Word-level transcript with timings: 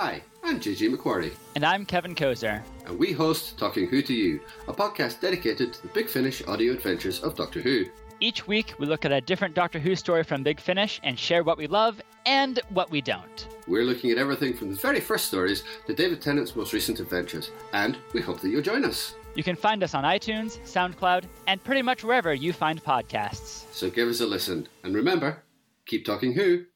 Hi, 0.00 0.22
I'm 0.44 0.60
JJ 0.60 0.94
McQuarrie, 0.94 1.34
And 1.56 1.64
I'm 1.64 1.84
Kevin 1.84 2.14
Kozer. 2.14 2.62
and 2.86 2.96
we 2.96 3.10
host 3.10 3.58
Talking 3.58 3.88
Who 3.88 4.00
to 4.02 4.14
You, 4.14 4.38
a 4.68 4.72
podcast 4.72 5.20
dedicated 5.20 5.72
to 5.72 5.82
the 5.82 5.88
Big 5.88 6.08
Finish 6.08 6.40
audio 6.46 6.72
adventures 6.72 7.18
of 7.24 7.34
Doctor 7.34 7.60
Who. 7.60 7.84
Each 8.20 8.46
week, 8.46 8.74
we 8.78 8.86
look 8.86 9.04
at 9.04 9.10
a 9.10 9.20
different 9.20 9.56
Doctor 9.56 9.80
Who 9.80 9.96
story 9.96 10.22
from 10.22 10.44
Big 10.44 10.60
Finish 10.60 11.00
and 11.02 11.18
share 11.18 11.42
what 11.42 11.58
we 11.58 11.66
love 11.66 12.00
and 12.26 12.60
what 12.68 12.92
we 12.92 13.00
don't. 13.00 13.48
We're 13.66 13.82
looking 13.82 14.12
at 14.12 14.18
everything 14.18 14.54
from 14.54 14.70
the 14.70 14.76
very 14.76 15.00
first 15.00 15.24
stories 15.24 15.64
to 15.88 15.94
David 15.94 16.22
Tennant's 16.22 16.54
most 16.54 16.72
recent 16.72 17.00
adventures, 17.00 17.50
and 17.72 17.98
we 18.12 18.20
hope 18.20 18.38
that 18.42 18.50
you'll 18.50 18.62
join 18.62 18.84
us. 18.84 19.16
You 19.34 19.42
can 19.42 19.56
find 19.56 19.82
us 19.82 19.94
on 19.94 20.04
iTunes, 20.04 20.60
SoundCloud, 20.60 21.24
and 21.48 21.64
pretty 21.64 21.82
much 21.82 22.04
wherever 22.04 22.32
you 22.32 22.52
find 22.52 22.80
podcasts. 22.84 23.64
So 23.72 23.90
give 23.90 24.08
us 24.08 24.20
a 24.20 24.26
listen, 24.26 24.68
and 24.84 24.94
remember, 24.94 25.42
keep 25.86 26.06
talking 26.06 26.34
Who. 26.34 26.66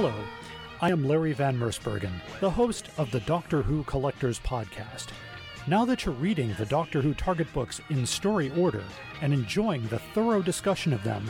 Hello, 0.00 0.14
I 0.80 0.92
am 0.92 1.08
Larry 1.08 1.32
Van 1.32 1.58
Mersbergen, 1.58 2.12
the 2.38 2.48
host 2.48 2.88
of 2.98 3.10
the 3.10 3.18
Doctor 3.18 3.62
Who 3.62 3.82
Collectors 3.82 4.38
Podcast. 4.38 5.08
Now 5.66 5.84
that 5.86 6.04
you're 6.04 6.14
reading 6.14 6.54
the 6.56 6.66
Doctor 6.66 7.02
Who 7.02 7.14
Target 7.14 7.52
books 7.52 7.80
in 7.90 8.06
story 8.06 8.52
order 8.56 8.84
and 9.22 9.34
enjoying 9.34 9.84
the 9.88 9.98
thorough 9.98 10.40
discussion 10.40 10.92
of 10.92 11.02
them, 11.02 11.28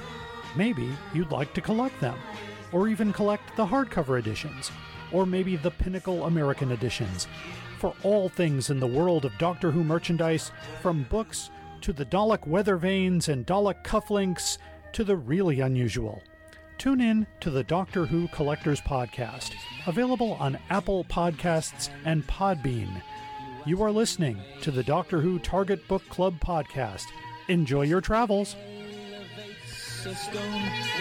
maybe 0.55 0.87
you'd 1.15 1.31
like 1.31 1.55
to 1.55 1.63
collect 1.63 1.99
them, 2.03 2.19
or 2.71 2.89
even 2.89 3.11
collect 3.11 3.57
the 3.57 3.65
hardcover 3.65 4.19
editions, 4.19 4.71
or 5.13 5.25
maybe 5.25 5.57
the 5.57 5.71
Pinnacle 5.71 6.27
American 6.27 6.71
editions. 6.73 7.27
For 7.79 7.95
all 8.03 8.29
things 8.29 8.69
in 8.69 8.81
the 8.81 8.87
world 8.87 9.25
of 9.25 9.33
Doctor 9.39 9.71
Who 9.71 9.83
merchandise, 9.83 10.53
from 10.83 11.05
books 11.05 11.49
to 11.81 11.95
the 11.95 12.05
Dalek 12.05 12.47
weather 12.47 12.77
vanes 12.77 13.31
and 13.31 13.47
Dalek 13.47 13.83
cufflinks 13.83 14.59
to 14.93 15.05
the 15.05 15.17
really 15.17 15.61
unusual. 15.61 16.23
Tune 16.79 17.01
in 17.01 17.27
to 17.41 17.51
the 17.51 17.65
Doctor 17.65 18.07
Who 18.07 18.29
Collectors 18.29 18.81
Podcast, 18.81 19.53
available 19.89 20.35
on 20.35 20.57
Apple 20.71 21.03
Podcasts 21.05 21.91
and 22.05 22.25
Podbean. 22.29 23.03
You 23.67 23.83
are 23.83 23.91
listening 23.91 24.41
to 24.63 24.71
the 24.71 24.85
Doctor 24.85 25.21
Who 25.21 25.41
Target 25.41 25.89
Book 25.89 26.09
Club 26.09 26.39
Podcast. 26.39 27.07
Enjoy 27.49 27.83
your 27.83 28.01
travels. 28.01 28.55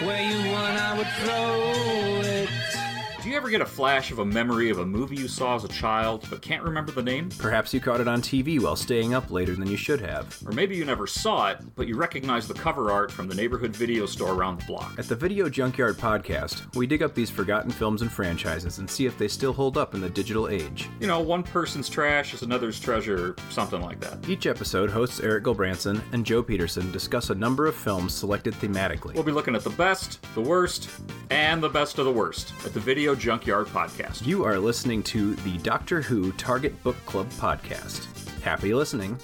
Where 0.02 0.20
you 0.20 0.50
want, 0.50 0.80
I 0.80 0.98
would 0.98 1.06
throw 1.06 2.28
it. 2.28 2.87
Do 3.28 3.32
you 3.32 3.36
ever 3.36 3.50
get 3.50 3.60
a 3.60 3.66
flash 3.66 4.10
of 4.10 4.20
a 4.20 4.24
memory 4.24 4.70
of 4.70 4.78
a 4.78 4.86
movie 4.86 5.16
you 5.16 5.28
saw 5.28 5.54
as 5.54 5.62
a 5.62 5.68
child 5.68 6.26
but 6.30 6.40
can't 6.40 6.62
remember 6.62 6.92
the 6.92 7.02
name? 7.02 7.28
Perhaps 7.36 7.74
you 7.74 7.78
caught 7.78 8.00
it 8.00 8.08
on 8.08 8.22
TV 8.22 8.58
while 8.58 8.74
staying 8.74 9.12
up 9.12 9.30
later 9.30 9.54
than 9.54 9.68
you 9.68 9.76
should 9.76 10.00
have. 10.00 10.42
Or 10.46 10.52
maybe 10.52 10.76
you 10.76 10.86
never 10.86 11.06
saw 11.06 11.50
it, 11.50 11.58
but 11.76 11.86
you 11.86 11.94
recognize 11.94 12.48
the 12.48 12.54
cover 12.54 12.90
art 12.90 13.12
from 13.12 13.28
the 13.28 13.34
neighborhood 13.34 13.76
video 13.76 14.06
store 14.06 14.32
around 14.32 14.62
the 14.62 14.64
block. 14.64 14.98
At 14.98 15.08
the 15.08 15.14
Video 15.14 15.50
Junkyard 15.50 15.98
podcast, 15.98 16.74
we 16.74 16.86
dig 16.86 17.02
up 17.02 17.14
these 17.14 17.28
forgotten 17.28 17.70
films 17.70 18.00
and 18.00 18.10
franchises 18.10 18.78
and 18.78 18.88
see 18.88 19.04
if 19.04 19.18
they 19.18 19.28
still 19.28 19.52
hold 19.52 19.76
up 19.76 19.94
in 19.94 20.00
the 20.00 20.08
digital 20.08 20.48
age. 20.48 20.88
You 20.98 21.06
know, 21.06 21.20
one 21.20 21.42
person's 21.42 21.90
trash 21.90 22.32
is 22.32 22.40
another's 22.40 22.80
treasure, 22.80 23.36
something 23.50 23.82
like 23.82 24.00
that. 24.00 24.26
Each 24.26 24.46
episode, 24.46 24.88
hosts 24.88 25.20
Eric 25.20 25.44
Gilbranson 25.44 26.00
and 26.12 26.24
Joe 26.24 26.42
Peterson 26.42 26.90
discuss 26.92 27.28
a 27.28 27.34
number 27.34 27.66
of 27.66 27.74
films 27.74 28.14
selected 28.14 28.54
thematically. 28.54 29.12
We'll 29.12 29.22
be 29.22 29.32
looking 29.32 29.54
at 29.54 29.64
the 29.64 29.70
best, 29.70 30.26
the 30.34 30.40
worst, 30.40 30.88
and 31.28 31.62
the 31.62 31.68
best 31.68 31.98
of 31.98 32.06
the 32.06 32.12
worst 32.12 32.54
at 32.64 32.72
the 32.72 32.80
Video 32.80 33.17
Junkyard 33.18 33.66
podcast. 33.66 34.24
You 34.24 34.44
are 34.44 34.58
listening 34.58 35.02
to 35.04 35.34
the 35.36 35.58
Doctor 35.58 36.00
Who 36.00 36.32
Target 36.32 36.80
Book 36.82 36.96
Club 37.04 37.28
podcast. 37.30 38.06
Happy 38.42 38.72
listening. 38.72 39.18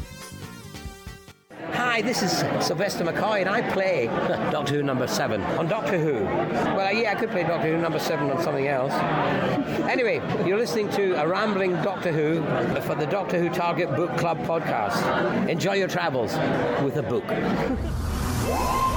Hi, 1.72 2.02
this 2.02 2.22
is 2.22 2.32
Sylvester 2.64 3.04
McCoy, 3.04 3.40
and 3.40 3.48
I 3.48 3.62
play 3.72 4.06
Doctor 4.50 4.74
Who 4.74 4.82
number 4.82 5.06
seven 5.06 5.40
on 5.42 5.68
Doctor 5.68 5.98
Who. 5.98 6.24
Well, 6.24 6.92
yeah, 6.92 7.12
I 7.12 7.14
could 7.14 7.30
play 7.30 7.44
Doctor 7.44 7.74
Who 7.74 7.80
number 7.80 7.98
seven 8.00 8.30
on 8.30 8.42
something 8.42 8.66
else. 8.66 8.92
Anyway, 9.84 10.16
you're 10.46 10.58
listening 10.58 10.88
to 10.90 11.12
a 11.22 11.28
rambling 11.28 11.72
Doctor 11.82 12.10
Who 12.10 12.40
for 12.80 12.94
the 12.94 13.06
Doctor 13.06 13.38
Who 13.38 13.48
Target 13.48 13.94
Book 13.94 14.16
Club 14.16 14.38
podcast. 14.38 15.48
Enjoy 15.48 15.74
your 15.74 15.88
travels 15.88 16.34
with 16.82 16.96
a 16.96 17.02
book. 17.02 17.24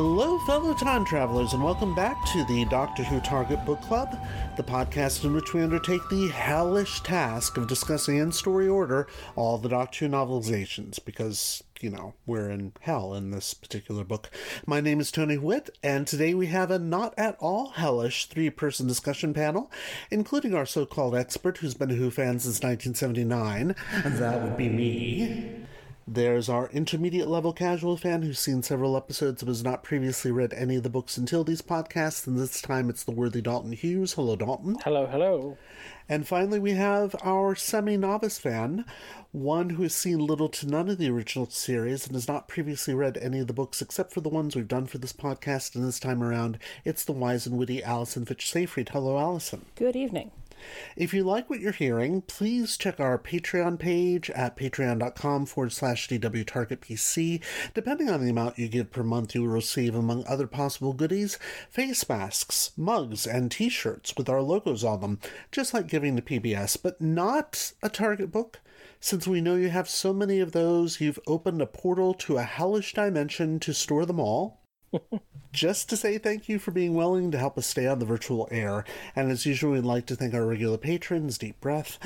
Hello, 0.00 0.38
fellow 0.46 0.74
time 0.74 1.04
travelers, 1.04 1.54
and 1.54 1.64
welcome 1.64 1.92
back 1.92 2.24
to 2.26 2.44
the 2.44 2.64
Doctor 2.66 3.02
Who 3.02 3.18
Target 3.18 3.64
Book 3.64 3.80
Club, 3.82 4.16
the 4.56 4.62
podcast 4.62 5.24
in 5.24 5.34
which 5.34 5.52
we 5.52 5.60
undertake 5.60 6.08
the 6.08 6.28
hellish 6.28 7.00
task 7.00 7.56
of 7.56 7.66
discussing 7.66 8.16
in 8.16 8.30
story 8.30 8.68
order 8.68 9.08
all 9.34 9.58
the 9.58 9.68
Doctor 9.68 10.06
Who 10.06 10.12
novelizations, 10.12 11.04
because, 11.04 11.64
you 11.80 11.90
know, 11.90 12.14
we're 12.26 12.48
in 12.48 12.74
hell 12.82 13.12
in 13.12 13.32
this 13.32 13.54
particular 13.54 14.04
book. 14.04 14.30
My 14.68 14.80
name 14.80 15.00
is 15.00 15.10
Tony 15.10 15.36
Witt, 15.36 15.68
and 15.82 16.06
today 16.06 16.32
we 16.32 16.46
have 16.46 16.70
a 16.70 16.78
not 16.78 17.12
at 17.18 17.36
all 17.40 17.70
hellish 17.70 18.26
three 18.26 18.50
person 18.50 18.86
discussion 18.86 19.34
panel, 19.34 19.68
including 20.12 20.54
our 20.54 20.64
so 20.64 20.86
called 20.86 21.16
expert 21.16 21.58
who's 21.58 21.74
been 21.74 21.90
a 21.90 21.94
Who 21.94 22.12
fan 22.12 22.38
since 22.38 22.62
1979, 22.62 23.74
and 24.04 24.18
that 24.18 24.44
would 24.44 24.56
be 24.56 24.68
me. 24.68 25.66
There's 26.10 26.48
our 26.48 26.70
intermediate 26.70 27.28
level 27.28 27.52
casual 27.52 27.98
fan 27.98 28.22
who's 28.22 28.38
seen 28.38 28.62
several 28.62 28.96
episodes 28.96 29.42
but 29.42 29.50
has 29.50 29.62
not 29.62 29.82
previously 29.82 30.30
read 30.30 30.54
any 30.54 30.76
of 30.76 30.82
the 30.82 30.88
books 30.88 31.18
until 31.18 31.44
these 31.44 31.60
podcasts, 31.60 32.26
and 32.26 32.38
this 32.38 32.62
time 32.62 32.88
it's 32.88 33.04
the 33.04 33.10
worthy 33.10 33.42
Dalton 33.42 33.72
Hughes. 33.72 34.14
Hello, 34.14 34.34
Dalton. 34.34 34.78
Hello, 34.84 35.06
hello. 35.06 35.58
And 36.08 36.26
finally, 36.26 36.58
we 36.58 36.72
have 36.72 37.14
our 37.22 37.54
semi 37.54 37.98
novice 37.98 38.38
fan, 38.38 38.86
one 39.32 39.68
who 39.68 39.82
has 39.82 39.94
seen 39.94 40.18
little 40.20 40.48
to 40.48 40.66
none 40.66 40.88
of 40.88 40.96
the 40.96 41.10
original 41.10 41.50
series 41.50 42.06
and 42.06 42.14
has 42.14 42.26
not 42.26 42.48
previously 42.48 42.94
read 42.94 43.18
any 43.18 43.40
of 43.40 43.46
the 43.46 43.52
books 43.52 43.82
except 43.82 44.14
for 44.14 44.22
the 44.22 44.30
ones 44.30 44.56
we've 44.56 44.66
done 44.66 44.86
for 44.86 44.96
this 44.96 45.12
podcast, 45.12 45.74
and 45.74 45.84
this 45.84 46.00
time 46.00 46.22
around, 46.22 46.58
it's 46.86 47.04
the 47.04 47.12
wise 47.12 47.46
and 47.46 47.58
witty 47.58 47.82
Allison 47.84 48.24
Fitch 48.24 48.50
Seyfried. 48.50 48.88
Hello, 48.88 49.18
Allison. 49.18 49.66
Good 49.74 49.94
evening. 49.94 50.30
If 50.96 51.14
you 51.14 51.24
like 51.24 51.48
what 51.48 51.60
you're 51.60 51.72
hearing, 51.72 52.22
please 52.22 52.76
check 52.76 53.00
our 53.00 53.18
Patreon 53.18 53.78
page 53.78 54.30
at 54.30 54.56
patreon.com 54.56 55.46
forward 55.46 55.72
slash 55.72 56.08
DWTargetPC. 56.08 57.42
Depending 57.74 58.10
on 58.10 58.22
the 58.24 58.30
amount 58.30 58.58
you 58.58 58.68
give 58.68 58.90
per 58.90 59.02
month, 59.02 59.34
you 59.34 59.42
will 59.42 59.48
receive, 59.48 59.94
among 59.94 60.26
other 60.26 60.46
possible 60.46 60.92
goodies, 60.92 61.38
face 61.70 62.08
masks, 62.08 62.72
mugs, 62.76 63.26
and 63.26 63.50
t 63.50 63.68
shirts 63.68 64.14
with 64.16 64.28
our 64.28 64.42
logos 64.42 64.84
on 64.84 65.00
them, 65.00 65.18
just 65.52 65.74
like 65.74 65.88
giving 65.88 66.16
to 66.16 66.22
PBS, 66.22 66.76
but 66.82 67.00
not 67.00 67.72
a 67.82 67.88
Target 67.88 68.30
book. 68.30 68.60
Since 69.00 69.26
we 69.26 69.40
know 69.40 69.54
you 69.54 69.70
have 69.70 69.88
so 69.88 70.12
many 70.12 70.40
of 70.40 70.52
those, 70.52 71.00
you've 71.00 71.20
opened 71.26 71.62
a 71.62 71.66
portal 71.66 72.14
to 72.14 72.38
a 72.38 72.42
hellish 72.42 72.94
dimension 72.94 73.60
to 73.60 73.72
store 73.72 74.04
them 74.04 74.18
all 74.18 74.58
just 75.52 75.88
to 75.88 75.96
say 75.96 76.18
thank 76.18 76.48
you 76.48 76.58
for 76.58 76.70
being 76.70 76.94
willing 76.94 77.30
to 77.30 77.38
help 77.38 77.58
us 77.58 77.66
stay 77.66 77.86
on 77.86 77.98
the 77.98 78.06
virtual 78.06 78.48
air. 78.50 78.84
And 79.16 79.30
as 79.30 79.46
usual, 79.46 79.72
we'd 79.72 79.84
like 79.84 80.06
to 80.06 80.16
thank 80.16 80.34
our 80.34 80.46
regular 80.46 80.78
patrons, 80.78 81.38
Deep 81.38 81.60
Breath, 81.60 81.98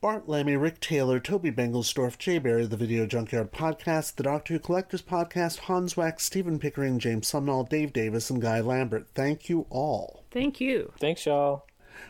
Bart 0.00 0.28
Lammy, 0.28 0.56
Rick 0.56 0.80
Taylor, 0.80 1.20
Toby 1.20 1.52
Bengelsdorf, 1.52 2.18
Jay 2.18 2.38
Barry, 2.38 2.66
the 2.66 2.76
Video 2.76 3.06
Junkyard 3.06 3.52
Podcast, 3.52 4.16
the 4.16 4.24
Doctor 4.24 4.54
Who 4.54 4.58
Collectors 4.58 5.02
Podcast, 5.02 5.60
Hans 5.60 5.96
Wax, 5.96 6.24
Stephen 6.24 6.58
Pickering, 6.58 6.98
James 6.98 7.30
Sumnall, 7.30 7.68
Dave 7.68 7.92
Davis, 7.92 8.28
and 8.28 8.42
Guy 8.42 8.60
Lambert. 8.60 9.06
Thank 9.14 9.48
you 9.48 9.66
all. 9.70 10.24
Thank 10.32 10.60
you. 10.60 10.92
Thanks, 10.98 11.24
y'all. 11.26 11.66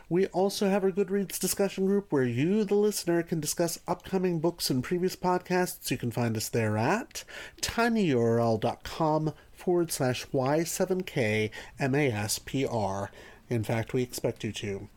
We 0.09 0.27
also 0.27 0.69
have 0.69 0.83
our 0.83 0.91
Goodreads 0.91 1.39
discussion 1.39 1.85
group 1.85 2.11
where 2.11 2.23
you, 2.23 2.63
the 2.63 2.75
listener, 2.75 3.21
can 3.21 3.39
discuss 3.39 3.79
upcoming 3.87 4.39
books 4.39 4.69
and 4.69 4.83
previous 4.83 5.15
podcasts. 5.15 5.91
You 5.91 5.97
can 5.97 6.11
find 6.11 6.35
us 6.35 6.49
there 6.49 6.77
at 6.77 7.23
tinyurl.com 7.61 9.33
forward 9.63 9.91
slash 9.91 10.25
Y7K 10.33 11.49
MASPR. 11.79 13.07
In 13.49 13.63
fact, 13.63 13.93
we 13.93 14.03
expect 14.03 14.43
you 14.43 14.51
to. 14.51 14.89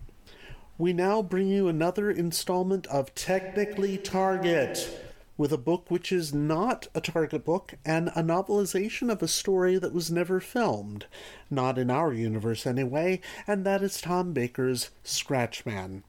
We 0.76 0.92
now 0.92 1.22
bring 1.22 1.48
you 1.48 1.68
another 1.68 2.10
installment 2.10 2.86
of 2.88 3.14
Technically 3.14 3.96
Target, 3.96 5.00
with 5.36 5.52
a 5.52 5.58
book 5.58 5.88
which 5.88 6.10
is 6.10 6.34
not 6.34 6.88
a 6.94 7.00
Target 7.00 7.44
book 7.44 7.74
and 7.84 8.08
a 8.08 8.22
novelization 8.22 9.10
of 9.10 9.22
a 9.22 9.28
story 9.28 9.78
that 9.78 9.94
was 9.94 10.10
never 10.10 10.40
filmed. 10.40 11.06
Not 11.48 11.78
in 11.78 11.90
our 11.90 12.12
universe, 12.12 12.66
anyway, 12.66 13.20
and 13.46 13.64
that 13.64 13.82
is 13.82 14.00
Tom 14.00 14.32
Baker's 14.32 14.90
Scratchman. 15.04 16.02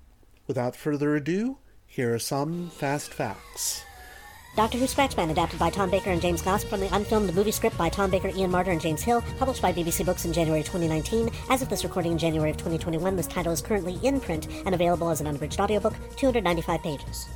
Without 0.48 0.76
further 0.76 1.16
ado, 1.16 1.58
here 1.86 2.16
are 2.16 2.20
some 2.20 2.70
fast 2.72 3.14
facts. 3.14 3.84
Doctor 4.58 4.80
Who 4.80 4.86
Scratchman, 4.86 5.30
adapted 5.30 5.60
by 5.60 5.70
Tom 5.70 5.92
Baker 5.92 6.10
and 6.10 6.20
James 6.20 6.42
Goss 6.42 6.64
from 6.64 6.80
the 6.80 6.88
unfilmed 6.96 7.32
movie 7.36 7.52
script 7.52 7.78
by 7.78 7.90
Tom 7.90 8.10
Baker, 8.10 8.30
Ian 8.30 8.50
Marter, 8.50 8.72
and 8.72 8.82
James 8.82 9.04
Hill, 9.04 9.24
published 9.38 9.62
by 9.62 9.72
BBC 9.72 10.04
Books 10.04 10.26
in 10.26 10.34
January 10.34 10.64
2019. 10.64 11.30
As 11.52 11.62
of 11.62 11.70
this 11.70 11.84
recording 11.84 12.14
in 12.14 12.18
January 12.18 12.50
of 12.50 12.58
2021, 12.58 13.16
this 13.16 13.28
title 13.28 13.54
is 13.54 13.62
currently 13.62 14.00
in 14.02 14.20
print 14.20 14.48
and 14.66 14.74
available 14.74 15.10
as 15.10 15.22
an 15.22 15.28
unabridged 15.28 15.60
audiobook, 15.60 15.94
295 16.16 16.82
pages. 16.82 17.30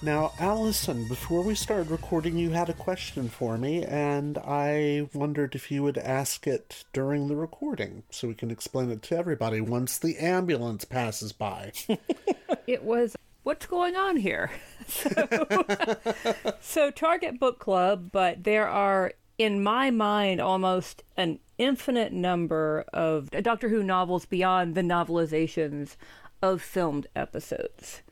Now, 0.00 0.32
Allison, 0.38 1.06
before 1.06 1.42
we 1.42 1.54
started 1.54 1.90
recording, 1.90 2.38
you 2.38 2.48
had 2.48 2.70
a 2.70 2.72
question 2.72 3.28
for 3.28 3.58
me, 3.58 3.84
and 3.84 4.38
I 4.38 5.10
wondered 5.12 5.54
if 5.54 5.70
you 5.70 5.82
would 5.82 5.98
ask 5.98 6.46
it 6.46 6.84
during 6.94 7.28
the 7.28 7.36
recording 7.36 8.04
so 8.08 8.28
we 8.28 8.34
can 8.34 8.50
explain 8.50 8.90
it 8.90 9.02
to 9.02 9.18
everybody 9.18 9.60
once 9.60 9.98
the 9.98 10.16
ambulance 10.16 10.86
passes 10.86 11.32
by. 11.32 11.72
it 12.66 12.82
was 12.82 13.14
what's 13.42 13.66
going 13.66 13.96
on 13.96 14.16
here? 14.16 14.50
So, 14.88 15.12
so, 16.60 16.90
Target 16.90 17.38
Book 17.38 17.60
Club, 17.60 18.10
but 18.10 18.42
there 18.42 18.66
are, 18.66 19.12
in 19.38 19.62
my 19.62 19.92
mind, 19.92 20.40
almost 20.40 21.04
an 21.16 21.38
infinite 21.58 22.12
number 22.12 22.84
of 22.92 23.30
Doctor 23.30 23.68
Who 23.68 23.84
novels 23.84 24.26
beyond 24.26 24.74
the 24.74 24.80
novelizations 24.80 25.94
of 26.42 26.60
filmed 26.60 27.06
episodes. 27.14 28.02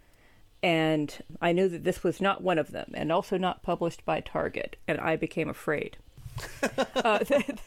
And 0.62 1.12
I 1.40 1.50
knew 1.50 1.68
that 1.68 1.82
this 1.82 2.04
was 2.04 2.20
not 2.20 2.44
one 2.44 2.58
of 2.58 2.70
them, 2.70 2.92
and 2.94 3.10
also 3.10 3.36
not 3.36 3.64
published 3.64 4.04
by 4.04 4.20
Target, 4.20 4.76
and 4.86 5.00
I 5.00 5.16
became 5.16 5.48
afraid. 5.48 5.96
uh, 6.96 7.18
that, 7.18 7.60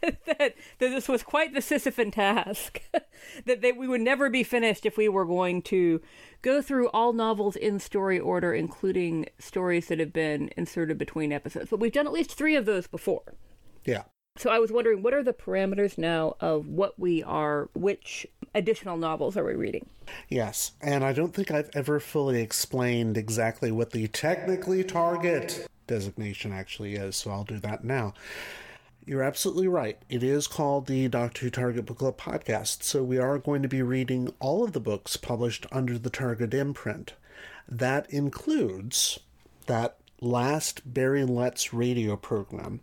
that, 0.00 0.26
that, 0.38 0.54
this 0.78 1.08
was 1.08 1.22
quite 1.22 1.54
the 1.54 1.60
Sisyphean 1.60 2.12
task. 2.12 2.80
that 3.46 3.60
they, 3.60 3.72
we 3.72 3.88
would 3.88 4.00
never 4.00 4.30
be 4.30 4.42
finished 4.42 4.86
if 4.86 4.96
we 4.96 5.08
were 5.08 5.24
going 5.24 5.62
to 5.62 6.00
go 6.42 6.62
through 6.62 6.88
all 6.88 7.12
novels 7.12 7.56
in 7.56 7.78
story 7.78 8.18
order, 8.18 8.52
including 8.52 9.26
stories 9.38 9.88
that 9.88 9.98
have 9.98 10.12
been 10.12 10.50
inserted 10.56 10.98
between 10.98 11.32
episodes. 11.32 11.70
But 11.70 11.80
we've 11.80 11.92
done 11.92 12.06
at 12.06 12.12
least 12.12 12.32
three 12.32 12.56
of 12.56 12.66
those 12.66 12.86
before. 12.86 13.34
Yeah. 13.84 14.04
So 14.36 14.50
I 14.50 14.60
was 14.60 14.70
wondering, 14.70 15.02
what 15.02 15.14
are 15.14 15.24
the 15.24 15.32
parameters 15.32 15.98
now 15.98 16.36
of 16.38 16.68
what 16.68 16.96
we 16.96 17.24
are, 17.24 17.68
which 17.74 18.24
additional 18.54 18.96
novels 18.96 19.36
are 19.36 19.44
we 19.44 19.54
reading? 19.54 19.88
Yes, 20.28 20.72
and 20.80 21.04
I 21.04 21.12
don't 21.12 21.34
think 21.34 21.50
I've 21.50 21.70
ever 21.74 21.98
fully 21.98 22.40
explained 22.40 23.16
exactly 23.16 23.72
what 23.72 23.90
the 23.90 24.06
technically 24.06 24.84
target 24.84 25.66
designation 25.88 26.52
actually 26.52 26.94
is, 26.94 27.16
so 27.16 27.32
I'll 27.32 27.42
do 27.42 27.58
that 27.58 27.82
now. 27.82 28.14
You're 29.04 29.22
absolutely 29.22 29.68
right. 29.68 29.98
It 30.10 30.22
is 30.22 30.46
called 30.46 30.86
the 30.86 31.08
Doctor 31.08 31.46
Who 31.46 31.50
Target 31.50 31.86
Book 31.86 31.98
Club 31.98 32.18
podcast, 32.18 32.82
so 32.82 33.02
we 33.02 33.18
are 33.18 33.38
going 33.38 33.62
to 33.62 33.68
be 33.68 33.80
reading 33.80 34.32
all 34.38 34.62
of 34.62 34.74
the 34.74 34.80
books 34.80 35.16
published 35.16 35.66
under 35.72 35.98
the 35.98 36.10
Target 36.10 36.52
imprint. 36.52 37.14
That 37.66 38.08
includes 38.10 39.18
that 39.66 39.96
last 40.20 40.92
Barry 40.92 41.24
Letts 41.24 41.72
radio 41.72 42.16
program, 42.16 42.80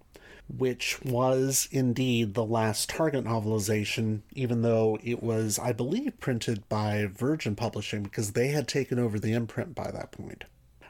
which 0.47 0.99
was 1.03 1.67
indeed 1.71 2.33
the 2.33 2.45
last 2.45 2.89
Target 2.89 3.25
novelization, 3.25 4.21
even 4.33 4.63
though 4.63 4.97
it 5.03 5.21
was, 5.21 5.59
I 5.59 5.73
believe, 5.73 6.19
printed 6.19 6.67
by 6.69 7.05
Virgin 7.05 7.55
Publishing 7.55 8.01
because 8.01 8.31
they 8.31 8.47
had 8.47 8.67
taken 8.67 8.97
over 8.97 9.19
the 9.19 9.33
imprint 9.33 9.75
by 9.75 9.91
that 9.91 10.11
point. 10.11 10.45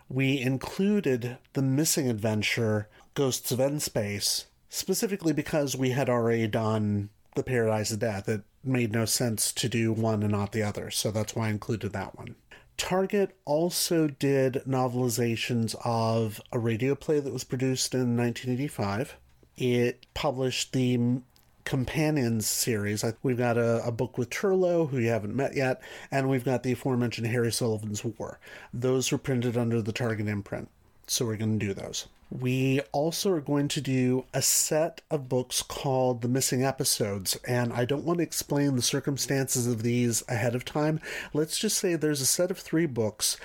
We 0.09 0.39
included 0.39 1.37
the 1.53 1.61
missing 1.61 2.09
adventure, 2.09 2.87
Ghosts 3.13 3.51
of 3.51 3.59
N-Space, 3.59 4.45
specifically 4.69 5.33
because 5.33 5.75
we 5.75 5.91
had 5.91 6.09
already 6.09 6.47
done 6.47 7.09
The 7.35 7.43
Paradise 7.43 7.91
of 7.91 7.99
Death. 7.99 8.29
It 8.29 8.43
made 8.63 8.91
no 8.91 9.05
sense 9.05 9.51
to 9.53 9.69
do 9.69 9.91
one 9.91 10.23
and 10.23 10.31
not 10.31 10.51
the 10.51 10.63
other, 10.63 10.91
so 10.91 11.11
that's 11.11 11.35
why 11.35 11.47
I 11.47 11.51
included 11.51 11.93
that 11.93 12.17
one. 12.17 12.35
Target 12.77 13.35
also 13.45 14.07
did 14.07 14.61
novelizations 14.67 15.75
of 15.85 16.41
a 16.51 16.59
radio 16.59 16.93
play 16.93 17.19
that 17.19 17.33
was 17.33 17.45
produced 17.45 17.93
in 17.93 18.17
1985 18.17 19.15
it 19.57 20.05
published 20.13 20.73
the 20.73 21.21
Companions 21.65 22.45
series. 22.45 23.03
We've 23.23 23.37
got 23.37 23.57
a, 23.57 23.85
a, 23.85 23.91
book 23.91 24.17
with 24.17 24.29
Turlough, 24.29 24.89
who 24.89 24.99
you 24.99 25.09
haven't 25.09 25.35
met 25.35 25.55
yet, 25.55 25.81
and 26.11 26.29
we've 26.29 26.45
got 26.45 26.61
the 26.61 26.71
aforementioned 26.71 27.27
Harry 27.27 27.51
Sullivan's 27.51 28.05
War. 28.05 28.39
Those 28.71 29.11
were 29.11 29.17
printed 29.17 29.57
under 29.57 29.81
the 29.81 29.91
Target 29.91 30.27
imprint, 30.27 30.69
so 31.07 31.25
we're 31.25 31.37
going 31.37 31.59
to 31.59 31.65
do 31.65 31.73
those. 31.73 32.07
We 32.29 32.81
also 32.91 33.31
are 33.31 33.41
going 33.41 33.67
to 33.69 33.81
do 33.81 34.25
a 34.31 34.41
set 34.41 35.01
of 35.09 35.27
books 35.27 35.63
called 35.63 36.21
The 36.21 36.27
Missing 36.27 36.63
Episodes, 36.63 37.37
and 37.47 37.73
I 37.73 37.85
don't 37.85 38.05
want 38.05 38.19
to 38.19 38.23
explain 38.23 38.75
the 38.75 38.81
circumstances 38.81 39.65
of 39.65 39.81
these 39.81 40.23
ahead 40.27 40.53
of 40.53 40.65
time. 40.65 41.01
Let's 41.33 41.57
just 41.57 41.77
say 41.77 41.95
there's 41.95 42.21
a 42.21 42.27
set 42.27 42.51
of 42.51 42.59
three 42.59 42.85
books 42.85 43.37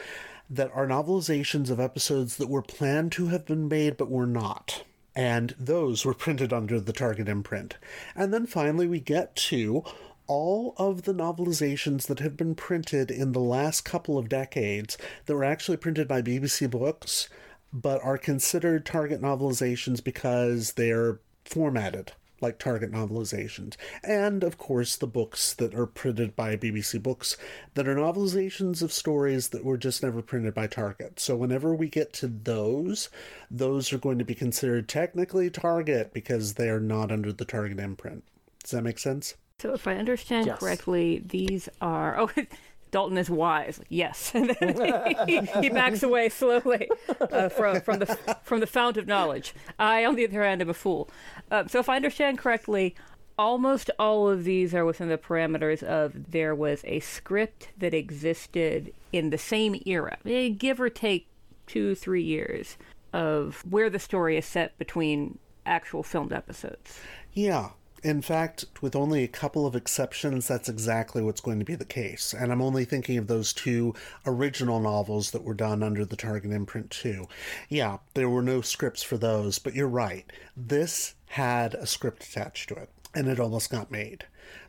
that 0.51 0.71
are 0.75 0.87
novelizations 0.87 1.71
of 1.71 1.81
episodes 1.81 2.37
that 2.37 2.49
were 2.49 2.63
planned 2.63 3.13
to 3.13 3.29
have 3.29 3.47
been 3.47 3.69
made 3.69 3.97
but 3.97 4.11
were 4.11 4.27
not 4.27 4.85
and 5.21 5.55
those 5.59 6.07
were 6.07 6.15
printed 6.15 6.51
under 6.51 6.81
the 6.81 6.95
Target 6.95 7.29
imprint. 7.29 7.77
And 8.17 8.33
then 8.33 8.47
finally, 8.47 8.87
we 8.87 9.01
get 9.01 9.37
to 9.37 9.85
all 10.27 10.73
of 10.79 11.03
the 11.03 11.13
novelizations 11.13 12.07
that 12.07 12.21
have 12.21 12.39
been 12.39 12.55
printed 12.55 13.11
in 13.11 13.33
the 13.33 13.39
last 13.39 13.83
couple 13.83 14.17
of 14.17 14.31
decades 14.31 14.97
that 15.27 15.35
were 15.35 15.45
actually 15.45 15.77
printed 15.77 16.09
by 16.09 16.23
BBC 16.23 16.71
Books, 16.71 17.29
but 17.71 18.03
are 18.03 18.17
considered 18.17 18.87
Target 18.87 19.21
novelizations 19.21 20.03
because 20.03 20.73
they're 20.73 21.21
formatted 21.45 22.13
like 22.41 22.59
Target 22.59 22.93
novelizations. 22.93 23.77
And, 24.03 24.43
of 24.43 24.59
course, 24.59 24.97
the 24.97 25.07
books 25.07 25.55
that 25.55 25.75
are 25.75 25.87
printed 25.87 26.37
by 26.37 26.57
BBC 26.57 27.03
Books 27.03 27.37
that 27.75 27.89
are 27.89 27.95
novelizations 27.95 28.83
of 28.83 28.93
stories 28.93 29.49
that 29.49 29.65
were 29.65 29.79
just 29.79 30.03
never 30.03 30.23
printed 30.23 30.55
by 30.55 30.67
Target. 30.67 31.21
So, 31.21 31.37
whenever 31.37 31.75
we 31.75 31.89
get 31.89 32.13
to 32.15 32.27
those, 32.29 33.09
those 33.51 33.93
are 33.93 33.99
going 33.99 34.19
to 34.19 34.25
be 34.25 34.35
considered 34.35 34.89
technically 34.89 35.51
Target 35.51 36.13
because 36.13 36.55
they 36.55 36.69
are 36.69 36.81
not 36.81 37.13
under 37.13 37.33
the 37.33 37.45
Target 37.45 37.79
imprint. 37.79 38.25
Does 38.63 38.73
that 38.73 38.83
make 38.83 38.99
sense? 38.99 39.35
So, 39.59 39.75
if 39.75 39.87
I 39.87 39.97
understand 39.97 40.47
yes. 40.47 40.59
correctly, 40.59 41.23
these 41.25 41.69
are. 41.81 42.19
Oh, 42.37 42.45
Dalton 42.91 43.19
is 43.19 43.31
wise. 43.31 43.79
Like, 43.79 43.87
yes, 43.89 44.31
he, 45.27 45.41
he, 45.61 45.69
backs 45.69 46.03
away 46.03 46.29
slowly 46.29 46.89
uh, 47.21 47.49
from 47.49 47.81
from 47.81 48.01
the 48.01 48.07
from 48.43 48.61
the 48.61 48.67
fount 48.67 48.97
of 48.97 49.07
knowledge. 49.07 49.55
I, 49.79 50.05
on 50.05 50.17
the 50.17 50.27
other 50.27 50.43
hand, 50.43 50.61
am 50.61 50.71
a 50.71 50.75
fool. 50.75 51.09
Uh, 51.51 51.67
so, 51.67 51.79
if 51.79 51.89
I 51.89 51.97
understand 51.97 52.39
correctly, 52.39 52.95
almost 53.39 53.91
all 53.99 54.29
of 54.29 54.45
these 54.45 54.75
are 54.75 54.85
within 54.85 55.09
the 55.09 55.19
parameters 55.19 55.83
of 55.83 56.31
there 56.31 56.55
was 56.55 56.83
a 56.85 57.01
script 57.01 57.69
that 57.79 57.95
existed 57.95 58.93
in 59.13 59.31
the 59.31 59.39
same 59.39 59.81
era, 59.87 60.19
eh, 60.27 60.49
give 60.49 60.81
or 60.81 60.91
take 60.91 61.27
two, 61.67 61.95
three 61.95 62.23
years 62.23 62.77
of 63.13 63.65
where 63.69 63.91
the 63.91 63.99
story 63.99 64.37
is 64.37 64.45
set 64.45 64.77
between 64.79 65.39
actual 65.67 66.03
filmed 66.03 66.33
episodes. 66.33 67.01
Yeah, 67.33 67.71
in 68.03 68.23
fact, 68.23 68.65
with 68.81 68.97
only 68.97 69.25
a 69.25 69.29
couple 69.29 69.67
of 69.67 69.77
exceptions, 69.77 70.49
that's 70.49 70.69
exactly 70.69 71.23
what's 71.23 71.41
going 71.41 71.59
to 71.59 71.65
be 71.65 71.75
the 71.75 71.85
case. 71.85 72.33
And 72.33 72.51
I'm 72.51 72.63
only 72.63 72.85
thinking 72.85 73.19
of 73.19 73.27
those 73.27 73.53
two 73.53 73.95
original 74.27 74.81
novels 74.81 75.31
that 75.33 75.45
were 75.45 75.55
done 75.55 75.83
under 75.83 76.05
the 76.05 76.17
Target 76.17 76.53
imprint, 76.53 76.91
too. 76.91 77.29
Yeah, 77.69 77.99
there 78.15 78.29
were 78.29 78.43
no 78.43 78.61
scripts 78.61 79.03
for 79.03 79.19
those, 79.19 79.59
but 79.59 79.75
you're 79.75 79.89
right. 79.89 80.31
This 80.57 81.15
had 81.27 81.75
a 81.75 81.87
script 81.87 82.25
attached 82.25 82.69
to 82.71 82.75
it, 82.77 82.91
and 83.15 83.29
it 83.29 83.41
almost 83.41 83.71
got 83.71 83.91
made. 83.91 84.25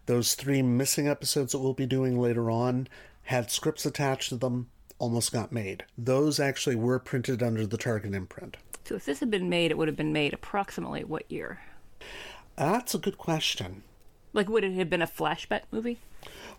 Those 0.05 0.35
three 0.35 0.61
missing 0.61 1.07
episodes 1.07 1.51
that 1.51 1.59
we'll 1.59 1.73
be 1.73 1.85
doing 1.85 2.19
later 2.19 2.51
on 2.51 2.87
had 3.23 3.51
scripts 3.51 3.85
attached 3.85 4.29
to 4.29 4.35
them, 4.35 4.69
almost 4.99 5.31
got 5.31 5.51
made. 5.51 5.85
Those 5.97 6.39
actually 6.39 6.75
were 6.75 6.99
printed 6.99 7.41
under 7.41 7.65
the 7.65 7.77
Target 7.77 8.13
imprint. 8.13 8.57
So 8.83 8.95
if 8.95 9.05
this 9.05 9.19
had 9.19 9.31
been 9.31 9.49
made, 9.49 9.71
it 9.71 9.77
would 9.77 9.87
have 9.87 9.97
been 9.97 10.13
made 10.13 10.33
approximately 10.33 11.03
what 11.03 11.31
year? 11.31 11.61
That's 12.55 12.93
a 12.93 12.99
good 12.99 13.17
question. 13.17 13.83
Like, 14.33 14.49
would 14.49 14.63
it 14.63 14.73
have 14.73 14.89
been 14.89 15.01
a 15.01 15.07
flashback 15.07 15.63
movie? 15.71 15.99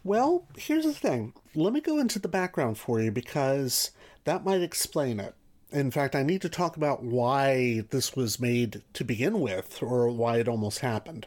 Well, 0.04 0.46
here's 0.56 0.84
the 0.84 0.92
thing. 0.92 1.32
Let 1.54 1.72
me 1.72 1.80
go 1.80 1.98
into 1.98 2.18
the 2.18 2.28
background 2.28 2.76
for 2.78 3.00
you 3.00 3.10
because 3.10 3.92
that 4.24 4.44
might 4.44 4.62
explain 4.62 5.20
it. 5.20 5.34
In 5.70 5.90
fact, 5.90 6.14
I 6.14 6.22
need 6.22 6.42
to 6.42 6.48
talk 6.48 6.76
about 6.76 7.02
why 7.02 7.84
this 7.90 8.14
was 8.14 8.40
made 8.40 8.82
to 8.92 9.04
begin 9.04 9.40
with, 9.40 9.82
or 9.82 10.08
why 10.08 10.38
it 10.38 10.48
almost 10.48 10.80
happened. 10.80 11.26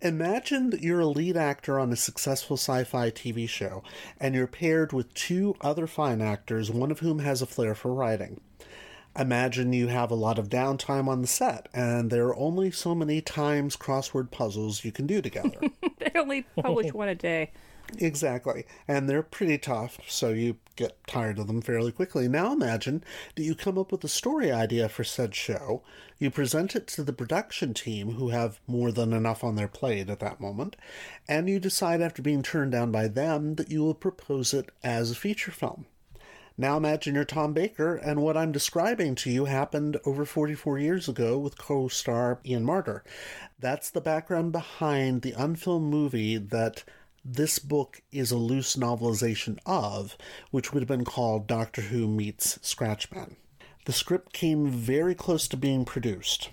Imagine 0.00 0.70
that 0.70 0.80
you're 0.80 1.00
a 1.00 1.06
lead 1.06 1.36
actor 1.36 1.78
on 1.78 1.92
a 1.92 1.96
successful 1.96 2.56
sci 2.56 2.84
fi 2.84 3.10
TV 3.10 3.48
show, 3.48 3.82
and 4.18 4.34
you're 4.34 4.46
paired 4.46 4.92
with 4.92 5.12
two 5.12 5.54
other 5.60 5.86
fine 5.86 6.22
actors, 6.22 6.70
one 6.70 6.90
of 6.90 7.00
whom 7.00 7.18
has 7.18 7.42
a 7.42 7.46
flair 7.46 7.74
for 7.74 7.92
writing 7.92 8.40
imagine 9.18 9.72
you 9.72 9.88
have 9.88 10.10
a 10.10 10.16
lot 10.16 10.38
of 10.38 10.48
downtime 10.48 11.08
on 11.08 11.20
the 11.20 11.26
set 11.26 11.68
and 11.74 12.10
there 12.10 12.26
are 12.26 12.36
only 12.36 12.70
so 12.70 12.94
many 12.94 13.20
times 13.20 13.76
crossword 13.76 14.30
puzzles 14.30 14.84
you 14.84 14.92
can 14.92 15.06
do 15.06 15.20
together. 15.20 15.60
they 15.98 16.12
only 16.14 16.42
publish 16.60 16.90
oh. 16.94 16.98
one 16.98 17.08
a 17.08 17.14
day. 17.14 17.50
Exactly. 17.98 18.64
And 18.88 19.08
they're 19.08 19.22
pretty 19.22 19.58
tough, 19.58 19.98
so 20.08 20.30
you 20.30 20.56
get 20.76 20.96
tired 21.06 21.38
of 21.38 21.46
them 21.46 21.60
fairly 21.60 21.92
quickly. 21.92 22.28
Now 22.28 22.52
imagine 22.52 23.04
that 23.34 23.42
you 23.42 23.54
come 23.54 23.76
up 23.76 23.92
with 23.92 24.02
a 24.04 24.08
story 24.08 24.50
idea 24.50 24.88
for 24.88 25.04
said 25.04 25.34
show, 25.34 25.82
you 26.18 26.30
present 26.30 26.74
it 26.74 26.86
to 26.88 27.02
the 27.02 27.12
production 27.12 27.74
team, 27.74 28.12
who 28.12 28.30
have 28.30 28.60
more 28.66 28.92
than 28.92 29.12
enough 29.12 29.44
on 29.44 29.56
their 29.56 29.68
plate 29.68 30.08
at 30.08 30.20
that 30.20 30.40
moment, 30.40 30.76
and 31.28 31.48
you 31.48 31.58
decide 31.58 32.00
after 32.00 32.22
being 32.22 32.42
turned 32.42 32.72
down 32.72 32.90
by 32.90 33.08
them 33.08 33.56
that 33.56 33.70
you 33.70 33.82
will 33.82 33.94
propose 33.94 34.54
it 34.54 34.70
as 34.82 35.10
a 35.10 35.16
feature 35.16 35.50
film. 35.50 35.86
Now 36.62 36.76
imagine 36.76 37.16
you're 37.16 37.24
Tom 37.24 37.54
Baker, 37.54 37.96
and 37.96 38.22
what 38.22 38.36
I'm 38.36 38.52
describing 38.52 39.16
to 39.16 39.30
you 39.32 39.46
happened 39.46 39.98
over 40.04 40.24
44 40.24 40.78
years 40.78 41.08
ago 41.08 41.36
with 41.36 41.58
co 41.58 41.88
star 41.88 42.38
Ian 42.46 42.64
Marter. 42.64 43.00
That's 43.58 43.90
the 43.90 44.00
background 44.00 44.52
behind 44.52 45.22
the 45.22 45.32
unfilmed 45.32 45.90
movie 45.90 46.36
that 46.36 46.84
this 47.24 47.58
book 47.58 48.00
is 48.12 48.30
a 48.30 48.36
loose 48.36 48.76
novelization 48.76 49.58
of, 49.66 50.16
which 50.52 50.72
would 50.72 50.84
have 50.84 50.88
been 50.88 51.04
called 51.04 51.48
Doctor 51.48 51.82
Who 51.82 52.06
Meets 52.06 52.58
Scratchman. 52.58 53.34
The 53.86 53.92
script 53.92 54.32
came 54.32 54.68
very 54.68 55.16
close 55.16 55.48
to 55.48 55.56
being 55.56 55.84
produced 55.84 56.50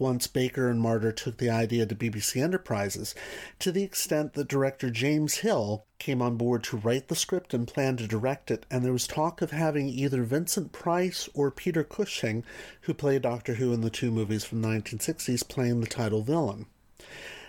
once 0.00 0.26
Baker 0.26 0.68
and 0.68 0.80
Marter 0.80 1.14
took 1.14 1.38
the 1.38 1.50
idea 1.50 1.86
to 1.86 1.94
BBC 1.94 2.42
Enterprises, 2.42 3.14
to 3.58 3.72
the 3.72 3.82
extent 3.82 4.34
that 4.34 4.48
director 4.48 4.90
James 4.90 5.38
Hill 5.38 5.84
came 5.98 6.20
on 6.20 6.36
board 6.36 6.62
to 6.64 6.76
write 6.76 7.08
the 7.08 7.16
script 7.16 7.54
and 7.54 7.66
plan 7.66 7.96
to 7.96 8.06
direct 8.06 8.50
it, 8.50 8.66
and 8.70 8.84
there 8.84 8.92
was 8.92 9.06
talk 9.06 9.42
of 9.42 9.50
having 9.50 9.88
either 9.88 10.22
Vincent 10.22 10.72
Price 10.72 11.28
or 11.34 11.50
Peter 11.50 11.84
Cushing, 11.84 12.44
who 12.82 12.94
played 12.94 13.22
Doctor 13.22 13.54
Who 13.54 13.72
in 13.72 13.80
the 13.80 13.90
two 13.90 14.10
movies 14.10 14.44
from 14.44 14.62
the 14.62 14.68
1960s, 14.68 15.48
playing 15.48 15.80
the 15.80 15.86
title 15.86 16.22
villain. 16.22 16.66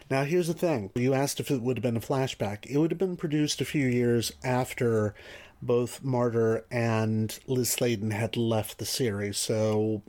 Now, 0.09 0.23
here's 0.23 0.47
the 0.47 0.53
thing. 0.53 0.91
You 0.95 1.13
asked 1.13 1.39
if 1.39 1.49
it 1.49 1.61
would 1.61 1.77
have 1.77 1.83
been 1.83 1.97
a 1.97 1.99
flashback. 1.99 2.65
It 2.67 2.77
would 2.77 2.91
have 2.91 2.99
been 2.99 3.17
produced 3.17 3.59
a 3.59 3.65
few 3.65 3.87
years 3.87 4.31
after 4.43 5.15
both 5.61 6.03
Marter 6.03 6.63
and 6.69 7.37
Liz 7.47 7.71
Sladen 7.71 8.11
had 8.11 8.37
left 8.37 8.77
the 8.77 8.85
series, 8.85 9.37
so 9.37 10.03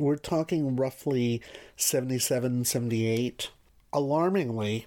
we're 0.00 0.16
talking 0.16 0.76
roughly 0.76 1.40
77, 1.76 2.64
78. 2.64 3.50
Alarmingly, 3.92 4.86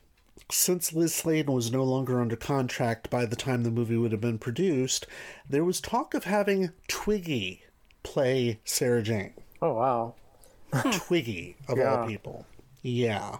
since 0.51 0.93
Liz 0.93 1.13
Sladen 1.13 1.53
was 1.53 1.71
no 1.71 1.83
longer 1.83 2.19
under 2.21 2.35
contract 2.35 3.09
by 3.09 3.25
the 3.25 3.35
time 3.35 3.63
the 3.63 3.71
movie 3.71 3.97
would 3.97 4.11
have 4.11 4.21
been 4.21 4.39
produced, 4.39 5.05
there 5.49 5.63
was 5.63 5.79
talk 5.81 6.13
of 6.13 6.23
having 6.25 6.71
Twiggy 6.87 7.63
play 8.03 8.59
Sarah 8.65 9.03
Jane. 9.03 9.33
Oh, 9.61 9.73
wow. 9.73 10.15
Twiggy, 10.91 11.55
of 11.67 11.77
Yeah. 11.77 11.95
all 12.01 12.07
people. 12.07 12.45
Yeah. 12.81 13.37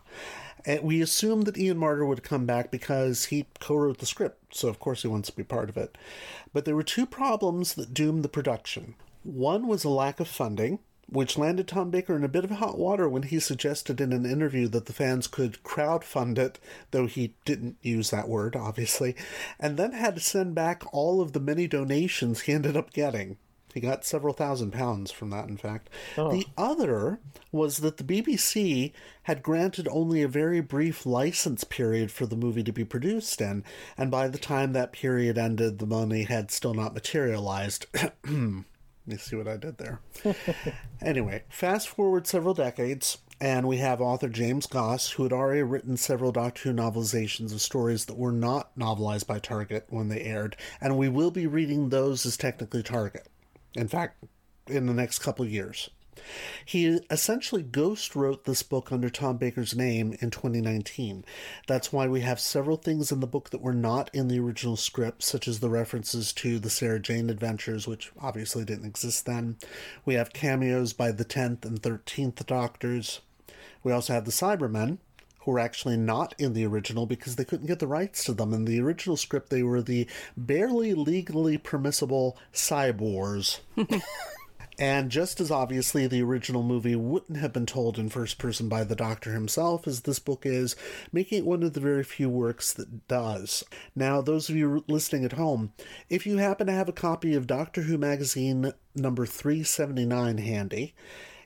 And 0.66 0.82
we 0.84 1.02
assumed 1.02 1.46
that 1.48 1.58
Ian 1.58 1.78
Marter 1.78 2.08
would 2.08 2.24
come 2.24 2.46
back 2.46 2.72
because 2.72 3.26
he 3.26 3.46
co 3.60 3.76
wrote 3.76 3.98
the 3.98 4.06
script, 4.06 4.56
so 4.56 4.70
of 4.70 4.80
course 4.80 5.02
he 5.02 5.10
wants 5.10 5.30
to 5.30 5.36
be 5.36 5.44
part 5.44 5.68
of 5.70 5.76
it. 5.76 5.98
But 6.54 6.64
there 6.64 6.76
were 6.76 6.84
two 6.84 7.06
problems 7.06 7.74
that 7.74 7.94
doomed 7.94 8.24
the 8.24 8.30
production. 8.30 8.96
One 9.24 9.68
was 9.68 9.84
a 9.84 9.90
lack 9.90 10.22
of 10.22 10.28
funding, 10.30 10.80
which 11.08 11.38
landed 11.38 11.68
Tom 11.68 11.90
Baker 11.90 12.16
in 12.16 12.24
a 12.24 12.30
bit 12.30 12.44
of 12.44 12.52
hot 12.52 12.78
water 12.78 13.08
when 13.08 13.24
he 13.24 13.40
suggested 13.40 14.02
in 14.02 14.14
an 14.14 14.26
interview 14.26 14.68
that 14.70 14.86
the 14.86 14.94
fans 14.94 15.28
could 15.28 15.62
crowdfund 15.64 16.38
it, 16.38 16.60
though 16.92 17.06
he 17.06 17.36
didn't 17.46 17.78
use 17.82 18.10
that 18.10 18.30
word, 18.30 18.56
obviously, 18.56 19.16
and 19.60 19.78
then 19.78 19.92
had 19.92 20.16
to 20.16 20.22
send 20.22 20.56
back 20.56 20.84
all 20.94 21.22
of 21.22 21.34
the 21.34 21.40
many 21.40 21.68
donations 21.68 22.42
he 22.42 22.54
ended 22.54 22.78
up 22.78 22.94
getting. 22.94 23.38
He 23.74 23.80
got 23.80 24.06
several 24.06 24.36
thousand 24.36 24.72
pounds 24.72 25.10
from 25.10 25.32
that, 25.32 25.50
in 25.50 25.58
fact. 25.58 25.90
Oh. 26.16 26.32
The 26.32 26.46
other 26.58 27.20
was 27.52 27.78
that 27.78 27.98
the 27.98 28.04
BBC 28.04 28.92
had 29.24 29.42
granted 29.42 29.88
only 29.90 30.22
a 30.22 30.28
very 30.28 30.62
brief 30.62 31.08
license 31.08 31.64
period 31.64 32.12
for 32.12 32.28
the 32.28 32.36
movie 32.36 32.64
to 32.64 32.72
be 32.72 32.86
produced 32.86 33.42
in, 33.42 33.64
and 33.98 34.12
by 34.12 34.28
the 34.28 34.38
time 34.38 34.74
that 34.74 34.94
period 34.94 35.40
ended, 35.40 35.80
the 35.80 35.88
money 35.88 36.24
had 36.24 36.52
still 36.52 36.76
not 36.76 36.94
materialized. 36.94 37.88
Me 39.06 39.18
see 39.18 39.36
what 39.36 39.48
I 39.48 39.58
did 39.58 39.78
there. 39.78 40.00
anyway, 41.02 41.44
fast 41.50 41.90
forward 41.90 42.26
several 42.26 42.54
decades, 42.54 43.18
and 43.42 43.68
we 43.68 43.78
have 43.78 44.00
author 44.00 44.30
James 44.30 44.66
Goss, 44.66 45.12
who 45.12 45.24
had 45.24 45.34
already 45.34 45.62
written 45.62 45.98
several 45.98 46.32
Doctor 46.32 46.70
Who 46.70 46.76
novelizations 46.76 47.52
of 47.52 47.62
stories 47.62 48.06
that 48.06 48.18
were 48.18 48.32
not 48.32 48.78
novelized 48.78 49.28
by 49.28 49.40
Target 49.40 49.86
when 49.90 50.08
they 50.08 50.22
aired, 50.22 50.56
and 50.80 50.98
we 50.98 51.10
will 51.10 51.32
be 51.32 51.48
reading 51.48 51.90
those 51.90 52.26
as 52.26 52.38
technically 52.38 52.82
Target. 52.82 53.28
In 53.76 53.90
fact, 53.90 54.24
in 54.68 54.86
the 54.86 54.94
next 54.94 55.20
couple 55.20 55.46
years. 55.46 55.90
He 56.66 57.00
essentially 57.10 57.64
ghost 57.64 58.16
wrote 58.16 58.46
this 58.46 58.64
book 58.64 58.92
under 58.92 59.10
Tom 59.10 59.38
Baker's 59.38 59.76
name 59.76 60.16
in 60.20 60.32
2019. 60.32 61.26
That's 61.68 61.92
why 61.92 62.08
we 62.08 62.22
have 62.22 62.40
several 62.40 62.78
things 62.78 63.12
in 63.12 63.20
the 63.20 63.28
book 63.28 63.50
that 63.50 63.62
were 63.62 63.74
not 63.74 64.10
in 64.14 64.28
the 64.28 64.40
original 64.40 64.78
script, 64.78 65.24
such 65.24 65.48
as 65.48 65.60
the 65.60 65.70
references 65.70 66.34
to 66.34 66.60
the 66.60 66.70
Sarah 66.70 67.00
Jane 67.00 67.30
adventures, 67.30 67.88
which 67.88 68.12
obviously 68.20 68.66
didn't 68.66 68.86
exist 68.86 69.26
then. 69.26 69.58
We 70.06 70.16
have 70.16 70.34
cameos 70.34 70.94
by 70.94 71.12
the 71.12 71.26
10th 71.26 71.66
and 71.66 71.82
13th 71.82 72.46
Doctors. 72.46 73.22
We 73.84 73.92
also 73.92 74.14
have 74.14 74.26
the 74.26 74.32
Cybermen, 74.32 74.98
who 75.44 75.52
were 75.52 75.60
actually 75.60 75.98
not 75.98 76.34
in 76.38 76.54
the 76.54 76.66
original 76.66 77.06
because 77.06 77.36
they 77.36 77.46
couldn't 77.46 77.68
get 77.68 77.80
the 77.80 77.88
rights 77.88 78.24
to 78.26 78.34
them. 78.34 78.54
In 78.54 78.66
the 78.66 78.80
original 78.80 79.18
script, 79.18 79.50
they 79.50 79.64
were 79.64 79.82
the 79.82 80.08
barely 80.38 80.94
legally 80.94 81.58
permissible 81.58 82.38
cyborgs. 82.54 83.60
And 84.80 85.12
just 85.12 85.40
as 85.40 85.52
obviously, 85.52 86.08
the 86.08 86.24
original 86.24 86.64
movie 86.64 86.96
wouldn't 86.96 87.38
have 87.38 87.54
been 87.54 87.66
told 87.66 88.00
in 88.00 88.10
first 88.10 88.38
person 88.38 88.68
by 88.68 88.84
the 88.84 88.96
Doctor 88.96 89.34
himself 89.34 89.88
as 89.88 90.02
this 90.02 90.20
book 90.20 90.46
is, 90.46 90.76
making 91.12 91.40
it 91.40 91.46
one 91.46 91.62
of 91.62 91.74
the 91.74 91.80
very 91.80 92.04
few 92.04 92.30
works 92.30 92.74
that 92.74 93.08
does. 93.08 93.64
Now, 93.96 94.22
those 94.22 94.50
of 94.50 94.56
you 94.56 94.84
listening 94.88 95.26
at 95.26 95.34
home, 95.34 95.74
if 96.10 96.26
you 96.26 96.38
happen 96.38 96.68
to 96.68 96.74
have 96.74 96.90
a 96.90 96.94
copy 96.94 97.36
of 97.36 97.46
Doctor 97.46 97.84
Who 97.84 97.98
magazine 97.98 98.74
number 98.96 99.26
379 99.26 100.40
handy, 100.40 100.96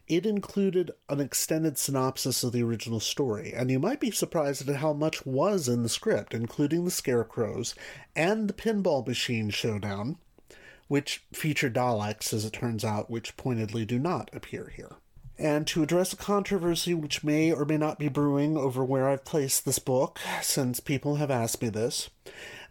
it 0.08 0.26
included 0.26 0.92
an 1.10 1.20
extended 1.20 1.78
synopsis 1.78 2.42
of 2.42 2.54
the 2.54 2.64
original 2.64 3.02
story, 3.02 3.54
and 3.54 3.70
you 3.70 3.78
might 3.78 4.00
be 4.00 4.10
surprised 4.10 4.68
at 4.70 4.78
how 4.78 4.94
much 4.94 5.26
was 5.26 5.68
in 5.68 5.84
the 5.84 5.90
script, 5.90 6.34
including 6.34 6.86
the 6.86 6.92
scarecrows 6.92 7.76
and 8.16 8.48
the 8.48 8.54
pinball 8.54 9.06
machine 9.06 9.50
showdown 9.50 10.18
which 10.88 11.24
feature 11.34 11.70
Daleks, 11.70 12.34
as 12.34 12.46
it 12.46 12.54
turns 12.54 12.84
out, 12.84 13.10
which 13.10 13.38
pointedly 13.38 13.86
do 13.86 14.00
not 14.00 14.30
appear 14.34 14.72
here. 14.76 14.98
And 15.40 15.68
to 15.68 15.84
address 15.84 16.14
a 16.14 16.18
controversy 16.18 16.96
which 16.96 17.24
may 17.24 17.52
or 17.52 17.64
may 17.64 17.78
not 17.78 18.00
be 18.00 18.08
brewing 18.08 18.58
over 18.58 18.84
where 18.84 19.08
I've 19.08 19.24
placed 19.24 19.66
this 19.66 19.78
book, 19.78 20.20
since 20.42 20.80
people 20.80 21.18
have 21.18 21.30
asked 21.30 21.62
me 21.62 21.70
this, 21.70 22.10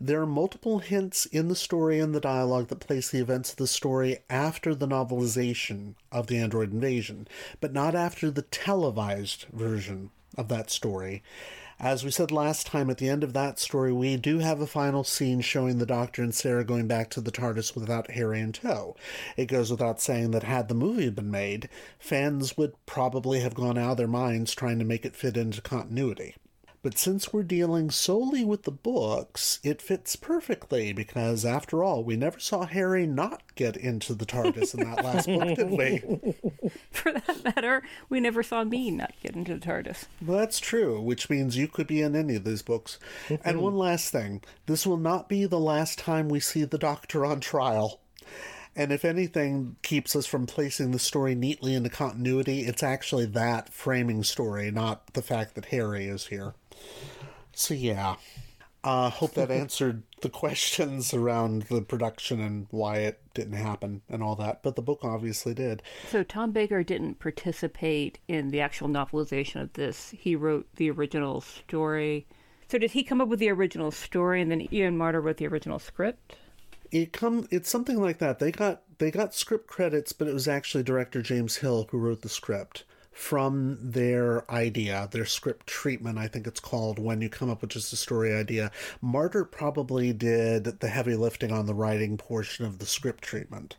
there 0.01 0.21
are 0.21 0.27
multiple 0.27 0.81
hints 0.81 1.27
in 1.27 1.47
the 1.47 1.55
story 1.55 2.01
and 2.01 2.13
the 2.13 2.21
dialogue 2.21 2.67
that 2.69 2.81
place 2.81 3.09
the 3.09 3.21
events 3.21 3.53
of 3.53 3.57
the 3.57 3.69
story 3.69 4.19
after 4.29 4.75
the 4.75 4.89
novelization 4.89 5.95
of 6.11 6.27
the 6.27 6.39
android 6.39 6.73
invasion, 6.73 7.29
but 7.61 7.73
not 7.73 7.95
after 7.95 8.33
the 8.33 8.43
televised 8.43 9.47
version 9.53 10.11
of 10.37 10.49
that 10.49 10.69
story. 10.69 11.23
As 11.79 12.05
we 12.05 12.11
said 12.11 12.33
last 12.33 12.67
time, 12.67 12.89
at 12.89 12.97
the 12.97 13.11
end 13.11 13.23
of 13.23 13.35
that 13.35 13.59
story, 13.59 13.93
we 13.93 14.17
do 14.17 14.39
have 14.39 14.63
a 14.63 14.67
final 14.67 15.05
scene 15.05 15.43
showing 15.43 15.77
the 15.77 15.85
Doctor 15.85 16.23
and 16.23 16.35
Sarah 16.35 16.65
going 16.65 16.87
back 16.87 17.11
to 17.11 17.21
the 17.21 17.31
TARDIS 17.31 17.75
without 17.77 18.13
Harry 18.13 18.41
in 18.41 18.53
tow. 18.53 18.97
It 19.37 19.45
goes 19.45 19.71
without 19.71 20.01
saying 20.01 20.31
that 20.31 20.43
had 20.43 20.69
the 20.69 20.75
movie 20.75 21.11
been 21.11 21.31
made, 21.31 21.69
fans 21.99 22.57
would 22.57 22.73
probably 22.87 23.41
have 23.41 23.55
gone 23.55 23.77
out 23.77 23.91
of 23.91 23.97
their 23.99 24.09
minds 24.09 24.55
trying 24.55 24.79
to 24.79 24.87
make 24.87 25.05
it 25.05 25.15
fit 25.15 25.37
into 25.37 25.61
continuity. 25.61 26.35
But 26.87 26.99
since 26.99 27.33
we're 27.33 27.43
dealing 27.43 27.91
solely 27.91 28.45
with 28.45 28.63
the 28.63 28.71
books, 28.71 29.59
it 29.65 29.83
fits 29.83 30.15
perfectly 30.15 30.93
because, 30.93 31.45
after 31.45 31.83
all, 31.83 32.05
we 32.05 32.17
never 32.17 32.39
saw 32.39 32.65
Harry 32.65 33.09
not 33.09 33.43
get 33.57 33.77
into 33.77 34.15
the 34.15 34.25
TARDIS 34.25 34.73
in 34.73 34.89
that 34.89 35.05
last 35.05 35.27
book, 35.27 35.57
did 35.57 35.71
we? 35.71 35.99
For 36.93 37.11
that 37.11 37.43
matter, 37.43 37.83
we 38.09 38.21
never 38.21 38.45
saw 38.45 38.63
me 38.63 38.93
not 38.93 39.15
get 39.21 39.35
into 39.35 39.55
the 39.55 39.67
TARDIS. 39.67 40.05
Well, 40.25 40.39
that's 40.39 40.61
true, 40.61 41.01
which 41.01 41.29
means 41.29 41.57
you 41.57 41.67
could 41.67 41.89
be 41.89 42.03
in 42.03 42.15
any 42.15 42.37
of 42.37 42.45
these 42.45 42.63
books. 42.63 43.01
and 43.43 43.61
one 43.61 43.77
last 43.77 44.13
thing 44.13 44.45
this 44.67 44.87
will 44.87 44.97
not 44.97 45.29
be 45.29 45.45
the 45.45 45.59
last 45.59 45.99
time 45.99 46.29
we 46.29 46.39
see 46.39 46.63
the 46.63 46.79
Doctor 46.79 47.27
on 47.27 47.41
trial. 47.41 47.99
And 48.77 48.93
if 48.93 49.05
anything 49.05 49.75
keeps 49.83 50.15
us 50.15 50.27
from 50.27 50.47
placing 50.47 50.93
the 50.93 51.01
story 51.01 51.35
neatly 51.35 51.75
into 51.75 51.91
continuity, 51.91 52.61
it's 52.61 52.85
actually 52.85 53.27
that 53.27 53.73
framing 53.73 54.23
story, 54.23 54.71
not 54.71 55.15
the 55.15 55.23
fact 55.23 55.57
that 55.57 55.65
Harry 55.67 56.07
is 56.07 56.27
here. 56.27 56.55
So, 57.57 57.75
yeah. 57.75 58.17
Uh, 58.85 59.11
hope 59.11 59.35
that 59.35 59.51
answered 59.63 60.05
the 60.21 60.29
questions 60.29 61.13
around 61.13 61.63
the 61.63 61.83
production 61.83 62.41
and 62.41 62.69
why 62.71 62.99
it 62.99 63.21
didn't 63.35 63.55
happen 63.55 64.03
and 64.09 64.23
all 64.23 64.37
that. 64.37 64.63
But 64.63 64.77
the 64.77 64.83
book 64.83 65.01
obviously 65.03 65.55
did. 65.55 65.83
So 66.09 66.23
Tom 66.23 66.53
Baker 66.53 66.85
didn't 66.85 67.19
participate 67.19 68.21
in 68.29 68.51
the 68.51 68.61
actual 68.61 68.89
novelization 68.89 69.61
of 69.61 69.73
this. 69.73 70.15
He 70.17 70.37
wrote 70.37 70.69
the 70.77 70.91
original 70.91 71.41
story. 71.41 72.27
So 72.69 72.79
did 72.79 72.93
he 72.93 73.03
come 73.03 73.21
up 73.21 73.29
with 73.29 73.41
the 73.41 73.51
original 73.51 73.91
story 73.91 74.41
and 74.41 74.51
then 74.51 74.73
Ian 74.73 74.97
Marter 74.97 75.23
wrote 75.23 75.39
the 75.39 75.49
original 75.49 75.81
script? 75.81 76.37
it 76.91 77.13
come 77.13 77.47
it's 77.51 77.71
something 77.71 78.01
like 78.01 78.19
that 78.19 78.39
they 78.39 78.53
got 78.53 78.83
they 78.99 79.11
got 79.11 79.35
script 79.35 79.67
credits 79.67 80.13
but 80.13 80.29
it 80.29 80.35
was 80.35 80.49
actually 80.49 80.85
director 80.85 81.23
james 81.23 81.57
hill 81.57 81.87
who 81.91 81.99
wrote 81.99 82.23
the 82.23 82.29
script 82.29 82.85
from 83.17 83.79
their 83.81 84.49
idea 84.51 85.09
their 85.11 85.25
script 85.25 85.67
treatment 85.67 86.19
i 86.19 86.29
think 86.29 86.47
it's 86.47 86.61
called 86.61 86.99
when 86.99 87.23
you 87.23 87.31
come 87.31 87.49
up 87.49 87.63
with 87.63 87.71
just 87.71 87.91
a 87.91 87.97
story 87.97 88.35
idea 88.35 88.71
Marter 89.03 89.51
probably 89.51 90.13
did 90.13 90.65
the 90.81 90.89
heavy 90.89 91.17
lifting 91.17 91.51
on 91.51 91.65
the 91.65 91.73
writing 91.73 92.19
portion 92.19 92.67
of 92.67 92.79
the 92.79 92.85
script 92.85 93.25
treatment 93.25 93.77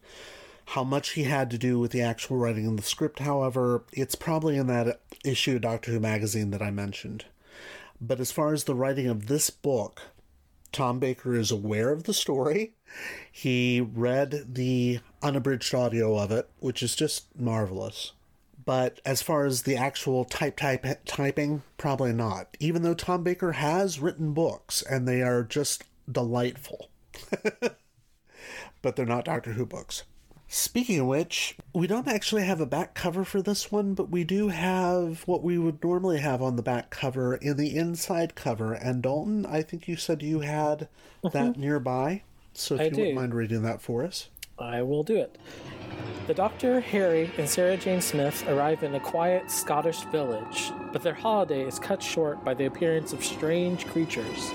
how 0.69 0.83
much 0.83 1.09
he 1.11 1.23
had 1.23 1.51
to 1.51 1.57
do 1.59 1.77
with 1.77 1.91
the 1.91 2.01
actual 2.01 2.35
writing 2.37 2.65
of 2.65 2.77
the 2.77 2.83
script 2.83 3.19
however 3.19 3.83
it's 3.93 4.15
probably 4.15 4.57
in 4.57 4.65
that 4.65 5.01
issue 5.23 5.57
of 5.57 5.61
doctor 5.61 5.91
who 5.91 5.99
magazine 5.99 6.49
that 6.49 6.63
i 6.63 6.71
mentioned 6.71 7.25
but 8.01 8.19
as 8.19 8.31
far 8.31 8.53
as 8.53 8.63
the 8.63 8.75
writing 8.75 9.05
of 9.05 9.27
this 9.27 9.51
book 9.51 10.01
Tom 10.71 10.99
Baker 10.99 11.33
is 11.33 11.49
aware 11.49 11.91
of 11.91 12.03
the 12.03 12.13
story. 12.13 12.73
He 13.31 13.81
read 13.81 14.53
the 14.53 14.99
unabridged 15.23 15.73
audio 15.73 16.17
of 16.19 16.31
it, 16.31 16.49
which 16.59 16.83
is 16.83 16.95
just 16.95 17.27
marvelous. 17.39 18.11
But 18.67 18.99
as 19.05 19.21
far 19.21 19.45
as 19.45 19.61
the 19.61 19.77
actual 19.77 20.25
type 20.25 20.57
type 20.57 20.85
typing, 21.05 21.63
probably 21.77 22.11
not. 22.11 22.57
Even 22.59 22.81
though 22.81 22.93
Tom 22.93 23.23
Baker 23.23 23.53
has 23.53 24.01
written 24.01 24.33
books 24.33 24.81
and 24.81 25.07
they 25.07 25.21
are 25.21 25.41
just 25.41 25.85
delightful. 26.11 26.89
but 28.81 28.97
they're 28.97 29.05
not 29.05 29.23
Doctor 29.23 29.53
Who 29.53 29.65
books. 29.65 30.03
Speaking 30.49 30.99
of 30.99 31.07
which, 31.07 31.55
we 31.73 31.87
don't 31.87 32.09
actually 32.09 32.43
have 32.43 32.59
a 32.59 32.65
back 32.65 32.93
cover 32.93 33.23
for 33.23 33.41
this 33.41 33.71
one, 33.71 33.93
but 33.93 34.09
we 34.09 34.25
do 34.25 34.49
have 34.49 35.23
what 35.25 35.43
we 35.43 35.57
would 35.57 35.81
normally 35.81 36.19
have 36.19 36.41
on 36.41 36.57
the 36.57 36.61
back 36.61 36.89
cover 36.89 37.35
in 37.35 37.55
the 37.55 37.73
inside 37.73 38.35
cover. 38.35 38.73
And 38.73 39.01
Dalton, 39.01 39.45
I 39.45 39.61
think 39.61 39.87
you 39.87 39.95
said 39.95 40.21
you 40.21 40.41
had 40.41 40.89
that 41.23 41.33
mm-hmm. 41.33 41.61
nearby. 41.61 42.23
So 42.51 42.75
if 42.75 42.81
I 42.81 42.83
you 42.85 42.89
do. 42.91 42.97
wouldn't 42.97 43.15
mind 43.15 43.33
reading 43.33 43.61
that 43.61 43.81
for 43.81 44.03
us. 44.03 44.27
I 44.59 44.81
will 44.81 45.03
do 45.03 45.15
it. 45.15 45.37
The 46.27 46.33
Doctor, 46.33 46.81
Harry, 46.81 47.31
and 47.37 47.47
Sarah 47.47 47.77
Jane 47.77 48.01
Smith 48.01 48.45
arrive 48.49 48.83
in 48.83 48.95
a 48.95 48.99
quiet 48.99 49.49
Scottish 49.49 50.01
village, 50.01 50.73
but 50.91 51.01
their 51.01 51.13
holiday 51.13 51.61
is 51.61 51.79
cut 51.79 52.03
short 52.03 52.43
by 52.43 52.53
the 52.53 52.65
appearance 52.65 53.13
of 53.13 53.23
strange 53.23 53.87
creatures, 53.87 54.51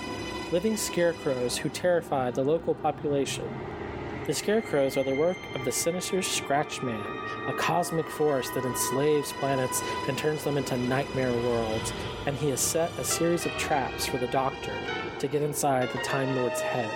living 0.53 0.77
scarecrows 0.77 1.57
who 1.57 1.71
terrify 1.71 2.31
the 2.31 2.45
local 2.45 2.75
population. 2.75 3.49
The 4.27 4.35
scarecrows 4.35 4.99
are 4.99 5.03
the 5.03 5.15
work 5.15 5.39
of 5.55 5.65
the 5.65 5.73
sinister 5.73 6.19
Scratchman, 6.19 7.03
a 7.49 7.55
cosmic 7.55 8.07
force 8.07 8.51
that 8.51 8.67
enslaves 8.67 9.33
planets 9.33 9.83
and 10.07 10.19
turns 10.19 10.45
them 10.45 10.59
into 10.59 10.77
nightmare 10.77 11.33
worlds, 11.33 11.91
and 12.27 12.37
he 12.37 12.51
has 12.51 12.61
set 12.61 12.91
a 12.99 13.05
series 13.05 13.47
of 13.47 13.53
traps 13.53 14.05
for 14.05 14.19
the 14.19 14.27
Doctor 14.27 14.75
to 15.21 15.27
get 15.27 15.41
inside 15.41 15.89
the 15.89 16.05
Time 16.05 16.37
Lord's 16.37 16.61
head. 16.61 16.93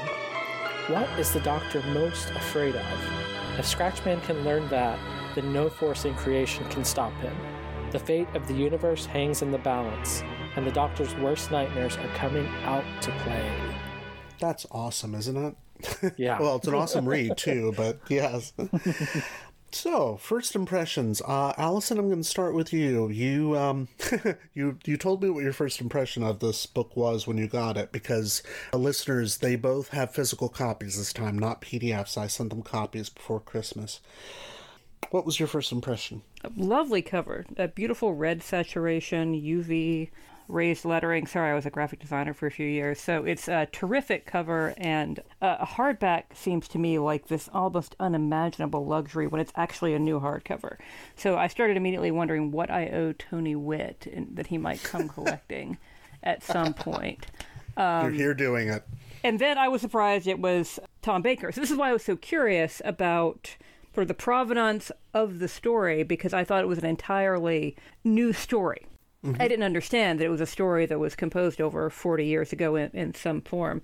What 0.91 1.09
is 1.19 1.33
the 1.33 1.41
Doctor 1.41 1.81
most 1.95 2.29
afraid 2.33 2.77
of? 2.77 3.26
If 3.59 3.65
Scratchman 3.65 4.23
can 4.23 4.45
learn 4.45 4.69
that, 4.69 4.99
then 5.35 5.51
no 5.51 5.71
force 5.71 6.05
in 6.05 6.15
creation 6.15 6.69
can 6.69 6.85
stop 6.85 7.13
him. 7.21 7.35
The 7.91 7.99
fate 7.99 8.29
of 8.35 8.47
the 8.47 8.53
universe 8.53 9.07
hangs 9.07 9.41
in 9.41 9.51
the 9.51 9.59
balance, 9.59 10.23
and 10.57 10.67
the 10.67 10.73
Doctor's 10.73 11.15
worst 11.17 11.51
nightmares 11.51 11.97
are 11.97 12.09
coming 12.09 12.47
out 12.65 12.85
to 13.03 13.11
play. 13.23 13.51
That's 14.39 14.67
awesome, 14.71 15.15
isn't 15.15 15.37
it? 15.37 16.15
Yeah. 16.19 16.39
well, 16.41 16.57
it's 16.57 16.67
an 16.69 16.75
awesome 16.75 17.09
read 17.09 17.39
too, 17.39 17.73
but 17.77 17.99
yes. 18.11 18.53
so, 19.77 20.17
first 20.17 20.55
impressions. 20.55 21.21
Uh, 21.23 21.53
Allison, 21.59 21.99
I'm 21.99 22.09
going 22.09 22.23
to 22.23 22.29
start 22.29 22.55
with 22.55 22.73
you. 22.73 23.09
You, 23.09 23.57
um, 23.57 23.89
you, 24.55 24.79
you 24.85 24.97
told 24.97 25.23
me 25.23 25.31
what 25.31 25.45
your 25.45 25.53
first 25.53 25.81
impression 25.81 26.23
of 26.23 26.41
this 26.41 26.67
book 26.67 26.97
was 26.97 27.27
when 27.27 27.37
you 27.37 27.47
got 27.47 27.77
it, 27.77 27.93
because 27.93 28.43
the 28.73 28.79
listeners 28.79 29.39
they 29.39 29.57
both 29.57 29.89
have 29.89 30.15
physical 30.15 30.49
copies 30.49 30.97
this 30.97 31.13
time, 31.13 31.39
not 31.39 31.61
PDFs. 31.61 32.17
I 32.17 32.27
sent 32.27 32.51
them 32.51 32.63
copies 32.63 33.09
before 33.09 33.41
Christmas. 33.41 34.01
What 35.11 35.27
was 35.27 35.39
your 35.39 35.47
first 35.47 35.71
impression? 35.71 36.23
Lovely 36.57 37.03
cover. 37.03 37.45
A 37.57 37.69
beautiful 37.69 38.15
red 38.15 38.43
saturation, 38.43 39.35
UV 39.35 40.11
raised 40.49 40.85
lettering. 40.85 41.27
Sorry, 41.27 41.51
I 41.51 41.55
was 41.55 41.67
a 41.67 41.71
graphic 41.71 42.01
designer 42.01 42.35
for 42.35 42.47
a 42.47 42.51
few 42.51 42.67
years. 42.67 43.01
So 43.01 43.25
it's 43.25 43.49
a 43.49 43.67
terrific 43.73 44.27
cover, 44.27 44.75
and 44.77 45.21
uh, 45.41 45.57
a 45.61 45.67
hardback 45.67 46.35
seems 46.35 46.69
to 46.69 46.79
me 46.79 46.99
like 46.99 47.29
this 47.29 47.49
almost 47.53 47.97
unimaginable 48.01 48.87
luxury 48.87 49.27
when 49.27 49.41
it's 49.41 49.53
actually 49.57 49.95
a 49.95 49.99
new 49.99 50.21
hardcover. 50.21 50.77
So 51.17 51.37
I 51.37 51.49
started 51.49 51.77
immediately 51.77 52.11
wondering 52.11 52.51
what 52.51 52.71
I 52.71 52.89
owe 52.89 53.13
Tony 53.13 53.57
Witt 53.57 54.07
and 54.13 54.37
that 54.37 54.49
he 54.49 54.59
might 54.59 54.83
come 54.83 55.09
collecting 55.09 55.79
at 56.23 56.43
some 56.43 56.75
point. 56.75 57.27
You're 57.77 58.11
here 58.11 58.35
doing 58.35 58.69
it. 58.69 58.85
And 59.23 59.39
then 59.39 59.59
I 59.59 59.69
was 59.69 59.81
surprised 59.81 60.27
it 60.27 60.39
was 60.39 60.79
Tom 61.03 61.23
Baker. 61.23 61.53
So 61.53 61.61
this 61.61 61.71
is 61.71 61.77
why 61.77 61.91
I 61.91 61.93
was 61.93 62.05
so 62.05 62.17
curious 62.17 62.81
about 62.85 63.57
of 64.03 64.09
the 64.09 64.15
provenance 64.15 64.93
of 65.15 65.39
the 65.39 65.49
story 65.49 66.03
because 66.03 66.35
I 66.35 66.45
thought 66.45 66.63
it 66.63 66.69
was 66.69 66.79
an 66.79 66.85
entirely 66.85 67.77
new 68.05 68.33
story. 68.33 68.87
Mm-hmm. 69.27 69.43
I 69.43 69.49
didn't 69.49 69.65
understand 69.65 70.21
that 70.21 70.25
it 70.25 70.31
was 70.31 70.41
a 70.41 70.47
story 70.47 70.87
that 70.87 70.99
was 70.99 71.15
composed 71.17 71.61
over 71.61 71.91
40 71.91 72.25
years 72.25 72.53
ago 72.53 72.77
in, 72.77 72.91
in 72.93 73.15
some 73.15 73.41
form 73.41 73.83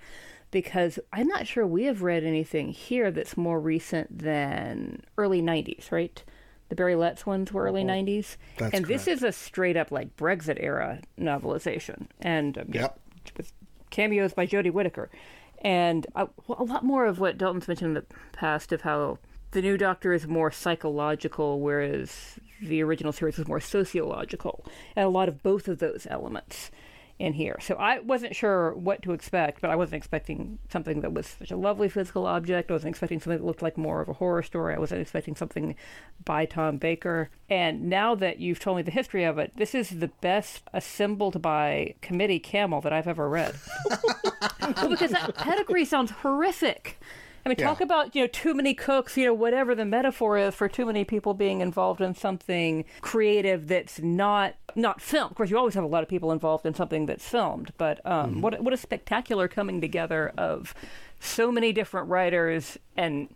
because 0.51 0.99
I'm 1.13 1.27
not 1.27 1.47
sure 1.47 1.67
we 1.67 1.85
have 1.85 2.03
read 2.03 2.25
anything 2.25 2.69
here 2.69 3.11
that's 3.11 3.37
more 3.37 3.61
recent 3.61 4.19
than 4.19 5.03
early 5.19 5.43
90s, 5.43 5.91
right? 5.91 6.23
The 6.69 6.77
Barry 6.77 6.95
Letts 6.95 7.27
ones 7.27 7.53
were 7.53 7.65
early 7.65 7.83
uh-huh. 7.83 7.93
90s. 7.93 8.37
That's 8.59 8.75
and 8.75 8.87
this 8.87 9.09
is 9.09 9.23
a 9.23 9.33
straight 9.33 9.77
up 9.77 9.91
like 9.91 10.17
Brexit 10.17 10.63
era 10.63 11.01
novelization. 11.19 12.07
And 12.21 12.57
um, 12.57 12.67
Yep. 12.71 13.01
with 13.37 13.53
cameos 13.91 14.33
by 14.35 14.47
Jodie 14.47 14.73
Whittaker, 14.73 15.11
and 15.63 16.07
uh, 16.15 16.27
a, 16.49 16.53
a 16.53 16.65
lot 16.65 16.85
more 16.85 17.07
of 17.07 17.19
what 17.19 17.39
Dalton's 17.39 17.69
mentioned 17.69 17.97
in 17.97 18.05
the 18.09 18.15
past 18.33 18.73
of 18.73 18.83
how 18.83 19.19
the 19.53 19.63
new 19.63 19.77
Doctor 19.77 20.13
is 20.13 20.27
more 20.27 20.51
psychological, 20.51 21.61
whereas 21.61 22.39
the 22.61 22.83
original 22.83 23.13
series 23.13 23.39
was 23.39 23.49
more 23.49 23.61
sociological, 23.61 24.65
and 24.97 25.07
a 25.07 25.11
lot 25.11 25.29
of 25.29 25.43
both 25.43 25.69
of 25.69 25.79
those 25.79 26.07
elements 26.11 26.71
in 27.19 27.35
here. 27.35 27.57
So 27.61 27.77
I 27.77 28.01
wasn't 28.01 28.35
sure 28.35 28.75
what 28.75 29.03
to 29.03 29.13
expect, 29.13 29.61
but 29.61 29.71
I 29.71 29.77
wasn't 29.77 29.99
expecting 29.99 30.59
something 30.71 31.03
that 31.03 31.13
was 31.13 31.27
such 31.27 31.51
a 31.51 31.57
lovely 31.57 31.89
physical 31.89 32.27
object. 32.27 32.71
I 32.71 32.75
wasn't 32.75 32.91
expecting 32.91 33.21
something 33.21 33.39
that 33.39 33.47
looked 33.47 33.63
like 33.63 33.79
more 33.79 34.01
of 34.01 34.09
a 34.09 34.15
horror 34.15 34.43
story. 34.43 34.75
I 34.75 34.79
wasn't 34.79 35.03
expecting 35.03 35.37
something 35.37 35.77
by 36.25 36.47
Tom 36.47 36.79
Baker. 36.79 37.31
And 37.49 37.89
now 37.89 38.17
that 38.17 38.41
you've 38.41 38.59
told 38.59 38.79
me 38.79 38.83
the 38.83 38.91
history 38.91 39.23
of 39.23 39.39
it, 39.39 39.53
this 39.57 39.73
is 39.75 39.91
the 39.91 40.09
best 40.21 40.65
assembled 40.73 41.41
by 41.41 41.95
committee 42.01 42.41
camel 42.41 42.81
that 42.81 42.93
I've 42.93 43.09
ever 43.09 43.29
read. 43.29 43.55
well, 44.61 44.89
because 44.89 45.13
that 45.13 45.37
pedigree 45.37 45.85
sounds 45.85 46.11
horrific. 46.11 46.99
I 47.45 47.49
mean, 47.49 47.57
talk 47.57 47.81
about, 47.81 48.15
you 48.15 48.23
know, 48.23 48.29
too 48.29 48.55
many 48.55 48.73
cooks, 48.73 49.17
you 49.17 49.25
know, 49.25 49.35
whatever 49.35 49.75
the 49.75 49.85
metaphor 49.85 50.39
is 50.39 50.55
for 50.55 50.69
too 50.69 50.87
many 50.87 51.05
people 51.05 51.35
being 51.35 51.61
involved 51.61 52.01
in 52.01 52.15
something 52.15 52.85
creative 53.01 53.67
that's 53.69 54.01
not 54.01 54.55
not 54.75 55.01
filmed. 55.01 55.33
Of 55.33 55.37
course, 55.37 55.51
you 55.51 55.59
always 55.59 55.75
have 55.75 55.85
a 55.85 55.89
lot 55.89 56.03
of 56.03 56.09
people 56.09 56.31
involved 56.31 56.65
in 56.65 56.75
something 56.75 57.07
that's 57.07 57.27
filmed, 57.27 57.73
but 57.79 58.05
um, 58.07 58.41
what 58.41 58.61
what 58.63 58.73
a 58.73 58.77
spectacular 58.77 59.49
coming 59.49 59.81
together 59.81 60.33
of 60.39 60.75
so 61.21 61.51
many 61.51 61.73
different 61.73 62.09
writers 62.09 62.79
and 62.97 63.29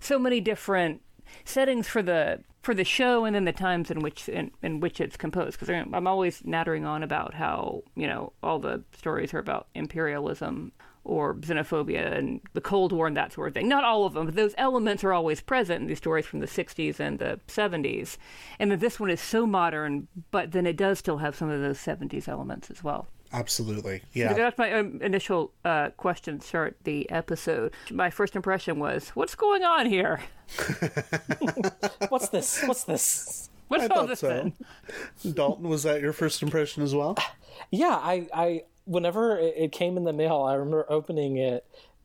so 0.00 0.18
many 0.18 0.40
different 0.40 1.00
settings 1.44 1.86
for 1.86 2.02
the 2.02 2.40
for 2.62 2.74
the 2.74 2.84
show 2.84 3.24
and 3.24 3.34
then 3.34 3.44
the 3.44 3.52
times 3.52 3.90
in 3.90 4.00
which 4.00 4.28
in, 4.28 4.50
in 4.62 4.80
which 4.80 5.00
it's 5.00 5.16
composed. 5.16 5.58
Because 5.58 5.68
I'm 5.70 6.06
always 6.06 6.44
nattering 6.44 6.84
on 6.84 7.02
about 7.02 7.34
how 7.34 7.82
you 7.94 8.06
know 8.06 8.32
all 8.42 8.58
the 8.58 8.82
stories 8.92 9.32
are 9.32 9.38
about 9.38 9.68
imperialism 9.74 10.72
or 11.04 11.34
xenophobia 11.34 12.16
and 12.16 12.40
the 12.52 12.60
Cold 12.60 12.92
War 12.92 13.06
and 13.06 13.16
that 13.16 13.32
sort 13.32 13.48
of 13.48 13.54
thing. 13.54 13.68
Not 13.68 13.84
all 13.84 14.04
of 14.04 14.14
them, 14.14 14.26
but 14.26 14.34
those 14.34 14.54
elements 14.56 15.02
are 15.02 15.12
always 15.12 15.40
present 15.40 15.82
in 15.82 15.88
these 15.88 15.98
stories 15.98 16.26
from 16.26 16.40
the 16.40 16.46
60s 16.46 17.00
and 17.00 17.18
the 17.18 17.40
70s. 17.48 18.16
And 18.58 18.70
then 18.70 18.78
this 18.78 19.00
one 19.00 19.10
is 19.10 19.20
so 19.20 19.46
modern, 19.46 20.08
but 20.30 20.52
then 20.52 20.66
it 20.66 20.76
does 20.76 20.98
still 20.98 21.18
have 21.18 21.34
some 21.34 21.50
of 21.50 21.60
those 21.60 21.78
70s 21.78 22.28
elements 22.28 22.70
as 22.70 22.84
well. 22.84 23.08
Absolutely. 23.32 24.02
Yeah. 24.12 24.34
That's 24.34 24.58
my 24.58 24.72
um, 24.72 25.00
initial 25.00 25.52
uh, 25.64 25.90
question 25.96 26.38
to 26.38 26.46
start 26.46 26.76
the 26.84 27.08
episode. 27.10 27.72
My 27.90 28.10
first 28.10 28.36
impression 28.36 28.78
was, 28.78 29.08
what's 29.10 29.34
going 29.34 29.62
on 29.62 29.86
here? 29.86 30.20
What's 32.10 32.28
this? 32.28 32.62
What's 32.64 32.84
this? 32.84 33.48
What's 33.68 33.84
I 33.84 33.86
all 33.86 34.00
thought 34.00 34.08
this 34.08 34.20
so. 34.20 34.28
then? 34.28 35.32
Dalton, 35.32 35.66
was 35.66 35.84
that 35.84 36.02
your 36.02 36.12
first 36.12 36.42
impression 36.42 36.82
as 36.82 36.94
well? 36.94 37.16
Yeah, 37.70 37.94
I, 37.94 38.28
I 38.34 38.62
whenever 38.92 39.38
it 39.38 39.72
came 39.72 39.96
in 39.96 40.04
the 40.04 40.12
mail, 40.12 40.42
I 40.42 40.54
remember 40.54 40.86
opening 40.88 41.36
it 41.36 41.64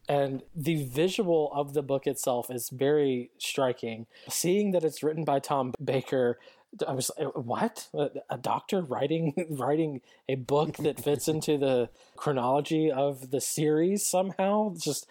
and 0.10 0.41
the 0.56 0.86
visual 0.86 1.52
of 1.54 1.73
the 1.73 1.82
book 1.82 2.08
itself 2.08 2.50
is 2.50 2.69
very 2.69 3.30
striking. 3.38 4.08
Seeing 4.30 4.71
that 4.71 4.84
it's 4.84 5.04
written 5.04 5.26
by 5.26 5.39
Tom 5.39 5.73
Baker, 5.84 6.39
I 6.88 6.93
was 6.93 7.12
like, 7.17 7.36
what? 7.36 7.88
A, 7.93 8.10
a 8.30 8.38
doctor 8.38 8.82
writing 8.82 9.34
writing 9.50 10.02
a 10.30 10.36
book 10.36 10.78
that 10.78 11.04
fits 11.04 11.28
into 11.28 11.58
the 11.58 11.89
chronology 12.15 12.91
of 12.91 13.32
the 13.32 13.41
series 13.41 14.06
somehow 14.06 14.76
just 14.76 15.08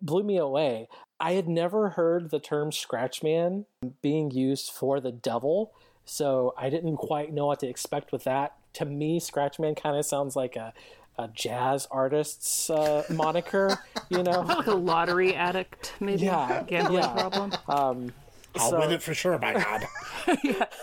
blew 0.00 0.22
me 0.22 0.38
away. 0.38 0.88
I 1.18 1.32
had 1.32 1.48
never 1.48 1.90
heard 1.90 2.30
the 2.30 2.40
term 2.40 2.70
Scratchman 2.70 3.66
being 4.00 4.30
used 4.30 4.70
for 4.70 5.00
the 5.00 5.12
devil, 5.12 5.72
so 6.06 6.54
I 6.56 6.70
didn't 6.70 6.96
quite 6.96 7.32
know 7.34 7.46
what 7.46 7.60
to 7.60 7.68
expect 7.68 8.10
with 8.10 8.24
that. 8.24 8.54
To 8.74 8.86
me, 8.86 9.20
Scratchman 9.20 9.76
kind 9.76 9.98
of 9.98 10.06
sounds 10.06 10.34
like 10.34 10.56
a, 10.56 10.72
a 11.20 11.28
jazz 11.34 11.86
artist's 11.90 12.70
uh, 12.70 13.04
moniker, 13.10 13.78
you 14.08 14.22
know? 14.22 14.40
Like 14.50 14.66
a 14.66 14.74
lottery 14.74 15.34
addict, 15.34 15.94
maybe? 16.00 16.24
Yeah, 16.24 16.62
Gambling 16.66 17.02
yeah. 17.02 17.12
problem? 17.14 17.52
Um, 17.68 18.12
I'll 18.56 18.70
so- 18.70 18.80
win 18.80 18.90
it 18.90 19.02
for 19.02 19.14
sure, 19.14 19.38
by 19.38 19.54
God. 19.54 20.66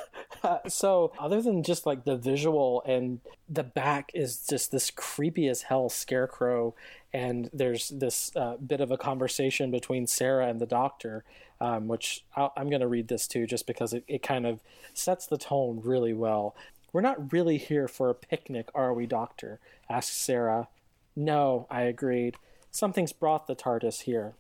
Uh, 0.44 0.60
so 0.68 1.12
other 1.20 1.42
than 1.42 1.64
just 1.64 1.86
like 1.86 2.04
the 2.04 2.16
visual 2.16 2.84
and 2.86 3.20
the 3.50 3.64
back 3.64 4.12
is 4.14 4.46
just 4.48 4.72
this 4.72 4.92
creepy 4.92 5.48
as 5.48 5.64
hell 5.64 5.90
scarecrow 5.90 6.76
and 7.12 7.50
there's 7.54 7.90
this 7.90 8.32
uh, 8.36 8.56
bit 8.58 8.80
of 8.80 8.92
a 8.92 8.98
conversation 8.98 9.72
between 9.72 10.06
sarah 10.06 10.48
and 10.48 10.62
the 10.62 10.66
doctor 10.66 11.24
um, 11.60 11.88
which 11.88 12.24
I'll, 12.36 12.54
i'm 12.56 12.70
going 12.70 12.82
to 12.82 12.88
read 12.88 13.08
this 13.08 13.28
too 13.28 13.48
just 13.48 13.66
because 13.66 13.94
it, 13.94 14.04
it 14.08 14.22
kind 14.22 14.46
of 14.46 14.60
sets 14.94 15.26
the 15.26 15.38
tone 15.38 15.82
really 15.84 16.14
well 16.14 16.56
we're 16.98 17.02
not 17.02 17.32
really 17.32 17.60
here 17.60 17.88
for 17.88 18.10
a 18.10 18.16
picnic 18.16 18.70
are 18.74 18.92
we 18.92 19.06
doctor? 19.06 19.60
asked 19.88 20.20
sarah. 20.20 20.68
No 21.16 21.68
i 21.70 21.84
agreed. 21.84 22.38
Something's 22.72 23.14
brought 23.14 23.46
the 23.46 23.56
tardis 23.56 24.02
here. 24.02 24.34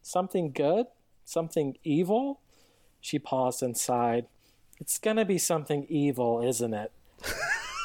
Something 0.00 0.50
good? 0.50 0.86
Something 1.26 1.76
evil? 1.84 2.40
She 3.02 3.18
paused 3.18 3.62
and 3.62 3.76
sighed. 3.76 4.24
It's 4.78 4.98
gonna 4.98 5.26
be 5.26 5.36
something 5.36 5.84
evil, 5.90 6.40
isn't 6.40 6.72
it? 6.72 6.90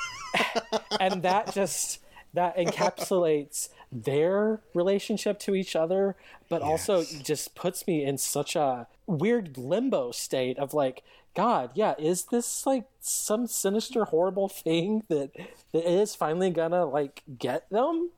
and 1.02 1.22
that 1.24 1.54
just 1.54 2.00
that 2.34 2.56
encapsulates 2.56 3.68
their 4.04 4.60
relationship 4.74 5.40
to 5.40 5.56
each 5.56 5.76
other, 5.76 6.16
but 6.50 6.62
also 6.62 7.04
just 7.04 7.56
puts 7.56 7.88
me 7.88 8.04
in 8.04 8.18
such 8.18 8.56
a 8.56 8.88
weird 9.08 9.58
limbo 9.58 10.12
state 10.12 10.60
of 10.60 10.74
like, 10.74 11.04
God, 11.34 11.72
yeah, 11.74 11.96
is 11.98 12.26
this 12.26 12.66
like 12.66 12.86
some 13.00 13.48
sinister, 13.48 14.06
horrible 14.06 14.50
thing 14.50 15.04
that 15.08 15.32
that 15.72 15.90
is 15.90 16.16
finally 16.16 16.50
gonna 16.50 16.86
like 16.86 17.24
get 17.38 17.70
them? 17.70 18.12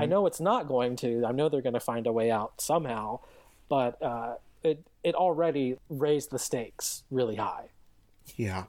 I 0.00 0.06
know 0.06 0.26
it's 0.26 0.40
not 0.40 0.66
going 0.66 0.96
to. 0.96 1.24
I 1.26 1.32
know 1.32 1.48
they're 1.48 1.62
to 1.74 1.80
find 1.80 2.06
a 2.06 2.12
way 2.12 2.30
out 2.30 2.60
somehow, 2.60 3.20
but 3.68 4.02
uh, 4.02 4.34
it 4.62 4.84
it 5.04 5.14
already 5.14 5.76
raised 5.88 6.30
the 6.30 6.38
stakes 6.38 7.04
really 7.10 7.36
high. 7.36 7.68
Yeah. 8.36 8.64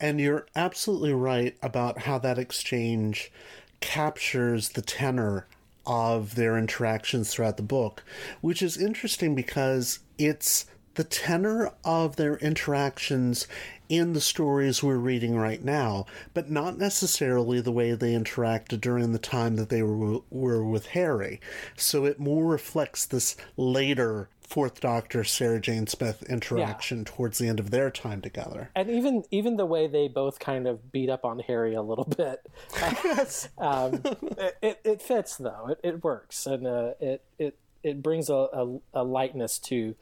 And 0.00 0.20
you're 0.20 0.46
absolutely 0.54 1.14
right 1.14 1.56
about 1.62 2.00
how 2.00 2.18
that 2.18 2.38
exchange 2.38 3.32
captures 3.80 4.70
the 4.70 4.82
tenor 4.82 5.46
of 5.86 6.34
their 6.34 6.56
interactions 6.56 7.32
throughout 7.32 7.56
the 7.56 7.62
book, 7.62 8.02
which 8.40 8.62
is 8.62 8.76
interesting 8.76 9.34
because 9.34 10.00
it's 10.18 10.66
the 10.94 11.04
tenor 11.04 11.72
of 11.84 12.16
their 12.16 12.36
interactions 12.36 13.48
in 13.88 14.12
the 14.12 14.20
stories 14.20 14.82
we're 14.82 14.96
reading 14.96 15.36
right 15.36 15.62
now, 15.62 16.06
but 16.32 16.50
not 16.50 16.78
necessarily 16.78 17.60
the 17.60 17.72
way 17.72 17.92
they 17.92 18.12
interacted 18.12 18.80
during 18.80 19.12
the 19.12 19.18
time 19.18 19.56
that 19.56 19.68
they 19.68 19.82
were, 19.82 20.20
were 20.30 20.64
with 20.64 20.86
Harry. 20.88 21.40
So 21.76 22.04
it 22.04 22.18
more 22.18 22.44
reflects 22.46 23.04
this 23.04 23.36
later 23.56 24.28
Fourth 24.46 24.80
Doctor 24.80 25.24
Sarah 25.24 25.60
Jane 25.60 25.86
Smith 25.86 26.22
interaction 26.28 27.04
towards 27.04 27.38
the 27.38 27.48
end 27.48 27.58
of 27.58 27.70
their 27.70 27.90
time 27.90 28.20
together. 28.20 28.70
And 28.74 28.90
even 28.90 29.24
even 29.30 29.56
the 29.56 29.66
way 29.66 29.86
they 29.86 30.08
both 30.08 30.38
kind 30.38 30.66
of 30.66 30.92
beat 30.92 31.08
up 31.08 31.24
on 31.24 31.40
Harry 31.40 31.74
a 31.74 31.82
little 31.82 32.04
bit, 32.04 32.40
um, 33.58 34.00
it, 34.04 34.56
it, 34.62 34.80
it 34.84 35.02
fits 35.02 35.36
though. 35.36 35.68
It, 35.70 35.80
it 35.82 36.04
works, 36.04 36.46
and 36.46 36.66
uh, 36.66 36.92
it 37.00 37.24
it 37.38 37.58
it 37.82 38.02
brings 38.02 38.30
a, 38.30 38.34
a, 38.34 38.78
a 38.94 39.04
lightness 39.04 39.58
to 39.58 39.94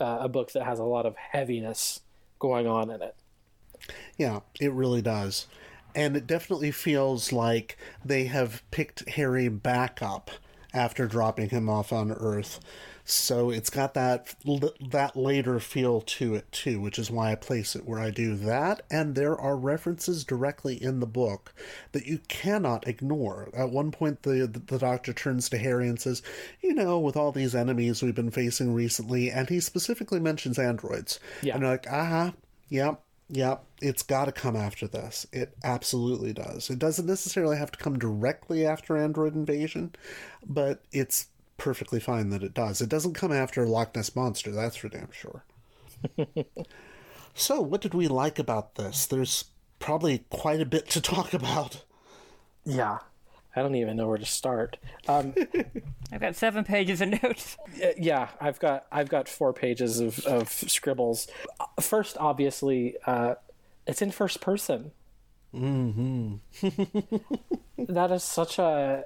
uh, 0.00 0.18
a 0.20 0.28
book 0.28 0.52
that 0.52 0.64
has 0.64 0.78
a 0.78 0.84
lot 0.84 1.06
of 1.06 1.16
heaviness 1.16 2.00
going 2.38 2.66
on 2.66 2.90
in 2.90 3.02
it. 3.02 3.14
Yeah, 4.16 4.40
it 4.60 4.72
really 4.72 5.02
does. 5.02 5.46
And 5.94 6.16
it 6.16 6.26
definitely 6.26 6.70
feels 6.70 7.32
like 7.32 7.78
they 8.04 8.26
have 8.26 8.62
picked 8.70 9.08
Harry 9.10 9.48
back 9.48 10.02
up 10.02 10.30
after 10.74 11.06
dropping 11.06 11.48
him 11.50 11.68
off 11.68 11.92
on 11.92 12.12
Earth. 12.12 12.60
So 13.08 13.50
it's 13.50 13.70
got 13.70 13.94
that 13.94 14.34
that 14.90 15.16
later 15.16 15.60
feel 15.60 16.00
to 16.00 16.34
it 16.34 16.50
too, 16.50 16.80
which 16.80 16.98
is 16.98 17.08
why 17.08 17.30
I 17.30 17.34
place 17.36 17.76
it 17.76 17.86
where 17.86 18.00
I 18.00 18.10
do. 18.10 18.34
That 18.34 18.82
and 18.90 19.14
there 19.14 19.40
are 19.40 19.56
references 19.56 20.24
directly 20.24 20.82
in 20.82 20.98
the 20.98 21.06
book 21.06 21.54
that 21.92 22.06
you 22.06 22.18
cannot 22.26 22.88
ignore. 22.88 23.48
At 23.54 23.70
one 23.70 23.92
point, 23.92 24.24
the 24.24 24.48
the 24.48 24.78
Doctor 24.78 25.12
turns 25.12 25.48
to 25.50 25.58
Harry 25.58 25.88
and 25.88 26.00
says, 26.00 26.20
"You 26.60 26.74
know, 26.74 26.98
with 26.98 27.16
all 27.16 27.30
these 27.30 27.54
enemies 27.54 28.02
we've 28.02 28.12
been 28.12 28.32
facing 28.32 28.74
recently," 28.74 29.30
and 29.30 29.48
he 29.48 29.60
specifically 29.60 30.18
mentions 30.18 30.58
androids. 30.58 31.20
Yeah. 31.42 31.54
And 31.54 31.62
you're 31.62 31.70
like, 31.70 31.86
"Ah, 31.88 32.34
yep." 32.68 33.00
Yep, 33.28 33.64
it's 33.82 34.04
got 34.04 34.26
to 34.26 34.32
come 34.32 34.54
after 34.54 34.86
this. 34.86 35.26
It 35.32 35.56
absolutely 35.64 36.32
does. 36.32 36.70
It 36.70 36.78
doesn't 36.78 37.06
necessarily 37.06 37.56
have 37.56 37.72
to 37.72 37.78
come 37.78 37.98
directly 37.98 38.64
after 38.64 38.96
Android 38.96 39.34
Invasion, 39.34 39.96
but 40.46 40.84
it's 40.92 41.26
perfectly 41.56 42.00
fine 42.00 42.30
that 42.30 42.42
it 42.42 42.54
does. 42.54 42.80
It 42.80 42.88
doesn't 42.88 43.14
come 43.14 43.32
after 43.32 43.66
Loch 43.66 43.94
Ness 43.94 44.14
Monster, 44.14 44.50
that's 44.52 44.76
for 44.76 44.88
damn 44.88 45.10
sure. 45.12 45.44
so, 47.34 47.60
what 47.60 47.80
did 47.80 47.94
we 47.94 48.08
like 48.08 48.38
about 48.38 48.74
this? 48.74 49.06
There's 49.06 49.46
probably 49.78 50.24
quite 50.30 50.60
a 50.60 50.66
bit 50.66 50.88
to 50.90 51.00
talk 51.00 51.32
about. 51.34 51.84
Yeah, 52.64 52.98
I 53.54 53.62
don't 53.62 53.74
even 53.74 53.96
know 53.96 54.08
where 54.08 54.18
to 54.18 54.26
start. 54.26 54.76
Um, 55.08 55.34
I've 56.12 56.20
got 56.20 56.36
seven 56.36 56.64
pages 56.64 57.00
of 57.00 57.22
notes. 57.22 57.56
Uh, 57.76 57.88
yeah, 57.98 58.30
I've 58.40 58.58
got 58.58 58.86
I've 58.90 59.10
got 59.10 59.28
four 59.28 59.52
pages 59.52 60.00
of, 60.00 60.18
of 60.20 60.48
scribbles. 60.48 61.28
First, 61.78 62.16
obviously, 62.18 62.96
uh, 63.06 63.34
it's 63.86 64.00
in 64.00 64.10
first 64.12 64.40
person. 64.40 64.92
Mm-hmm. 65.54 66.36
that 67.78 68.10
is 68.12 68.24
such 68.24 68.58
a 68.58 69.04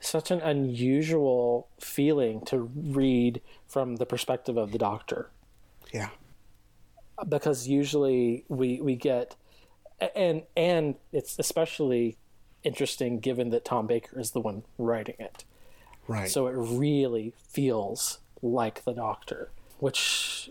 such 0.00 0.30
an 0.30 0.40
unusual 0.40 1.68
feeling 1.80 2.40
to 2.46 2.70
read 2.74 3.40
from 3.66 3.96
the 3.96 4.06
perspective 4.06 4.56
of 4.56 4.72
the 4.72 4.78
doctor. 4.78 5.30
Yeah. 5.92 6.10
Because 7.28 7.66
usually 7.66 8.44
we 8.48 8.80
we 8.80 8.94
get 8.94 9.34
and 10.14 10.42
and 10.56 10.94
it's 11.12 11.38
especially 11.38 12.16
interesting 12.62 13.18
given 13.18 13.50
that 13.50 13.64
Tom 13.64 13.86
Baker 13.86 14.18
is 14.20 14.30
the 14.32 14.40
one 14.40 14.62
writing 14.76 15.16
it. 15.18 15.44
Right. 16.06 16.30
So 16.30 16.46
it 16.46 16.54
really 16.56 17.34
feels 17.48 18.18
like 18.40 18.84
the 18.84 18.92
Doctor, 18.92 19.50
which 19.78 20.50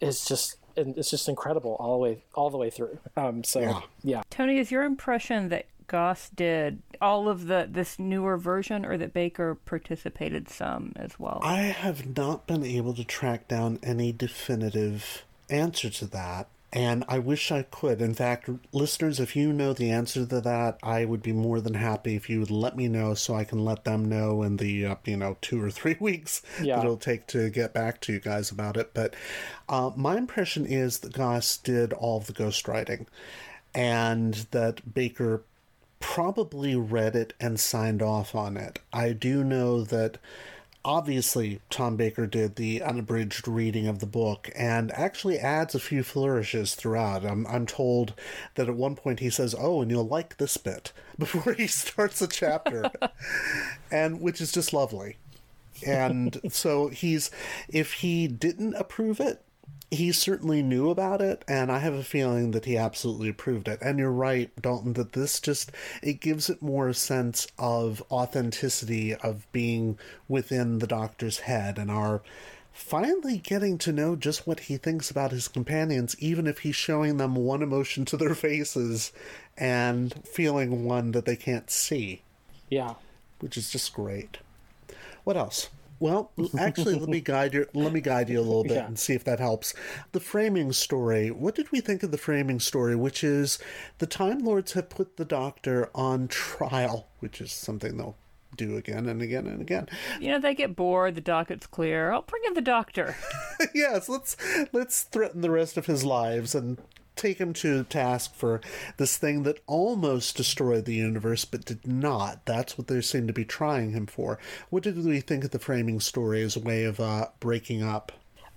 is 0.00 0.24
just 0.26 0.56
it's 0.76 1.10
just 1.10 1.28
incredible 1.28 1.76
all 1.78 1.92
the 1.92 1.98
way 2.02 2.24
all 2.34 2.50
the 2.50 2.58
way 2.58 2.70
through. 2.70 2.98
Um, 3.16 3.44
so 3.44 3.60
Yeah. 3.60 3.80
yeah. 4.02 4.22
Tony, 4.30 4.58
is 4.58 4.70
your 4.70 4.82
impression 4.82 5.48
that 5.50 5.66
Goss 5.88 6.28
did 6.30 6.82
all 7.00 7.28
of 7.28 7.46
the 7.46 7.68
this 7.70 7.98
newer 7.98 8.36
version, 8.36 8.84
or 8.84 8.96
that 8.98 9.12
Baker 9.12 9.54
participated 9.54 10.48
some 10.48 10.92
as 10.96 11.18
well? 11.18 11.40
I 11.42 11.58
have 11.62 12.16
not 12.16 12.46
been 12.46 12.64
able 12.64 12.94
to 12.94 13.04
track 13.04 13.48
down 13.48 13.78
any 13.82 14.12
definitive 14.12 15.24
answer 15.48 15.88
to 15.90 16.06
that, 16.06 16.48
and 16.72 17.04
I 17.08 17.18
wish 17.20 17.52
I 17.52 17.62
could. 17.62 18.00
In 18.02 18.14
fact, 18.14 18.48
listeners, 18.72 19.20
if 19.20 19.36
you 19.36 19.52
know 19.52 19.72
the 19.72 19.90
answer 19.90 20.26
to 20.26 20.40
that, 20.40 20.78
I 20.82 21.04
would 21.04 21.22
be 21.22 21.32
more 21.32 21.60
than 21.60 21.74
happy 21.74 22.16
if 22.16 22.28
you 22.28 22.40
would 22.40 22.50
let 22.50 22.76
me 22.76 22.88
know 22.88 23.14
so 23.14 23.34
I 23.34 23.44
can 23.44 23.64
let 23.64 23.84
them 23.84 24.04
know 24.04 24.42
in 24.42 24.56
the, 24.56 24.84
uh, 24.86 24.94
you 25.04 25.16
know, 25.16 25.36
two 25.40 25.62
or 25.62 25.70
three 25.70 25.96
weeks 26.00 26.42
Yeah. 26.60 26.76
that 26.76 26.84
it'll 26.84 26.96
take 26.96 27.28
to 27.28 27.48
get 27.50 27.72
back 27.72 28.00
to 28.02 28.12
you 28.12 28.18
guys 28.20 28.50
about 28.50 28.76
it. 28.76 28.90
But 28.92 29.14
uh, 29.68 29.92
my 29.94 30.16
impression 30.16 30.66
is 30.66 30.98
that 30.98 31.12
Goss 31.12 31.56
did 31.58 31.92
all 31.92 32.16
of 32.18 32.26
the 32.26 32.32
ghostwriting 32.32 33.06
and 33.74 34.34
that 34.50 34.92
Baker 34.94 35.42
probably 36.00 36.76
read 36.76 37.16
it 37.16 37.32
and 37.40 37.58
signed 37.58 38.02
off 38.02 38.34
on 38.34 38.56
it. 38.56 38.80
I 38.92 39.12
do 39.12 39.42
know 39.42 39.82
that 39.84 40.18
obviously 40.86 41.60
Tom 41.68 41.96
Baker 41.96 42.26
did 42.26 42.54
the 42.54 42.80
unabridged 42.80 43.48
reading 43.48 43.88
of 43.88 43.98
the 43.98 44.06
book 44.06 44.50
and 44.54 44.92
actually 44.92 45.36
adds 45.38 45.74
a 45.74 45.80
few 45.80 46.04
flourishes 46.04 46.76
throughout. 46.76 47.24
I'm, 47.24 47.44
I'm 47.48 47.66
told 47.66 48.14
that 48.54 48.68
at 48.68 48.76
one 48.76 48.94
point 48.94 49.20
he 49.20 49.28
says, 49.28 49.54
Oh, 49.58 49.82
and 49.82 49.90
you'll 49.90 50.06
like 50.06 50.36
this 50.36 50.56
bit 50.56 50.92
before 51.18 51.54
he 51.54 51.66
starts 51.66 52.22
a 52.22 52.28
chapter, 52.28 52.90
and 53.90 54.20
which 54.20 54.40
is 54.40 54.52
just 54.52 54.72
lovely. 54.72 55.16
And 55.86 56.40
so 56.48 56.88
he's, 56.88 57.30
if 57.68 57.94
he 57.94 58.28
didn't 58.28 58.74
approve 58.74 59.20
it, 59.20 59.42
he 59.90 60.10
certainly 60.12 60.62
knew 60.62 60.90
about 60.90 61.20
it, 61.20 61.44
and 61.46 61.70
I 61.70 61.78
have 61.78 61.94
a 61.94 62.02
feeling 62.02 62.50
that 62.50 62.64
he 62.64 62.76
absolutely 62.76 63.28
approved 63.28 63.68
it. 63.68 63.78
And 63.80 63.98
you're 63.98 64.10
right, 64.10 64.50
Dalton, 64.60 64.94
that 64.94 65.12
this 65.12 65.40
just 65.40 65.70
it 66.02 66.20
gives 66.20 66.50
it 66.50 66.60
more 66.62 66.88
a 66.88 66.94
sense 66.94 67.46
of 67.58 68.02
authenticity 68.10 69.14
of 69.14 69.50
being 69.52 69.98
within 70.28 70.78
the 70.80 70.86
doctor's 70.86 71.40
head 71.40 71.78
and 71.78 71.90
our 71.90 72.22
finally 72.72 73.38
getting 73.38 73.78
to 73.78 73.90
know 73.92 74.14
just 74.16 74.46
what 74.46 74.60
he 74.60 74.76
thinks 74.76 75.10
about 75.10 75.30
his 75.30 75.48
companions, 75.48 76.14
even 76.18 76.46
if 76.46 76.58
he's 76.58 76.76
showing 76.76 77.16
them 77.16 77.34
one 77.34 77.62
emotion 77.62 78.04
to 78.04 78.16
their 78.18 78.34
faces 78.34 79.12
and 79.56 80.12
feeling 80.26 80.84
one 80.84 81.12
that 81.12 81.24
they 81.24 81.36
can't 81.36 81.70
see, 81.70 82.20
Yeah. 82.68 82.94
which 83.40 83.56
is 83.56 83.70
just 83.70 83.94
great. 83.94 84.38
What 85.24 85.36
else? 85.38 85.70
Well, 85.98 86.32
actually, 86.58 86.94
let 86.94 87.08
me 87.08 87.20
guide 87.22 87.54
you. 87.54 87.66
Let 87.74 87.92
me 87.92 88.00
guide 88.00 88.28
you 88.28 88.38
a 88.38 88.42
little 88.42 88.62
bit 88.64 88.72
Yeah. 88.72 88.86
and 88.86 88.98
see 88.98 89.14
if 89.14 89.24
that 89.24 89.40
helps. 89.40 89.74
The 90.12 90.20
framing 90.20 90.72
story. 90.72 91.30
What 91.30 91.54
did 91.54 91.72
we 91.72 91.80
think 91.80 92.02
of 92.02 92.10
the 92.10 92.18
framing 92.18 92.60
story? 92.60 92.94
Which 92.96 93.24
is 93.24 93.58
the 93.98 94.06
Time 94.06 94.40
Lords 94.40 94.72
have 94.72 94.90
put 94.90 95.16
the 95.16 95.24
Doctor 95.24 95.90
on 95.94 96.28
trial, 96.28 97.06
which 97.20 97.40
is 97.40 97.52
something 97.52 97.96
they'll 97.96 98.16
do 98.56 98.76
again 98.76 99.06
and 99.06 99.20
again 99.20 99.46
and 99.46 99.60
again. 99.60 99.86
You 100.20 100.28
know, 100.32 100.38
they 100.38 100.54
get 100.54 100.76
bored. 100.76 101.14
The 101.14 101.20
docket's 101.20 101.66
clear. 101.66 102.10
I'll 102.12 102.22
bring 102.22 102.42
in 102.46 102.54
the 102.54 102.60
doctor. 102.62 103.14
yes, 103.74 104.08
let's 104.08 104.36
let's 104.72 105.02
threaten 105.02 105.40
the 105.42 105.50
rest 105.50 105.76
of 105.76 105.86
his 105.86 106.04
lives 106.04 106.54
and 106.54 106.78
take 107.16 107.38
him 107.38 107.52
to 107.54 107.84
task 107.84 108.34
for 108.34 108.60
this 108.98 109.16
thing 109.16 109.42
that 109.42 109.60
almost 109.66 110.36
destroyed 110.36 110.84
the 110.84 110.94
universe 110.94 111.44
but 111.44 111.64
did 111.64 111.86
not. 111.86 112.44
That's 112.44 112.78
what 112.78 112.86
they 112.86 113.00
seem 113.00 113.26
to 113.26 113.32
be 113.32 113.44
trying 113.44 113.92
him 113.92 114.06
for. 114.06 114.38
What 114.70 114.82
did 114.82 115.02
we 115.04 115.20
think 115.20 115.44
of 115.44 115.50
the 115.50 115.58
framing 115.58 116.00
story 116.00 116.42
as 116.42 116.56
a 116.56 116.60
way 116.60 116.84
of 116.84 117.00
uh, 117.00 117.28
breaking 117.40 117.82
up? 117.82 118.12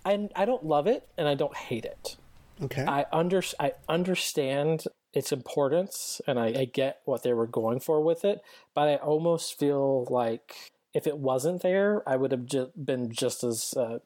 And 0.06 0.32
I 0.36 0.46
don't 0.46 0.66
love 0.66 0.88
it 0.88 1.08
and 1.18 1.28
I 1.28 1.36
don't 1.36 1.56
hate 1.56 1.86
it. 1.86 2.18
Okay. 2.62 2.86
I 2.86 3.06
under 3.12 3.42
I 3.60 3.74
understand 3.88 4.84
its 5.14 5.32
importance 5.32 6.22
and 6.28 6.38
I, 6.38 6.48
I 6.48 6.66
get 6.66 7.02
what 7.06 7.24
they 7.24 7.34
were 7.34 7.48
going 7.48 7.80
for 7.80 8.02
with 8.02 8.26
it, 8.26 8.42
but 8.76 8.88
I 8.88 8.96
almost 8.96 9.58
feel 9.58 10.06
like 10.10 10.72
if 10.94 11.08
it 11.08 11.18
wasn't 11.18 11.62
there, 11.62 12.08
I 12.08 12.16
would 12.16 12.32
have 12.32 12.46
ju- 12.46 12.72
been 12.76 13.12
just 13.12 13.44
as 13.44 13.74
uh, 13.76 14.00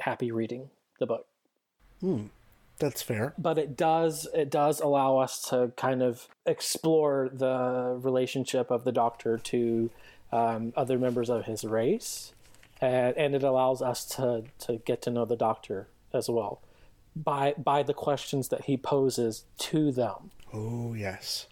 happy 0.00 0.30
reading 0.30 0.70
the 0.98 1.06
book. 1.06 1.26
Hmm. 2.00 2.24
That's 2.78 3.02
fair. 3.02 3.34
But 3.38 3.58
it 3.58 3.76
does 3.76 4.26
it 4.34 4.50
does 4.50 4.80
allow 4.80 5.18
us 5.18 5.40
to 5.50 5.72
kind 5.76 6.02
of 6.02 6.28
explore 6.44 7.30
the 7.32 7.98
relationship 8.00 8.70
of 8.70 8.84
the 8.84 8.92
Doctor 8.92 9.38
to 9.38 9.90
um, 10.32 10.72
other 10.76 10.98
members 10.98 11.30
of 11.30 11.44
his 11.44 11.64
race, 11.64 12.32
and, 12.80 13.16
and 13.16 13.34
it 13.34 13.42
allows 13.42 13.80
us 13.80 14.04
to 14.16 14.44
to 14.60 14.76
get 14.84 15.02
to 15.02 15.10
know 15.10 15.24
the 15.24 15.36
Doctor 15.36 15.88
as 16.12 16.28
well 16.28 16.60
by 17.16 17.54
by 17.56 17.82
the 17.82 17.94
questions 17.94 18.48
that 18.48 18.64
he 18.64 18.76
poses 18.76 19.44
to 19.58 19.92
them. 19.92 20.30
Oh 20.52 20.94
yes. 20.94 21.46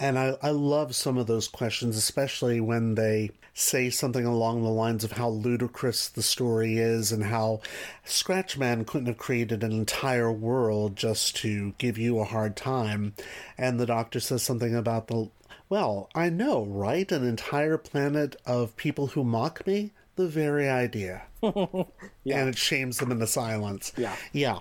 And 0.00 0.18
I, 0.18 0.38
I 0.42 0.48
love 0.48 0.96
some 0.96 1.18
of 1.18 1.26
those 1.26 1.46
questions, 1.46 1.94
especially 1.94 2.58
when 2.58 2.94
they 2.94 3.32
say 3.52 3.90
something 3.90 4.24
along 4.24 4.62
the 4.62 4.70
lines 4.70 5.04
of 5.04 5.12
how 5.12 5.28
ludicrous 5.28 6.08
the 6.08 6.22
story 6.22 6.78
is 6.78 7.12
and 7.12 7.24
how 7.24 7.60
Scratchman 8.06 8.86
couldn't 8.86 9.08
have 9.08 9.18
created 9.18 9.62
an 9.62 9.72
entire 9.72 10.32
world 10.32 10.96
just 10.96 11.36
to 11.36 11.74
give 11.76 11.98
you 11.98 12.18
a 12.18 12.24
hard 12.24 12.56
time. 12.56 13.12
And 13.58 13.78
the 13.78 13.84
doctor 13.84 14.20
says 14.20 14.42
something 14.42 14.74
about 14.74 15.08
the, 15.08 15.28
well, 15.68 16.08
I 16.14 16.30
know, 16.30 16.64
right? 16.64 17.12
An 17.12 17.26
entire 17.26 17.76
planet 17.76 18.36
of 18.46 18.76
people 18.76 19.08
who 19.08 19.22
mock 19.22 19.66
me? 19.66 19.92
The 20.16 20.28
very 20.28 20.68
idea. 20.68 21.24
Yeah. 22.22 22.40
And 22.40 22.50
it 22.50 22.58
shames 22.58 22.98
them 22.98 23.10
into 23.12 23.26
silence. 23.26 23.94
Yeah. 23.96 24.14
Yeah. 24.32 24.58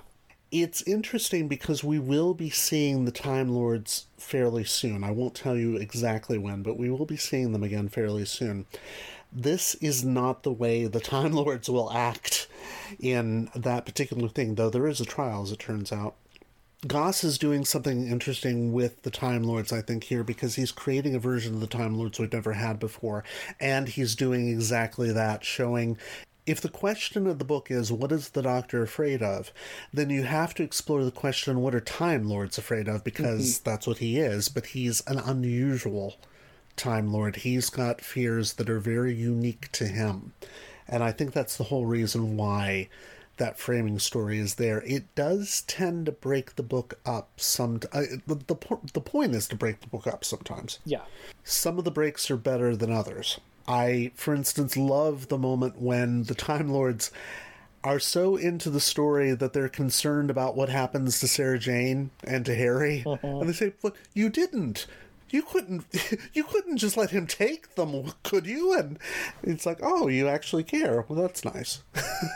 It's 0.51 0.81
interesting 0.83 1.47
because 1.47 1.83
we 1.83 1.99
will 1.99 2.33
be 2.33 2.49
seeing 2.49 3.05
the 3.05 3.11
Time 3.11 3.49
Lords 3.49 4.07
fairly 4.17 4.63
soon. 4.63 5.03
I 5.03 5.11
won't 5.11 5.35
tell 5.35 5.55
you 5.55 5.75
exactly 5.75 6.39
when, 6.39 6.63
but 6.63 6.77
we 6.77 6.89
will 6.89 7.05
be 7.05 7.17
seeing 7.17 7.51
them 7.51 7.63
again 7.63 7.87
fairly 7.87 8.25
soon. 8.25 8.65
This 9.31 9.75
is 9.75 10.03
not 10.03 10.41
the 10.41 10.51
way 10.51 10.85
the 10.85 10.99
Time 10.99 11.33
Lords 11.33 11.69
will 11.69 11.91
act 11.91 12.47
in 12.99 13.51
that 13.55 13.85
particular 13.85 14.27
thing, 14.27 14.55
though 14.55 14.71
there 14.71 14.87
is 14.87 14.99
a 14.99 15.05
trial, 15.05 15.43
as 15.43 15.51
it 15.51 15.59
turns 15.59 15.91
out. 15.91 16.15
Goss 16.87 17.25
is 17.25 17.37
doing 17.37 17.65
something 17.65 18.07
interesting 18.07 18.71
with 18.71 19.03
the 19.03 19.11
Time 19.11 19.43
Lords, 19.43 19.73
I 19.73 19.81
think, 19.81 20.05
here, 20.05 20.23
because 20.23 20.55
he's 20.55 20.71
creating 20.71 21.13
a 21.13 21.19
version 21.19 21.55
of 21.55 21.59
the 21.59 21.67
Time 21.67 21.95
Lords 21.95 22.17
we've 22.17 22.31
never 22.31 22.53
had 22.53 22.79
before. 22.79 23.23
And 23.59 23.87
he's 23.87 24.15
doing 24.15 24.47
exactly 24.47 25.11
that, 25.11 25.43
showing 25.43 25.97
if 26.49 26.59
the 26.59 26.69
question 26.69 27.27
of 27.27 27.37
the 27.37 27.45
book 27.45 27.69
is 27.69 27.91
what 27.91 28.11
is 28.11 28.29
the 28.29 28.41
doctor 28.41 28.81
afraid 28.81 29.21
of? 29.21 29.51
Then 29.93 30.09
you 30.09 30.23
have 30.23 30.53
to 30.55 30.63
explore 30.63 31.03
the 31.03 31.11
question 31.11 31.61
what 31.61 31.75
are 31.75 31.79
time 31.79 32.27
lords 32.27 32.57
afraid 32.57 32.87
of? 32.87 33.03
Because 33.03 33.59
that's 33.59 33.85
what 33.85 33.99
he 33.99 34.17
is 34.17 34.49
but 34.49 34.67
he's 34.67 35.01
an 35.07 35.19
unusual 35.19 36.15
time 36.75 37.11
lord. 37.13 37.37
He's 37.37 37.69
got 37.69 38.01
fears 38.01 38.53
that 38.53 38.69
are 38.69 38.79
very 38.79 39.13
unique 39.13 39.71
to 39.73 39.85
him. 39.85 40.33
And 40.87 41.03
i 41.03 41.11
think 41.11 41.33
that's 41.33 41.55
the 41.55 41.65
whole 41.65 41.85
reason 41.85 42.35
why 42.35 42.89
that 43.37 43.57
framing 43.57 43.99
story 43.99 44.37
is 44.39 44.55
there. 44.55 44.81
It 44.81 45.13
does 45.15 45.61
tend 45.67 46.07
to 46.07 46.11
break 46.11 46.55
the 46.55 46.63
book 46.63 46.99
up 47.05 47.29
some 47.37 47.79
uh, 47.93 48.03
the, 48.27 48.35
the, 48.35 48.57
the 48.93 49.01
point 49.01 49.33
is 49.33 49.47
to 49.47 49.55
break 49.55 49.81
the 49.81 49.87
book 49.87 50.07
up 50.07 50.25
sometimes. 50.25 50.79
Yeah. 50.85 51.03
some 51.43 51.77
of 51.77 51.85
the 51.85 51.91
breaks 51.91 52.29
are 52.29 52.37
better 52.37 52.75
than 52.75 52.91
others. 52.91 53.39
I, 53.69 54.11
for 54.15 54.33
instance, 54.33 54.75
love 54.75 55.27
the 55.27 55.37
moment 55.37 55.79
when 55.79 56.23
the 56.23 56.35
Time 56.35 56.69
Lords 56.69 57.11
are 57.83 57.99
so 57.99 58.35
into 58.35 58.69
the 58.69 58.79
story 58.79 59.33
that 59.33 59.53
they're 59.53 59.69
concerned 59.69 60.29
about 60.29 60.57
what 60.57 60.69
happens 60.69 61.19
to 61.19 61.27
Sarah 61.27 61.59
Jane 61.59 62.09
and 62.25 62.45
to 62.45 62.55
Harry, 62.55 63.03
uh-huh. 63.05 63.27
and 63.27 63.47
they 63.47 63.53
say, 63.53 63.73
"Look, 63.83 63.97
you 64.13 64.29
didn't." 64.29 64.87
You 65.31 65.43
couldn't, 65.43 65.85
you 66.33 66.43
couldn't 66.43 66.77
just 66.77 66.97
let 66.97 67.11
him 67.11 67.27
take 67.27 67.75
them, 67.75 68.13
could 68.23 68.47
you? 68.47 68.73
And 68.73 68.97
it's 69.43 69.63
like, 69.63 69.77
oh, 69.83 70.07
you 70.07 70.27
actually 70.27 70.63
care. 70.63 71.05
Well, 71.07 71.21
that's 71.21 71.45
nice. 71.45 71.83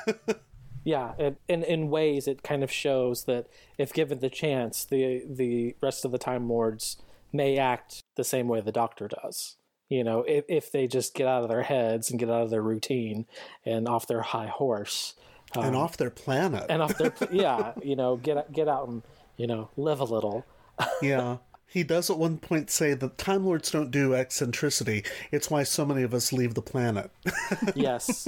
Yeah, 0.84 1.14
and, 1.18 1.38
and 1.48 1.64
in 1.64 1.90
ways 1.90 2.28
it 2.28 2.44
kind 2.44 2.64
of 2.64 2.72
shows 2.72 3.24
that 3.24 3.48
if 3.78 3.94
given 3.94 4.20
the 4.20 4.30
chance, 4.30 4.84
the 4.84 5.24
the 5.30 5.76
rest 5.82 6.04
of 6.04 6.12
the 6.12 6.18
Time 6.18 6.50
Lords 6.50 6.98
may 7.32 7.58
act 7.58 8.02
the 8.16 8.24
same 8.24 8.48
way 8.48 8.62
the 8.62 8.72
Doctor 8.72 9.08
does. 9.08 9.56
You 9.94 10.04
know, 10.04 10.24
if 10.24 10.46
if 10.48 10.72
they 10.72 10.88
just 10.88 11.14
get 11.14 11.28
out 11.28 11.44
of 11.44 11.50
their 11.50 11.62
heads 11.62 12.10
and 12.10 12.20
get 12.20 12.28
out 12.28 12.42
of 12.42 12.50
their 12.50 12.64
routine 12.64 13.28
and 13.64 13.88
off 13.88 14.08
their 14.08 14.24
high 14.24 14.48
horse, 14.48 15.14
and 15.54 15.76
um, 15.76 15.76
off 15.76 15.98
their 15.98 16.10
planet. 16.10 16.66
and 16.68 16.82
off 16.82 16.98
their 16.98 17.14
yeah, 17.32 17.74
you 17.84 17.96
know, 17.96 18.16
get 18.16 18.52
get 18.52 18.68
out 18.68 18.88
and 18.88 19.04
you 19.38 19.46
know 19.46 19.70
live 19.78 20.00
a 20.00 20.04
little. 20.04 20.48
yeah. 21.04 21.38
He 21.68 21.84
does 21.84 22.10
at 22.10 22.18
one 22.18 22.40
point 22.40 22.72
say 22.72 22.96
that 22.96 23.20
Time 23.20 23.46
Lords 23.46 23.70
don't 23.70 23.92
do 23.92 24.16
eccentricity. 24.16 25.04
It's 25.32 25.52
why 25.52 25.62
so 25.62 25.86
many 25.86 26.02
of 26.02 26.12
us 26.16 26.34
leave 26.34 26.56
the 26.56 26.62
planet. 26.64 27.12
Yes. 27.76 28.28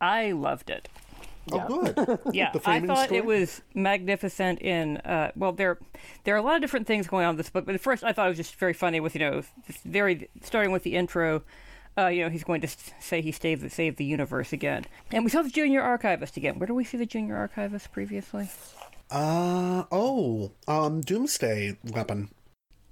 I 0.00 0.32
loved 0.32 0.70
it. 0.70 0.88
Oh, 1.52 1.82
good. 1.82 2.18
Yeah, 2.34 2.50
The 2.52 2.60
I 2.64 2.80
thought 2.80 3.04
story? 3.06 3.18
it 3.18 3.24
was 3.24 3.62
magnificent. 3.74 4.60
In 4.60 4.96
uh, 4.98 5.30
well, 5.36 5.52
there 5.52 5.78
there 6.24 6.34
are 6.34 6.38
a 6.38 6.42
lot 6.42 6.56
of 6.56 6.60
different 6.60 6.86
things 6.86 7.06
going 7.06 7.24
on 7.24 7.30
in 7.30 7.36
this 7.36 7.50
book, 7.50 7.66
but 7.66 7.74
at 7.74 7.80
first 7.80 8.02
I 8.04 8.12
thought 8.12 8.26
it 8.26 8.30
was 8.30 8.36
just 8.38 8.56
very 8.56 8.72
funny 8.72 9.00
with 9.00 9.14
you 9.14 9.20
know 9.20 9.42
this 9.66 9.78
very 9.84 10.28
starting 10.42 10.72
with 10.72 10.82
the 10.82 10.96
intro. 10.96 11.42
Uh, 11.98 12.08
you 12.08 12.22
know, 12.22 12.28
he's 12.28 12.44
going 12.44 12.60
to 12.60 12.68
say 13.00 13.22
he 13.22 13.32
saved 13.32 13.62
the, 13.62 13.70
saved 13.70 13.96
the 13.96 14.04
universe 14.04 14.52
again, 14.52 14.84
and 15.12 15.24
we 15.24 15.30
saw 15.30 15.40
the 15.40 15.48
junior 15.48 15.80
archivist 15.80 16.36
again. 16.36 16.58
Where 16.58 16.66
do 16.66 16.74
we 16.74 16.84
see 16.84 16.98
the 16.98 17.06
junior 17.06 17.36
archivist 17.36 17.90
previously? 17.92 18.50
Uh 19.10 19.84
oh, 19.92 20.52
um, 20.68 21.00
Doomsday 21.00 21.78
weapon. 21.92 22.28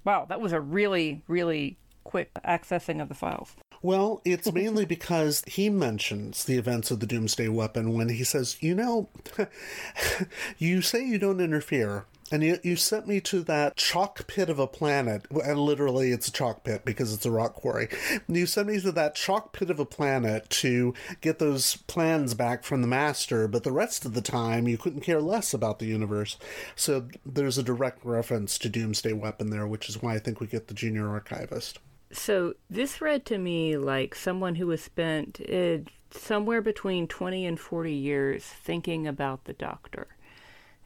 Wow, 0.05 0.25
that 0.29 0.39
was 0.41 0.53
a 0.53 0.59
really 0.61 1.23
really 1.27 1.77
quick 2.03 2.31
accessing 2.45 3.01
of 3.01 3.09
the 3.09 3.15
files. 3.15 3.55
Well, 3.81 4.21
it's 4.25 4.51
mainly 4.51 4.85
because 4.85 5.43
he 5.47 5.69
mentions 5.69 6.45
the 6.45 6.57
events 6.57 6.91
of 6.91 6.99
the 6.99 7.05
Doomsday 7.05 7.49
Weapon 7.49 7.93
when 7.93 8.09
he 8.09 8.23
says, 8.23 8.57
You 8.61 8.75
know, 8.75 9.09
you 10.57 10.81
say 10.81 11.05
you 11.05 11.17
don't 11.17 11.41
interfere, 11.41 12.05
and 12.31 12.43
yet 12.43 12.65
you 12.65 12.75
sent 12.75 13.07
me 13.07 13.21
to 13.21 13.43
that 13.43 13.75
chalk 13.75 14.25
pit 14.27 14.49
of 14.49 14.57
a 14.57 14.65
planet, 14.65 15.25
and 15.29 15.59
literally 15.59 16.11
it's 16.11 16.27
a 16.27 16.31
chalk 16.31 16.63
pit 16.63 16.83
because 16.83 17.13
it's 17.13 17.25
a 17.25 17.31
rock 17.31 17.53
quarry. 17.53 17.87
You 18.27 18.45
sent 18.47 18.67
me 18.67 18.79
to 18.81 18.91
that 18.93 19.15
chalk 19.15 19.53
pit 19.53 19.69
of 19.69 19.79
a 19.79 19.85
planet 19.85 20.49
to 20.49 20.93
get 21.21 21.37
those 21.37 21.77
plans 21.87 22.33
back 22.33 22.63
from 22.63 22.81
the 22.81 22.87
Master, 22.87 23.47
but 23.47 23.63
the 23.63 23.71
rest 23.71 24.05
of 24.05 24.13
the 24.13 24.21
time 24.21 24.67
you 24.67 24.77
couldn't 24.77 25.01
care 25.01 25.21
less 25.21 25.53
about 25.53 25.77
the 25.79 25.85
universe. 25.85 26.37
So 26.75 27.07
there's 27.25 27.57
a 27.57 27.63
direct 27.63 28.03
reference 28.03 28.57
to 28.59 28.69
Doomsday 28.69 29.13
Weapon 29.13 29.51
there, 29.51 29.67
which 29.67 29.87
is 29.89 30.01
why 30.01 30.15
I 30.15 30.19
think 30.19 30.39
we 30.39 30.47
get 30.47 30.67
the 30.67 30.73
Junior 30.73 31.09
Archivist. 31.09 31.79
So 32.15 32.53
this 32.69 33.01
read 33.01 33.25
to 33.25 33.37
me 33.37 33.77
like 33.77 34.15
someone 34.15 34.55
who 34.55 34.69
has 34.69 34.81
spent 34.81 35.41
uh, 35.51 35.79
somewhere 36.11 36.61
between 36.61 37.07
20 37.07 37.45
and 37.45 37.59
40 37.59 37.91
years 37.91 38.43
thinking 38.43 39.05
about 39.05 39.43
the 39.43 39.53
doctor 39.53 40.07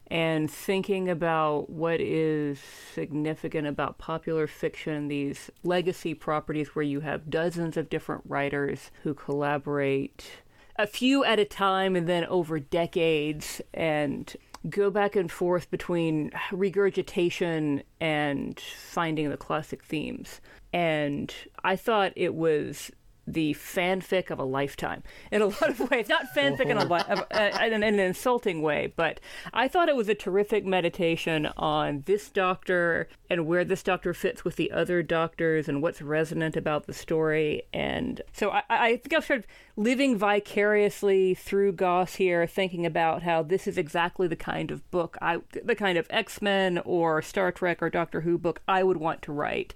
and 0.08 0.50
thinking 0.50 1.08
about 1.08 1.70
what 1.70 2.00
is 2.00 2.58
significant 2.58 3.68
about 3.68 3.96
popular 3.96 4.48
fiction, 4.48 5.06
these 5.06 5.50
legacy 5.62 6.14
properties 6.14 6.74
where 6.74 6.82
you 6.82 7.00
have 7.00 7.30
dozens 7.30 7.76
of 7.76 7.88
different 7.88 8.24
writers 8.26 8.90
who 9.04 9.14
collaborate 9.14 10.42
a 10.74 10.86
few 10.86 11.24
at 11.24 11.38
a 11.38 11.44
time 11.44 11.94
and 11.94 12.08
then 12.08 12.24
over 12.24 12.58
decades 12.58 13.62
and 13.72 14.36
go 14.68 14.90
back 14.90 15.16
and 15.16 15.30
forth 15.30 15.70
between 15.70 16.30
regurgitation 16.52 17.82
and 18.00 18.60
finding 18.60 19.30
the 19.30 19.36
classic 19.36 19.84
themes. 19.84 20.40
And 20.72 21.34
I 21.64 21.76
thought 21.76 22.12
it 22.16 22.34
was 22.34 22.90
the 23.32 23.54
fanfic 23.54 24.30
of 24.30 24.38
a 24.38 24.44
lifetime 24.44 25.02
in 25.30 25.42
a 25.42 25.46
lot 25.46 25.68
of 25.68 25.90
ways. 25.90 26.08
Not 26.08 26.26
fanfic 26.34 26.66
in, 26.66 26.76
a, 26.76 26.84
li- 26.84 27.04
of, 27.08 27.20
uh, 27.30 27.58
in, 27.64 27.72
an- 27.72 27.82
in 27.82 27.94
an 27.94 28.00
insulting 28.00 28.62
way, 28.62 28.92
but 28.96 29.20
I 29.52 29.68
thought 29.68 29.88
it 29.88 29.96
was 29.96 30.08
a 30.08 30.14
terrific 30.14 30.64
meditation 30.64 31.46
on 31.56 32.02
this 32.06 32.30
doctor 32.30 33.08
and 33.28 33.46
where 33.46 33.64
this 33.64 33.82
doctor 33.82 34.12
fits 34.12 34.44
with 34.44 34.56
the 34.56 34.72
other 34.72 35.02
doctors 35.02 35.68
and 35.68 35.82
what's 35.82 36.02
resonant 36.02 36.56
about 36.56 36.86
the 36.86 36.92
story. 36.92 37.62
And 37.72 38.20
so 38.32 38.50
I, 38.50 38.62
I 38.68 38.96
think 38.96 39.14
I've 39.14 39.24
started 39.24 39.46
living 39.76 40.16
vicariously 40.18 41.34
through 41.34 41.72
Goss 41.72 42.16
here, 42.16 42.46
thinking 42.46 42.84
about 42.84 43.22
how 43.22 43.42
this 43.42 43.66
is 43.66 43.78
exactly 43.78 44.26
the 44.26 44.36
kind 44.36 44.70
of 44.70 44.88
book 44.90 45.16
I, 45.22 45.38
the 45.64 45.76
kind 45.76 45.96
of 45.96 46.06
X 46.10 46.42
Men 46.42 46.78
or 46.84 47.22
Star 47.22 47.52
Trek 47.52 47.82
or 47.82 47.88
Doctor 47.90 48.22
Who 48.22 48.36
book 48.36 48.62
I 48.66 48.82
would 48.82 48.96
want 48.96 49.22
to 49.22 49.32
write, 49.32 49.74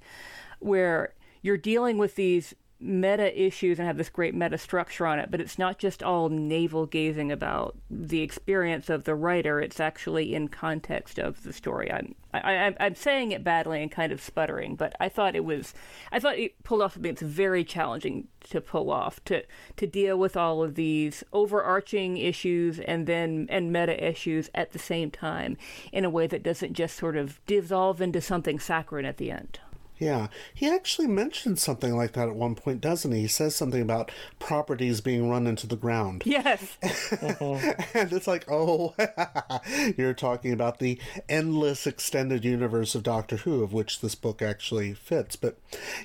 where 0.58 1.14
you're 1.42 1.56
dealing 1.56 1.98
with 1.98 2.16
these 2.16 2.54
meta 2.80 3.40
issues 3.40 3.78
and 3.78 3.86
have 3.86 3.96
this 3.96 4.08
great 4.08 4.34
meta 4.34 4.58
structure 4.58 5.06
on 5.06 5.18
it, 5.18 5.30
but 5.30 5.40
it's 5.40 5.58
not 5.58 5.78
just 5.78 6.02
all 6.02 6.28
navel 6.28 6.86
gazing 6.86 7.32
about 7.32 7.76
the 7.90 8.20
experience 8.20 8.90
of 8.90 9.04
the 9.04 9.14
writer. 9.14 9.60
It's 9.60 9.80
actually 9.80 10.34
in 10.34 10.48
context 10.48 11.18
of 11.18 11.42
the 11.42 11.52
story. 11.52 11.90
I'm 11.90 12.14
I, 12.34 12.66
I, 12.66 12.76
I'm 12.80 12.94
saying 12.96 13.30
it 13.30 13.44
badly 13.44 13.80
and 13.80 13.90
kind 13.90 14.12
of 14.12 14.20
sputtering, 14.20 14.74
but 14.74 14.94
I 14.98 15.08
thought 15.08 15.36
it 15.36 15.44
was 15.44 15.72
I 16.10 16.18
thought 16.18 16.38
it 16.38 16.62
pulled 16.64 16.82
off 16.82 16.94
something 16.94 17.12
that's 17.12 17.22
very 17.22 17.64
challenging 17.64 18.28
to 18.50 18.60
pull 18.60 18.90
off 18.90 19.22
to 19.24 19.44
to 19.76 19.86
deal 19.86 20.18
with 20.18 20.36
all 20.36 20.62
of 20.62 20.74
these 20.74 21.22
overarching 21.32 22.16
issues 22.16 22.80
and 22.80 23.06
then 23.06 23.46
and 23.48 23.72
meta 23.72 24.04
issues 24.04 24.50
at 24.54 24.72
the 24.72 24.78
same 24.78 25.10
time 25.10 25.56
in 25.92 26.04
a 26.04 26.10
way 26.10 26.26
that 26.26 26.42
doesn't 26.42 26.74
just 26.74 26.96
sort 26.96 27.16
of 27.16 27.40
dissolve 27.46 28.00
into 28.00 28.20
something 28.20 28.58
saccharine 28.58 29.06
at 29.06 29.16
the 29.16 29.30
end. 29.30 29.60
Yeah, 29.98 30.26
he 30.52 30.68
actually 30.68 31.06
mentions 31.06 31.62
something 31.62 31.96
like 31.96 32.12
that 32.12 32.28
at 32.28 32.34
one 32.34 32.56
point, 32.56 32.80
doesn't 32.80 33.12
he? 33.12 33.22
He 33.22 33.28
says 33.28 33.54
something 33.54 33.80
about 33.80 34.10
properties 34.40 35.00
being 35.00 35.30
run 35.30 35.46
into 35.46 35.68
the 35.68 35.76
ground. 35.76 36.24
Yes. 36.26 36.76
and 36.82 38.12
it's 38.12 38.26
like, 38.26 38.50
oh, 38.50 38.94
you're 39.96 40.14
talking 40.14 40.52
about 40.52 40.80
the 40.80 40.98
endless 41.28 41.86
extended 41.86 42.44
universe 42.44 42.94
of 42.94 43.04
Doctor 43.04 43.36
Who, 43.36 43.62
of 43.62 43.72
which 43.72 44.00
this 44.00 44.16
book 44.16 44.42
actually 44.42 44.94
fits. 44.94 45.36
But 45.36 45.58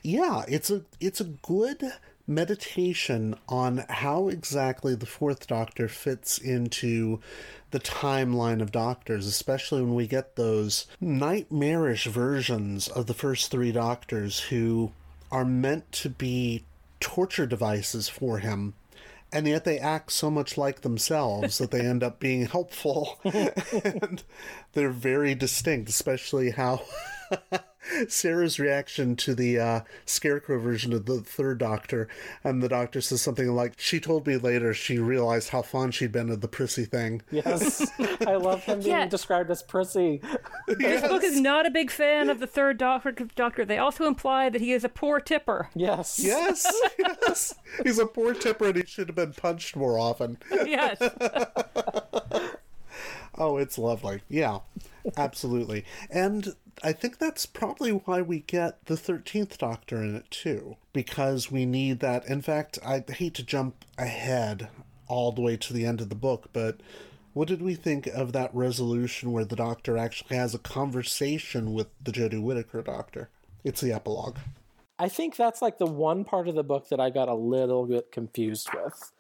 yeah, 0.04 0.44
it's 0.48 0.70
a 0.70 0.84
it's 1.00 1.20
a 1.20 1.26
good 1.26 1.94
meditation 2.30 3.36
on 3.50 3.84
how 3.90 4.30
exactly 4.30 4.94
the 4.96 5.08
Fourth 5.08 5.48
Doctor 5.48 5.88
fits 5.88 6.38
into 6.38 7.20
the 7.72 7.80
timeline 7.80 8.62
of 8.62 8.72
Doctors, 8.72 9.26
especially 9.26 9.82
when 9.82 9.96
we 9.96 10.08
get 10.08 10.36
those 10.36 10.88
nightmarish 11.00 12.06
versions 12.06 12.88
of 12.88 13.08
the 13.08 13.14
first 13.14 13.52
three 13.52 13.72
Doctors 13.72 14.40
who 14.40 14.92
are 15.32 15.46
meant 15.46 15.92
to 15.92 16.10
be 16.10 16.64
torture 17.00 17.46
devices 17.46 18.10
for 18.10 18.40
him 18.40 18.74
and 19.32 19.48
yet 19.48 19.64
they 19.64 19.78
act 19.78 20.12
so 20.12 20.32
much 20.32 20.58
like 20.58 20.82
themselves 20.82 21.60
that 21.60 21.72
they 21.72 21.82
end 21.82 22.04
up 22.04 22.20
being 22.20 22.46
helpful. 22.48 23.20
And 23.84 24.24
they're 24.74 24.90
very 24.90 25.36
distinct 25.36 25.90
especially 25.90 26.52
how 26.52 26.82
sarah's 28.08 28.60
reaction 28.60 29.16
to 29.16 29.34
the 29.34 29.58
uh, 29.60 29.80
scarecrow 30.06 30.60
version 30.60 30.92
of 30.94 31.06
the 31.06 31.22
third 31.22 31.58
doctor 31.58 32.08
and 32.44 32.62
the 32.62 32.68
doctor 32.70 33.00
says 33.02 33.22
something 33.22 33.48
like 33.56 33.74
she 33.78 34.00
told 34.00 34.28
me 34.28 34.36
later 34.38 34.74
she 34.74 35.00
realized 35.00 35.50
how 35.50 35.62
fond 35.62 35.94
she'd 35.96 36.12
been 36.12 36.30
of 36.30 36.42
the 36.42 36.48
prissy 36.48 36.86
thing 36.86 37.22
Yes, 37.32 37.90
I 38.28 38.36
love 38.36 38.64
him 38.64 38.80
being 38.80 38.92
Yeah. 38.92 39.06
described 39.08 39.50
as 39.50 39.64
prissy. 39.64 40.22
This 40.68 41.02
book 41.08 41.24
is 41.24 41.40
not 41.40 41.66
a 41.66 41.70
big 41.72 41.90
fan 41.90 42.30
of 42.30 42.40
the 42.40 42.48
third 42.48 42.78
doctor. 42.78 43.12
Doctor. 43.36 43.64
They 43.66 43.78
also 43.78 44.06
imply 44.08 44.50
that 44.50 44.62
he 44.62 44.74
is 44.74 44.84
a 44.84 44.90
poor 44.90 45.20
tipper. 45.20 45.70
Yes. 45.76 46.20
yes 46.22 46.66
yes 47.00 47.54
he's 47.84 47.98
a 48.00 48.06
poor 48.06 48.34
tipper 48.34 48.68
and 48.68 48.76
he 48.76 48.86
should 48.86 49.08
have 49.08 49.16
been 49.16 49.34
punched 49.34 49.76
more 49.76 49.98
often 49.98 50.38
Yes. 50.66 51.00
Oh, 53.42 53.56
it's 53.58 53.78
lovely. 53.78 54.22
Yeah, 54.28 54.60
absolutely. 55.18 55.86
And 56.10 56.56
I 56.84 56.94
think 56.94 57.18
that's 57.18 57.46
probably 57.46 57.92
why 57.92 58.22
we 58.22 58.40
get 58.40 58.86
the 58.86 58.96
13th 58.96 59.58
Doctor 59.58 60.04
in 60.04 60.16
it 60.16 60.30
too, 60.32 60.78
because 60.94 61.52
we 61.52 61.66
need 61.66 62.00
that. 62.00 62.26
In 62.28 62.42
fact, 62.42 62.80
I 62.86 63.04
hate 63.08 63.34
to 63.36 63.44
jump 63.44 63.86
ahead 63.98 64.70
all 65.08 65.32
the 65.32 65.42
way 65.42 65.58
to 65.58 65.74
the 65.74 65.86
end 65.86 66.02
of 66.02 66.10
the 66.10 66.16
book, 66.16 66.50
but 66.54 66.80
what 67.34 67.48
did 67.48 67.62
we 67.62 67.76
think 67.76 68.08
of 68.08 68.34
that 68.34 68.54
resolution 68.54 69.32
where 69.32 69.46
the 69.46 69.56
Doctor 69.56 69.98
actually 69.98 70.36
has 70.36 70.54
a 70.54 70.60
conversation 70.60 71.74
with 71.74 71.88
the 72.02 72.12
Jodie 72.12 72.42
Whittaker 72.42 72.82
Doctor? 72.82 73.30
It's 73.64 73.82
the 73.82 73.92
epilogue. 73.92 74.38
I 74.98 75.10
think 75.10 75.36
that's 75.36 75.62
like 75.62 75.78
the 75.78 75.86
one 75.86 76.26
part 76.26 76.48
of 76.48 76.56
the 76.56 76.64
book 76.64 76.90
that 76.90 77.00
I 77.00 77.10
got 77.10 77.30
a 77.30 77.34
little 77.34 77.86
bit 77.86 78.12
confused 78.12 78.70
with. 78.74 79.12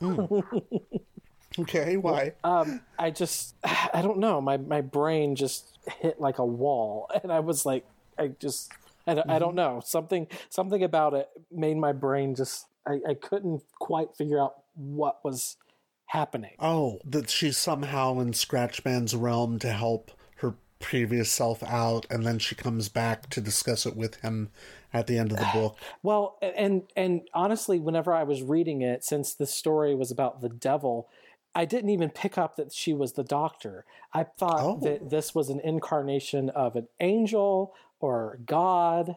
Hmm. 0.00 0.40
Okay, 1.58 1.96
why? 1.96 2.32
Um, 2.44 2.82
I 2.98 3.10
just, 3.10 3.54
I 3.64 4.00
don't 4.02 4.18
know. 4.18 4.40
My 4.40 4.56
my 4.56 4.80
brain 4.80 5.36
just 5.36 5.78
hit 6.00 6.20
like 6.20 6.38
a 6.38 6.44
wall, 6.44 7.10
and 7.22 7.32
I 7.32 7.40
was 7.40 7.64
like, 7.66 7.86
I 8.18 8.28
just, 8.28 8.72
I, 9.06 9.14
don't- 9.14 9.30
I 9.30 9.38
don't 9.38 9.54
know. 9.54 9.80
Something 9.84 10.26
something 10.48 10.82
about 10.82 11.14
it 11.14 11.28
made 11.50 11.76
my 11.76 11.92
brain 11.92 12.34
just. 12.34 12.66
I, 12.88 13.00
I 13.10 13.14
couldn't 13.14 13.62
quite 13.80 14.14
figure 14.16 14.40
out 14.40 14.54
what 14.76 15.24
was 15.24 15.56
happening. 16.06 16.52
Oh, 16.60 17.00
that 17.04 17.28
she's 17.28 17.56
somehow 17.58 18.20
in 18.20 18.32
Scratchman's 18.32 19.12
realm 19.16 19.58
to 19.58 19.72
help 19.72 20.12
her 20.36 20.54
previous 20.78 21.28
self 21.32 21.64
out, 21.64 22.06
and 22.10 22.24
then 22.24 22.38
she 22.38 22.54
comes 22.54 22.88
back 22.88 23.28
to 23.30 23.40
discuss 23.40 23.86
it 23.86 23.96
with 23.96 24.16
him 24.20 24.50
at 24.92 25.08
the 25.08 25.18
end 25.18 25.32
of 25.32 25.38
the 25.38 25.48
book. 25.52 25.76
Well, 26.04 26.38
and 26.40 26.82
and 26.94 27.22
honestly, 27.34 27.80
whenever 27.80 28.14
I 28.14 28.22
was 28.22 28.40
reading 28.42 28.82
it, 28.82 29.02
since 29.02 29.34
the 29.34 29.46
story 29.46 29.96
was 29.96 30.12
about 30.12 30.40
the 30.40 30.48
devil, 30.48 31.08
I 31.56 31.64
didn't 31.64 31.90
even 31.90 32.10
pick 32.10 32.36
up 32.38 32.56
that 32.56 32.72
she 32.72 32.92
was 32.92 33.14
the 33.14 33.24
doctor. 33.24 33.84
I 34.12 34.24
thought 34.24 34.60
Oh. 34.62 34.76
that 34.82 35.10
this 35.10 35.34
was 35.34 35.48
an 35.48 35.58
incarnation 35.60 36.50
of 36.50 36.76
an 36.76 36.86
angel 37.00 37.74
or 37.98 38.38
God, 38.44 39.16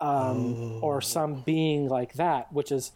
um, 0.00 0.82
or 0.82 1.00
some 1.00 1.42
being 1.42 1.88
like 1.88 2.14
that, 2.14 2.52
which 2.52 2.70
is 2.72 2.92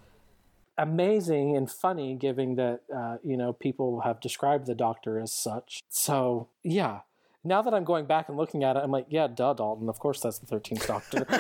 amazing 0.79 1.57
and 1.57 1.71
funny, 1.71 2.15
given 2.15 2.55
that 2.57 2.81
uh, 2.95 3.17
you 3.25 3.37
know 3.37 3.53
people 3.53 4.01
have 4.01 4.21
described 4.21 4.67
the 4.67 4.75
doctor 4.75 5.19
as 5.21 5.33
such. 5.33 5.83
So 5.89 6.49
yeah. 6.63 7.01
Now 7.47 7.63
that 7.63 7.73
I'm 7.73 7.85
going 7.85 8.07
back 8.07 8.29
and 8.29 8.37
looking 8.37 8.65
at 8.65 8.77
it, 8.77 8.81
I'm 8.81 8.91
like, 8.91 9.07
yeah, 9.09 9.29
duh, 9.29 9.55
Dalton. 9.55 9.89
Of 9.89 9.99
course, 10.01 10.21
that's 10.21 10.39
the 10.39 10.47
Thirteenth 10.47 10.87
Doctor. 10.87 11.25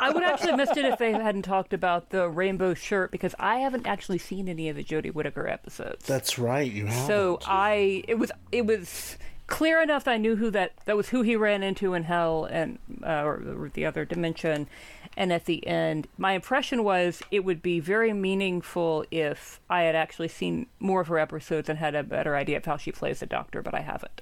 I 0.00 0.10
would 0.12 0.24
actually 0.24 0.50
have 0.50 0.58
missed 0.58 0.76
it 0.76 0.84
if 0.84 0.98
they 0.98 1.12
hadn't 1.12 1.42
talked 1.42 1.72
about 1.72 2.10
the 2.10 2.28
rainbow 2.28 2.74
shirt 2.74 3.12
because 3.12 3.34
I 3.38 3.58
haven't 3.58 3.86
actually 3.86 4.18
seen 4.18 4.48
any 4.48 4.68
of 4.68 4.76
the 4.76 4.84
Jodie 4.84 5.12
Whittaker 5.12 5.46
episodes. 5.46 6.04
That's 6.06 6.38
right, 6.38 6.70
you 6.70 6.86
have. 6.86 7.06
So 7.06 7.38
I 7.46 8.02
it 8.08 8.18
was 8.18 8.32
it 8.50 8.66
was 8.66 9.16
clear 9.46 9.80
enough 9.80 10.04
that 10.04 10.14
I 10.14 10.16
knew 10.16 10.36
who 10.36 10.50
that 10.50 10.72
that 10.86 10.96
was 10.96 11.10
who 11.10 11.22
he 11.22 11.36
ran 11.36 11.62
into 11.62 11.94
in 11.94 12.04
hell 12.04 12.44
and 12.44 12.78
uh, 13.04 13.22
or, 13.22 13.64
or 13.64 13.70
the 13.72 13.86
other 13.86 14.04
dimension. 14.04 14.68
And 15.16 15.32
at 15.32 15.46
the 15.46 15.66
end, 15.66 16.08
my 16.18 16.32
impression 16.32 16.84
was 16.84 17.22
it 17.30 17.40
would 17.44 17.62
be 17.62 17.80
very 17.80 18.12
meaningful 18.12 19.04
if 19.10 19.60
I 19.70 19.82
had 19.82 19.94
actually 19.94 20.28
seen 20.28 20.66
more 20.78 21.00
of 21.00 21.08
her 21.08 21.18
episodes 21.18 21.68
and 21.68 21.78
had 21.78 21.94
a 21.94 22.02
better 22.02 22.36
idea 22.36 22.58
of 22.58 22.64
how 22.64 22.76
she 22.76 22.92
plays 22.92 23.20
the 23.20 23.26
Doctor, 23.26 23.62
but 23.62 23.74
I 23.74 23.80
haven't. 23.80 24.20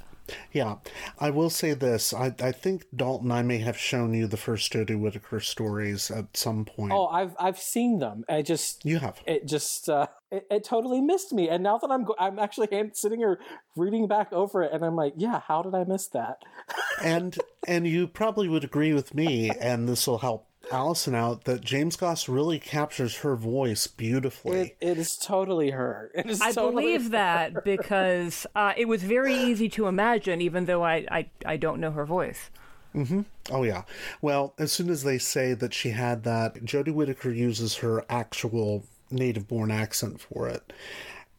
Yeah, 0.53 0.77
I 1.19 1.31
will 1.31 1.51
say 1.51 1.75
this. 1.75 2.13
I, 2.13 2.35
I 2.41 2.53
think 2.53 2.87
Dalton, 2.95 3.31
I 3.31 3.43
may 3.43 3.59
have 3.59 3.77
shown 3.77 4.15
you 4.15 4.27
the 4.27 4.37
first 4.37 4.73
Jodie 4.73 4.99
Whittaker 4.99 5.41
stories 5.41 6.11
at 6.11 6.37
some 6.37 6.65
point. 6.65 6.93
Oh, 6.93 7.07
I've 7.07 7.35
I've 7.39 7.59
seen 7.59 7.99
them. 7.99 8.25
I 8.29 8.43
just 8.43 8.85
You 8.85 8.99
have. 8.99 9.21
it 9.27 9.47
just 9.47 9.89
uh, 9.89 10.07
it, 10.31 10.47
it 10.51 10.65
totally 10.65 11.01
missed 11.01 11.33
me. 11.33 11.49
And 11.49 11.63
now 11.63 11.79
that 11.79 11.91
I'm 11.91 12.05
go- 12.05 12.17
I'm 12.19 12.39
actually 12.39 12.69
sitting 12.95 13.19
here 13.19 13.41
reading 13.77 14.09
back 14.09 14.33
over 14.33 14.63
it, 14.63 14.73
and 14.73 14.85
I'm 14.85 14.97
like, 14.97 15.15
yeah, 15.17 15.41
how 15.41 15.63
did 15.63 15.75
I 15.75 15.85
miss 15.85 16.09
that? 16.09 16.39
and 17.03 17.37
and 17.67 17.87
you 17.87 18.07
probably 18.07 18.49
would 18.49 18.65
agree 18.65 18.93
with 18.93 19.15
me, 19.15 19.51
and 19.51 19.89
this 19.89 20.07
will 20.07 20.19
help 20.19 20.49
Allison 20.71 21.15
out, 21.15 21.45
that 21.45 21.63
James 21.63 21.97
Goss 21.97 22.29
really 22.29 22.59
captures 22.59 23.19
her 23.19 23.37
voice 23.37 23.87
beautifully. 23.87 24.77
It, 24.81 24.93
it 24.93 24.99
is 24.99 25.17
totally 25.17 25.71
her. 25.71 26.11
It 26.15 26.27
is 26.31 26.41
I 26.41 26.53
totally 26.53 26.83
believe 26.85 27.03
her. 27.05 27.09
that 27.11 27.65
because 27.65 28.47
uh, 28.55 28.73
it 28.77 28.87
was 28.87 29.03
very 29.03 29.35
easy 29.35 29.69
to 29.71 29.87
imagine, 29.87 30.41
even 30.41 30.65
though 30.67 30.83
I, 30.85 31.07
I, 31.11 31.31
I 31.45 31.57
don't 31.57 31.81
know 31.81 31.91
her 31.93 32.05
voice. 32.05 32.51
hmm 32.93 33.23
Oh 33.51 33.63
yeah. 33.63 33.83
Well, 34.23 34.55
as 34.59 34.73
soon 34.73 34.89
as 34.91 35.03
they 35.03 35.19
say 35.19 35.53
that 35.55 35.75
she 35.75 35.91
had 35.91 36.25
that, 36.25 36.65
Jodie 36.65 36.95
Whittaker 36.95 37.31
uses 37.31 37.77
her 37.77 38.05
actual 38.09 38.85
native-born 39.11 39.71
accent 39.71 40.21
for 40.21 40.49
it, 40.49 40.73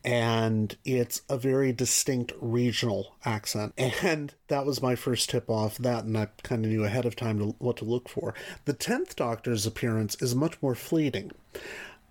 and 0.05 0.77
it's 0.85 1.21
a 1.27 1.35
very 1.37 1.73
distinct 1.73 2.31
regional 2.39 3.15
accent. 3.25 3.73
And 4.03 4.33
that 4.49 4.65
was 4.65 4.81
my 4.81 4.95
first 4.95 5.29
tip 5.31 5.49
off 5.49 5.77
that, 5.79 6.03
and 6.05 6.15
I 6.17 6.27
kind 6.43 6.63
of 6.63 6.71
knew 6.71 6.83
ahead 6.83 7.05
of 7.05 7.15
time 7.15 7.39
to, 7.39 7.55
what 7.57 7.77
to 7.77 7.85
look 7.85 8.07
for. 8.07 8.33
The 8.65 8.73
tenth 8.73 9.15
Doctor's 9.15 9.65
appearance 9.65 10.15
is 10.21 10.35
much 10.35 10.61
more 10.61 10.75
fleeting, 10.75 11.31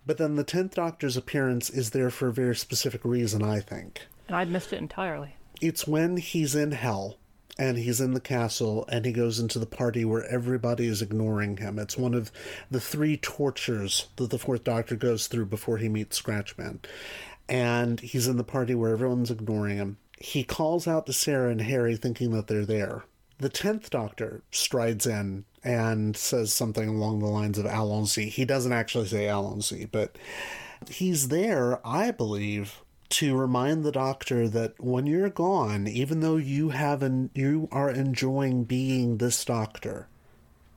but 0.04 0.18
then 0.18 0.34
the 0.34 0.44
tenth 0.44 0.74
Doctor's 0.74 1.16
appearance 1.16 1.70
is 1.70 1.90
there 1.90 2.10
for 2.10 2.28
a 2.28 2.32
very 2.32 2.56
specific 2.56 3.04
reason, 3.04 3.42
I 3.42 3.60
think 3.60 4.02
And 4.26 4.36
I'd 4.36 4.50
missed 4.50 4.72
it 4.72 4.78
entirely. 4.78 5.36
it's 5.60 5.86
when 5.86 6.16
he's 6.16 6.54
in 6.56 6.72
hell 6.72 7.16
and 7.56 7.78
he's 7.78 8.00
in 8.00 8.14
the 8.14 8.20
castle 8.20 8.84
and 8.88 9.04
he 9.06 9.12
goes 9.12 9.38
into 9.38 9.60
the 9.60 9.66
party 9.66 10.04
where 10.04 10.24
everybody 10.26 10.86
is 10.88 11.00
ignoring 11.00 11.58
him. 11.58 11.78
It's 11.78 11.96
one 11.96 12.14
of 12.14 12.32
the 12.68 12.80
three 12.80 13.16
tortures 13.16 14.08
that 14.16 14.30
the 14.30 14.38
fourth 14.38 14.64
doctor 14.64 14.96
goes 14.96 15.28
through 15.28 15.46
before 15.46 15.78
he 15.78 15.88
meets 15.88 16.20
Scratchman. 16.20 16.80
And 17.48 18.00
he's 18.00 18.26
in 18.26 18.36
the 18.36 18.44
party 18.44 18.74
where 18.74 18.92
everyone's 18.92 19.30
ignoring 19.30 19.76
him. 19.76 19.98
He 20.18 20.44
calls 20.44 20.88
out 20.88 21.06
to 21.06 21.12
Sarah 21.12 21.50
and 21.50 21.60
Harry 21.60 21.96
thinking 21.96 22.30
that 22.30 22.46
they're 22.46 22.64
there. 22.64 23.04
The 23.38 23.48
tenth 23.48 23.90
doctor 23.90 24.42
strides 24.50 25.06
in 25.06 25.44
and 25.62 26.16
says 26.16 26.52
something 26.52 26.88
along 26.88 27.18
the 27.18 27.26
lines 27.26 27.58
of 27.58 27.66
Allons-y. 27.66 28.24
He 28.24 28.44
doesn't 28.44 28.72
actually 28.72 29.08
say 29.08 29.26
Allons-y, 29.26 29.88
but 29.90 30.16
he's 30.88 31.28
there, 31.28 31.84
I 31.86 32.10
believe, 32.10 32.80
to 33.10 33.36
remind 33.36 33.84
the 33.84 33.92
doctor 33.92 34.48
that 34.48 34.80
when 34.80 35.06
you're 35.06 35.30
gone, 35.30 35.86
even 35.86 36.20
though 36.20 36.36
you 36.36 36.70
have 36.70 37.02
an, 37.02 37.30
you 37.34 37.68
are 37.70 37.90
enjoying 37.90 38.64
being 38.64 39.18
this 39.18 39.44
doctor, 39.44 40.08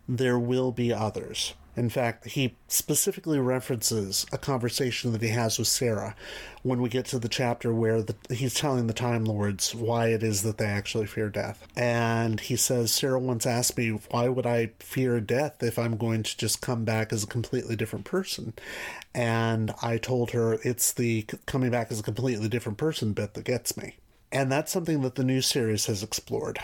there 0.08 0.40
will 0.40 0.72
be 0.72 0.92
others. 0.92 1.54
In 1.78 1.90
fact, 1.90 2.26
he 2.26 2.56
specifically 2.68 3.40
references 3.40 4.26
a 4.32 4.38
conversation 4.40 5.12
that 5.12 5.22
he 5.22 5.28
has 5.28 5.60
with 5.60 5.68
Sarah 5.68 6.16
when 6.64 6.82
we 6.82 6.90
get 6.90 7.06
to 7.06 7.20
the 7.20 7.30
chapter 7.30 7.72
where 7.72 8.02
the, 8.02 8.16
he's 8.34 8.56
telling 8.56 8.88
the 8.88 8.94
Time 8.94 9.24
Lords 9.24 9.76
why 9.76 10.08
it 10.08 10.24
is 10.24 10.42
that 10.42 10.58
they 10.58 10.66
actually 10.66 11.06
fear 11.06 11.30
death. 11.30 11.68
And 11.76 12.40
he 12.40 12.56
says, 12.56 12.92
Sarah 12.92 13.20
once 13.20 13.46
asked 13.46 13.78
me, 13.78 13.90
why 13.90 14.28
would 14.28 14.48
I 14.48 14.72
fear 14.80 15.22
death 15.22 15.62
if 15.62 15.78
I'm 15.78 15.98
going 15.98 16.24
to 16.24 16.36
just 16.36 16.62
come 16.62 16.84
back 16.84 17.14
as 17.14 17.24
a 17.24 17.28
completely 17.28 17.76
different 17.76 18.06
person? 18.06 18.54
And 19.14 19.72
I 19.84 20.00
told 20.00 20.32
her, 20.32 20.58
it's 20.64 20.92
the 20.92 21.28
coming 21.46 21.70
back 21.70 21.92
as 21.92 22.00
a 22.00 22.04
completely 22.04 22.50
different 22.50 22.80
person 22.80 23.14
bit 23.14 23.36
that 23.36 23.46
gets 23.46 23.78
me. 23.78 23.98
And 24.32 24.52
that's 24.52 24.72
something 24.72 25.04
that 25.04 25.14
the 25.14 25.24
new 25.24 25.42
series 25.42 25.86
has 25.86 26.02
explored 26.02 26.60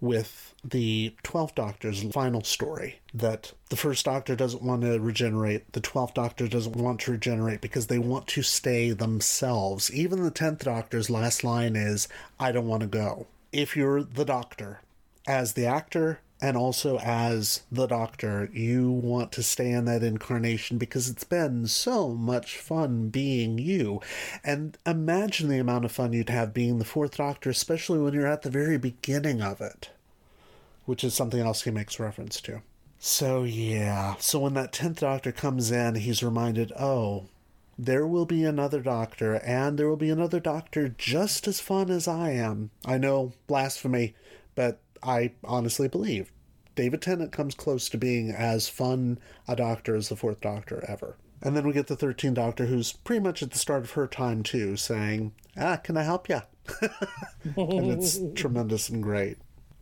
with 0.00 0.53
the 0.64 1.14
12th 1.22 1.54
Doctor's 1.54 2.02
final 2.12 2.42
story 2.42 3.00
that 3.12 3.52
the 3.68 3.76
first 3.76 4.04
Doctor 4.04 4.34
doesn't 4.34 4.62
want 4.62 4.82
to 4.82 4.98
regenerate, 4.98 5.72
the 5.72 5.80
12th 5.80 6.14
Doctor 6.14 6.48
doesn't 6.48 6.76
want 6.76 7.00
to 7.00 7.12
regenerate 7.12 7.60
because 7.60 7.86
they 7.86 7.98
want 7.98 8.26
to 8.28 8.42
stay 8.42 8.90
themselves. 8.90 9.92
Even 9.92 10.22
the 10.22 10.30
10th 10.30 10.60
Doctor's 10.60 11.10
last 11.10 11.44
line 11.44 11.76
is, 11.76 12.08
I 12.40 12.52
don't 12.52 12.66
want 12.66 12.80
to 12.80 12.86
go. 12.86 13.26
If 13.52 13.76
you're 13.76 14.02
the 14.02 14.24
Doctor, 14.24 14.80
as 15.26 15.52
the 15.52 15.66
actor, 15.66 16.20
and 16.44 16.56
also 16.58 16.98
as 16.98 17.62
the 17.72 17.86
doctor, 17.86 18.50
you 18.52 18.90
want 18.90 19.32
to 19.32 19.42
stay 19.42 19.70
in 19.70 19.86
that 19.86 20.02
incarnation 20.02 20.76
because 20.76 21.08
it's 21.08 21.24
been 21.24 21.66
so 21.66 22.10
much 22.10 22.58
fun 22.58 23.08
being 23.08 23.56
you. 23.58 24.02
And 24.42 24.76
imagine 24.84 25.48
the 25.48 25.58
amount 25.58 25.86
of 25.86 25.92
fun 25.92 26.12
you'd 26.12 26.28
have 26.28 26.52
being 26.52 26.78
the 26.78 26.84
fourth 26.84 27.16
doctor, 27.16 27.48
especially 27.48 27.98
when 27.98 28.12
you're 28.12 28.26
at 28.26 28.42
the 28.42 28.50
very 28.50 28.76
beginning 28.76 29.40
of 29.40 29.62
it, 29.62 29.88
which 30.84 31.04
is 31.04 31.14
something 31.14 31.40
else 31.40 31.62
he 31.62 31.70
makes 31.70 32.00
reference 32.00 32.40
to. 32.42 32.62
So, 32.98 33.44
yeah. 33.44 34.14
So 34.18 34.40
when 34.40 34.54
that 34.54 34.72
10th 34.72 35.00
doctor 35.00 35.32
comes 35.32 35.70
in, 35.70 35.96
he's 35.96 36.22
reminded, 36.22 36.72
oh, 36.78 37.26
there 37.78 38.06
will 38.06 38.24
be 38.24 38.44
another 38.44 38.80
doctor, 38.80 39.34
and 39.34 39.78
there 39.78 39.88
will 39.88 39.96
be 39.96 40.10
another 40.10 40.40
doctor 40.40 40.88
just 40.88 41.48
as 41.48 41.60
fun 41.60 41.90
as 41.90 42.06
I 42.06 42.30
am. 42.30 42.70
I 42.86 42.98
know, 42.98 43.32
blasphemy, 43.46 44.14
but 44.54 44.80
I 45.02 45.32
honestly 45.42 45.88
believe 45.88 46.32
David 46.76 47.02
Tennant 47.02 47.32
comes 47.32 47.54
close 47.54 47.88
to 47.90 47.98
being 47.98 48.30
as 48.30 48.68
fun 48.68 49.18
a 49.46 49.54
doctor 49.54 49.94
as 49.94 50.08
the 50.08 50.16
fourth 50.16 50.40
doctor 50.40 50.84
ever. 50.88 51.16
And 51.42 51.54
then 51.54 51.66
we 51.66 51.74
get 51.74 51.88
the 51.88 51.96
13th 51.96 52.34
Doctor, 52.34 52.66
who's 52.66 52.92
pretty 52.92 53.20
much 53.20 53.42
at 53.42 53.50
the 53.50 53.58
start 53.58 53.84
of 53.84 53.90
her 53.92 54.06
time, 54.06 54.42
too, 54.42 54.76
saying, 54.76 55.32
Ah, 55.58 55.76
can 55.76 55.96
I 55.96 56.02
help 56.02 56.28
you? 56.28 56.40
and 57.56 57.92
it's 57.92 58.18
tremendous 58.34 58.88
and 58.88 59.02
great. 59.02 59.36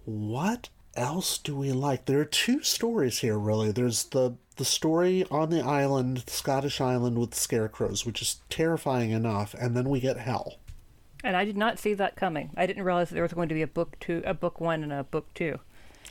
What 0.04 0.70
else 0.96 1.38
do 1.38 1.56
we 1.56 1.72
like? 1.72 2.04
There 2.06 2.20
are 2.20 2.24
two 2.24 2.62
stories 2.62 3.18
here, 3.20 3.38
really. 3.38 3.72
There's 3.72 4.04
the, 4.04 4.36
the 4.56 4.64
story 4.64 5.24
on 5.30 5.50
the 5.50 5.60
island, 5.62 6.18
the 6.18 6.30
Scottish 6.32 6.80
island 6.80 7.18
with 7.18 7.30
the 7.30 7.36
scarecrows, 7.38 8.04
which 8.06 8.20
is 8.22 8.40
terrifying 8.50 9.10
enough, 9.10 9.54
and 9.54 9.76
then 9.76 9.88
we 9.88 10.00
get 10.00 10.18
Hell. 10.18 10.58
And 11.24 11.36
I 11.36 11.44
did 11.44 11.56
not 11.56 11.78
see 11.78 11.94
that 11.94 12.16
coming. 12.16 12.50
I 12.56 12.66
didn't 12.66 12.82
realize 12.82 13.08
that 13.08 13.14
there 13.14 13.22
was 13.22 13.32
going 13.32 13.48
to 13.48 13.54
be 13.54 13.62
a 13.62 13.66
book 13.68 13.96
two, 14.00 14.22
a 14.26 14.34
book 14.34 14.60
one, 14.60 14.82
and 14.82 14.92
a 14.92 15.04
book 15.04 15.32
two. 15.34 15.58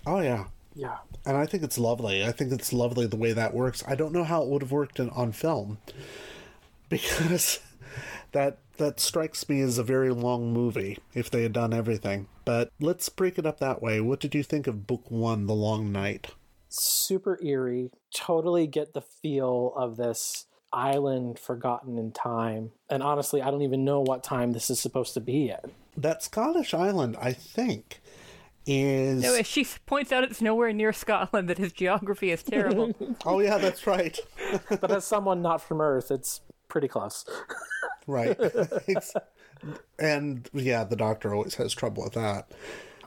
Oh 0.08 0.20
yeah, 0.22 0.46
Yeah. 0.74 0.98
and 1.26 1.36
I 1.38 1.46
think 1.46 1.64
it's 1.64 1.78
lovely. 1.78 2.24
I 2.26 2.32
think 2.32 2.52
it's 2.52 2.72
lovely 2.74 3.06
the 3.08 3.18
way 3.18 3.34
that 3.34 3.54
works. 3.54 3.84
I 3.88 3.96
don't 3.96 4.14
know 4.14 4.24
how 4.24 4.42
it 4.42 4.48
would 4.48 4.62
have 4.62 4.72
worked 4.72 5.00
in, 5.00 5.10
on 5.10 5.32
film 5.34 5.80
because 6.90 7.60
that 8.32 8.58
that 8.82 9.00
strikes 9.00 9.48
me 9.48 9.62
as 9.62 9.78
a 9.78 9.84
very 9.84 10.10
long 10.10 10.52
movie 10.52 10.98
if 11.14 11.30
they 11.30 11.44
had 11.44 11.54
done 11.54 11.72
everything. 11.72 12.28
But 12.46 12.72
let's 12.80 13.10
break 13.10 13.38
it 13.38 13.46
up 13.46 13.60
that 13.60 13.80
way. 13.80 14.02
What 14.02 14.20
did 14.20 14.34
you 14.34 14.42
think 14.42 14.66
of 14.66 14.88
book 14.88 15.10
one, 15.10 15.46
The 15.46 15.54
Long 15.54 15.92
Night? 15.92 16.32
Super 16.68 17.38
eerie. 17.44 17.92
Totally 18.12 18.66
get 18.66 18.94
the 18.94 19.02
feel 19.02 19.72
of 19.76 19.98
this 19.98 20.48
island 20.74 21.38
forgotten 21.38 22.00
in 22.00 22.12
time. 22.12 22.72
And 22.90 23.04
honestly, 23.04 23.40
I 23.40 23.52
don't 23.52 23.62
even 23.62 23.86
know 23.86 24.02
what 24.02 24.24
time 24.24 24.52
this 24.52 24.72
is 24.72 24.80
supposed 24.80 25.14
to 25.14 25.20
be 25.22 25.50
in. 25.50 25.72
That 25.96 26.24
Scottish 26.24 26.74
island, 26.74 27.18
I 27.22 27.34
think, 27.34 28.02
is. 28.66 29.22
No, 29.22 29.36
as 29.36 29.46
she 29.46 29.68
points 29.86 30.12
out, 30.12 30.24
it's 30.24 30.42
nowhere 30.42 30.74
near 30.74 30.92
Scotland. 30.92 31.50
That 31.50 31.60
his 31.60 31.72
geography 31.72 32.32
is 32.32 32.42
terrible. 32.42 32.96
oh 33.28 33.42
yeah, 33.42 33.60
that's 33.60 33.86
right. 33.86 34.18
but 34.70 34.90
as 34.90 35.06
someone 35.06 35.44
not 35.44 35.62
from 35.62 35.82
Earth, 35.82 36.10
it's 36.10 36.42
pretty 36.68 36.88
close. 36.88 37.26
right. 38.08 38.38
And 40.00 40.50
yeah, 40.54 40.84
the 40.84 40.96
doctor 40.96 41.36
always 41.36 41.56
has 41.56 41.74
trouble 41.74 42.04
with 42.04 42.14
that. 42.14 42.50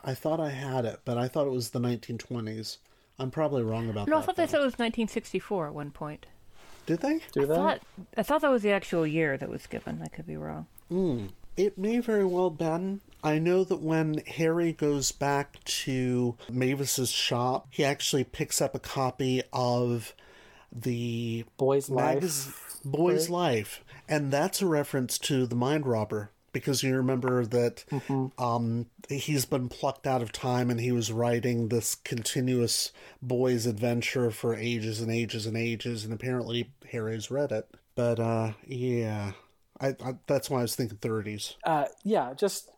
I 0.05 0.13
thought 0.13 0.39
I 0.39 0.51
had 0.51 0.85
it, 0.85 1.01
but 1.03 1.17
I 1.17 1.27
thought 1.27 1.47
it 1.47 1.51
was 1.51 1.71
the 1.71 1.79
1920s. 1.81 2.77
I'm 3.19 3.31
probably 3.31 3.63
wrong 3.63 3.89
about 3.89 4.05
that. 4.05 4.11
no, 4.11 4.17
I 4.17 4.19
that. 4.19 4.25
thought 4.25 4.35
they 4.37 4.47
said 4.47 4.61
it 4.61 4.65
was 4.65 4.73
1964 4.73 5.67
at 5.67 5.73
one 5.73 5.91
point. 5.91 6.25
Did 6.85 6.99
they? 6.99 7.19
Do 7.33 7.43
I 7.43 7.55
thought 7.55 7.81
I 8.15 8.23
thought 8.23 8.41
that 8.41 8.51
was 8.51 8.61
the 8.61 8.71
actual 8.71 9.07
year 9.07 9.37
that 9.37 9.49
was 9.49 9.65
given. 9.67 10.01
I 10.03 10.07
could 10.07 10.27
be 10.27 10.37
wrong. 10.37 10.67
Mm. 10.91 11.29
It 11.57 11.77
may 11.77 11.99
very 11.99 12.25
well 12.25 12.49
been. 12.51 13.01
I 13.23 13.39
know 13.39 13.63
that 13.63 13.81
when 13.81 14.21
Harry 14.27 14.71
goes 14.71 15.11
back 15.11 15.63
to 15.63 16.37
Mavis's 16.49 17.09
shop, 17.11 17.67
he 17.71 17.83
actually 17.83 18.23
picks 18.23 18.61
up 18.61 18.75
a 18.75 18.79
copy 18.79 19.41
of 19.51 20.13
the 20.71 21.45
Boy's 21.57 21.89
magaz- 21.89 22.45
Life. 22.45 22.77
Boy's 22.85 23.29
right? 23.29 23.35
Life, 23.55 23.83
and 24.07 24.31
that's 24.31 24.61
a 24.61 24.67
reference 24.67 25.17
to 25.19 25.45
the 25.45 25.55
Mind 25.55 25.85
Robber 25.85 26.31
because 26.51 26.83
you 26.83 26.95
remember 26.95 27.45
that 27.45 27.83
um, 28.37 28.85
he's 29.09 29.45
been 29.45 29.67
plucked 29.67 30.07
out 30.07 30.21
of 30.21 30.31
time 30.31 30.69
and 30.69 30.79
he 30.79 30.91
was 30.91 31.11
writing 31.11 31.67
this 31.67 31.95
continuous 31.95 32.93
boy's 33.21 33.65
adventure 33.65 34.31
for 34.31 34.55
ages 34.55 35.01
and 35.01 35.11
ages 35.11 35.45
and 35.45 35.57
ages, 35.57 36.05
and 36.05 36.13
apparently 36.13 36.71
Harry's 36.91 37.29
read 37.29 37.51
it. 37.51 37.67
But 37.95 38.19
uh, 38.19 38.53
yeah, 38.65 39.33
I, 39.81 39.89
I 39.89 40.15
that's 40.27 40.49
why 40.49 40.59
I 40.59 40.61
was 40.61 40.75
thinking 40.75 40.97
30s. 40.97 41.55
uh, 41.65 41.85
yeah, 42.03 42.33
just 42.33 42.69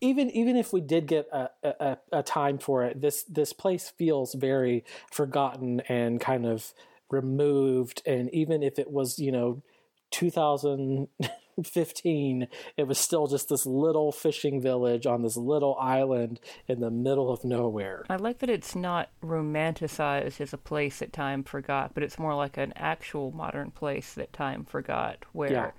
even 0.00 0.30
even 0.30 0.56
if 0.56 0.72
we 0.72 0.80
did 0.80 1.06
get 1.06 1.26
a, 1.32 1.48
a, 1.62 1.98
a 2.12 2.22
time 2.22 2.58
for 2.58 2.84
it, 2.84 3.00
this 3.00 3.22
this 3.24 3.52
place 3.52 3.92
feels 3.96 4.34
very 4.34 4.84
forgotten 5.10 5.80
and 5.88 6.20
kind 6.20 6.46
of 6.46 6.72
removed. 7.10 8.02
And 8.06 8.32
even 8.34 8.62
if 8.62 8.78
it 8.78 8.90
was, 8.90 9.18
you 9.18 9.32
know, 9.32 9.62
2015, 10.10 12.48
it 12.76 12.86
was 12.86 12.98
still 12.98 13.26
just 13.26 13.48
this 13.48 13.64
little 13.66 14.12
fishing 14.12 14.60
village 14.60 15.06
on 15.06 15.22
this 15.22 15.36
little 15.36 15.76
island 15.80 16.40
in 16.68 16.80
the 16.80 16.90
middle 16.90 17.30
of 17.30 17.44
nowhere. 17.44 18.04
I 18.10 18.16
like 18.16 18.38
that 18.38 18.50
it's 18.50 18.74
not 18.76 19.10
romanticized 19.22 20.40
as 20.40 20.52
a 20.52 20.58
place 20.58 20.98
that 20.98 21.12
time 21.12 21.44
forgot, 21.44 21.94
but 21.94 22.02
it's 22.02 22.18
more 22.18 22.34
like 22.34 22.56
an 22.56 22.72
actual 22.76 23.30
modern 23.32 23.70
place 23.70 24.14
that 24.14 24.32
time 24.32 24.64
forgot, 24.64 25.24
where 25.32 25.52
Yeah. 25.52 25.70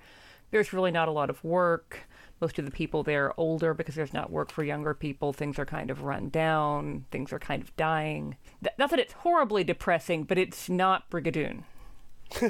there's 0.50 0.72
really 0.72 0.90
not 0.90 1.08
a 1.08 1.12
lot 1.12 1.30
of 1.30 1.42
work. 1.44 2.00
Most 2.40 2.58
of 2.60 2.64
the 2.64 2.70
people 2.70 3.02
there 3.02 3.26
are 3.26 3.34
older 3.36 3.74
because 3.74 3.96
there's 3.96 4.14
not 4.14 4.30
work 4.30 4.52
for 4.52 4.62
younger 4.62 4.94
people. 4.94 5.32
Things 5.32 5.58
are 5.58 5.66
kind 5.66 5.90
of 5.90 6.02
run 6.02 6.28
down. 6.28 7.04
Things 7.10 7.32
are 7.32 7.40
kind 7.40 7.60
of 7.60 7.74
dying. 7.76 8.36
Th- 8.62 8.72
not 8.78 8.90
that 8.90 9.00
it's 9.00 9.12
horribly 9.12 9.64
depressing, 9.64 10.22
but 10.22 10.38
it's 10.38 10.68
not 10.68 11.10
Brigadoon. 11.10 11.64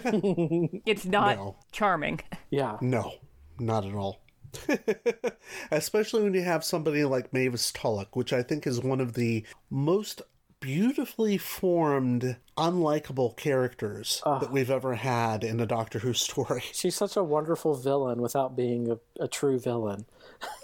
it's 0.87 1.05
not 1.05 1.37
No. 1.37 1.57
charming. 1.73 2.21
Yeah. 2.51 2.79
No, 2.81 3.15
not 3.59 3.85
at 3.85 3.95
all. 3.95 4.21
Especially 5.71 6.23
when 6.23 6.35
you 6.35 6.43
have 6.43 6.65
somebody 6.65 7.05
like 7.05 7.33
Mavis 7.33 7.71
Tulloch, 7.73 8.17
which 8.17 8.33
I 8.33 8.43
think 8.43 8.67
is 8.67 8.81
one 8.81 9.01
of 9.01 9.15
the 9.15 9.45
most 9.71 10.23
beautifully 10.61 11.39
formed, 11.39 12.37
unlikable 12.57 13.37
characters 13.37 14.21
that 14.25 14.51
we've 14.51 14.71
ever 14.71 14.95
had 14.95 15.45
in 15.45 15.61
a 15.61 15.67
Doctor 15.67 16.01
Who 16.01 16.13
story. 16.15 16.63
She's 16.73 16.97
such 16.97 17.17
a 17.17 17.23
wonderful 17.23 17.75
villain 17.75 18.21
without 18.21 18.57
being 18.57 18.91
a, 18.91 18.99
a 19.23 19.29
true 19.29 19.59
villain. 19.59 20.07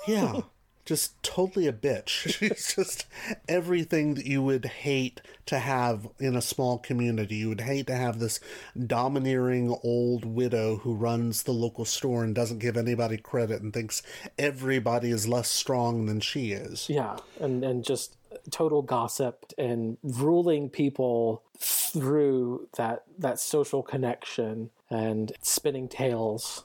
Yeah. 0.08 0.40
Just 0.84 1.22
totally 1.22 1.66
a 1.66 1.72
bitch. 1.72 2.08
She's 2.38 2.74
just 2.74 3.06
everything 3.48 4.14
that 4.14 4.26
you 4.26 4.42
would 4.42 4.66
hate 4.66 5.22
to 5.46 5.58
have 5.58 6.08
in 6.18 6.36
a 6.36 6.42
small 6.42 6.78
community. 6.78 7.36
You 7.36 7.48
would 7.50 7.62
hate 7.62 7.86
to 7.86 7.96
have 7.96 8.18
this 8.18 8.40
domineering 8.86 9.76
old 9.82 10.24
widow 10.24 10.76
who 10.76 10.94
runs 10.94 11.44
the 11.44 11.52
local 11.52 11.84
store 11.84 12.22
and 12.22 12.34
doesn't 12.34 12.58
give 12.58 12.76
anybody 12.76 13.16
credit 13.16 13.62
and 13.62 13.72
thinks 13.72 14.02
everybody 14.38 15.10
is 15.10 15.26
less 15.26 15.48
strong 15.48 16.06
than 16.06 16.20
she 16.20 16.52
is. 16.52 16.88
Yeah, 16.88 17.16
and 17.40 17.64
and 17.64 17.84
just 17.84 18.16
total 18.50 18.82
gossip 18.82 19.52
and 19.56 19.96
ruling 20.02 20.68
people 20.68 21.42
through 21.58 22.68
that 22.76 23.04
that 23.18 23.38
social 23.38 23.82
connection 23.82 24.70
and 24.90 25.32
spinning 25.42 25.88
tales. 25.88 26.64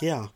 Yeah. 0.00 0.28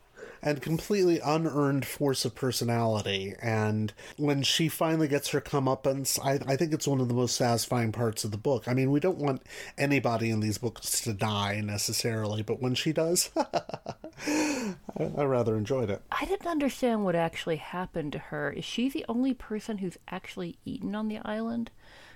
And 0.42 0.62
completely 0.62 1.20
unearned 1.20 1.84
force 1.84 2.24
of 2.24 2.34
personality. 2.34 3.34
And 3.42 3.92
when 4.16 4.42
she 4.42 4.68
finally 4.68 5.08
gets 5.08 5.28
her 5.30 5.40
comeuppance, 5.40 6.18
I, 6.24 6.40
I 6.50 6.56
think 6.56 6.72
it's 6.72 6.86
one 6.86 7.00
of 7.00 7.08
the 7.08 7.14
most 7.14 7.36
satisfying 7.36 7.92
parts 7.92 8.24
of 8.24 8.30
the 8.30 8.36
book. 8.36 8.68
I 8.68 8.74
mean, 8.74 8.90
we 8.90 9.00
don't 9.00 9.18
want 9.18 9.42
anybody 9.76 10.30
in 10.30 10.40
these 10.40 10.58
books 10.58 11.00
to 11.02 11.12
die 11.12 11.60
necessarily, 11.60 12.42
but 12.42 12.60
when 12.60 12.74
she 12.74 12.92
does, 12.92 13.30
I, 13.36 14.74
I 14.98 15.24
rather 15.24 15.56
enjoyed 15.56 15.90
it. 15.90 16.02
I 16.10 16.24
didn't 16.24 16.46
understand 16.46 17.04
what 17.04 17.14
actually 17.14 17.56
happened 17.56 18.12
to 18.12 18.18
her. 18.18 18.50
Is 18.50 18.64
she 18.64 18.88
the 18.88 19.04
only 19.08 19.34
person 19.34 19.78
who's 19.78 19.98
actually 20.08 20.58
eaten 20.64 20.94
on 20.94 21.08
the 21.08 21.18
island? 21.24 21.70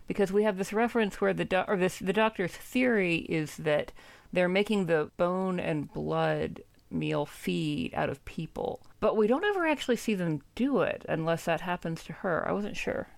Because 0.07 0.33
we 0.33 0.43
have 0.43 0.59
this 0.59 0.73
reference 0.73 1.21
where 1.21 1.33
the 1.33 1.45
do- 1.45 1.65
or 1.67 1.77
this 1.77 1.99
the 1.99 2.13
doctor's 2.13 2.53
theory 2.53 3.19
is 3.29 3.57
that 3.57 3.93
they're 4.33 4.49
making 4.49 4.87
the 4.87 5.11
bone 5.17 5.61
and 5.61 5.93
blood 5.93 6.63
meal 6.93 7.27
feed 7.27 7.95
out 7.95 8.11
of 8.11 8.25
people, 8.25 8.81
but 9.01 9.17
we 9.17 9.27
don't 9.27 9.45
ever 9.45 9.67
actually 9.67 9.97
see 9.97 10.15
them 10.15 10.43
do 10.55 10.81
it 10.81 11.05
unless 11.09 11.45
that 11.45 11.63
happens 11.63 12.05
to 12.05 12.13
her. 12.13 12.47
I 12.47 12.53
wasn't 12.53 12.77
sure. 12.77 13.09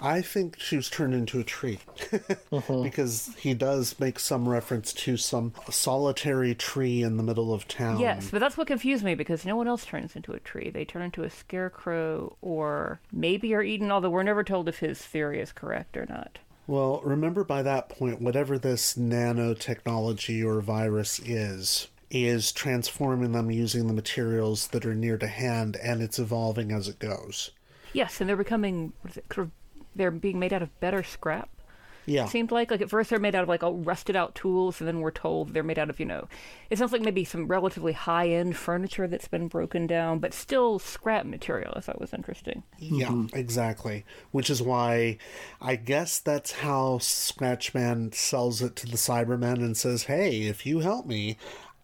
I 0.00 0.22
think 0.22 0.58
she 0.60 0.76
was 0.76 0.90
turned 0.90 1.14
into 1.14 1.40
a 1.40 1.44
tree 1.44 1.78
mm-hmm. 1.98 2.82
because 2.82 3.34
he 3.38 3.54
does 3.54 3.98
make 3.98 4.18
some 4.18 4.48
reference 4.48 4.92
to 4.92 5.16
some 5.16 5.52
solitary 5.70 6.54
tree 6.54 7.02
in 7.02 7.16
the 7.16 7.22
middle 7.22 7.52
of 7.52 7.66
town. 7.66 7.98
Yes, 7.98 8.30
but 8.30 8.38
that's 8.38 8.56
what 8.56 8.66
confused 8.66 9.04
me 9.04 9.14
because 9.14 9.44
no 9.44 9.56
one 9.56 9.66
else 9.66 9.84
turns 9.84 10.14
into 10.14 10.32
a 10.32 10.40
tree. 10.40 10.70
They 10.70 10.84
turn 10.84 11.02
into 11.02 11.24
a 11.24 11.30
scarecrow 11.30 12.36
or 12.40 13.00
maybe 13.12 13.54
are 13.54 13.62
eaten, 13.62 13.90
although 13.90 14.10
we're 14.10 14.22
never 14.22 14.44
told 14.44 14.68
if 14.68 14.78
his 14.78 15.00
theory 15.00 15.40
is 15.40 15.52
correct 15.52 15.96
or 15.96 16.06
not. 16.08 16.38
Well, 16.66 17.00
remember 17.02 17.44
by 17.44 17.62
that 17.62 17.88
point, 17.88 18.20
whatever 18.20 18.58
this 18.58 18.94
nanotechnology 18.94 20.44
or 20.44 20.60
virus 20.60 21.18
is, 21.18 21.88
is 22.10 22.52
transforming 22.52 23.32
them 23.32 23.50
using 23.50 23.86
the 23.86 23.92
materials 23.92 24.68
that 24.68 24.86
are 24.86 24.94
near 24.94 25.18
to 25.18 25.26
hand 25.26 25.76
and 25.82 26.02
it's 26.02 26.18
evolving 26.18 26.72
as 26.72 26.88
it 26.88 26.98
goes. 26.98 27.50
Yes, 27.92 28.20
and 28.20 28.28
they're 28.28 28.36
becoming, 28.36 28.92
what 29.02 29.12
is 29.12 29.16
it, 29.18 29.24
sort 29.32 29.46
of, 29.46 29.52
they're 29.94 30.10
being 30.10 30.38
made 30.38 30.52
out 30.52 30.62
of 30.62 30.80
better 30.80 31.02
scrap. 31.02 31.50
Yeah. 32.08 32.24
It 32.24 32.30
seemed 32.30 32.50
like 32.50 32.70
like 32.70 32.80
at 32.80 32.88
first 32.88 33.10
they're 33.10 33.18
made 33.18 33.34
out 33.34 33.42
of 33.42 33.50
like 33.50 33.62
all 33.62 33.74
rusted 33.74 34.16
out 34.16 34.34
tools, 34.34 34.80
and 34.80 34.88
then 34.88 35.00
we're 35.00 35.10
told 35.10 35.52
they're 35.52 35.62
made 35.62 35.78
out 35.78 35.90
of 35.90 36.00
you 36.00 36.06
know, 36.06 36.26
it 36.70 36.78
sounds 36.78 36.90
like 36.90 37.02
maybe 37.02 37.22
some 37.22 37.46
relatively 37.46 37.92
high 37.92 38.28
end 38.28 38.56
furniture 38.56 39.06
that's 39.06 39.28
been 39.28 39.46
broken 39.46 39.86
down, 39.86 40.18
but 40.18 40.32
still 40.32 40.78
scrap 40.78 41.26
material. 41.26 41.74
I 41.76 41.80
thought 41.80 42.00
was 42.00 42.14
interesting. 42.14 42.62
Yeah, 42.78 43.08
mm-hmm. 43.08 43.36
exactly. 43.36 44.06
Which 44.30 44.48
is 44.48 44.62
why 44.62 45.18
I 45.60 45.76
guess 45.76 46.18
that's 46.18 46.52
how 46.52 46.96
Scratchman 46.98 48.14
sells 48.14 48.62
it 48.62 48.74
to 48.76 48.86
the 48.86 48.96
Cybermen 48.96 49.56
and 49.56 49.76
says, 49.76 50.04
hey, 50.04 50.42
if 50.44 50.64
you 50.64 50.80
help 50.80 51.04
me, 51.04 51.36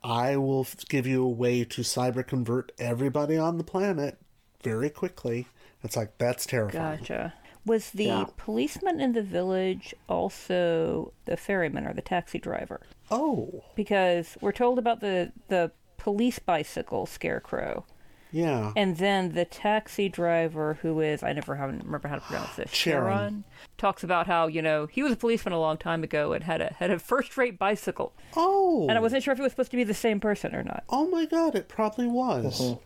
I 0.05 0.37
will 0.37 0.67
give 0.91 1.07
you 1.07 1.25
a 1.25 1.29
way 1.29 1.65
to 1.65 1.81
cyber 1.81 2.27
convert 2.27 2.73
everybody 2.79 3.39
on 3.39 3.57
the 3.59 3.65
planet 3.65 4.19
very 4.63 4.91
quickly. 4.91 5.47
It's 5.83 5.97
like, 5.97 6.19
that's 6.19 6.45
terrifying. 6.47 6.99
Gotcha. 6.99 7.33
Was 7.67 7.91
the 7.91 8.05
Yeah. 8.05 8.27
policeman 8.37 9.01
in 9.01 9.13
the 9.13 9.23
village 9.23 9.95
also 10.07 11.13
the 11.25 11.37
ferryman 11.39 11.87
or 11.87 11.95
the 11.95 12.03
taxi 12.03 12.39
driver? 12.39 12.83
Oh. 13.11 13.65
Because 13.75 14.37
we're 14.43 14.53
told 14.53 14.79
about 14.79 15.01
the 15.01 15.33
the 15.49 15.73
police 15.97 16.39
bicycle 16.39 17.07
scarecrow. 17.07 17.87
Yeah. 18.35 18.73
And 18.75 18.97
then 18.97 19.33
the 19.33 19.45
taxi 19.45 20.09
driver, 20.09 20.79
who 20.83 21.01
is 21.01 21.23
I 21.23 21.33
never 21.33 21.55
have, 21.55 21.71
remember 21.71 22.09
how 22.09 22.17
to 22.17 22.21
pronounce 22.21 22.57
this, 22.57 22.71
Charon. 22.73 23.45
talks 23.79 24.03
about 24.03 24.27
how 24.27 24.49
you 24.49 24.61
know 24.61 24.87
he 24.87 25.03
was 25.05 25.13
a 25.13 25.17
policeman 25.17 25.53
a 25.53 25.61
long 25.61 25.77
time 25.77 26.03
ago 26.03 26.33
and 26.33 26.43
had 26.43 26.61
a 26.61 26.75
had 26.79 26.91
a 26.91 26.99
first 26.99 27.37
rate 27.37 27.59
bicycle. 27.59 28.13
Oh, 28.37 28.89
and 28.89 28.99
I 28.99 29.01
wasn't 29.01 29.23
sure 29.23 29.33
if 29.33 29.39
it 29.39 29.43
was 29.43 29.53
supposed 29.53 29.71
to 29.71 29.77
be 29.77 29.85
the 29.85 29.95
same 29.95 30.19
person 30.19 30.53
or 30.55 30.65
not. 30.65 30.83
Oh 30.89 31.07
my 31.09 31.27
god, 31.27 31.55
it 31.55 31.69
probably 31.69 32.09
was. 32.09 32.61
Uh-huh. 32.61 32.77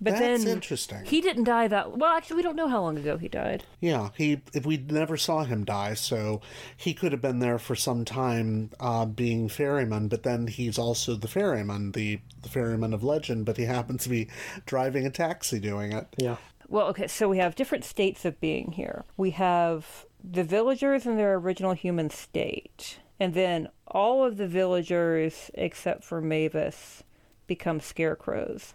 But 0.00 0.14
That's 0.14 0.44
then 0.44 0.52
interesting. 0.52 1.04
He 1.06 1.22
didn't 1.22 1.44
die 1.44 1.68
that 1.68 1.96
well. 1.96 2.12
Actually, 2.12 2.36
we 2.36 2.42
don't 2.42 2.56
know 2.56 2.68
how 2.68 2.82
long 2.82 2.98
ago 2.98 3.16
he 3.16 3.28
died. 3.28 3.64
Yeah, 3.80 4.10
he 4.16 4.42
if 4.52 4.66
we 4.66 4.76
never 4.76 5.16
saw 5.16 5.44
him 5.44 5.64
die, 5.64 5.94
so 5.94 6.42
he 6.76 6.92
could 6.92 7.12
have 7.12 7.22
been 7.22 7.38
there 7.38 7.58
for 7.58 7.74
some 7.74 8.04
time 8.04 8.70
uh, 8.78 9.06
being 9.06 9.48
ferryman, 9.48 10.08
but 10.08 10.22
then 10.22 10.48
he's 10.48 10.78
also 10.78 11.14
the 11.14 11.28
ferryman, 11.28 11.92
the, 11.92 12.20
the 12.42 12.48
ferryman 12.48 12.92
of 12.92 13.02
legend, 13.02 13.46
but 13.46 13.56
he 13.56 13.64
happens 13.64 14.02
to 14.02 14.10
be 14.10 14.28
driving 14.66 15.06
a 15.06 15.10
taxi 15.10 15.58
doing 15.58 15.92
it. 15.92 16.06
Yeah. 16.18 16.36
Well, 16.68 16.88
okay, 16.88 17.06
so 17.06 17.28
we 17.28 17.38
have 17.38 17.54
different 17.54 17.84
states 17.84 18.24
of 18.24 18.40
being 18.40 18.72
here. 18.72 19.04
We 19.16 19.30
have 19.30 20.04
the 20.22 20.44
villagers 20.44 21.06
in 21.06 21.16
their 21.16 21.36
original 21.36 21.72
human 21.72 22.10
state, 22.10 22.98
and 23.18 23.32
then 23.32 23.68
all 23.86 24.24
of 24.24 24.36
the 24.36 24.48
villagers 24.48 25.50
except 25.54 26.04
for 26.04 26.20
Mavis 26.20 27.02
become 27.46 27.80
scarecrows. 27.80 28.74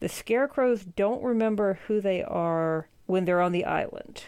The 0.00 0.08
scarecrows 0.08 0.84
don't 0.84 1.22
remember 1.22 1.78
who 1.86 2.00
they 2.00 2.22
are 2.22 2.88
when 3.06 3.24
they're 3.24 3.40
on 3.40 3.52
the 3.52 3.64
island, 3.64 4.24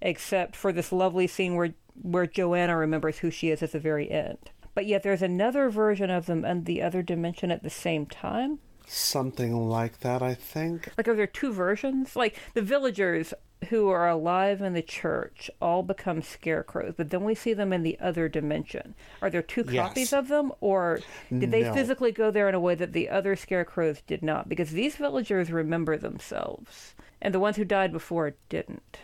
except 0.00 0.54
for 0.54 0.72
this 0.72 0.92
lovely 0.92 1.26
scene 1.26 1.56
where 1.56 1.74
where 2.00 2.26
Joanna 2.26 2.76
remembers 2.76 3.18
who 3.18 3.30
she 3.30 3.50
is 3.50 3.62
at 3.62 3.72
the 3.72 3.80
very 3.80 4.10
end. 4.10 4.38
But 4.74 4.86
yet 4.86 5.02
there's 5.02 5.22
another 5.22 5.68
version 5.68 6.10
of 6.10 6.26
them 6.26 6.44
in 6.44 6.64
the 6.64 6.80
other 6.80 7.02
dimension 7.02 7.50
at 7.50 7.64
the 7.64 7.70
same 7.70 8.06
time. 8.06 8.60
Something 8.88 9.68
like 9.68 10.00
that, 10.00 10.22
I 10.22 10.34
think. 10.34 10.88
Like, 10.96 11.08
are 11.08 11.14
there 11.16 11.26
two 11.26 11.52
versions? 11.52 12.16
Like, 12.16 12.36
the 12.54 12.62
villagers 12.62 13.34
who 13.70 13.88
are 13.88 14.08
alive 14.08 14.62
in 14.62 14.72
the 14.72 14.82
church 14.82 15.50
all 15.60 15.82
become 15.82 16.22
scarecrows, 16.22 16.94
but 16.96 17.10
then 17.10 17.24
we 17.24 17.34
see 17.34 17.52
them 17.52 17.72
in 17.72 17.82
the 17.82 17.98
other 18.00 18.28
dimension. 18.28 18.94
Are 19.20 19.28
there 19.30 19.42
two 19.42 19.64
Yes. 19.68 19.88
copies 19.88 20.12
of 20.12 20.28
them, 20.28 20.52
or 20.60 21.00
did 21.30 21.50
they 21.50 21.64
No. 21.64 21.74
physically 21.74 22.12
go 22.12 22.30
there 22.30 22.48
in 22.48 22.54
a 22.54 22.60
way 22.60 22.74
that 22.76 22.92
the 22.92 23.08
other 23.08 23.34
scarecrows 23.36 24.00
did 24.06 24.22
not? 24.22 24.48
Because 24.48 24.70
these 24.70 24.96
villagers 24.96 25.50
remember 25.50 25.96
themselves, 25.98 26.94
and 27.20 27.34
the 27.34 27.40
ones 27.40 27.56
who 27.56 27.64
died 27.64 27.92
before 27.92 28.34
didn't. 28.48 28.98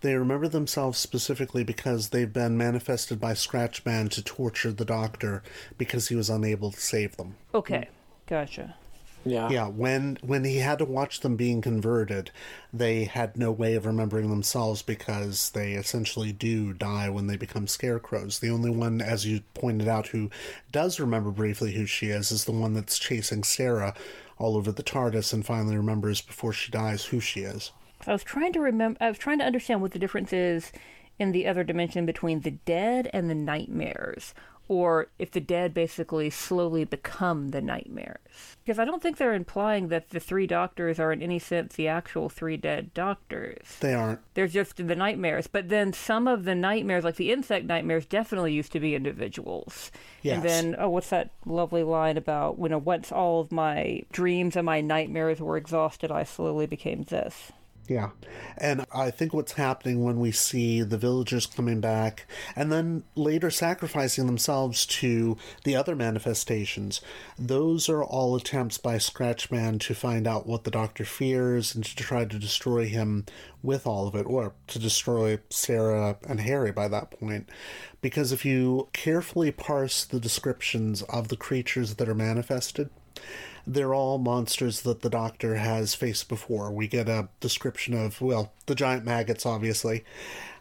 They 0.00 0.14
remember 0.14 0.48
themselves 0.48 0.98
specifically 0.98 1.62
because 1.62 2.08
they've 2.08 2.32
been 2.32 2.56
manifested 2.56 3.20
by 3.20 3.34
Scratchman 3.34 4.08
to 4.10 4.22
torture 4.22 4.72
the 4.72 4.84
doctor 4.86 5.42
because 5.76 6.08
he 6.08 6.14
was 6.14 6.30
unable 6.30 6.70
to 6.72 6.80
save 6.80 7.16
them. 7.16 7.36
Okay, 7.52 7.88
gotcha. 8.26 8.76
Yeah. 9.28 9.48
Yeah, 9.50 9.68
when 9.68 10.18
when 10.22 10.44
he 10.44 10.58
had 10.58 10.78
to 10.78 10.84
watch 10.84 11.20
them 11.20 11.36
being 11.36 11.60
converted, 11.60 12.30
they 12.72 13.04
had 13.04 13.36
no 13.36 13.50
way 13.52 13.74
of 13.74 13.86
remembering 13.86 14.30
themselves 14.30 14.82
because 14.82 15.50
they 15.50 15.72
essentially 15.74 16.32
do 16.32 16.72
die 16.72 17.08
when 17.08 17.26
they 17.26 17.36
become 17.36 17.66
scarecrows. 17.66 18.38
The 18.38 18.50
only 18.50 18.70
one, 18.70 19.00
as 19.00 19.26
you 19.26 19.40
pointed 19.54 19.88
out, 19.88 20.08
who 20.08 20.30
does 20.72 21.00
remember 21.00 21.30
briefly 21.30 21.72
who 21.72 21.86
she 21.86 22.06
is 22.06 22.30
is 22.30 22.44
the 22.44 22.52
one 22.52 22.74
that's 22.74 22.98
chasing 22.98 23.44
Sarah 23.44 23.94
all 24.38 24.56
over 24.56 24.70
the 24.72 24.82
TARDIS 24.82 25.32
and 25.32 25.44
finally 25.44 25.76
remembers 25.76 26.20
before 26.20 26.52
she 26.52 26.70
dies 26.70 27.06
who 27.06 27.20
she 27.20 27.40
is. 27.40 27.72
I 28.06 28.12
was 28.12 28.22
trying 28.22 28.52
to 28.52 28.60
remember. 28.60 28.96
I 29.00 29.08
was 29.08 29.18
trying 29.18 29.38
to 29.40 29.44
understand 29.44 29.82
what 29.82 29.92
the 29.92 29.98
difference 29.98 30.32
is 30.32 30.72
in 31.18 31.32
the 31.32 31.46
other 31.46 31.64
dimension 31.64 32.06
between 32.06 32.40
the 32.40 32.52
dead 32.52 33.10
and 33.12 33.28
the 33.28 33.34
nightmares, 33.34 34.34
or 34.68 35.08
if 35.18 35.30
the 35.30 35.40
dead 35.40 35.72
basically 35.72 36.28
slowly 36.28 36.84
become 36.84 37.48
the 37.48 37.62
nightmares. 37.62 38.56
Because 38.62 38.78
I 38.78 38.84
don't 38.84 39.02
think 39.02 39.16
they're 39.16 39.34
implying 39.34 39.88
that 39.88 40.10
the 40.10 40.20
three 40.20 40.46
doctors 40.46 41.00
are 41.00 41.10
in 41.10 41.22
any 41.22 41.38
sense 41.38 41.74
the 41.74 41.88
actual 41.88 42.28
three 42.28 42.58
dead 42.58 42.92
doctors. 42.92 43.78
They 43.80 43.94
aren't. 43.94 44.20
They're 44.34 44.46
just 44.46 44.76
the 44.76 44.94
nightmares. 44.94 45.46
But 45.46 45.70
then 45.70 45.94
some 45.94 46.28
of 46.28 46.44
the 46.44 46.54
nightmares, 46.54 47.02
like 47.02 47.16
the 47.16 47.32
insect 47.32 47.64
nightmares, 47.64 48.04
definitely 48.04 48.52
used 48.52 48.72
to 48.72 48.80
be 48.80 48.94
individuals. 48.94 49.90
Yes. 50.22 50.34
And 50.34 50.44
then, 50.44 50.76
oh, 50.78 50.90
what's 50.90 51.10
that 51.10 51.30
lovely 51.46 51.82
line 51.82 52.18
about, 52.18 52.58
you 52.58 52.68
know, 52.68 52.78
once 52.78 53.10
all 53.10 53.40
of 53.40 53.50
my 53.50 54.02
dreams 54.12 54.54
and 54.54 54.66
my 54.66 54.82
nightmares 54.82 55.40
were 55.40 55.56
exhausted, 55.56 56.12
I 56.12 56.24
slowly 56.24 56.66
became 56.66 57.04
this. 57.04 57.52
Yeah. 57.88 58.10
And 58.58 58.84
I 58.92 59.10
think 59.10 59.32
what's 59.32 59.52
happening 59.52 60.04
when 60.04 60.20
we 60.20 60.30
see 60.30 60.82
the 60.82 60.98
villagers 60.98 61.46
coming 61.46 61.80
back 61.80 62.26
and 62.54 62.70
then 62.70 63.04
later 63.14 63.50
sacrificing 63.50 64.26
themselves 64.26 64.84
to 64.86 65.38
the 65.64 65.74
other 65.74 65.96
manifestations, 65.96 67.00
those 67.38 67.88
are 67.88 68.04
all 68.04 68.36
attempts 68.36 68.76
by 68.76 68.96
Scratchman 68.96 69.80
to 69.80 69.94
find 69.94 70.26
out 70.26 70.46
what 70.46 70.64
the 70.64 70.70
doctor 70.70 71.06
fears 71.06 71.74
and 71.74 71.82
to 71.82 71.96
try 71.96 72.26
to 72.26 72.38
destroy 72.38 72.86
him 72.86 73.24
with 73.62 73.86
all 73.86 74.06
of 74.06 74.14
it, 74.14 74.26
or 74.26 74.52
to 74.68 74.78
destroy 74.78 75.38
Sarah 75.50 76.18
and 76.28 76.40
Harry 76.40 76.70
by 76.70 76.88
that 76.88 77.10
point. 77.10 77.48
Because 78.00 78.32
if 78.32 78.44
you 78.44 78.88
carefully 78.92 79.50
parse 79.50 80.04
the 80.04 80.20
descriptions 80.20 81.02
of 81.02 81.28
the 81.28 81.36
creatures 81.36 81.94
that 81.94 82.08
are 82.08 82.14
manifested, 82.14 82.90
they're 83.68 83.94
all 83.94 84.16
monsters 84.16 84.80
that 84.80 85.02
the 85.02 85.10
doctor 85.10 85.56
has 85.56 85.94
faced 85.94 86.28
before. 86.28 86.70
We 86.70 86.88
get 86.88 87.08
a 87.08 87.28
description 87.38 87.92
of, 87.92 88.20
well, 88.20 88.52
the 88.64 88.74
giant 88.74 89.04
maggots, 89.04 89.44
obviously, 89.44 90.04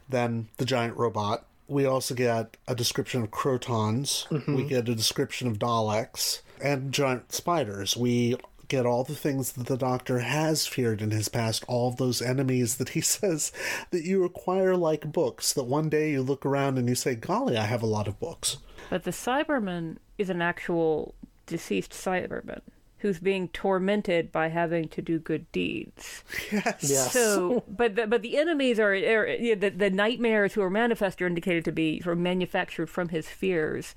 then 0.10 0.50
the 0.58 0.66
giant 0.66 0.98
robot. 0.98 1.46
We 1.70 1.86
also 1.86 2.14
get 2.14 2.58
a 2.68 2.76
description 2.76 3.24
of 3.24 3.32
Krotons. 3.32 4.28
Mm-hmm. 4.28 4.56
We 4.56 4.64
get 4.66 4.90
a 4.90 4.96
description 4.96 5.48
of 5.48 5.58
Daleks 5.58 6.42
and 6.62 6.92
giant 6.92 7.32
spiders. 7.32 7.96
We 7.96 8.36
get 8.68 8.86
all 8.86 9.06
the 9.06 9.16
things 9.16 9.54
that 9.54 9.68
the 9.68 9.78
doctor 9.78 10.20
has 10.20 10.68
feared 10.68 11.02
in 11.02 11.12
his 11.12 11.30
past, 11.30 11.64
all 11.70 11.88
of 11.88 11.96
those 11.96 12.22
enemies 12.22 12.76
that 12.76 12.90
he 12.90 13.02
says 13.02 13.54
that 13.92 14.04
you 14.04 14.26
acquire 14.26 14.76
like 14.76 15.14
books, 15.14 15.54
that 15.54 15.64
one 15.64 15.88
day 15.88 16.12
you 16.12 16.22
look 16.22 16.46
around 16.46 16.78
and 16.78 16.90
you 16.90 16.96
say, 16.96 17.16
golly, 17.16 17.58
I 17.58 17.64
have 17.64 17.84
a 17.84 17.88
lot 17.88 18.10
of 18.10 18.20
books. 18.20 18.58
But 18.90 19.06
the 19.06 19.12
Cyberman 19.12 19.98
is 20.18 20.30
an 20.30 20.42
actual 20.42 21.16
deceased 21.46 21.92
Cyberman 21.92 22.62
who's 23.00 23.20
being 23.20 23.48
tormented 23.50 24.32
by 24.32 24.48
having 24.48 24.88
to 24.90 25.02
do 25.02 25.20
good 25.20 25.52
deeds. 25.52 26.24
Yes. 26.52 26.90
Yes. 26.90 27.12
So, 27.12 27.64
but 27.68 27.96
the, 27.96 28.08
but 28.08 28.22
the 28.22 28.38
enemies 28.38 28.80
are, 28.80 28.94
are 28.94 29.28
yeah, 29.28 29.56
the, 29.56 29.70
the 29.70 29.90
nightmares 29.90 30.54
who 30.54 30.62
are 30.62 30.70
manifest 30.70 31.22
are 31.22 31.28
indicated 31.28 31.66
to 31.66 31.72
be 31.72 32.02
sort 32.02 32.18
of 32.18 32.20
manufactured 32.20 32.90
from 32.90 33.10
his 33.10 33.28
fears. 33.28 33.96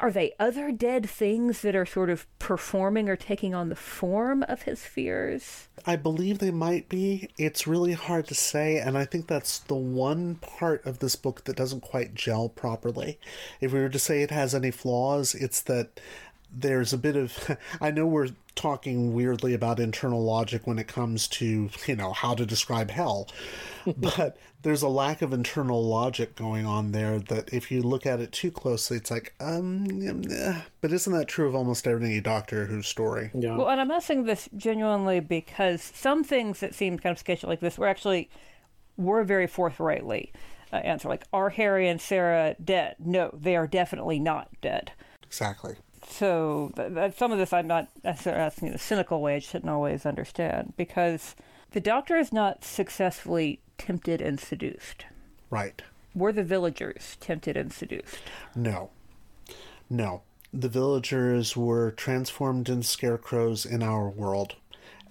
Are 0.00 0.12
they 0.12 0.34
other 0.38 0.70
dead 0.70 1.10
things 1.10 1.62
that 1.62 1.74
are 1.74 1.84
sort 1.84 2.08
of 2.08 2.28
performing 2.38 3.08
or 3.08 3.16
taking 3.16 3.56
on 3.56 3.70
the 3.70 3.76
form 3.76 4.44
of 4.44 4.62
his 4.62 4.84
fears? 4.84 5.66
I 5.84 5.96
believe 5.96 6.38
they 6.38 6.52
might 6.52 6.88
be. 6.88 7.28
It's 7.38 7.66
really 7.66 7.94
hard 7.94 8.28
to 8.28 8.36
say, 8.36 8.78
and 8.78 8.96
I 8.96 9.04
think 9.04 9.26
that's 9.26 9.58
the 9.58 9.74
one 9.74 10.36
part 10.36 10.86
of 10.86 11.00
this 11.00 11.16
book 11.16 11.42
that 11.44 11.56
doesn't 11.56 11.80
quite 11.80 12.14
gel 12.14 12.48
properly. 12.48 13.18
If 13.60 13.72
we 13.72 13.80
were 13.80 13.88
to 13.88 13.98
say 13.98 14.22
it 14.22 14.30
has 14.30 14.54
any 14.54 14.70
flaws, 14.70 15.34
it's 15.34 15.60
that 15.62 15.98
there's 16.56 16.92
a 16.92 16.98
bit 16.98 17.16
of 17.16 17.56
I 17.80 17.90
know 17.90 18.06
we're 18.06 18.30
talking 18.54 19.14
weirdly 19.14 19.54
about 19.54 19.80
internal 19.80 20.22
logic 20.22 20.66
when 20.66 20.78
it 20.78 20.86
comes 20.86 21.26
to, 21.26 21.70
you 21.86 21.96
know, 21.96 22.12
how 22.12 22.34
to 22.34 22.46
describe 22.46 22.90
hell. 22.90 23.28
but 23.96 24.38
there's 24.62 24.82
a 24.82 24.88
lack 24.88 25.20
of 25.22 25.32
internal 25.32 25.84
logic 25.84 26.36
going 26.36 26.64
on 26.64 26.92
there 26.92 27.18
that 27.18 27.52
if 27.52 27.70
you 27.70 27.82
look 27.82 28.06
at 28.06 28.20
it 28.20 28.32
too 28.32 28.50
closely, 28.50 28.96
it's 28.96 29.10
like, 29.10 29.34
um, 29.40 29.84
yeah, 29.86 30.62
but 30.80 30.92
isn't 30.92 31.12
that 31.12 31.28
true 31.28 31.48
of 31.48 31.54
almost 31.54 31.86
every 31.86 32.20
Doctor 32.20 32.66
Who 32.66 32.80
story? 32.80 33.30
Yeah. 33.34 33.56
Well, 33.56 33.68
and 33.68 33.80
I'm 33.80 33.90
asking 33.90 34.24
this 34.24 34.48
genuinely 34.56 35.20
because 35.20 35.82
some 35.82 36.24
things 36.24 36.60
that 36.60 36.74
seemed 36.74 37.02
kind 37.02 37.12
of 37.12 37.18
sketchy 37.18 37.46
like 37.46 37.60
this 37.60 37.76
were 37.76 37.88
actually 37.88 38.30
were 38.96 39.24
very 39.24 39.46
forthrightly 39.46 40.32
uh, 40.72 40.76
answered. 40.76 41.08
Like, 41.08 41.24
are 41.32 41.50
Harry 41.50 41.88
and 41.88 42.00
Sarah 42.00 42.56
dead? 42.62 42.96
No, 42.98 43.30
they 43.38 43.56
are 43.56 43.66
definitely 43.66 44.18
not 44.18 44.48
dead. 44.62 44.92
Exactly. 45.26 45.74
So 46.08 46.72
th- 46.76 46.94
th- 46.94 47.16
some 47.16 47.32
of 47.32 47.38
this 47.38 47.52
I'm 47.52 47.66
not 47.66 47.88
necessarily 48.02 48.42
asking 48.42 48.68
in 48.68 48.74
a 48.74 48.78
cynical 48.78 49.20
way. 49.20 49.36
I 49.36 49.38
shouldn't 49.38 49.70
always 49.70 50.06
understand 50.06 50.74
because 50.76 51.34
the 51.72 51.80
Doctor 51.80 52.16
is 52.16 52.32
not 52.32 52.64
successfully 52.64 53.60
tempted 53.78 54.20
and 54.20 54.38
seduced. 54.38 55.06
Right. 55.50 55.82
Were 56.14 56.32
the 56.32 56.44
villagers 56.44 57.16
tempted 57.20 57.56
and 57.56 57.72
seduced? 57.72 58.18
No. 58.54 58.90
No. 59.90 60.22
The 60.52 60.68
villagers 60.68 61.56
were 61.56 61.90
transformed 61.90 62.68
into 62.68 62.86
scarecrows 62.86 63.66
in 63.66 63.82
our 63.82 64.08
world. 64.08 64.54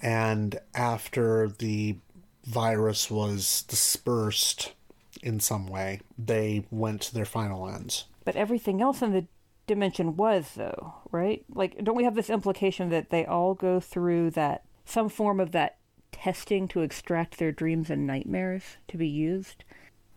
And 0.01 0.59
after 0.73 1.49
the 1.49 1.97
virus 2.45 3.11
was 3.11 3.63
dispersed 3.63 4.73
in 5.21 5.39
some 5.39 5.67
way, 5.67 6.01
they 6.17 6.65
went 6.71 7.01
to 7.01 7.13
their 7.13 7.25
final 7.25 7.67
ends. 7.67 8.05
But 8.25 8.35
everything 8.37 8.81
else 8.81 9.01
in 9.01 9.11
the 9.11 9.25
dimension 9.67 10.15
was, 10.17 10.51
though, 10.55 10.93
right? 11.11 11.43
Like, 11.53 11.83
don't 11.83 11.95
we 11.95 12.03
have 12.03 12.15
this 12.15 12.29
implication 12.29 12.89
that 12.89 13.09
they 13.09 13.25
all 13.25 13.53
go 13.53 13.79
through 13.79 14.31
that, 14.31 14.63
some 14.85 15.09
form 15.09 15.39
of 15.39 15.51
that 15.51 15.77
testing 16.11 16.67
to 16.69 16.81
extract 16.81 17.37
their 17.37 17.51
dreams 17.51 17.89
and 17.89 18.05
nightmares 18.07 18.77
to 18.89 18.97
be 18.97 19.07
used? 19.07 19.63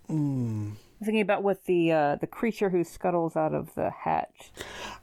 Mm. 0.09 0.73
I'm 1.01 1.05
thinking 1.05 1.21
about 1.21 1.43
what 1.43 1.65
the 1.67 1.93
uh, 1.93 2.17
the 2.17 2.27
creature 2.27 2.71
who 2.71 2.83
scuttles 2.85 3.37
out 3.37 3.53
of 3.53 3.75
the 3.75 3.91
hatch 3.91 4.51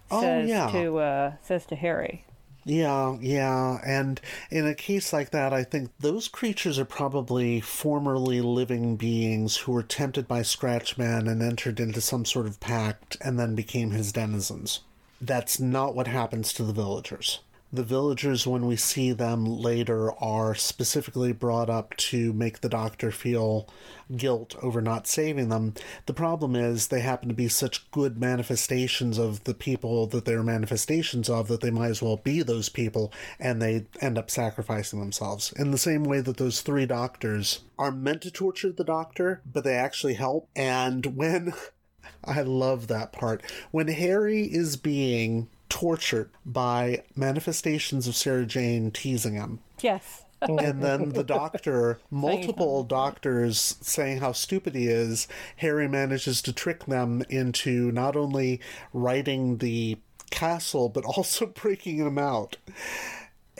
Oh, 0.10 0.22
says 0.22 0.50
yeah. 0.50 0.68
to 0.72 0.98
uh, 0.98 1.34
says 1.42 1.66
to 1.68 1.76
Harry. 1.76 2.26
Yeah, 2.66 3.18
yeah. 3.20 3.80
And 3.86 4.22
in 4.50 4.66
a 4.66 4.74
case 4.76 5.12
like 5.12 5.32
that, 5.32 5.54
I 5.54 5.64
think 5.64 5.92
those 6.00 6.28
creatures 6.28 6.80
are 6.80 6.86
probably 6.86 7.60
formerly 7.60 8.42
living 8.42 8.96
beings 8.96 9.58
who 9.58 9.74
were 9.74 9.84
tempted 9.84 10.28
by 10.28 10.42
Scratchman 10.42 11.30
and 11.30 11.42
entered 11.42 11.80
into 11.80 12.00
some 12.02 12.26
sort 12.26 12.46
of 12.46 12.60
pact 12.60 13.18
and 13.22 13.38
then 13.38 13.56
became 13.56 13.92
his 13.92 14.12
denizens. 14.14 14.80
That's 15.20 15.60
not 15.60 15.96
what 15.96 16.08
happens 16.08 16.54
to 16.54 16.64
the 16.64 16.74
villagers. 16.74 17.40
The 17.74 17.84
villagers, 17.84 18.46
when 18.46 18.68
we 18.68 18.76
see 18.76 19.14
them 19.14 19.46
later, 19.46 20.14
are 20.24 20.54
specifically 20.54 21.34
brought 21.34 21.72
up 21.72 21.98
to 21.98 22.32
make 22.32 22.62
the 22.62 22.70
doctor 22.70 23.10
feel 23.10 23.68
guilt 24.16 24.56
over 24.62 24.80
not 24.80 25.08
saving 25.08 25.50
them. 25.50 25.74
The 26.06 26.14
problem 26.14 26.56
is 26.56 26.88
they 26.88 27.00
happen 27.00 27.30
to 27.30 27.34
be 27.34 27.48
such 27.48 27.90
good 27.90 28.20
manifestations 28.20 29.18
of 29.18 29.44
the 29.46 29.56
people 29.56 30.06
that 30.08 30.26
they're 30.26 30.44
manifestations 30.44 31.32
of 31.32 31.48
that 31.48 31.62
they 31.62 31.72
might 31.72 31.90
as 31.90 32.02
well 32.02 32.18
be 32.18 32.44
those 32.44 32.70
people 32.70 33.12
and 33.40 33.60
they 33.60 33.88
end 34.00 34.20
up 34.20 34.30
sacrificing 34.30 35.00
themselves. 35.00 35.52
In 35.54 35.72
the 35.72 35.80
same 35.80 36.04
way 36.04 36.22
that 36.22 36.38
those 36.38 36.62
three 36.62 36.86
doctors 36.86 37.62
are 37.80 37.92
meant 37.92 38.22
to 38.22 38.30
torture 38.30 38.72
the 38.72 38.84
doctor, 38.84 39.42
but 39.52 39.64
they 39.64 39.74
actually 39.74 40.14
help. 40.14 40.48
And 40.56 41.18
when 41.18 41.54
I 42.24 42.42
love 42.42 42.88
that 42.88 43.12
part. 43.12 43.42
When 43.72 43.88
Harry 43.88 44.44
is 44.44 44.78
being 44.78 45.50
tortured 45.74 46.30
by 46.46 47.02
manifestations 47.16 48.08
of 48.08 48.16
Sarah 48.16 48.46
Jane 48.46 48.92
teasing 48.92 49.34
him. 49.34 49.58
Yes. 49.82 50.24
and 50.40 50.84
then 50.84 51.10
the 51.10 51.24
doctor, 51.42 52.00
multiple 52.12 52.84
doctors 52.84 53.78
saying 53.82 54.20
how 54.20 54.34
stupid 54.34 54.76
he 54.76 54.86
is, 54.86 55.28
Harry 55.58 55.88
manages 55.88 56.44
to 56.44 56.54
trick 56.54 56.86
them 56.86 57.24
into 57.28 57.92
not 57.92 58.16
only 58.16 58.62
writing 58.94 59.58
the 59.58 59.98
castle, 60.30 60.90
but 60.90 61.06
also 61.06 61.46
breaking 61.62 61.98
him 61.98 62.20
out. 62.20 62.58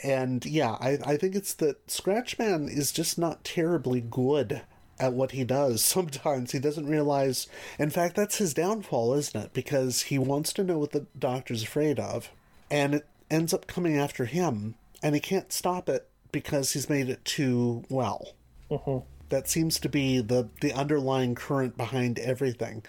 And 0.00 0.46
yeah, 0.46 0.76
I, 0.80 0.98
I 1.04 1.16
think 1.16 1.34
it's 1.34 1.54
that 1.54 1.84
Scratchman 1.88 2.68
is 2.68 2.92
just 2.92 3.18
not 3.18 3.42
terribly 3.42 4.00
good 4.00 4.62
at 4.98 5.12
what 5.12 5.32
he 5.32 5.44
does. 5.44 5.84
Sometimes 5.84 6.52
he 6.52 6.58
doesn't 6.58 6.88
realize. 6.88 7.46
In 7.78 7.90
fact, 7.90 8.16
that's 8.16 8.38
his 8.38 8.54
downfall, 8.54 9.14
isn't 9.14 9.40
it? 9.40 9.52
Because 9.52 10.02
he 10.02 10.18
wants 10.18 10.52
to 10.54 10.64
know 10.64 10.78
what 10.78 10.92
the 10.92 11.06
doctor's 11.18 11.62
afraid 11.62 11.98
of, 11.98 12.30
and 12.70 12.94
it 12.94 13.06
ends 13.30 13.54
up 13.54 13.66
coming 13.66 13.96
after 13.98 14.24
him, 14.26 14.74
and 15.02 15.14
he 15.14 15.20
can't 15.20 15.52
stop 15.52 15.88
it 15.88 16.08
because 16.32 16.72
he's 16.72 16.90
made 16.90 17.08
it 17.08 17.24
too 17.24 17.84
well. 17.88 18.34
Mm-hmm. 18.70 19.06
That 19.30 19.48
seems 19.48 19.78
to 19.80 19.88
be 19.88 20.20
the 20.20 20.48
the 20.60 20.72
underlying 20.72 21.34
current 21.34 21.76
behind 21.76 22.18
everything. 22.18 22.84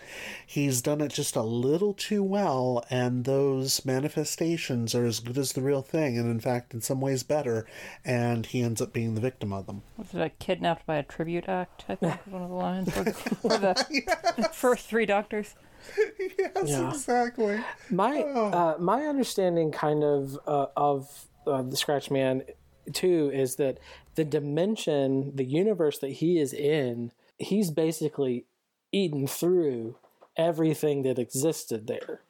He's 0.46 0.82
done 0.82 1.02
it 1.02 1.12
just 1.14 1.36
a 1.36 1.42
little 1.42 1.94
too 1.94 2.22
well, 2.24 2.84
and 2.90 3.24
those 3.26 3.84
manifestations 3.86 4.94
are 4.94 5.06
as 5.06 5.20
good 5.20 5.38
as 5.38 5.54
the 5.54 5.62
real 5.62 5.82
thing, 5.82 6.18
and 6.18 6.30
in 6.30 6.40
fact, 6.40 6.74
in 6.74 6.82
some 6.82 7.02
ways 7.02 7.24
better. 7.24 7.66
And 8.04 8.46
he 8.46 8.62
ends 8.62 8.82
up 8.82 8.94
being 8.94 9.16
the 9.16 9.22
victim 9.22 9.54
of 9.54 9.66
them. 9.66 9.82
Was 9.98 10.14
it 10.14 10.22
a 10.22 10.30
kidnapped 10.30 10.86
by 10.86 10.96
a 10.98 11.04
tribute 11.04 11.48
act? 11.48 11.86
I 11.90 11.96
think 11.96 12.14
was 12.26 12.34
one 12.34 12.42
of 12.44 12.50
the 12.50 12.56
lines. 12.56 12.94
For 12.94 13.04
the, 13.04 13.14
for 13.14 13.58
the 14.42 14.50
first 14.54 14.88
three 14.88 15.06
doctors. 15.06 15.56
yes, 15.98 16.52
Yeah. 16.66 16.90
exactly. 16.90 17.60
My 17.90 18.24
Oh. 18.28 18.46
uh, 18.52 18.78
my 18.80 19.04
understanding, 19.06 19.72
kind 19.72 20.04
of, 20.04 20.38
uh, 20.48 20.68
of 20.76 21.28
uh, 21.48 21.62
the 21.62 21.78
Scratch 21.78 22.10
Man, 22.10 22.44
too, 22.94 23.32
is 23.34 23.56
that 23.56 23.80
the 24.16 24.26
dimension, 24.26 25.36
the 25.36 25.46
universe 25.46 26.00
that 26.00 26.12
he 26.12 26.40
is 26.40 26.54
in, 26.54 27.12
he's 27.38 27.72
basically 27.72 28.46
eaten 28.92 29.28
through 29.28 29.98
everything 30.38 31.04
that 31.04 31.20
existed 31.20 31.88
there. 31.88 32.22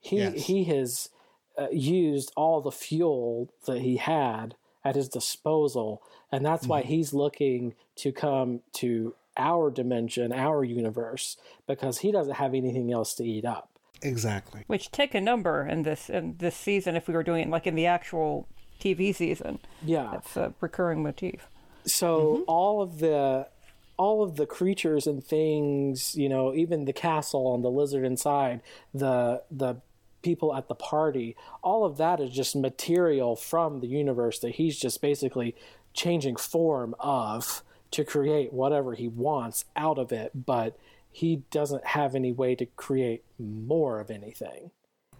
He 0.00 0.18
Yes. 0.18 0.46
he 0.46 0.64
has 0.64 1.10
uh, 1.58 1.68
used 1.70 2.32
all 2.36 2.60
the 2.60 2.70
fuel 2.70 3.50
that 3.66 3.80
he 3.80 3.96
had 3.96 4.54
at 4.84 4.94
his 4.94 5.08
disposal, 5.08 6.02
and 6.30 6.44
that's 6.44 6.66
why 6.66 6.82
he's 6.82 7.12
looking 7.12 7.74
to 7.96 8.12
come 8.12 8.60
to 8.72 9.14
our 9.36 9.70
dimension, 9.70 10.32
our 10.32 10.64
universe, 10.64 11.36
because 11.66 11.98
he 11.98 12.10
doesn't 12.10 12.34
have 12.34 12.54
anything 12.54 12.92
else 12.92 13.14
to 13.14 13.24
eat 13.24 13.44
up. 13.44 13.70
Exactly. 14.02 14.64
Which 14.66 14.90
take 14.90 15.14
a 15.14 15.20
number 15.20 15.66
in 15.66 15.82
this 15.82 16.08
in 16.08 16.36
this 16.38 16.56
season 16.56 16.96
if 16.96 17.08
we 17.08 17.14
were 17.14 17.22
doing 17.22 17.42
it 17.42 17.50
like 17.50 17.66
in 17.66 17.74
the 17.74 17.86
actual 17.86 18.46
TV 18.80 19.14
season. 19.14 19.58
Yeah. 19.84 20.10
That's 20.12 20.36
a 20.36 20.54
recurring 20.60 21.02
motif. 21.02 21.48
So 21.86 22.18
mm-hmm. 22.18 22.42
all 22.46 22.82
of 22.82 22.98
the 22.98 23.48
all 23.96 24.22
of 24.22 24.36
the 24.36 24.46
creatures 24.46 25.06
and 25.06 25.24
things, 25.24 26.14
you 26.14 26.28
know, 26.28 26.54
even 26.54 26.84
the 26.84 26.92
castle 26.92 27.54
and 27.54 27.64
the 27.64 27.70
lizard 27.70 28.04
inside, 28.04 28.60
the 28.94 29.42
the 29.50 29.76
people 30.22 30.54
at 30.54 30.68
the 30.68 30.74
party, 30.74 31.36
all 31.62 31.84
of 31.84 31.96
that 31.96 32.20
is 32.20 32.30
just 32.30 32.56
material 32.56 33.36
from 33.36 33.80
the 33.80 33.86
universe 33.86 34.38
that 34.40 34.56
he's 34.56 34.78
just 34.78 35.00
basically 35.00 35.54
changing 35.94 36.36
form 36.36 36.94
of 36.98 37.62
to 37.90 38.04
create 38.04 38.52
whatever 38.52 38.94
he 38.94 39.08
wants 39.08 39.64
out 39.76 39.98
of 39.98 40.12
it, 40.12 40.32
but 40.46 40.76
he 41.10 41.42
doesn't 41.50 41.86
have 41.86 42.14
any 42.14 42.32
way 42.32 42.54
to 42.54 42.66
create 42.66 43.24
more 43.38 43.98
of 43.98 44.10
anything. 44.10 44.70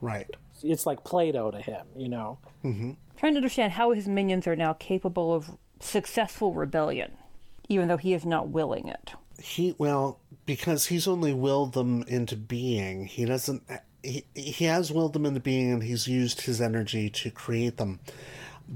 Right. 0.01 0.29
It's 0.63 0.87
like 0.87 1.05
Play-Doh 1.05 1.53
to 1.53 1.61
him, 1.61 1.87
you 1.97 2.09
know. 2.09 2.39
Mm-hmm. 2.65 2.93
Trying 3.17 3.33
to 3.35 3.39
understand 3.39 3.73
how 3.73 3.93
his 3.93 4.09
minions 4.09 4.47
are 4.47 4.57
now 4.57 4.73
capable 4.75 5.35
of 5.35 5.57
successful 5.81 6.55
rebellion, 6.55 7.13
even 7.69 7.89
though 7.89 7.97
he 7.97 8.15
is 8.15 8.25
not 8.25 8.49
willing 8.49 8.89
it. 8.89 9.13
He 9.41 9.75
well 9.79 10.19
because 10.47 10.87
he's 10.87 11.07
only 11.07 11.33
willed 11.33 11.75
them 11.75 12.05
into 12.09 12.37
being. 12.37 13.07
He 13.07 13.25
doesn't. 13.25 13.63
He 14.03 14.25
he 14.35 14.65
has 14.65 14.91
willed 14.91 15.13
them 15.13 15.27
into 15.27 15.41
being, 15.41 15.73
and 15.73 15.83
he's 15.83 16.09
used 16.09 16.43
his 16.43 16.61
energy 16.61 17.09
to 17.11 17.31
create 17.31 17.77
them. 17.77 18.01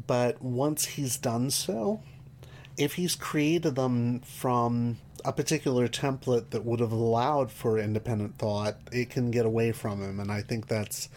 But 0.07 0.41
once 0.41 0.85
he's 0.85 1.17
done 1.17 1.51
so, 1.51 2.01
if 2.77 2.95
he's 2.95 3.15
created 3.15 3.75
them 3.75 4.21
from 4.21 4.99
a 5.25 5.33
particular 5.33 5.89
template 5.89 6.51
that 6.51 6.65
would 6.65 6.81
have 6.81 6.93
allowed 6.93 7.51
for 7.51 7.79
independent 7.79 8.39
thought, 8.39 8.77
it 8.91 9.11
can 9.11 9.31
get 9.31 9.47
away 9.47 9.73
from 9.73 10.03
him. 10.03 10.19
And 10.21 10.31
I 10.31 10.43
think 10.43 10.67
that's 10.69 11.09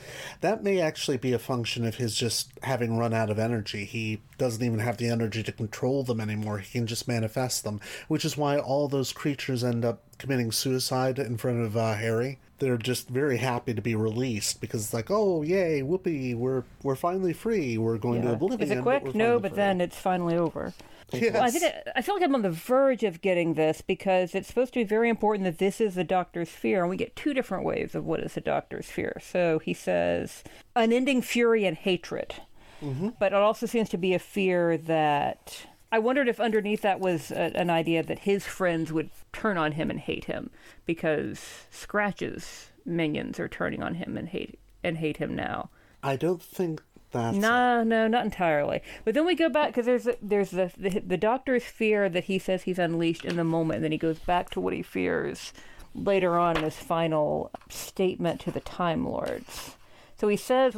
that 0.42 0.64
may 0.64 0.80
actually 0.80 1.18
be 1.18 1.34
a 1.34 1.40
function 1.40 1.86
of 1.86 1.96
his 1.96 2.16
just 2.16 2.50
having 2.64 2.98
run 2.98 3.14
out 3.14 3.30
of 3.30 3.40
energy. 3.40 3.86
He 3.86 4.22
doesn't 4.38 4.64
even 4.64 4.80
have 4.80 4.98
the 4.98 5.10
energy 5.10 5.44
to 5.44 5.52
control 5.52 6.04
them 6.04 6.20
anymore. 6.20 6.60
He 6.60 6.72
can 6.80 6.88
just 6.88 7.08
manifest 7.08 7.64
them, 7.64 7.80
which 8.08 8.26
is 8.26 8.38
why 8.38 8.58
all 8.58 8.88
those 8.88 9.14
creatures 9.14 9.64
end 9.64 9.84
up 9.86 10.02
committing 10.18 10.52
suicide 10.52 11.20
in 11.20 11.38
front 11.38 11.62
of 11.66 11.76
uh, 11.76 11.94
Harry. 11.96 12.40
They're 12.60 12.78
just 12.78 13.10
very 13.10 13.38
happy 13.38 13.74
to 13.74 13.82
be 13.82 13.96
released 13.96 14.62
because 14.62 14.84
it's 14.86 14.94
like, 14.94 15.12
oh 15.12 15.42
yay, 15.42 15.82
whoopee, 15.82 16.34
we're 16.36 16.64
we're 16.84 16.96
finally 16.96 17.34
free. 17.34 17.78
We're 17.78 17.98
going 17.98 18.22
to 18.22 18.30
Yeah. 18.30 18.34
oblivion. 18.36 18.62
Is 18.62 18.72
it 18.72 18.82
quick? 18.82 19.04
we're 19.04 19.12
No, 19.14 19.40
but 19.40 19.52
free." 19.52 19.58
then 19.58 19.82
it's 19.82 19.98
finally 19.98 20.38
over. 20.38 20.74
Well, 21.14 21.44
I 21.44 21.52
think 21.52 21.64
I, 21.64 21.92
I 21.98 22.02
feel 22.02 22.16
like 22.16 22.24
I'm 22.24 22.36
on 22.36 22.42
the 22.42 22.50
verge 22.50 23.04
of 23.04 23.22
getting 23.22 23.54
this 23.54 23.82
because 23.82 24.34
it's 24.34 24.48
supposed 24.48 24.74
to 24.74 24.80
be 24.80 24.84
very 24.84 25.10
important 25.10 25.46
that 25.46 25.60
this 25.60 25.80
is 25.80 25.96
the 25.96 26.04
doctor's 26.04 26.50
fear, 26.50 26.82
and 26.82 26.90
we 26.90 26.98
get 26.98 27.16
two 27.16 27.34
different 27.34 27.64
ways 27.64 27.96
of 27.96 28.06
what 28.06 28.22
is 28.22 28.34
the 28.34 28.42
doctor's 28.42 28.88
fear. 28.88 29.18
So 29.22 29.60
he 29.60 29.74
says 29.74 30.44
unending 30.76 31.22
fury 31.22 31.66
and 31.66 31.78
hatred, 31.78 32.36
mm-hmm. 32.82 33.10
but 33.20 33.34
it 33.34 33.36
also 33.36 33.66
seems 33.66 33.90
to 33.90 33.98
be 33.98 34.14
a 34.14 34.20
fear 34.20 34.78
that 34.78 35.68
I 35.92 36.00
wondered 36.00 36.28
if 36.28 36.40
underneath 36.40 36.82
that 36.82 37.00
was 37.00 37.32
a, 37.32 37.56
an 37.56 37.70
idea 37.70 38.04
that 38.04 38.20
his 38.20 38.46
friends 38.46 38.92
would 38.92 39.12
turn 39.32 39.58
on 39.58 39.74
him 39.74 39.90
and 39.90 40.00
hate 40.00 40.26
him 40.26 40.50
because 40.86 41.68
Scratch's 41.70 42.72
minions 42.86 43.40
are 43.40 43.48
turning 43.48 43.82
on 43.82 43.96
him 43.96 44.18
and 44.18 44.30
hate 44.30 44.60
and 44.84 44.98
hate 44.98 45.18
him 45.18 45.36
now. 45.36 45.70
I 46.04 46.16
don't 46.16 46.42
think 46.42 46.84
that's 47.16 47.38
No, 47.38 47.84
no, 47.84 48.08
not 48.08 48.26
entirely. 48.26 48.82
But 49.04 49.14
then 49.14 49.26
we 49.26 49.36
go 49.36 49.50
back 49.50 49.70
because 49.70 49.86
there's 49.86 50.08
a, 50.08 50.16
there's 50.22 50.52
the, 50.52 50.72
the 50.78 51.00
the 51.00 51.18
doctor's 51.18 51.64
fear 51.64 52.10
that 52.10 52.26
he 52.26 52.40
says 52.40 52.64
he's 52.64 52.80
unleashed 52.80 53.26
in 53.26 53.36
the 53.36 53.44
moment, 53.44 53.78
and 53.78 53.84
then 53.84 53.92
he 53.92 53.98
goes 53.98 54.20
back 54.20 54.50
to 54.52 54.60
what 54.60 54.74
he 54.74 54.82
fears 54.82 55.54
later 55.94 56.38
on 56.38 56.58
in 56.58 56.64
his 56.64 56.76
final 56.76 57.52
statement 57.70 58.42
to 58.42 58.52
the 58.52 58.60
Time 58.60 59.08
Lords. 59.08 59.76
So 60.18 60.28
he 60.28 60.38
says 60.38 60.76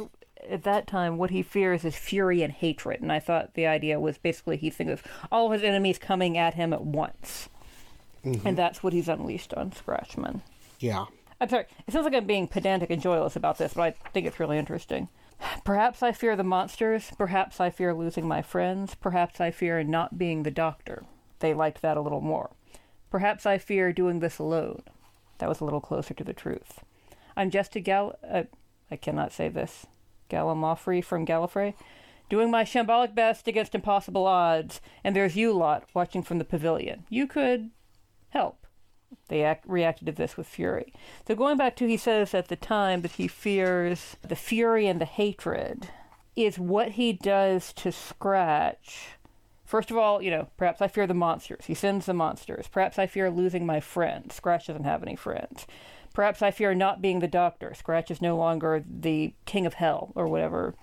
at 0.48 0.62
that 0.62 0.86
time 0.86 1.18
what 1.18 1.30
he 1.30 1.42
fears 1.42 1.84
is 1.84 1.96
fury 1.96 2.42
and 2.42 2.52
hatred, 2.52 3.00
and 3.00 3.12
I 3.12 3.18
thought 3.18 3.54
the 3.54 3.66
idea 3.66 4.00
was 4.00 4.18
basically 4.18 4.56
he 4.56 4.70
thinks 4.70 4.92
of 4.92 5.02
all 5.30 5.46
of 5.46 5.52
his 5.52 5.62
enemies 5.62 5.98
coming 5.98 6.38
at 6.38 6.54
him 6.54 6.72
at 6.72 6.84
once, 6.84 7.48
mm-hmm. 8.24 8.46
and 8.46 8.56
that's 8.56 8.82
what 8.82 8.92
he's 8.92 9.08
unleashed 9.08 9.52
on 9.54 9.72
Scratchman. 9.72 10.42
Yeah. 10.78 11.06
I'm 11.40 11.48
sorry. 11.48 11.66
It 11.86 11.92
sounds 11.92 12.04
like 12.04 12.14
I'm 12.14 12.26
being 12.26 12.48
pedantic 12.48 12.90
and 12.90 13.00
joyless 13.00 13.36
about 13.36 13.58
this, 13.58 13.74
but 13.74 13.82
I 13.82 13.90
think 14.10 14.26
it's 14.26 14.40
really 14.40 14.58
interesting. 14.58 15.08
Perhaps 15.64 16.02
I 16.02 16.12
fear 16.12 16.34
the 16.34 16.44
monsters. 16.44 17.12
Perhaps 17.18 17.60
I 17.60 17.70
fear 17.70 17.94
losing 17.94 18.26
my 18.26 18.42
friends. 18.42 18.94
Perhaps 18.94 19.40
I 19.40 19.50
fear 19.50 19.82
not 19.82 20.18
being 20.18 20.42
the 20.42 20.50
doctor. 20.50 21.04
They 21.40 21.54
liked 21.54 21.82
that 21.82 21.96
a 21.96 22.00
little 22.00 22.20
more. 22.20 22.50
Perhaps 23.10 23.46
I 23.46 23.58
fear 23.58 23.92
doing 23.92 24.20
this 24.20 24.38
alone. 24.38 24.82
That 25.38 25.48
was 25.48 25.60
a 25.60 25.64
little 25.64 25.80
closer 25.80 26.14
to 26.14 26.24
the 26.24 26.32
truth. 26.32 26.80
I'm 27.36 27.50
just 27.50 27.76
a 27.76 27.80
gal. 27.80 28.18
Uh, 28.28 28.44
I 28.90 28.96
cannot 28.96 29.32
say 29.32 29.48
this. 29.48 29.86
Gallimaufry 30.30 31.04
from 31.04 31.26
Gallifrey. 31.26 31.74
Doing 32.28 32.50
my 32.50 32.64
shambolic 32.64 33.14
best 33.14 33.48
against 33.48 33.74
impossible 33.74 34.26
odds, 34.26 34.80
and 35.02 35.16
there's 35.16 35.36
you 35.36 35.52
lot 35.52 35.84
watching 35.94 36.22
from 36.22 36.38
the 36.38 36.44
pavilion. 36.44 37.04
You 37.08 37.26
could 37.26 37.70
help. 38.30 38.57
They 39.28 39.44
act, 39.44 39.64
reacted 39.66 40.06
to 40.06 40.12
this 40.12 40.36
with 40.36 40.46
fury. 40.46 40.92
So 41.26 41.34
going 41.34 41.58
back 41.58 41.76
to, 41.76 41.86
he 41.86 41.96
says 41.96 42.34
at 42.34 42.48
the 42.48 42.56
time 42.56 43.02
that 43.02 43.12
he 43.12 43.28
fears 43.28 44.16
the 44.26 44.36
fury 44.36 44.86
and 44.86 45.00
the 45.00 45.06
hatred 45.06 45.88
is 46.34 46.58
what 46.58 46.92
he 46.92 47.12
does 47.12 47.72
to 47.74 47.92
Scratch. 47.92 49.18
First 49.64 49.90
of 49.90 49.98
all, 49.98 50.22
you 50.22 50.30
know, 50.30 50.48
perhaps 50.56 50.80
I 50.80 50.88
fear 50.88 51.06
the 51.06 51.14
monsters. 51.14 51.66
He 51.66 51.74
sends 51.74 52.06
the 52.06 52.14
monsters. 52.14 52.68
Perhaps 52.68 52.98
I 52.98 53.06
fear 53.06 53.30
losing 53.30 53.66
my 53.66 53.80
friends. 53.80 54.34
Scratch 54.34 54.68
doesn't 54.68 54.84
have 54.84 55.02
any 55.02 55.16
friends. 55.16 55.66
Perhaps 56.14 56.40
I 56.40 56.50
fear 56.50 56.74
not 56.74 57.02
being 57.02 57.20
the 57.20 57.28
doctor. 57.28 57.74
Scratch 57.74 58.10
is 58.10 58.22
no 58.22 58.36
longer 58.36 58.82
the 58.88 59.34
king 59.44 59.66
of 59.66 59.74
hell 59.74 60.12
or 60.14 60.26
whatever 60.26 60.74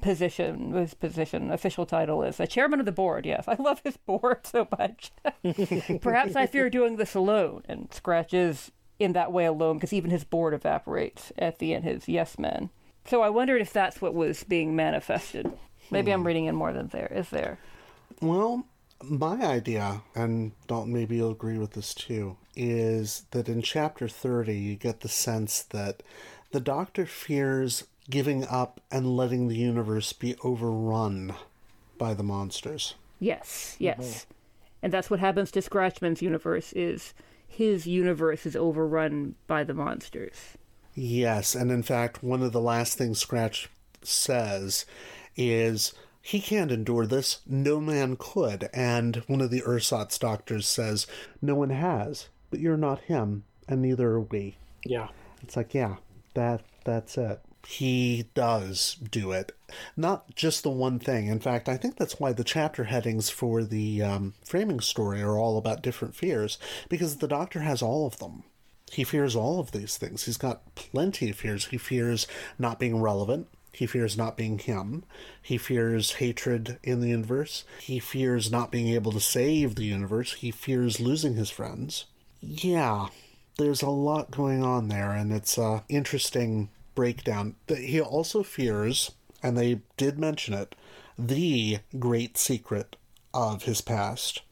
position 0.00 0.72
his 0.72 0.94
position 0.94 1.50
official 1.50 1.84
title 1.84 2.22
is 2.22 2.36
the 2.36 2.46
chairman 2.46 2.80
of 2.80 2.86
the 2.86 2.92
board. 2.92 3.26
Yes 3.26 3.46
i 3.48 3.56
love 3.58 3.80
his 3.84 3.96
board 3.96 4.46
so 4.46 4.68
much. 4.78 5.12
Perhaps 6.00 6.36
i 6.36 6.46
fear 6.46 6.70
doing 6.70 6.96
this 6.96 7.14
alone 7.14 7.62
and 7.68 7.92
scratch 7.92 8.32
is 8.32 8.70
in 8.98 9.12
that 9.12 9.32
way 9.32 9.44
alone 9.44 9.76
because 9.76 9.92
even 9.92 10.10
his 10.10 10.24
board 10.24 10.54
evaporates 10.54 11.32
at 11.36 11.58
the 11.58 11.74
end 11.74 11.84
his 11.84 12.08
yes 12.08 12.38
men. 12.38 12.70
So 13.04 13.22
i 13.22 13.30
wondered 13.30 13.60
if 13.60 13.72
that's 13.72 14.00
what 14.00 14.14
was 14.14 14.44
being 14.44 14.76
manifested. 14.76 15.50
Maybe 15.90 16.12
i'm 16.12 16.20
hmm. 16.20 16.26
reading 16.26 16.44
in 16.46 16.54
more 16.54 16.72
than 16.72 16.88
there 16.88 17.12
is 17.14 17.30
there? 17.30 17.58
Well, 18.20 18.64
my 19.02 19.42
idea, 19.44 20.02
and 20.14 20.52
Dalton, 20.66 20.92
maybe 20.92 21.16
you'll 21.16 21.32
agree 21.32 21.58
with 21.58 21.72
this 21.72 21.94
too, 21.94 22.36
is 22.56 23.24
that 23.32 23.48
in 23.48 23.62
chapter 23.62 24.08
30, 24.08 24.56
you 24.56 24.76
get 24.76 25.00
the 25.00 25.08
sense 25.08 25.62
that 25.62 26.02
the 26.52 26.60
Doctor 26.60 27.06
fears 27.06 27.84
giving 28.10 28.46
up 28.46 28.80
and 28.90 29.16
letting 29.16 29.48
the 29.48 29.56
universe 29.56 30.12
be 30.12 30.36
overrun 30.44 31.34
by 31.98 32.12
the 32.14 32.22
monsters. 32.22 32.94
yes 33.18 33.76
yes 33.78 34.26
and 34.82 34.92
that's 34.92 35.08
what 35.10 35.20
happens 35.20 35.50
to 35.50 35.62
scratchman's 35.62 36.20
universe 36.20 36.72
is 36.74 37.14
his 37.46 37.86
universe 37.86 38.44
is 38.44 38.56
overrun 38.56 39.34
by 39.46 39.62
the 39.64 39.74
monsters 39.74 40.56
Yes, 40.94 41.54
and 41.56 41.70
in 41.72 41.82
fact, 41.82 42.22
one 42.22 42.40
of 42.42 42.52
the 42.52 42.60
last 42.60 42.96
things 42.96 43.18
Scratch 43.18 43.68
says 44.02 44.86
is 45.36 45.92
he 46.22 46.40
can't 46.40 46.70
endure 46.70 47.04
this. 47.06 47.40
No 47.46 47.80
man 47.80 48.16
could. 48.16 48.68
And 48.72 49.16
one 49.26 49.40
of 49.40 49.50
the 49.50 49.62
ersatz 49.66 50.18
doctors 50.18 50.68
says, 50.68 51.06
No 51.42 51.56
one 51.56 51.70
has, 51.70 52.28
but 52.50 52.60
you're 52.60 52.76
not 52.76 53.00
him, 53.00 53.42
and 53.68 53.82
neither 53.82 54.08
are 54.10 54.20
we. 54.20 54.56
Yeah. 54.84 55.08
It's 55.42 55.56
like, 55.56 55.74
yeah, 55.74 55.96
that 56.34 56.62
that's 56.84 57.18
it. 57.18 57.40
He 57.66 58.26
does 58.34 58.96
do 59.10 59.32
it. 59.32 59.52
Not 59.96 60.34
just 60.34 60.62
the 60.62 60.70
one 60.70 60.98
thing. 60.98 61.28
In 61.28 61.40
fact, 61.40 61.68
I 61.68 61.76
think 61.76 61.96
that's 61.96 62.20
why 62.20 62.32
the 62.32 62.44
chapter 62.44 62.84
headings 62.84 63.30
for 63.30 63.64
the 63.64 64.02
um, 64.02 64.34
framing 64.44 64.80
story 64.80 65.22
are 65.22 65.38
all 65.38 65.56
about 65.56 65.82
different 65.82 66.14
fears, 66.14 66.58
because 66.88 67.16
the 67.16 67.28
doctor 67.28 67.60
has 67.60 67.82
all 67.82 68.06
of 68.06 68.18
them. 68.18 68.44
He 68.92 69.02
fears 69.02 69.34
all 69.34 69.60
of 69.60 69.72
these 69.72 69.96
things. 69.96 70.24
He's 70.24 70.36
got 70.36 70.74
plenty 70.74 71.30
of 71.30 71.36
fears. 71.36 71.66
He 71.66 71.78
fears 71.78 72.26
not 72.58 72.78
being 72.78 73.00
relevant. 73.00 73.48
He 73.72 73.86
fears 73.86 74.16
not 74.16 74.36
being 74.36 74.58
him. 74.58 75.04
He 75.42 75.58
fears 75.58 76.12
hatred 76.12 76.78
in 76.84 77.00
the 77.00 77.08
universe. 77.08 77.64
He 77.80 77.98
fears 77.98 78.52
not 78.52 78.70
being 78.70 78.88
able 78.88 79.10
to 79.12 79.20
save 79.20 79.74
the 79.74 79.84
universe. 79.84 80.34
He 80.34 80.52
fears 80.52 81.00
losing 81.00 81.34
his 81.34 81.50
friends. 81.50 82.04
Yeah, 82.40 83.08
there's 83.58 83.82
a 83.82 83.90
lot 83.90 84.30
going 84.30 84.62
on 84.62 84.88
there, 84.88 85.10
and 85.10 85.32
it's 85.32 85.58
a 85.58 85.82
interesting 85.88 86.68
breakdown. 86.94 87.56
That 87.66 87.78
He 87.78 88.00
also 88.00 88.42
fears, 88.42 89.12
and 89.42 89.56
they 89.56 89.80
did 89.96 90.18
mention 90.18 90.54
it, 90.54 90.74
the 91.18 91.78
great 91.98 92.36
secret 92.36 92.96
of 93.32 93.64
his 93.64 93.80
past, 93.80 94.42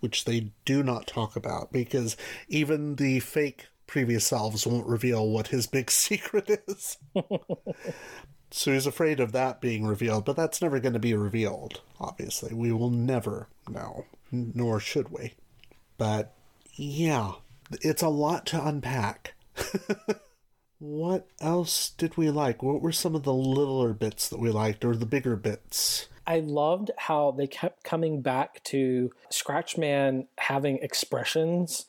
which 0.00 0.24
they 0.24 0.50
do 0.64 0.82
not 0.82 1.06
talk 1.06 1.36
about 1.36 1.72
because 1.72 2.16
even 2.48 2.96
the 2.96 3.20
fake 3.20 3.66
previous 3.86 4.26
selves 4.26 4.66
won't 4.66 4.86
reveal 4.86 5.28
what 5.28 5.48
his 5.48 5.66
big 5.66 5.90
secret 5.90 6.62
is. 6.66 6.98
so 8.50 8.72
he's 8.72 8.86
afraid 8.86 9.20
of 9.20 9.32
that 9.32 9.60
being 9.60 9.86
revealed, 9.86 10.24
but 10.24 10.36
that's 10.36 10.60
never 10.60 10.80
going 10.80 10.92
to 10.92 10.98
be 10.98 11.14
revealed, 11.14 11.80
obviously. 12.00 12.52
We 12.54 12.72
will 12.72 12.90
never 12.90 13.48
know, 13.68 14.04
nor 14.30 14.80
should 14.80 15.10
we. 15.10 15.34
But 15.96 16.34
yeah, 16.74 17.32
it's 17.80 18.02
a 18.02 18.08
lot 18.08 18.46
to 18.46 18.66
unpack. 18.66 19.34
what 20.78 21.26
else 21.40 21.90
did 21.90 22.16
we 22.16 22.30
like? 22.30 22.62
What 22.62 22.82
were 22.82 22.92
some 22.92 23.14
of 23.14 23.22
the 23.22 23.32
littler 23.32 23.92
bits 23.92 24.28
that 24.28 24.40
we 24.40 24.50
liked, 24.50 24.84
or 24.84 24.96
the 24.96 25.06
bigger 25.06 25.36
bits? 25.36 26.08
I 26.26 26.40
loved 26.40 26.90
how 26.96 27.32
they 27.32 27.46
kept 27.46 27.84
coming 27.84 28.22
back 28.22 28.62
to 28.64 29.10
Scratchman 29.30 30.26
having 30.38 30.78
expressions 30.78 31.86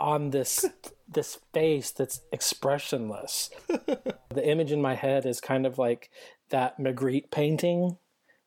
on 0.00 0.30
this 0.30 0.64
this 1.08 1.38
face 1.52 1.90
that's 1.90 2.20
expressionless. 2.32 3.50
the 3.68 4.48
image 4.48 4.72
in 4.72 4.82
my 4.82 4.94
head 4.94 5.24
is 5.24 5.40
kind 5.40 5.66
of 5.66 5.78
like 5.78 6.10
that 6.50 6.78
Magritte 6.78 7.30
painting 7.30 7.98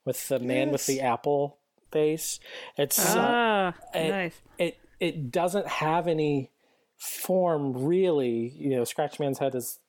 with 0.06 0.28
the 0.28 0.40
man 0.40 0.72
with 0.72 0.86
the 0.86 1.02
apple 1.02 1.58
face. 1.92 2.40
It's 2.78 3.00
uh, 3.16 3.18
Ah, 3.18 3.74
it, 3.94 4.10
nice. 4.10 4.42
It 4.58 4.78
it 5.00 5.32
doesn't 5.32 5.68
have 5.68 6.08
any 6.08 6.52
form 7.00 7.74
really. 7.74 8.54
You 8.56 8.70
know, 8.72 8.84
Scratchman's 8.84 9.40
head 9.40 9.56
is 9.56 9.80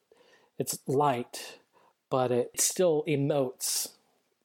it's 0.59 0.79
light, 0.87 1.59
but 2.09 2.33
it 2.33 2.61
still 2.61 3.05
emotes 3.07 3.91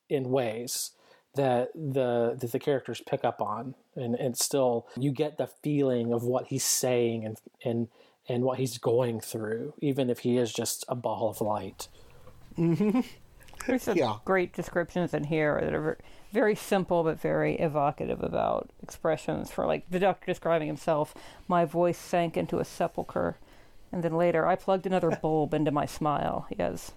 in 0.09 0.30
ways 0.32 0.91
that 1.36 1.72
the 1.74 2.36
that 2.39 2.51
the 2.51 2.59
characters 2.59 3.01
pick 3.05 3.24
up 3.24 3.41
on 3.41 3.76
and 3.95 4.16
and 4.16 4.38
still 4.38 4.88
you 4.97 5.11
get 5.11 5.38
the 5.38 5.47
feeling 5.47 6.13
of 6.13 6.24
what 6.24 6.47
he's 6.47 6.63
saying 6.63 7.26
and 7.26 7.38
and 7.63 7.88
and 8.28 8.43
what 8.43 8.57
he's 8.57 8.78
going 8.78 9.20
through 9.20 9.74
even 9.82 10.09
if 10.09 10.20
he 10.20 10.38
is 10.38 10.53
just 10.53 10.86
a 10.88 10.95
ball 10.95 11.30
of 11.30 11.41
light 11.41 11.89
Mm-hmm. 12.57 13.01
There's 13.68 13.84
some 13.84 13.97
great 14.26 14.53
descriptions 14.53 15.13
in 15.13 15.24
here 15.24 15.59
that 15.61 15.74
are 15.74 15.82
ver- 15.82 15.97
very 16.36 16.53
simple 16.53 17.01
but 17.03 17.19
very 17.19 17.55
evocative 17.55 18.21
about 18.21 18.69
expressions. 18.83 19.49
For 19.49 19.65
like 19.65 19.89
the 19.89 19.99
doctor 19.99 20.25
describing 20.27 20.67
himself, 20.67 21.15
my 21.47 21.63
voice 21.65 21.97
sank 21.97 22.36
into 22.38 22.59
a 22.59 22.65
sepulcher, 22.65 23.38
and 23.91 24.03
then 24.03 24.15
later 24.17 24.45
I 24.45 24.55
plugged 24.55 24.86
another 24.86 25.09
bulb 25.21 25.53
into 25.53 25.71
my 25.71 25.86
smile. 25.86 26.45
Has 26.59 26.91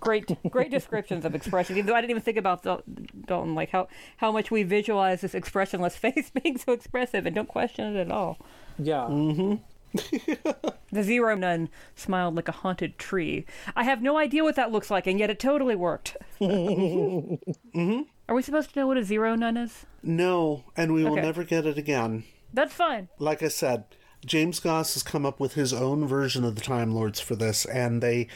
great, 0.00 0.36
great 0.50 0.70
descriptions 0.72 1.24
of 1.24 1.34
expression. 1.36 1.76
Even 1.76 1.86
though 1.86 1.94
I 1.94 2.00
didn't 2.00 2.10
even 2.10 2.22
think 2.22 2.36
about 2.36 2.64
Dal- 2.64 2.82
Dalton, 3.26 3.54
like 3.54 3.70
how 3.70 3.86
how 4.16 4.32
much 4.32 4.50
we 4.50 4.64
visualize 4.64 5.20
this 5.20 5.34
expressionless 5.34 5.96
face 6.04 6.30
being 6.30 6.58
so 6.58 6.72
expressive, 6.72 7.24
and 7.24 7.34
don't 7.34 7.48
question 7.48 7.96
it 7.96 8.00
at 8.00 8.10
all. 8.10 8.38
yeah 8.78 9.06
mm-hmm. 9.08 9.54
The 10.92 11.02
zero 11.02 11.34
nun 11.36 11.68
smiled 11.94 12.34
like 12.34 12.48
a 12.48 12.52
haunted 12.52 12.98
tree. 12.98 13.46
I 13.76 13.84
have 13.84 14.02
no 14.02 14.18
idea 14.18 14.42
what 14.42 14.56
that 14.56 14.72
looks 14.72 14.90
like, 14.90 15.06
and 15.06 15.18
yet 15.18 15.30
it 15.30 15.38
totally 15.38 15.76
worked. 15.76 16.16
mm-hmm. 16.40 18.02
Are 18.32 18.34
we 18.34 18.40
supposed 18.40 18.72
to 18.72 18.78
know 18.80 18.86
what 18.86 18.96
a 18.96 19.04
zero 19.04 19.34
nun 19.34 19.58
is? 19.58 19.84
No, 20.02 20.64
and 20.74 20.94
we 20.94 21.04
will 21.04 21.12
Okay. 21.12 21.20
never 21.20 21.44
get 21.44 21.66
it 21.66 21.76
again. 21.76 22.24
That's 22.50 22.72
fine. 22.72 23.10
Like 23.18 23.42
I 23.42 23.48
said, 23.48 23.84
James 24.24 24.58
Goss 24.58 24.94
has 24.94 25.02
come 25.02 25.26
up 25.26 25.38
with 25.38 25.52
his 25.52 25.74
own 25.74 26.06
version 26.08 26.42
of 26.42 26.54
the 26.54 26.62
Time 26.62 26.94
Lords 26.94 27.20
for 27.20 27.36
this, 27.36 27.66
and 27.66 28.02
they 28.02 28.28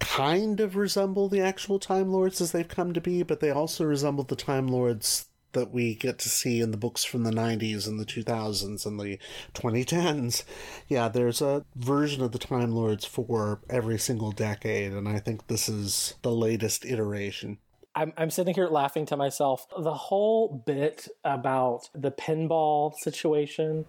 kind 0.00 0.58
of 0.58 0.74
resemble 0.74 1.28
the 1.28 1.42
actual 1.42 1.78
Time 1.78 2.10
Lords 2.10 2.40
as 2.40 2.52
they've 2.52 2.66
come 2.66 2.94
to 2.94 3.00
be, 3.02 3.22
but 3.22 3.40
they 3.40 3.50
also 3.50 3.84
resemble 3.84 4.24
the 4.24 4.36
Time 4.36 4.68
Lords 4.68 5.26
that 5.52 5.70
we 5.70 5.94
get 5.96 6.18
to 6.20 6.30
see 6.30 6.62
in 6.62 6.70
the 6.70 6.78
books 6.78 7.04
from 7.04 7.24
the 7.24 7.30
90s 7.30 7.86
and 7.86 8.00
the 8.00 8.06
2000s 8.06 8.86
and 8.86 8.98
the 8.98 9.18
2010s. 9.52 10.44
Yeah, 10.88 11.08
there's 11.08 11.42
a 11.42 11.66
version 11.76 12.22
of 12.22 12.32
the 12.32 12.38
Time 12.38 12.70
Lords 12.72 13.04
for 13.04 13.60
every 13.68 13.98
single 13.98 14.32
decade, 14.32 14.92
and 14.92 15.06
I 15.06 15.18
think 15.18 15.48
this 15.48 15.68
is 15.68 16.14
the 16.22 16.32
latest 16.32 16.86
iteration. 16.86 17.58
I'm, 17.94 18.12
I'm 18.16 18.30
sitting 18.30 18.54
here 18.54 18.68
laughing 18.68 19.06
to 19.06 19.16
myself. 19.16 19.66
The 19.78 19.92
whole 19.94 20.62
bit 20.66 21.08
about 21.24 21.90
the 21.94 22.10
pinball 22.10 22.94
situation, 22.94 23.84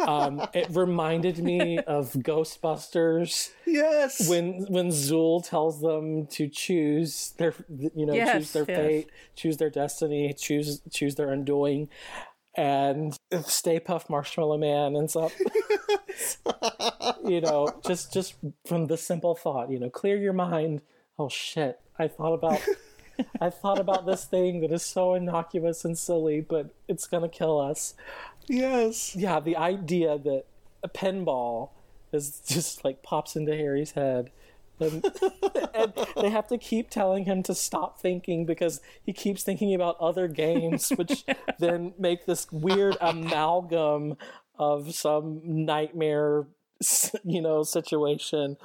um, 0.00 0.46
it 0.54 0.68
reminded 0.70 1.38
me 1.38 1.78
of 1.78 2.12
Ghostbusters. 2.12 3.50
Yes. 3.66 4.28
When 4.28 4.66
when 4.68 4.88
Zuul 4.88 5.46
tells 5.48 5.80
them 5.80 6.26
to 6.28 6.48
choose 6.48 7.34
their, 7.38 7.54
you 7.68 8.06
know, 8.06 8.14
Yes, 8.14 8.32
choose 8.36 8.52
their 8.52 8.64
yes. 8.68 8.78
fate, 8.78 9.10
choose 9.34 9.56
their 9.56 9.70
destiny, 9.70 10.32
choose 10.32 10.80
choose 10.90 11.16
their 11.16 11.30
undoing, 11.30 11.88
and 12.54 13.16
Stay 13.46 13.80
Puft 13.80 14.08
Marshmallow 14.08 14.58
Man 14.58 14.96
ends 14.96 15.16
up. 15.16 15.32
you 17.24 17.40
know, 17.40 17.72
just 17.84 18.12
just 18.12 18.34
from 18.66 18.86
the 18.86 18.96
simple 18.96 19.34
thought, 19.34 19.70
you 19.70 19.80
know, 19.80 19.90
clear 19.90 20.16
your 20.16 20.32
mind. 20.32 20.82
Oh 21.18 21.28
shit! 21.28 21.80
I 21.98 22.08
thought 22.08 22.34
about 22.34 22.60
I 23.40 23.50
thought 23.50 23.78
about 23.78 24.06
this 24.06 24.24
thing 24.24 24.60
that 24.60 24.72
is 24.72 24.82
so 24.82 25.14
innocuous 25.14 25.84
and 25.84 25.96
silly, 25.98 26.40
but 26.40 26.70
it's 26.88 27.06
gonna 27.06 27.28
kill 27.28 27.60
us. 27.60 27.94
Yes. 28.46 29.14
Yeah, 29.16 29.40
the 29.40 29.56
idea 29.56 30.18
that 30.18 30.44
a 30.82 30.88
pinball 30.88 31.70
is 32.12 32.40
just 32.46 32.84
like 32.84 33.02
pops 33.02 33.36
into 33.36 33.56
Harry's 33.56 33.92
head. 33.92 34.30
And, 34.80 35.04
and 35.74 35.92
they 36.16 36.30
have 36.30 36.48
to 36.48 36.58
keep 36.58 36.90
telling 36.90 37.24
him 37.24 37.42
to 37.44 37.54
stop 37.54 38.00
thinking 38.00 38.44
because 38.46 38.80
he 39.04 39.12
keeps 39.12 39.42
thinking 39.42 39.74
about 39.74 39.96
other 40.00 40.28
games, 40.28 40.90
which 40.90 41.24
then 41.58 41.94
make 41.98 42.26
this 42.26 42.50
weird 42.50 42.96
amalgam 43.00 44.16
of 44.58 44.94
some 44.94 45.40
nightmare, 45.44 46.46
you 47.24 47.40
know, 47.40 47.62
situation. 47.62 48.56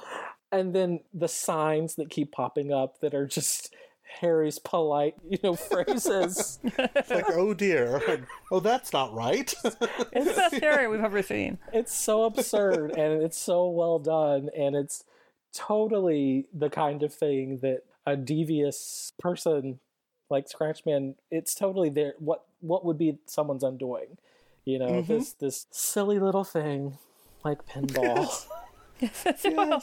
And 0.50 0.74
then 0.74 1.00
the 1.12 1.28
signs 1.28 1.96
that 1.96 2.10
keep 2.10 2.32
popping 2.32 2.72
up 2.72 3.00
that 3.00 3.14
are 3.14 3.26
just 3.26 3.74
Harry's 4.20 4.58
polite, 4.58 5.14
you 5.28 5.38
know, 5.42 5.54
phrases. 5.70 6.58
It's 6.64 7.10
like, 7.10 7.26
oh 7.30 7.54
dear. 7.54 8.26
Oh, 8.50 8.60
that's 8.60 8.92
not 8.92 9.14
right. 9.14 9.52
It's 9.64 9.76
the 9.78 10.32
best 10.36 10.54
Harry 10.56 10.88
we've 10.88 11.00
ever 11.04 11.22
seen. 11.22 11.58
It's 11.72 11.94
so 11.94 12.24
absurd 12.24 12.90
and 12.92 13.22
it's 13.22 13.38
so 13.38 13.68
well 13.68 13.98
done 13.98 14.48
and 14.56 14.74
it's 14.74 15.04
totally 15.54 16.46
the 16.52 16.70
kind 16.70 17.02
of 17.02 17.12
thing 17.12 17.58
that 17.62 17.82
a 18.06 18.16
devious 18.16 19.12
person 19.18 19.78
like 20.30 20.46
Scratchman, 20.48 21.14
it's 21.30 21.54
totally 21.54 21.88
there 21.88 22.14
what 22.18 22.44
what 22.60 22.84
would 22.84 22.98
be 22.98 23.18
someone's 23.26 23.62
undoing. 23.62 24.18
You 24.64 24.78
know, 24.78 24.86
Mhm. 25.02 25.06
this 25.06 25.32
this 25.34 25.66
silly 25.70 26.18
little 26.18 26.44
thing 26.44 26.98
like 27.44 27.66
pinball. 27.66 28.46
Yes, 29.00 29.24
well, 29.44 29.80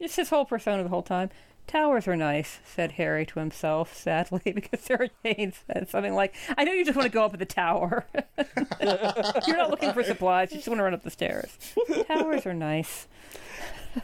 it's 0.00 0.16
his 0.16 0.28
whole 0.28 0.44
persona 0.44 0.82
the 0.82 0.88
whole 0.88 1.04
time. 1.04 1.30
Towers 1.66 2.06
are 2.06 2.16
nice, 2.16 2.60
said 2.64 2.92
Harry 2.92 3.26
to 3.26 3.40
himself, 3.40 3.94
sadly, 3.94 4.40
because 4.54 4.80
Sarah 4.80 5.10
Jane 5.24 5.52
said 5.66 5.88
something 5.88 6.14
like, 6.14 6.34
I 6.56 6.64
know 6.64 6.72
you 6.72 6.84
just 6.84 6.96
want 6.96 7.06
to 7.06 7.12
go 7.12 7.24
up 7.24 7.32
at 7.32 7.40
the 7.40 7.46
tower. 7.46 8.06
You're 9.46 9.56
not 9.56 9.70
looking 9.70 9.92
for 9.92 10.04
supplies, 10.04 10.52
you 10.52 10.58
just 10.58 10.68
want 10.68 10.78
to 10.78 10.84
run 10.84 10.94
up 10.94 11.02
the 11.02 11.10
stairs. 11.10 11.56
Towers 12.06 12.46
are 12.46 12.54
nice. 12.54 13.08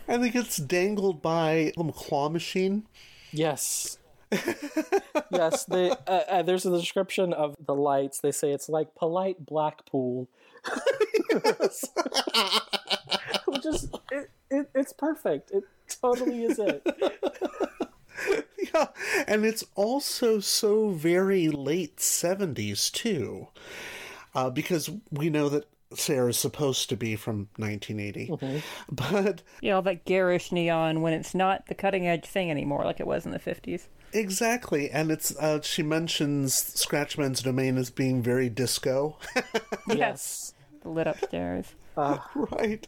and 0.09 0.25
he 0.25 0.31
gets 0.31 0.57
dangled 0.57 1.23
by 1.23 1.73
the 1.77 1.85
claw 1.93 2.29
machine. 2.29 2.87
Yes. 3.31 3.99
yes, 5.31 5.65
they, 5.67 5.91
uh, 5.91 5.95
uh, 6.29 6.43
there's 6.43 6.67
a 6.67 6.71
description 6.71 7.33
of 7.33 7.55
the 7.65 7.75
lights. 7.75 8.21
They 8.21 8.33
say 8.33 8.51
it's 8.51 8.69
like 8.69 8.95
polite 8.95 9.45
Blackpool. 9.45 10.29
Which 13.47 13.67
is, 13.67 13.89
it, 14.11 14.31
it, 14.51 14.71
it's 14.75 14.93
perfect. 14.93 15.51
It 15.51 15.65
totally 15.97 16.45
is 16.45 16.59
it. 16.59 16.83
yeah, 18.75 18.87
and 19.27 19.45
it's 19.45 19.65
also 19.75 20.41
so 20.41 20.91
very 20.91 21.49
late 21.49 21.97
70s, 21.97 22.91
too. 22.91 23.49
Uh, 24.35 24.49
because 24.51 24.91
we 25.11 25.29
know 25.29 25.49
that 25.49 25.67
Sarah's 25.95 26.39
supposed 26.39 26.89
to 26.89 26.97
be 26.97 27.17
from 27.17 27.49
1980. 27.57 28.63
But 28.91 29.43
Yeah, 29.61 29.75
all 29.75 29.83
that 29.83 30.05
garish 30.07 30.51
neon 30.51 31.03
when 31.03 31.13
it's 31.13 31.35
not 31.35 31.67
the 31.67 31.75
cutting 31.75 32.07
edge 32.09 32.25
thing 32.25 32.51
anymore 32.51 32.85
like 32.85 32.99
it 33.01 33.07
was 33.07 33.27
in 33.27 33.33
the 33.33 33.39
50s. 33.39 33.89
exactly, 34.15 34.89
and 34.91 35.11
it's 35.11 35.37
uh, 35.37 35.61
she 35.61 35.83
mentions 35.83 36.55
Scratchman's 36.55 37.43
domain 37.43 37.77
as 37.77 37.91
being 37.91 38.23
very 38.23 38.49
disco. 38.49 39.19
Yes. 39.89 40.55
The 40.83 40.89
lit 40.89 41.07
up 41.07 41.19
stairs. 41.19 41.67
right. 41.97 42.87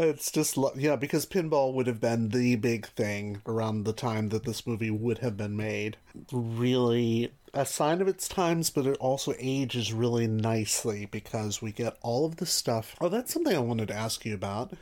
It's 0.00 0.30
just 0.30 0.56
yeah, 0.76 0.94
because 0.94 1.26
pinball 1.26 1.74
would 1.74 1.88
have 1.88 2.00
been 2.00 2.28
the 2.28 2.54
big 2.54 2.86
thing 2.86 3.42
around 3.46 3.82
the 3.82 3.92
time 3.92 4.28
that 4.28 4.44
this 4.44 4.64
movie 4.64 4.92
would 4.92 5.18
have 5.18 5.36
been 5.36 5.56
made. 5.56 5.96
Really 6.30 7.32
a 7.52 7.66
sign 7.66 8.00
of 8.00 8.06
its 8.06 8.28
times, 8.28 8.70
but 8.70 8.86
it 8.86 8.96
also 8.98 9.34
ages 9.40 9.92
really 9.92 10.28
nicely 10.28 11.06
because 11.06 11.60
we 11.60 11.72
get 11.72 11.96
all 12.00 12.24
of 12.24 12.36
the 12.36 12.46
stuff. 12.46 12.94
Oh, 13.00 13.08
that's 13.08 13.32
something 13.32 13.56
I 13.56 13.58
wanted 13.58 13.88
to 13.88 13.96
ask 13.96 14.24
you 14.24 14.34
about. 14.34 14.72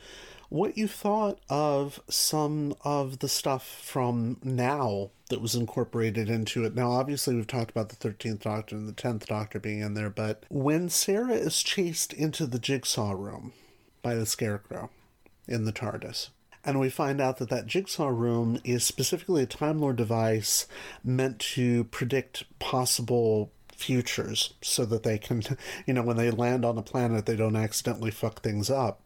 What 0.51 0.77
you 0.77 0.87
thought 0.87 1.39
of 1.49 1.99
some 2.11 2.75
of 2.83 3.21
the 3.21 3.29
stuff 3.29 3.67
from 3.67 4.37
now 4.45 5.11
that 5.31 5.41
was 5.41 5.55
incorporated 5.55 6.29
into 6.29 6.63
it. 6.65 6.75
Now, 6.75 6.91
obviously, 6.91 7.35
we've 7.35 7.47
talked 7.47 7.71
about 7.71 7.89
the 7.89 7.97
13th 7.97 8.41
Doctor 8.41 8.77
and 8.77 8.87
the 8.87 8.93
10th 8.93 9.27
Doctor 9.27 9.59
being 9.59 9.81
in 9.81 9.95
there, 9.95 10.11
but 10.11 10.45
when 10.51 10.91
Sarah 10.91 11.33
is 11.33 11.63
chased 11.63 12.13
into 12.13 12.47
the 12.47 12.59
jigsaw 12.59 13.13
room 13.13 13.55
by 14.03 14.15
the 14.15 14.27
Scarecrow 14.27 14.91
in 15.49 15.65
the 15.65 15.73
TARDIS, 15.73 16.31
and 16.65 16.81
we 16.81 16.91
find 16.91 17.21
out 17.21 17.39
that 17.39 17.49
that 17.49 17.67
jigsaw 17.67 18.09
room 18.09 18.61
is 18.65 18.83
specifically 18.85 19.43
a 19.43 19.47
Time 19.47 19.79
Lord 19.81 19.97
device 19.97 20.67
meant 21.05 21.39
to 21.55 21.85
predict 21.85 22.45
possible 22.59 23.53
futures 23.77 24.55
so 24.61 24.85
that 24.87 25.03
they 25.05 25.19
can, 25.19 25.43
you 25.87 25.95
know, 25.95 26.03
when 26.03 26.17
they 26.17 26.31
land 26.31 26.65
on 26.65 26.77
a 26.77 26.83
planet, 26.83 27.27
they 27.27 27.37
don't 27.37 27.57
accidentally 27.57 28.11
fuck 28.11 28.43
things 28.43 28.69
up. 28.69 29.01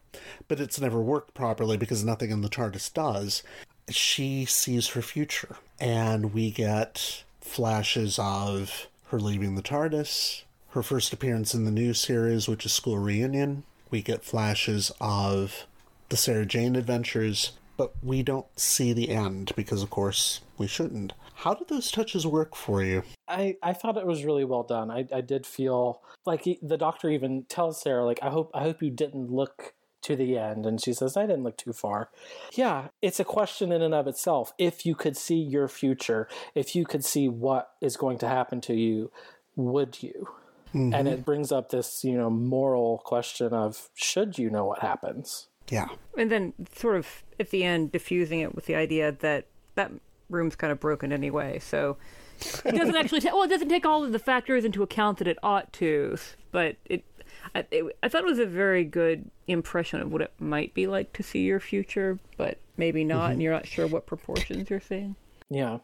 But 0.48 0.58
it's 0.58 0.80
never 0.80 1.00
worked 1.00 1.34
properly 1.34 1.76
because 1.76 2.04
nothing 2.04 2.30
in 2.30 2.40
the 2.40 2.48
TARDIS 2.48 2.92
does. 2.92 3.42
She 3.90 4.44
sees 4.44 4.88
her 4.88 5.02
future, 5.02 5.56
and 5.78 6.32
we 6.32 6.50
get 6.50 7.24
flashes 7.40 8.18
of 8.18 8.88
her 9.08 9.20
leaving 9.20 9.54
the 9.54 9.62
TARDIS, 9.62 10.42
her 10.70 10.82
first 10.82 11.12
appearance 11.12 11.54
in 11.54 11.64
the 11.64 11.70
new 11.70 11.94
series, 11.94 12.48
which 12.48 12.64
is 12.64 12.72
School 12.72 12.98
Reunion. 12.98 13.64
We 13.90 14.02
get 14.02 14.24
flashes 14.24 14.92
of 15.00 15.66
the 16.10 16.16
Sarah 16.16 16.44
Jane 16.44 16.76
adventures, 16.76 17.52
but 17.76 17.94
we 18.02 18.22
don't 18.22 18.46
see 18.58 18.92
the 18.92 19.08
end 19.08 19.52
because, 19.56 19.82
of 19.82 19.88
course, 19.90 20.42
we 20.58 20.66
shouldn't. 20.66 21.14
How 21.36 21.54
did 21.54 21.68
those 21.68 21.90
touches 21.90 22.26
work 22.26 22.54
for 22.54 22.82
you? 22.82 23.02
I, 23.26 23.56
I 23.62 23.72
thought 23.72 23.96
it 23.96 24.06
was 24.06 24.24
really 24.24 24.44
well 24.44 24.62
done. 24.64 24.90
I, 24.90 25.06
I 25.12 25.22
did 25.22 25.46
feel 25.46 26.02
like 26.26 26.42
he, 26.44 26.58
the 26.60 26.76
doctor 26.76 27.08
even 27.08 27.44
tells 27.44 27.80
Sarah 27.80 28.04
like 28.04 28.18
I 28.22 28.28
hope 28.28 28.50
I 28.52 28.60
hope 28.60 28.82
you 28.82 28.90
didn't 28.90 29.30
look 29.30 29.72
to 30.02 30.16
the 30.16 30.36
end 30.36 30.66
and 30.66 30.82
she 30.82 30.92
says 30.92 31.16
I 31.16 31.22
didn't 31.26 31.44
look 31.44 31.56
too 31.56 31.72
far. 31.72 32.10
Yeah, 32.52 32.88
it's 33.00 33.20
a 33.20 33.24
question 33.24 33.72
in 33.72 33.80
and 33.82 33.94
of 33.94 34.06
itself. 34.06 34.52
If 34.58 34.84
you 34.84 34.94
could 34.94 35.16
see 35.16 35.36
your 35.36 35.68
future, 35.68 36.28
if 36.54 36.74
you 36.74 36.84
could 36.84 37.04
see 37.04 37.28
what 37.28 37.70
is 37.80 37.96
going 37.96 38.18
to 38.18 38.28
happen 38.28 38.60
to 38.62 38.74
you, 38.74 39.10
would 39.56 40.02
you? 40.02 40.28
And 40.72 40.92
Mhm. 40.92 41.06
it 41.12 41.24
brings 41.24 41.50
up 41.52 41.70
this, 41.70 42.04
you 42.04 42.16
know, 42.16 42.30
moral 42.30 42.98
question 43.04 43.52
of 43.52 43.90
should 43.94 44.38
you 44.38 44.50
know 44.50 44.64
what 44.64 44.80
happens? 44.80 45.48
Yeah. 45.70 45.88
And 46.18 46.30
then, 46.30 46.52
sort 46.74 46.96
of 46.96 47.22
at 47.38 47.50
the 47.50 47.64
end, 47.64 47.92
diffusing 47.92 48.40
it 48.40 48.54
with 48.54 48.66
the 48.66 48.74
idea 48.74 49.12
that 49.12 49.46
that 49.76 49.90
room's 50.28 50.56
kind 50.56 50.70
of 50.72 50.78
broken 50.80 51.12
anyway. 51.12 51.58
So 51.60 51.96
it 52.64 52.74
doesn't 52.74 52.96
actually. 53.02 53.20
Ta- 53.20 53.30
well, 53.32 53.44
it 53.44 53.48
doesn't 53.50 53.68
take 53.68 53.86
all 53.86 54.04
of 54.04 54.12
the 54.12 54.18
factors 54.18 54.64
into 54.64 54.82
account 54.82 55.18
that 55.18 55.28
it 55.28 55.38
ought 55.42 55.72
to. 55.74 56.16
But 56.52 56.76
it, 56.84 57.04
I, 57.54 57.64
it, 57.70 57.96
I 58.02 58.08
thought 58.08 58.22
it 58.22 58.26
was 58.26 58.38
a 58.38 58.46
very 58.46 58.84
good 58.84 59.30
impression 59.46 60.00
of 60.00 60.12
what 60.12 60.22
it 60.22 60.32
might 60.38 60.74
be 60.74 60.86
like 60.86 61.12
to 61.14 61.22
see 61.22 61.40
your 61.44 61.60
future, 61.60 62.18
but 62.36 62.58
maybe 62.76 63.04
not, 63.04 63.28
Mhm. 63.30 63.32
and 63.32 63.42
you're 63.42 63.52
not 63.52 63.66
sure 63.66 63.86
what 63.86 64.06
proportions 64.06 64.68
you're 64.70 64.80
seeing. 64.80 65.16
Yeah. 65.48 65.78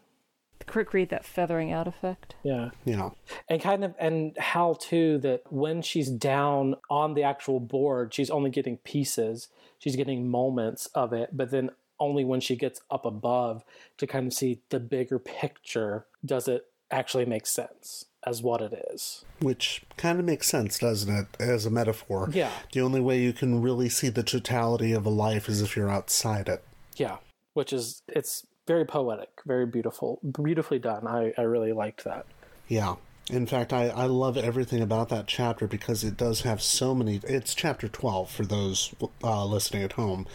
To 0.59 0.65
cre- 0.65 0.81
create 0.83 1.09
that 1.09 1.23
feathering 1.25 1.71
out 1.71 1.87
effect. 1.87 2.35
Yeah. 2.43 2.69
Yeah. 2.85 3.09
And 3.49 3.61
kind 3.61 3.83
of, 3.83 3.93
and 3.99 4.35
how 4.39 4.77
too 4.79 5.17
that 5.19 5.43
when 5.51 5.81
she's 5.83 6.09
down 6.09 6.75
on 6.89 7.13
the 7.13 7.23
actual 7.23 7.59
board, 7.59 8.13
she's 8.13 8.29
only 8.29 8.49
getting 8.49 8.77
pieces, 8.77 9.49
she's 9.79 9.95
getting 9.95 10.29
moments 10.29 10.87
of 10.95 11.13
it, 11.13 11.29
but 11.35 11.51
then 11.51 11.69
only 11.99 12.23
when 12.23 12.39
she 12.39 12.55
gets 12.55 12.79
up 12.91 13.05
above 13.05 13.63
to 13.97 14.05
kind 14.07 14.27
of 14.27 14.33
see 14.33 14.61
the 14.69 14.79
bigger 14.79 15.17
picture 15.19 16.05
does 16.25 16.47
it 16.47 16.65
actually 16.91 17.25
make 17.25 17.45
sense. 17.45 18.05
as 18.25 18.41
what 18.41 18.61
it 18.61 18.73
is. 18.93 19.23
Which 19.39 19.83
kind 19.95 20.19
of 20.19 20.25
makes 20.25 20.47
sense, 20.47 20.79
doesn't 20.79 21.13
it, 21.15 21.27
as 21.39 21.65
a 21.65 21.69
metaphor? 21.69 22.29
Yeah. 22.31 22.51
The 22.73 22.81
only 22.81 22.99
way 22.99 23.21
you 23.21 23.31
can 23.31 23.61
really 23.61 23.87
see 23.89 24.09
the 24.09 24.23
totality 24.23 24.91
of 24.91 25.05
a 25.05 25.09
life 25.09 25.47
is 25.47 25.61
if 25.61 25.77
you're 25.77 25.89
outside 25.89 26.49
it. 26.49 26.61
Yeah, 26.97 27.17
which 27.53 27.71
is 27.71 28.01
it's 28.07 28.45
very 28.67 28.83
poetic, 28.85 29.29
very 29.45 29.65
beautiful, 29.65 30.19
beautifully 30.29 30.79
done. 30.79 31.07
I 31.07 31.33
I 31.37 31.43
really 31.43 31.71
liked 31.71 32.03
that. 32.03 32.25
Yeah. 32.67 32.95
In 33.29 33.45
fact, 33.45 33.73
I, 33.73 33.89
I 33.89 34.05
love 34.05 34.37
everything 34.37 34.81
about 34.81 35.09
that 35.09 35.27
chapter 35.27 35.67
because 35.67 36.03
it 36.03 36.15
does 36.15 36.41
have 36.41 36.61
so 36.61 36.95
many. 36.95 37.19
It's 37.23 37.53
chapter 37.53 37.89
12 37.89 38.31
for 38.31 38.45
those 38.45 38.95
uh, 39.21 39.45
listening 39.45 39.83
at 39.83 39.93
home. 39.93 40.27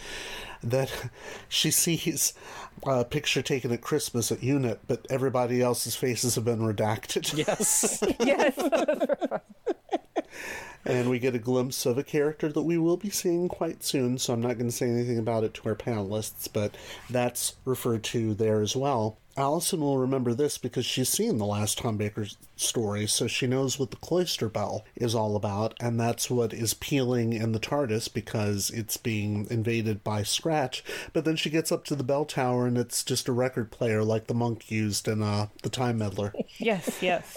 That 0.61 1.09
she 1.49 1.71
sees 1.71 2.33
a 2.85 3.03
picture 3.03 3.41
taken 3.41 3.71
at 3.71 3.81
Christmas 3.81 4.31
at 4.31 4.43
UNIT, 4.43 4.81
but 4.87 5.07
everybody 5.09 5.61
else's 5.61 5.95
faces 5.95 6.35
have 6.35 6.45
been 6.45 6.59
redacted. 6.59 7.33
Yes. 7.43 8.03
yes. 8.19 8.57
and 10.85 11.09
we 11.09 11.17
get 11.17 11.33
a 11.33 11.39
glimpse 11.39 11.85
of 11.87 11.97
a 11.97 12.03
character 12.03 12.51
that 12.51 12.61
we 12.61 12.77
will 12.77 12.97
be 12.97 13.09
seeing 13.09 13.47
quite 13.47 13.83
soon, 13.83 14.19
so 14.19 14.33
I'm 14.33 14.41
not 14.41 14.57
going 14.57 14.69
to 14.69 14.75
say 14.75 14.87
anything 14.87 15.17
about 15.17 15.43
it 15.43 15.55
to 15.55 15.69
our 15.69 15.75
panelists, 15.75 16.47
but 16.51 16.75
that's 17.09 17.55
referred 17.65 18.03
to 18.05 18.35
there 18.35 18.61
as 18.61 18.75
well. 18.75 19.17
Allison 19.35 19.81
will 19.81 19.97
remember 19.97 20.33
this 20.33 20.57
because 20.57 20.85
she's 20.85 21.09
seen 21.09 21.37
the 21.37 21.45
last 21.45 21.79
Tom 21.79 21.97
Baker 21.97 22.27
story, 22.55 23.07
so 23.07 23.25
she 23.25 23.47
knows 23.47 23.79
what 23.79 23.89
the 23.89 23.97
cloister 23.97 24.47
bell 24.47 24.85
is 24.95 25.15
all 25.15 25.35
about, 25.35 25.73
and 25.79 25.99
that's 25.99 26.29
what 26.29 26.53
is 26.53 26.75
pealing 26.75 27.33
in 27.33 27.51
the 27.51 27.59
TARDIS 27.59 28.13
because 28.13 28.69
it's 28.69 28.97
being 28.97 29.47
invaded 29.49 30.03
by 30.03 30.21
Scratch. 30.21 30.83
But 31.13 31.25
then 31.25 31.35
she 31.35 31.49
gets 31.49 31.71
up 31.71 31.83
to 31.85 31.95
the 31.95 32.03
bell 32.03 32.25
tower, 32.25 32.67
and 32.67 32.77
it's 32.77 33.03
just 33.03 33.27
a 33.27 33.31
record 33.31 33.71
player 33.71 34.03
like 34.03 34.27
the 34.27 34.35
monk 34.35 34.69
used 34.69 35.07
in 35.07 35.23
uh, 35.23 35.47
the 35.63 35.69
Time 35.69 35.97
Meddler. 35.97 36.33
Yes, 36.57 37.01
yes. 37.01 37.35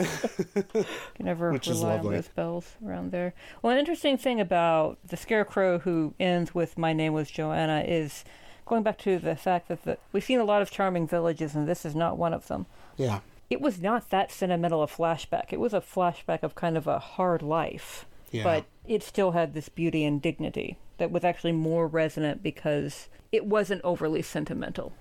you 0.74 0.84
never 1.20 1.50
Which 1.50 1.66
rely 1.68 1.98
on 1.98 2.04
those 2.04 2.28
bells 2.28 2.74
around 2.84 3.12
there. 3.12 3.34
Well, 3.62 3.72
an 3.72 3.78
interesting 3.78 4.18
thing 4.18 4.40
about 4.40 4.98
the 5.04 5.16
Scarecrow 5.16 5.78
who 5.78 6.14
ends 6.20 6.54
with 6.54 6.76
"My 6.76 6.92
name 6.92 7.12
was 7.12 7.30
Joanna" 7.30 7.82
is 7.86 8.24
going 8.66 8.82
back 8.82 8.98
to 8.98 9.18
the 9.18 9.36
fact 9.36 9.68
that 9.68 9.84
the, 9.84 9.96
we've 10.12 10.24
seen 10.24 10.40
a 10.40 10.44
lot 10.44 10.60
of 10.60 10.70
charming 10.70 11.06
villages, 11.06 11.54
and 11.54 11.66
this 11.66 11.84
is 11.84 11.94
not 11.94 12.18
one 12.18 12.34
of 12.34 12.48
them. 12.48 12.66
Yeah. 12.96 13.20
It 13.48 13.60
was 13.60 13.80
not 13.80 14.10
that 14.10 14.30
sentimental 14.32 14.82
a 14.82 14.88
flashback. 14.88 15.52
It 15.52 15.60
was 15.60 15.72
a 15.72 15.80
flashback 15.80 16.42
of 16.42 16.54
kind 16.56 16.76
of 16.76 16.86
a 16.86 16.98
hard 16.98 17.42
life, 17.42 18.04
Yeah. 18.32 18.42
but 18.42 18.64
it 18.86 19.02
still 19.02 19.30
had 19.30 19.54
this 19.54 19.68
beauty 19.68 20.04
and 20.04 20.20
dignity 20.20 20.78
that 20.98 21.10
was 21.12 21.24
actually 21.24 21.52
more 21.52 21.86
resonant 21.86 22.42
because 22.42 23.08
it 23.30 23.46
wasn't 23.46 23.82
overly 23.84 24.22
sentimental. 24.22 24.92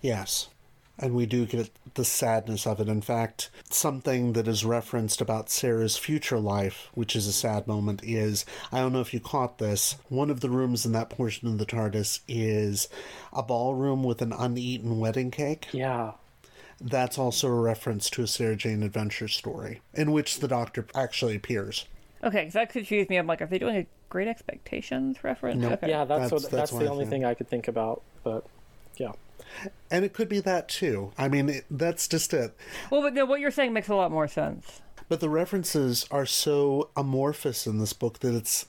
Yes. 0.00 0.48
And 0.98 1.14
we 1.14 1.26
do 1.26 1.44
get 1.44 1.70
the 1.94 2.04
sadness 2.04 2.66
of 2.66 2.78
it. 2.80 2.88
In 2.88 3.02
fact, 3.02 3.50
something 3.68 4.32
that 4.34 4.46
is 4.46 4.64
referenced 4.64 5.20
about 5.20 5.50
Sarah's 5.50 5.96
future 5.96 6.38
life, 6.38 6.88
which 6.94 7.16
is 7.16 7.26
a 7.26 7.32
sad 7.32 7.66
moment, 7.66 8.02
is 8.04 8.44
I 8.70 8.78
don't 8.78 8.92
know 8.92 9.00
if 9.00 9.12
you 9.12 9.18
caught 9.20 9.58
this. 9.58 9.96
One 10.08 10.30
of 10.30 10.40
the 10.40 10.50
rooms 10.50 10.86
in 10.86 10.92
that 10.92 11.10
portion 11.10 11.48
of 11.48 11.58
the 11.58 11.66
TARDIS 11.66 12.20
is 12.28 12.88
a 13.32 13.42
ballroom 13.42 14.04
with 14.04 14.22
an 14.22 14.32
uneaten 14.32 15.00
wedding 15.00 15.30
cake. 15.32 15.66
Yeah. 15.72 16.12
That's 16.80 17.18
also 17.18 17.48
a 17.48 17.60
reference 17.60 18.08
to 18.10 18.22
a 18.22 18.26
Sarah 18.26 18.56
Jane 18.56 18.82
Adventure 18.82 19.28
story, 19.28 19.80
in 19.94 20.12
which 20.12 20.38
the 20.40 20.48
Doctor 20.48 20.86
actually 20.94 21.34
appears. 21.36 21.86
Okay, 22.22 22.40
because 22.40 22.54
that 22.54 22.70
confused 22.70 23.10
me. 23.10 23.16
I'm 23.16 23.26
like, 23.26 23.42
are 23.42 23.46
they 23.46 23.58
doing 23.58 23.76
a 23.76 23.86
Great 24.08 24.28
Expectations 24.28 25.22
reference? 25.24 25.60
Nope. 25.60 25.72
Okay. 25.74 25.88
Yeah, 25.90 26.04
that's 26.04 26.30
That's- 26.30 26.30
what 26.30 26.42
that's 26.42 26.52
that's, 26.52 26.72
what 26.72 26.78
the 26.80 26.86
I 26.86 26.88
only 26.88 27.04
think. 27.04 27.10
thing 27.10 27.24
I 27.24 27.34
could 27.34 27.48
think 27.48 27.68
about. 27.68 28.02
But 28.22 28.44
yeah. 28.96 29.12
And 29.90 30.04
it 30.04 30.12
could 30.12 30.28
be 30.28 30.40
that 30.40 30.68
too. 30.68 31.12
I 31.16 31.28
mean, 31.28 31.48
it, 31.48 31.64
that's 31.70 32.08
just 32.08 32.34
it. 32.34 32.56
Well, 32.90 33.02
but 33.02 33.14
no, 33.14 33.24
what 33.24 33.40
you're 33.40 33.50
saying 33.50 33.72
makes 33.72 33.88
a 33.88 33.94
lot 33.94 34.10
more 34.10 34.26
sense. 34.26 34.80
But 35.08 35.20
the 35.20 35.28
references 35.28 36.06
are 36.10 36.26
so 36.26 36.90
amorphous 36.96 37.66
in 37.66 37.78
this 37.78 37.92
book 37.92 38.20
that 38.20 38.34
it's 38.34 38.66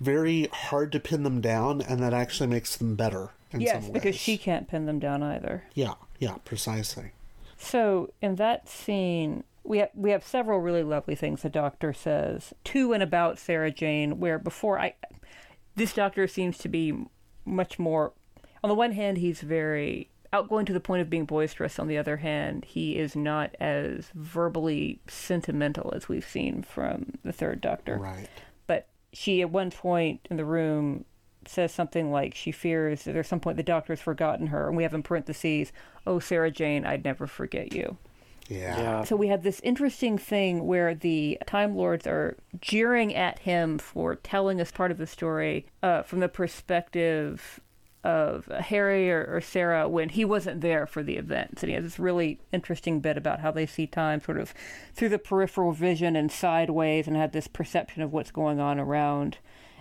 very 0.00 0.48
hard 0.52 0.92
to 0.92 1.00
pin 1.00 1.22
them 1.22 1.40
down, 1.40 1.80
and 1.82 2.00
that 2.00 2.14
actually 2.14 2.48
makes 2.48 2.76
them 2.76 2.96
better 2.96 3.30
in 3.52 3.60
yes, 3.60 3.84
some 3.84 3.92
because 3.92 4.16
she 4.16 4.36
can't 4.36 4.66
pin 4.66 4.86
them 4.86 4.98
down 4.98 5.22
either. 5.22 5.64
Yeah, 5.74 5.94
yeah, 6.18 6.36
precisely. 6.44 7.12
So 7.56 8.12
in 8.20 8.36
that 8.36 8.68
scene, 8.68 9.44
we 9.62 9.78
have 9.78 9.90
we 9.94 10.10
have 10.10 10.24
several 10.24 10.60
really 10.60 10.82
lovely 10.82 11.14
things 11.14 11.42
the 11.42 11.48
doctor 11.48 11.92
says 11.92 12.52
to 12.64 12.92
and 12.92 13.02
about 13.02 13.38
Sarah 13.38 13.70
Jane. 13.70 14.18
Where 14.18 14.38
before 14.38 14.78
I, 14.78 14.94
this 15.76 15.92
doctor 15.92 16.26
seems 16.26 16.58
to 16.58 16.68
be 16.68 17.06
much 17.44 17.78
more. 17.78 18.12
On 18.64 18.68
the 18.68 18.74
one 18.74 18.92
hand, 18.92 19.18
he's 19.18 19.42
very 19.42 20.08
outgoing 20.32 20.64
to 20.64 20.72
the 20.72 20.80
point 20.80 21.02
of 21.02 21.10
being 21.10 21.26
boisterous. 21.26 21.78
On 21.78 21.86
the 21.86 21.98
other 21.98 22.16
hand, 22.16 22.64
he 22.64 22.96
is 22.96 23.14
not 23.14 23.54
as 23.60 24.08
verbally 24.14 25.00
sentimental 25.06 25.92
as 25.94 26.08
we've 26.08 26.26
seen 26.26 26.62
from 26.62 27.12
the 27.22 27.32
third 27.32 27.60
doctor. 27.60 27.98
Right. 27.98 28.30
But 28.66 28.88
she, 29.12 29.42
at 29.42 29.50
one 29.50 29.70
point 29.70 30.26
in 30.30 30.38
the 30.38 30.46
room, 30.46 31.04
says 31.46 31.74
something 31.74 32.10
like 32.10 32.34
she 32.34 32.52
fears 32.52 33.04
that 33.04 33.12
there's 33.12 33.28
some 33.28 33.38
point 33.38 33.58
the 33.58 33.62
doctor's 33.62 34.00
forgotten 34.00 34.46
her, 34.46 34.66
and 34.66 34.78
we 34.78 34.82
have 34.82 34.94
in 34.94 35.02
parentheses, 35.02 35.70
"Oh, 36.06 36.18
Sarah 36.18 36.50
Jane, 36.50 36.86
I'd 36.86 37.04
never 37.04 37.26
forget 37.26 37.74
you." 37.74 37.98
Yeah. 38.48 39.04
So 39.04 39.14
we 39.14 39.28
have 39.28 39.42
this 39.42 39.60
interesting 39.60 40.16
thing 40.16 40.66
where 40.66 40.94
the 40.94 41.38
Time 41.46 41.76
Lords 41.76 42.06
are 42.06 42.38
jeering 42.62 43.14
at 43.14 43.40
him 43.40 43.78
for 43.78 44.16
telling 44.16 44.58
us 44.58 44.70
part 44.70 44.90
of 44.90 44.96
the 44.96 45.06
story 45.06 45.66
uh, 45.82 46.00
from 46.02 46.20
the 46.20 46.28
perspective 46.28 47.60
of 48.04 48.44
Harry 48.46 49.10
or, 49.10 49.24
or 49.28 49.40
Sarah 49.40 49.88
when 49.88 50.10
he 50.10 50.24
wasn't 50.24 50.60
there 50.60 50.86
for 50.86 51.02
the 51.02 51.16
events. 51.16 51.62
And 51.62 51.70
he 51.70 51.74
has 51.74 51.84
this 51.84 51.98
really 51.98 52.38
interesting 52.52 53.00
bit 53.00 53.16
about 53.16 53.40
how 53.40 53.50
they 53.50 53.66
see 53.66 53.86
time 53.86 54.20
sort 54.20 54.38
of 54.38 54.52
through 54.94 55.08
the 55.08 55.18
peripheral 55.18 55.72
vision 55.72 56.14
and 56.14 56.30
sideways 56.30 57.06
and 57.08 57.16
had 57.16 57.32
this 57.32 57.48
perception 57.48 58.02
of 58.02 58.12
what's 58.12 58.30
going 58.30 58.60
on 58.60 58.78
around 58.78 59.38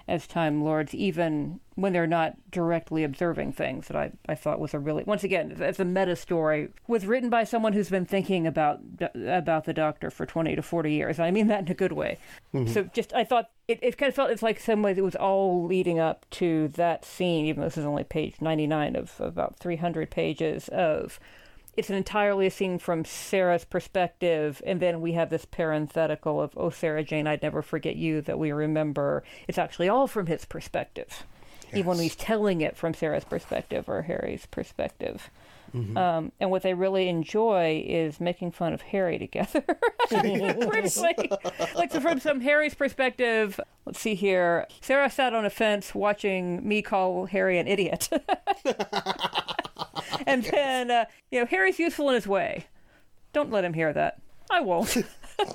as 0.08 0.28
Time 0.28 0.64
Lords, 0.64 0.94
even 0.94 1.60
when 1.76 1.94
they're 1.94 2.06
not 2.06 2.36
directly 2.52 3.04
observing 3.04 3.54
things, 3.54 3.88
that 3.88 3.96
I, 3.96 4.12
I 4.28 4.36
thought 4.36 4.60
was 4.60 4.74
a 4.74 4.80
really, 4.80 5.04
once 5.06 5.24
again, 5.24 5.56
it's 5.58 5.80
a 5.80 5.86
meta 5.86 6.16
story, 6.16 6.70
was 6.88 7.06
written 7.06 7.30
by 7.30 7.46
someone 7.46 7.74
who's 7.74 7.90
been 7.90 8.06
thinking 8.06 8.46
about 8.46 8.80
about 9.16 9.64
the 9.64 9.74
Doctor 9.74 10.12
for 10.12 10.26
20 10.26 10.56
to 10.56 10.62
40 10.62 10.92
years. 10.92 11.20
I 11.20 11.32
mean 11.32 11.48
that 11.48 11.62
in 11.62 11.72
a 11.72 11.74
good 11.74 11.94
way. 11.94 12.18
Mm-hmm. 12.54 12.74
So 12.74 12.84
just, 12.94 13.14
I 13.14 13.24
thought, 13.24 13.50
it, 13.68 13.80
it 13.82 13.98
kind 13.98 14.10
of 14.10 14.16
felt 14.16 14.30
it's 14.30 14.44
like 14.44 14.60
some 14.60 14.82
ways 14.82 14.98
it 14.98 15.04
was 15.04 15.16
all 15.16 15.66
leading 15.66 16.00
up 16.00 16.26
to 16.32 16.68
that 16.70 17.06
scene, 17.06 17.46
even 17.46 17.62
though 17.62 17.68
this 17.68 17.78
is 17.78 17.86
only 17.86 18.04
page 18.04 18.36
99 18.42 18.96
of 18.98 19.14
about 19.20 19.58
300 19.58 20.12
pages 20.12 20.68
of 20.68 21.20
it's 21.76 21.90
an 21.90 21.96
entirely 21.96 22.48
a 22.48 22.52
scene 22.52 22.80
from 22.80 23.06
Sarah's 23.06 23.66
perspective, 23.66 24.62
and 24.66 24.80
then 24.80 25.02
we 25.02 25.14
have 25.14 25.30
this 25.30 25.46
parenthetical 25.46 26.42
of 26.42 26.54
"Oh, 26.58 26.70
Sarah 26.70 27.04
Jane, 27.04 27.28
I'd 27.28 27.42
never 27.42 27.62
forget 27.62 27.96
you" 27.96 28.22
that 28.22 28.40
we 28.40 28.52
remember. 28.52 29.24
It's 29.48 29.58
actually 29.58 29.90
all 29.90 30.08
from 30.08 30.28
his 30.28 30.46
perspective, 30.46 31.24
even 31.74 31.88
when 31.88 32.00
he's 32.00 32.16
telling 32.16 32.62
it 32.62 32.78
from 32.78 32.94
Sarah's 32.94 33.26
perspective 33.26 33.90
or 33.90 34.04
Harry's 34.04 34.46
perspective. 34.46 35.30
Um, 35.98 36.32
and 36.40 36.52
what 36.52 36.62
they 36.62 36.76
really 36.76 37.10
enjoy 37.10 37.84
is 37.88 38.20
making 38.20 38.52
fun 38.52 38.74
of 38.74 38.82
Harry 38.82 39.18
together. 39.18 39.64
Like, 41.02 41.76
like 41.76 41.92
so 41.92 42.00
from 42.00 42.20
some 42.20 42.42
Harry's 42.42 42.76
perspective, 42.76 43.60
let's 43.86 44.00
see 44.00 44.14
here. 44.14 44.68
Sarah 44.82 45.10
sat 45.10 45.34
on 45.34 45.46
a 45.46 45.50
fence 45.50 45.96
watching 45.96 46.68
me 46.68 46.82
call 46.84 47.26
Harry 47.26 47.58
an 47.58 47.68
idiot. 47.68 48.10
and 50.28 50.44
then, 50.44 50.92
uh, 50.92 51.06
you 51.32 51.40
know, 51.40 51.46
Harry's 51.46 51.80
useful 51.80 52.10
in 52.10 52.16
his 52.16 52.28
way. 52.28 52.66
Don't 53.34 53.52
let 53.52 53.66
him 53.66 53.74
hear 53.74 53.92
that. 53.94 54.22
I 54.52 54.62
won't. 54.62 54.96
and 55.40 55.54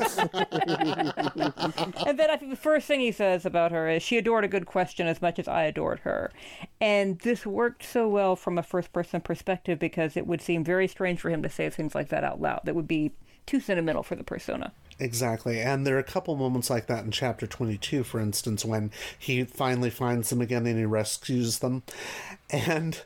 then 2.18 2.30
I 2.30 2.36
think 2.36 2.50
the 2.50 2.59
first 2.61 2.86
thing 2.86 3.00
he 3.00 3.12
says 3.12 3.46
about 3.46 3.70
her 3.70 3.88
is 3.88 4.02
she 4.02 4.18
adored 4.18 4.44
a 4.44 4.48
good 4.48 4.66
question 4.66 5.06
as 5.06 5.22
much 5.22 5.38
as 5.38 5.46
I 5.46 5.64
adored 5.64 6.00
her. 6.00 6.32
And 6.80 7.18
this 7.20 7.46
worked 7.46 7.84
so 7.84 8.09
well 8.09 8.34
from 8.34 8.59
a 8.59 8.62
first 8.62 8.92
person 8.92 9.20
perspective 9.20 9.78
because 9.78 10.16
it 10.16 10.26
would 10.26 10.40
seem 10.40 10.64
very 10.64 10.88
strange 10.88 11.20
for 11.20 11.30
him 11.30 11.42
to 11.42 11.48
say 11.48 11.70
things 11.70 11.94
like 11.94 12.09
that 12.09 12.24
out 12.24 12.40
loud. 12.40 12.62
That 12.64 12.74
would 12.74 12.88
be 12.88 13.12
too 13.46 13.61
sentimental 13.61 14.02
for 14.02 14.16
the 14.16 14.24
persona. 14.24 14.72
Exactly. 15.01 15.61
And 15.61 15.86
there 15.86 15.94
are 15.94 16.01
a 16.01 16.05
couple 16.05 16.34
moments 16.34 16.70
like 16.70 16.86
that 16.88 17.05
in 17.05 17.12
chapter 17.12 17.46
22, 17.46 18.03
for 18.03 18.18
instance, 18.18 18.64
when 18.64 18.90
he 19.16 19.44
finally 19.44 19.90
finds 19.90 20.28
them 20.28 20.40
again 20.40 20.66
and 20.66 20.76
he 20.76 20.84
rescues 20.84 21.61
them. 21.61 21.84
And 22.51 23.01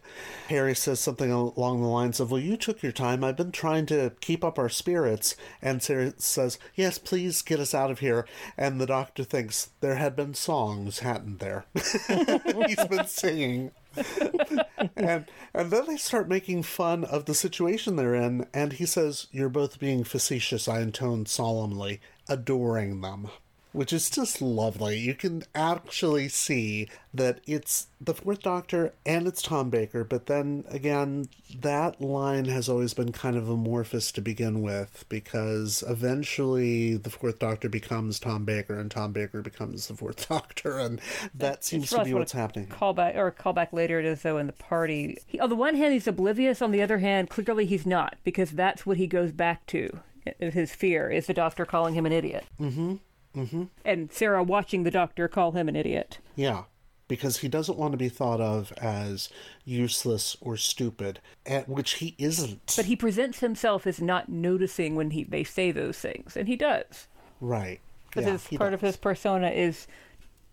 Harry 0.49 0.74
says 0.74 1.01
something 1.01 1.30
along 1.30 1.82
the 1.82 1.88
lines 1.88 2.18
of, 2.18 2.30
Well, 2.30 2.40
you 2.40 2.57
took 2.57 2.82
your 2.82 2.93
time. 2.93 3.22
I've 3.22 3.36
been 3.36 3.53
trying 3.53 3.84
to 3.86 4.12
keep 4.20 4.43
up 4.43 4.59
our 4.59 4.70
spirits. 4.70 5.36
And 5.61 5.82
Sarah 5.82 6.14
says, 6.16 6.59
Yes, 6.74 6.97
please 6.97 7.43
get 7.43 7.61
us 7.61 7.74
out 7.74 7.90
of 7.90 7.99
here. 7.99 8.26
And 8.57 8.80
the 8.80 8.86
doctor 8.86 9.22
thinks, 9.24 9.70
There 9.80 9.97
had 9.97 10.16
been 10.16 10.32
songs, 10.32 11.01
hadn't 11.01 11.40
there? 11.40 11.66
He's 11.74 12.86
been 12.86 13.07
singing. 13.07 13.72
and 14.97 15.26
and 15.55 15.70
then 15.70 15.86
they 15.86 15.97
start 15.97 16.28
making 16.28 16.62
fun 16.62 17.05
of 17.05 17.24
the 17.24 17.34
situation 17.34 17.97
they're 17.97 18.14
in 18.14 18.47
and 18.53 18.74
he 18.74 18.86
says 18.86 19.26
you're 19.30 19.49
both 19.49 19.78
being 19.78 20.05
facetious. 20.05 20.68
I 20.68 20.80
intone 20.80 21.26
solemnly 21.26 22.01
adoring 22.28 23.01
them 23.01 23.28
which 23.73 23.93
is 23.93 24.11
just 24.11 24.43
lovely. 24.43 24.99
You 24.99 25.14
can 25.14 25.43
actually 25.55 26.29
see 26.29 26.89
that 27.14 27.41
it's 27.47 27.89
the 28.01 28.14
Fourth 28.14 28.43
Doctor 28.43 28.95
and 29.05 29.27
it's 29.27 29.43
Tom 29.43 29.70
Baker, 29.70 30.05
but 30.05 30.27
then 30.27 30.64
again, 30.68 31.29
that 31.61 32.01
line 32.01 32.47
has 32.47 32.68
always 32.68 32.95
been 32.95 33.12
kind 33.12 33.37
of 33.37 33.49
amorphous 33.49 34.12
to 34.12 34.20
begin 34.20 34.62
with 34.62 35.05
because 35.09 35.83
eventually 35.89 36.97
the 36.97 37.11
Fourth 37.11 37.39
Doctor 37.39 37.68
becomes 37.68 38.18
Tom 38.18 38.45
Baker 38.45 38.79
and 38.79 38.91
Tom 38.91 39.12
Baker 39.12 39.43
becomes 39.43 39.87
the 39.87 39.95
Fourth 39.95 40.29
Doctor, 40.29 40.79
and 40.79 41.01
that 41.35 41.64
seems 41.64 41.91
to 41.91 42.05
be 42.05 42.14
what's 42.14 42.33
happening. 42.33 42.66
Callback 42.68 43.16
or 43.16 43.31
callback 43.33 43.73
later 43.73 43.99
it 43.99 44.07
is 44.07 44.23
though 44.23 44.39
in 44.39 44.47
the 44.47 44.53
party. 44.53 45.18
He, 45.27 45.41
on 45.41 45.49
the 45.49 45.57
one 45.57 45.77
hand, 45.77 45.93
he's 45.93 46.07
oblivious. 46.07 46.62
On 46.62 46.73
the 46.73 46.83
other 46.83 46.99
hand, 46.99 47.31
clearly 47.31 47.66
he's 47.66 47.87
not 47.87 48.16
because 48.25 48.53
that's 48.53 48.87
what 48.87 48.97
he 48.97 49.07
goes 49.07 49.33
back 49.33 49.66
to. 49.68 50.01
His 50.39 50.73
fear 50.73 51.11
is 51.11 51.27
the 51.27 51.35
Doctor 51.35 51.66
calling 51.66 51.95
him 51.95 52.07
an 52.07 52.12
idiot. 52.12 52.45
Mm-hmm. 52.61 52.97
Mm-hmm. 53.37 53.64
And 53.85 54.12
Sarah 54.12 54.43
watching 54.43 54.83
the 54.83 54.91
Doctor 54.91 55.28
call 55.28 55.53
him 55.53 55.68
an 55.68 55.76
idiot. 55.76 56.18
Yeah 56.37 56.64
because 57.12 57.37
he 57.37 57.49
doesn't 57.49 57.76
want 57.76 57.93
to 57.93 57.99
be 57.99 58.09
thought 58.09 58.41
of 58.41 58.72
as 58.78 59.28
useless 59.66 60.35
or 60.41 60.57
stupid, 60.57 61.20
at 61.45 61.68
which 61.68 61.97
he 61.97 62.14
isn't. 62.16 62.72
But 62.74 62.87
he 62.87 62.97
presents 62.97 63.41
himself 63.41 63.87
as 63.87 64.01
not 64.01 64.30
noticing 64.30 64.95
when 64.95 65.11
he 65.11 65.22
they 65.22 65.45
say 65.45 65.72
those 65.72 65.99
things, 65.99 66.39
and 66.39 66.49
he 66.49 66.57
does. 66.57 67.09
Right. 67.39 67.80
Because 68.09 68.51
yeah, 68.51 68.59
part 68.59 68.70
does. 68.70 68.78
of 68.78 68.80
his 68.80 68.97
persona 68.97 69.49
is 69.49 69.87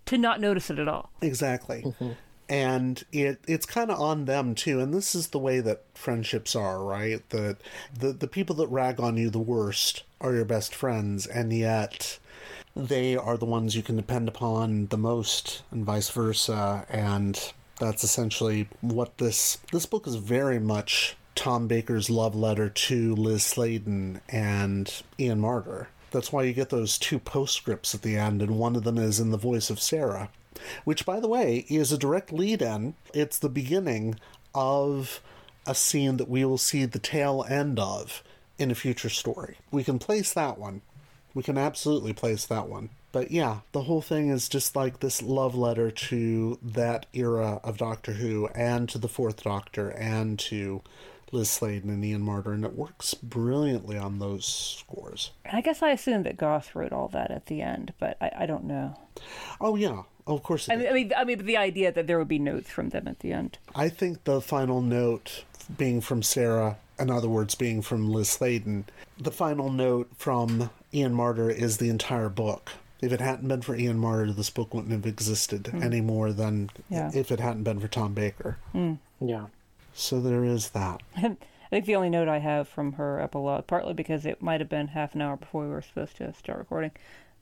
to 0.07 0.17
not 0.17 0.41
notice 0.41 0.69
it 0.69 0.79
at 0.79 0.89
all. 0.89 1.11
Exactly. 1.21 1.83
Mm-hmm. 1.83 2.11
And 2.49 3.05
it 3.13 3.39
it's 3.47 3.65
kind 3.65 3.89
of 3.89 3.97
on 3.97 4.25
them 4.25 4.53
too, 4.53 4.81
and 4.81 4.93
this 4.93 5.15
is 5.15 5.27
the 5.27 5.39
way 5.39 5.61
that 5.61 5.85
friendships 5.93 6.57
are, 6.57 6.83
right? 6.83 7.21
That 7.29 7.55
the 7.97 8.11
the 8.11 8.27
people 8.27 8.57
that 8.57 8.67
rag 8.67 8.99
on 8.99 9.15
you 9.15 9.29
the 9.29 9.39
worst 9.39 10.03
are 10.19 10.33
your 10.33 10.43
best 10.43 10.75
friends, 10.75 11.25
and 11.25 11.53
yet 11.53 12.19
they 12.75 13.15
are 13.15 13.37
the 13.37 13.45
ones 13.45 13.75
you 13.75 13.83
can 13.83 13.95
depend 13.95 14.27
upon 14.27 14.87
the 14.87 14.97
most, 14.97 15.63
and 15.71 15.85
vice 15.85 16.09
versa. 16.09 16.85
And 16.89 17.39
that's 17.79 18.03
essentially 18.03 18.67
what 18.81 19.17
this 19.17 19.59
this 19.71 19.85
book 19.85 20.07
is 20.07 20.15
very 20.15 20.59
much 20.59 21.15
Tom 21.35 21.67
Baker's 21.67 22.09
love 22.09 22.35
letter 22.35 22.69
to 22.69 23.15
Liz 23.15 23.43
Sladen 23.43 24.21
and 24.29 25.01
Ian 25.19 25.41
Marter. 25.41 25.87
That's 26.11 26.33
why 26.33 26.43
you 26.43 26.53
get 26.53 26.69
those 26.69 26.97
two 26.97 27.19
postscripts 27.19 27.93
at 27.93 28.01
the 28.01 28.17
end, 28.17 28.41
and 28.41 28.57
one 28.57 28.75
of 28.75 28.83
them 28.83 28.97
is 28.97 29.19
in 29.19 29.31
the 29.31 29.37
voice 29.37 29.69
of 29.69 29.79
Sarah, 29.79 30.29
which, 30.83 31.05
by 31.05 31.19
the 31.19 31.27
way, 31.27 31.65
is 31.69 31.91
a 31.91 31.97
direct 31.97 32.33
lead 32.33 32.61
in. 32.61 32.95
It's 33.13 33.37
the 33.37 33.49
beginning 33.49 34.15
of 34.55 35.21
a 35.65 35.75
scene 35.75 36.17
that 36.17 36.27
we 36.27 36.43
will 36.43 36.57
see 36.57 36.85
the 36.85 36.99
tail 36.99 37.45
end 37.47 37.79
of 37.79 38.23
in 38.57 38.71
a 38.71 38.75
future 38.75 39.09
story. 39.09 39.57
We 39.71 39.83
can 39.83 39.99
place 39.99 40.33
that 40.33 40.57
one 40.57 40.81
we 41.39 41.43
can 41.43 41.57
absolutely 41.57 42.11
place 42.11 42.45
that 42.47 42.67
one. 42.67 42.89
But 43.13 43.31
yeah, 43.31 43.59
the 43.71 43.83
whole 43.83 44.01
thing 44.01 44.27
is 44.27 44.49
just 44.49 44.75
like 44.75 44.99
this 44.99 45.21
love 45.21 45.55
letter 45.55 45.89
to 45.89 46.59
that 46.61 47.05
era 47.13 47.61
of 47.63 47.77
Doctor 47.77 48.11
Who 48.11 48.47
and 48.47 48.89
to 48.89 48.97
the 48.97 49.07
Fourth 49.07 49.43
Doctor 49.43 49.87
and 49.91 50.37
to 50.39 50.81
Liz 51.31 51.49
Sladen 51.49 51.89
and 51.89 52.03
Ian 52.03 52.25
Marter, 52.25 52.53
and 52.53 52.65
it 52.65 52.75
works 52.75 53.13
brilliantly 53.13 53.97
on 53.97 54.19
those 54.19 54.45
scores. 54.45 55.31
I 55.49 55.61
guess 55.61 55.81
I 55.81 55.91
assumed 55.91 56.25
that 56.25 56.35
Goss 56.35 56.75
wrote 56.75 56.91
all 56.91 57.07
that 57.07 57.31
at 57.31 57.45
the 57.45 57.61
end, 57.61 57.93
but 57.99 58.17
I, 58.19 58.31
I 58.39 58.45
don't 58.45 58.65
know. 58.65 58.99
Oh 59.61 59.77
yeah, 59.77 60.03
oh, 60.27 60.35
of 60.35 60.43
course. 60.43 60.67
I 60.67 60.75
mean, 60.75 60.87
I 60.89 60.91
mean, 60.91 61.13
I 61.15 61.23
mean, 61.23 61.45
the 61.45 61.55
idea 61.55 61.93
that 61.93 62.05
there 62.05 62.19
would 62.19 62.27
be 62.27 62.37
notes 62.37 62.69
from 62.69 62.89
them 62.89 63.07
at 63.07 63.21
the 63.21 63.31
end. 63.31 63.59
I 63.73 63.87
think 63.87 64.25
the 64.25 64.41
final 64.41 64.81
note 64.81 65.45
being 65.77 66.01
from 66.01 66.21
Sarah, 66.21 66.75
in 66.99 67.09
other 67.09 67.29
words, 67.29 67.55
being 67.55 67.81
from 67.81 68.09
Liz 68.09 68.27
Sladen, 68.29 68.83
the 69.17 69.31
final 69.31 69.71
note 69.71 70.09
from 70.17 70.69
Ian 70.93 71.13
Marter 71.13 71.53
is 71.53 71.77
the 71.77 71.89
entire 71.89 72.29
book. 72.29 72.71
If 73.01 73.13
it 73.13 73.21
hadn't 73.21 73.47
been 73.47 73.61
for 73.61 73.75
Ian 73.75 73.99
Marter, 73.99 74.35
this 74.35 74.49
book 74.49 74.73
wouldn't 74.73 74.91
have 74.91 75.05
existed 75.05 75.63
mm. 75.63 75.83
any 75.83 76.01
more 76.01 76.33
than 76.33 76.69
yeah. 76.89 77.11
if 77.13 77.31
it 77.31 77.39
hadn't 77.39 77.63
been 77.63 77.79
for 77.79 77.87
Tom 77.87 78.13
Baker. 78.13 78.57
Mm. 78.73 78.97
Yeah. 79.21 79.45
So 79.93 80.19
there 80.19 80.43
is 80.43 80.69
that. 80.69 81.01
I 81.17 81.75
think 81.75 81.85
the 81.85 81.95
only 81.95 82.09
note 82.09 82.27
I 82.27 82.39
have 82.39 82.67
from 82.67 82.93
her 82.93 83.19
epilogue, 83.19 83.67
partly 83.67 83.93
because 83.93 84.25
it 84.25 84.41
might 84.41 84.59
have 84.59 84.69
been 84.69 84.87
half 84.87 85.13
an 85.13 85.21
hour 85.21 85.37
before 85.37 85.63
we 85.63 85.69
were 85.69 85.81
supposed 85.81 86.17
to 86.17 86.33
start 86.33 86.57
recording, 86.57 86.91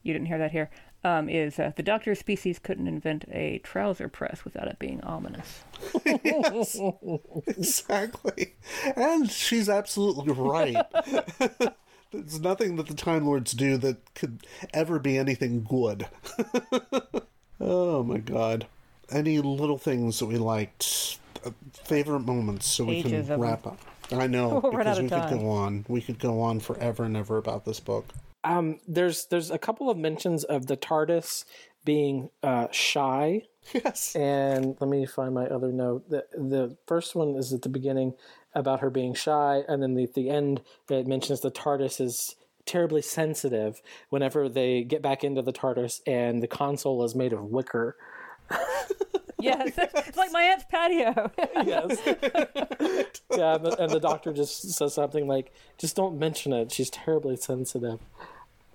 you 0.04 0.14
didn't 0.14 0.28
hear 0.28 0.38
that 0.38 0.52
here, 0.52 0.70
um, 1.04 1.30
is 1.30 1.60
uh, 1.60 1.72
the 1.76 1.84
Doctor's 1.84 2.20
species 2.20 2.60
couldn't 2.60 2.88
invent 2.88 3.26
a 3.32 3.60
trouser 3.60 4.10
press 4.10 4.44
without 4.44 4.68
it 4.68 4.80
being 4.80 5.02
ominous. 5.02 5.64
yes, 6.06 6.78
exactly. 7.48 8.56
And 8.96 9.30
she's 9.32 9.70
absolutely 9.70 10.34
right. 10.34 10.86
There's 12.12 12.40
nothing 12.40 12.76
that 12.78 12.88
the 12.88 12.94
Time 12.94 13.26
Lords 13.26 13.52
do 13.54 13.78
that 13.78 14.14
could 14.16 14.46
ever 14.74 15.00
be 15.00 15.18
anything 15.18 15.64
good. 15.64 16.08
oh 17.60 18.04
my 18.04 18.18
god. 18.18 18.68
Any 19.10 19.40
little 19.40 19.78
things 19.78 20.20
that 20.20 20.26
we 20.26 20.38
liked, 20.38 21.20
uh, 21.46 21.52
favorite 21.72 22.22
moments, 22.22 22.68
so 22.68 22.84
we 22.86 23.04
can 23.04 23.26
wrap 23.40 23.66
up. 23.66 23.80
I 24.12 24.28
know 24.28 24.60
we'll 24.64 24.72
because 24.72 25.00
we 25.00 25.10
time. 25.10 25.30
could 25.30 25.40
go 25.40 25.50
on. 25.50 25.86
We 25.88 26.02
could 26.02 26.20
go 26.20 26.42
on 26.42 26.60
forever 26.60 27.04
and 27.04 27.16
ever 27.16 27.38
about 27.38 27.66
this 27.66 27.80
book. 27.80 28.06
Um, 28.44 28.80
there's 28.88 29.26
there's 29.28 29.52
a 29.52 29.58
couple 29.58 29.90
of 29.90 29.98
mentions 29.98 30.44
of 30.44 30.68
the 30.68 30.78
TARDIS 30.78 31.46
being 31.86 32.30
uh, 32.44 32.68
shy. 32.72 33.44
Yes. 33.74 34.16
And 34.16 34.78
let 34.80 34.90
me 34.90 35.06
find 35.06 35.34
my 35.34 35.46
other 35.48 35.74
note. 35.74 36.10
The 36.10 36.26
the 36.32 36.78
first 36.88 37.16
one 37.16 37.36
is 37.36 37.52
at 37.52 37.64
the 37.64 37.68
beginning 37.70 38.14
about 38.58 38.80
her 38.80 38.90
being 38.90 39.14
shy, 39.14 39.64
and 39.68 39.82
then 39.82 39.94
the, 39.94 40.04
at 40.04 40.14
the 40.14 40.30
end 40.30 40.62
it 40.90 41.08
mentions 41.08 41.42
the 41.42 41.52
TARDIS 41.52 42.02
is 42.02 42.36
terribly 42.66 43.02
sensitive 43.02 43.82
whenever 44.10 44.50
they 44.50 44.84
get 44.84 45.02
back 45.02 45.24
into 45.24 45.42
the 45.42 45.54
TARDIS 45.54 46.02
and 46.06 46.44
the 46.44 46.48
console 46.48 47.04
is 47.04 47.16
made 47.16 47.32
of 47.34 47.46
wicker. 47.46 47.96
yes, 49.40 49.74
it's 49.78 50.18
like 50.18 50.32
my 50.32 50.42
aunt's 50.42 50.66
patio. 50.70 51.32
yes. 51.66 52.02
yeah, 53.36 53.56
and 53.56 53.66
the, 53.66 53.76
and 53.80 53.92
the, 53.92 54.00
doctor 54.00 54.34
just 54.34 54.72
says 54.72 54.94
something 54.94 55.28
like, 55.28 55.54
"Just 55.78 55.96
don't 55.96 56.18
mention 56.18 56.54
it. 56.54 56.72
She's 56.72 56.90
terribly 56.90 57.36
sensitive." 57.36 58.00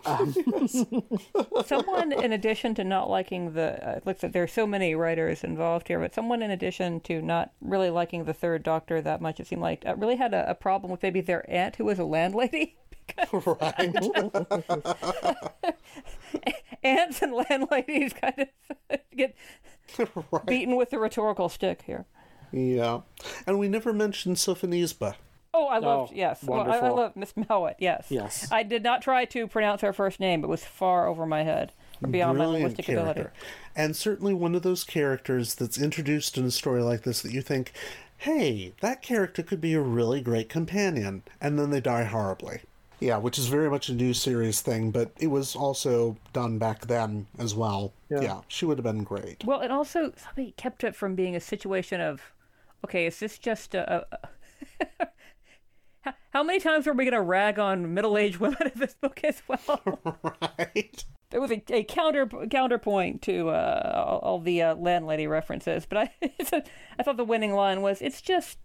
Um, 0.05 0.35
someone, 1.67 2.13
in 2.13 2.33
addition 2.33 2.75
to 2.77 2.85
not 2.85 3.09
liking 3.09 3.53
the, 3.53 3.87
uh, 3.87 4.01
looks 4.05 4.23
like 4.23 4.33
there 4.33 4.43
are 4.43 4.49
so 4.49 4.67
many 4.67 4.95
writers 4.95 5.45
involved 5.45 5.89
here, 5.89 5.99
but 6.01 6.15
someone, 6.15 6.43
in 6.43 6.51
addition 6.51 7.01
to 7.01 7.23
not 7.23 7.53
really 7.61 7.91
liking 7.91 8.25
the 8.25 8.35
Third 8.35 8.63
Doctor 8.63 9.01
that 9.01 9.21
much, 9.21 9.41
it 9.41 9.47
seemed 9.47 9.63
like 9.63 9.85
uh, 9.87 9.95
really 9.97 10.17
had 10.17 10.35
a, 10.35 10.51
a 10.51 10.55
problem 10.55 10.91
with 10.91 11.03
maybe 11.03 11.21
their 11.21 11.49
aunt 11.51 11.77
who 11.77 11.85
was 11.85 11.99
a 11.99 12.05
landlady. 12.05 12.77
right. 13.33 13.95
Aunts 16.83 17.23
and 17.23 17.33
landladies 17.33 18.13
kind 18.13 18.49
of 18.91 18.99
get 19.17 19.37
right. 20.31 20.47
beaten 20.47 20.77
with 20.77 20.91
the 20.91 20.99
rhetorical 20.99 21.49
stick 21.49 21.83
here. 21.83 22.07
Yeah, 22.51 23.01
and 23.47 23.59
we 23.59 23.69
never 23.69 23.93
mentioned 23.93 24.37
Sophonisba. 24.37 25.15
Oh, 25.55 25.67
I 25.67 25.79
love 25.79 26.09
oh, 26.11 26.15
yes. 26.15 26.43
Well, 26.43 26.63
I, 26.63 26.79
I 26.79 26.89
love 26.89 27.15
Miss 27.15 27.35
Mowat. 27.37 27.77
Yes. 27.79 28.07
Yes. 28.09 28.49
I 28.51 28.63
did 28.63 28.83
not 28.83 29.03
try 29.03 29.27
to 29.27 29.47
pronounce 29.47 29.83
her 29.83 29.93
first 29.93 30.19
name. 30.19 30.43
It 30.45 30.47
was 30.47 30.65
far 30.65 31.07
over 31.07 31.27
my 31.27 31.43
head, 31.43 31.73
beyond 32.01 32.39
Brilliant 32.39 32.39
my 32.39 32.47
linguistic 32.47 32.87
character. 32.87 33.11
ability. 33.11 33.31
And 33.77 33.95
certainly 33.95 34.33
one 34.33 34.55
of 34.55 34.63
those 34.63 34.83
characters 34.83 35.55
that's 35.55 35.79
introduced 35.79 36.39
in 36.39 36.47
a 36.47 36.51
story 36.51 36.83
like 36.83 37.03
this 37.03 37.21
that 37.21 37.33
you 37.33 37.43
think, 37.43 37.73
"Hey, 38.17 38.73
that 38.81 39.03
character 39.03 39.43
could 39.43 39.61
be 39.61 39.75
a 39.75 39.81
really 39.81 40.23
great 40.23 40.49
companion," 40.49 41.23
and 41.39 41.59
then 41.59 41.71
they 41.71 41.81
die 41.81 42.05
horribly. 42.05 42.61
Yeah, 42.99 43.19
which 43.19 43.39
is 43.39 43.49
very 43.49 43.69
much 43.69 43.89
a 43.89 43.95
new 43.95 44.15
series 44.15 44.63
thing, 44.63 44.91
but 44.91 45.11
it 45.19 45.27
was 45.27 45.55
also 45.57 46.17
done 46.33 46.59
back 46.59 46.87
then 46.87 47.27
as 47.37 47.55
well. 47.55 47.93
Yeah, 48.09 48.21
yeah 48.21 48.41
she 48.49 48.65
would 48.65 48.79
have 48.79 48.85
been 48.85 49.05
great. 49.05 49.45
Well, 49.45 49.61
and 49.61 49.73
also 49.73 50.13
somebody 50.17 50.55
kept 50.57 50.83
it 50.85 50.95
from 50.95 51.15
being 51.15 51.37
a 51.37 51.41
situation 51.41 52.01
of, 52.01 52.23
okay, 52.85 53.07
is 53.07 53.19
this 53.19 53.39
just 53.39 53.75
a, 53.75 54.07
a 54.13 55.09
How 56.33 56.43
many 56.43 56.61
times 56.61 56.87
are 56.87 56.95
we 56.95 57.05
going 57.05 57.13
to 57.13 57.21
rag 57.21 57.59
on 57.59 57.93
middle-aged 57.93 58.39
women 58.39 58.63
in 58.75 58.81
this 58.81 58.95
book 58.95 59.21
as 59.23 59.43
well? 59.47 60.01
right. 60.59 61.05
There 61.29 61.41
was 61.41 61.51
a, 61.51 61.63
a 61.69 61.85
counter 61.85 62.27
counterpoint 62.27 63.23
to 63.23 63.51
uh, 63.51 64.05
all, 64.07 64.19
all, 64.19 64.41
the 64.41 64.63
uh, 64.63 64.75
landlady 64.75 65.27
references, 65.27 65.87
but 65.87 65.99
I 65.99 66.11
I 66.99 67.03
thought 67.03 67.17
the 67.17 67.25
winning 67.25 67.55
line 67.55 67.81
was, 67.81 68.03
"It's 68.03 68.21
just 68.21 68.59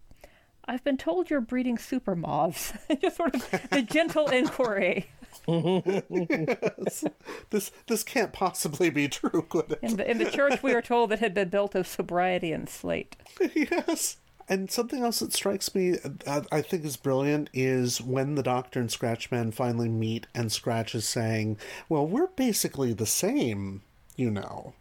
I've 0.65 0.83
been 0.83 0.97
told 0.97 1.29
you're 1.29 1.39
breeding 1.39 1.77
super 1.77 2.13
moths." 2.13 2.73
just 3.01 3.15
sort 3.15 3.35
of 3.35 3.49
the 3.71 3.81
gentle 3.83 4.27
inquiry. 4.27 5.07
yes. 5.47 7.05
This 7.51 7.71
this 7.87 8.03
can't 8.03 8.33
possibly 8.33 8.89
be 8.89 9.07
true, 9.07 9.45
could 9.47 9.71
it? 9.71 9.79
In 9.81 9.95
the, 9.95 10.11
in 10.11 10.17
the 10.17 10.29
church, 10.29 10.61
we 10.61 10.73
are 10.73 10.81
told 10.81 11.13
it 11.13 11.19
had 11.19 11.33
been 11.33 11.47
built 11.47 11.73
of 11.73 11.87
sobriety 11.87 12.51
and 12.51 12.67
slate. 12.67 13.15
yes. 13.55 14.17
And 14.49 14.71
something 14.71 15.03
else 15.03 15.19
that 15.19 15.33
strikes 15.33 15.75
me, 15.75 15.95
I 16.25 16.61
think 16.61 16.85
is 16.85 16.95
brilliant, 16.95 17.49
is 17.53 18.01
when 18.01 18.35
the 18.35 18.43
Doctor 18.43 18.79
and 18.79 18.89
Scratchman 18.89 19.53
finally 19.53 19.89
meet, 19.89 20.25
and 20.33 20.51
Scratch 20.51 20.95
is 20.95 21.07
saying, 21.07 21.57
Well, 21.89 22.07
we're 22.07 22.27
basically 22.27 22.93
the 22.93 23.05
same, 23.05 23.81
you 24.15 24.31
know. 24.31 24.73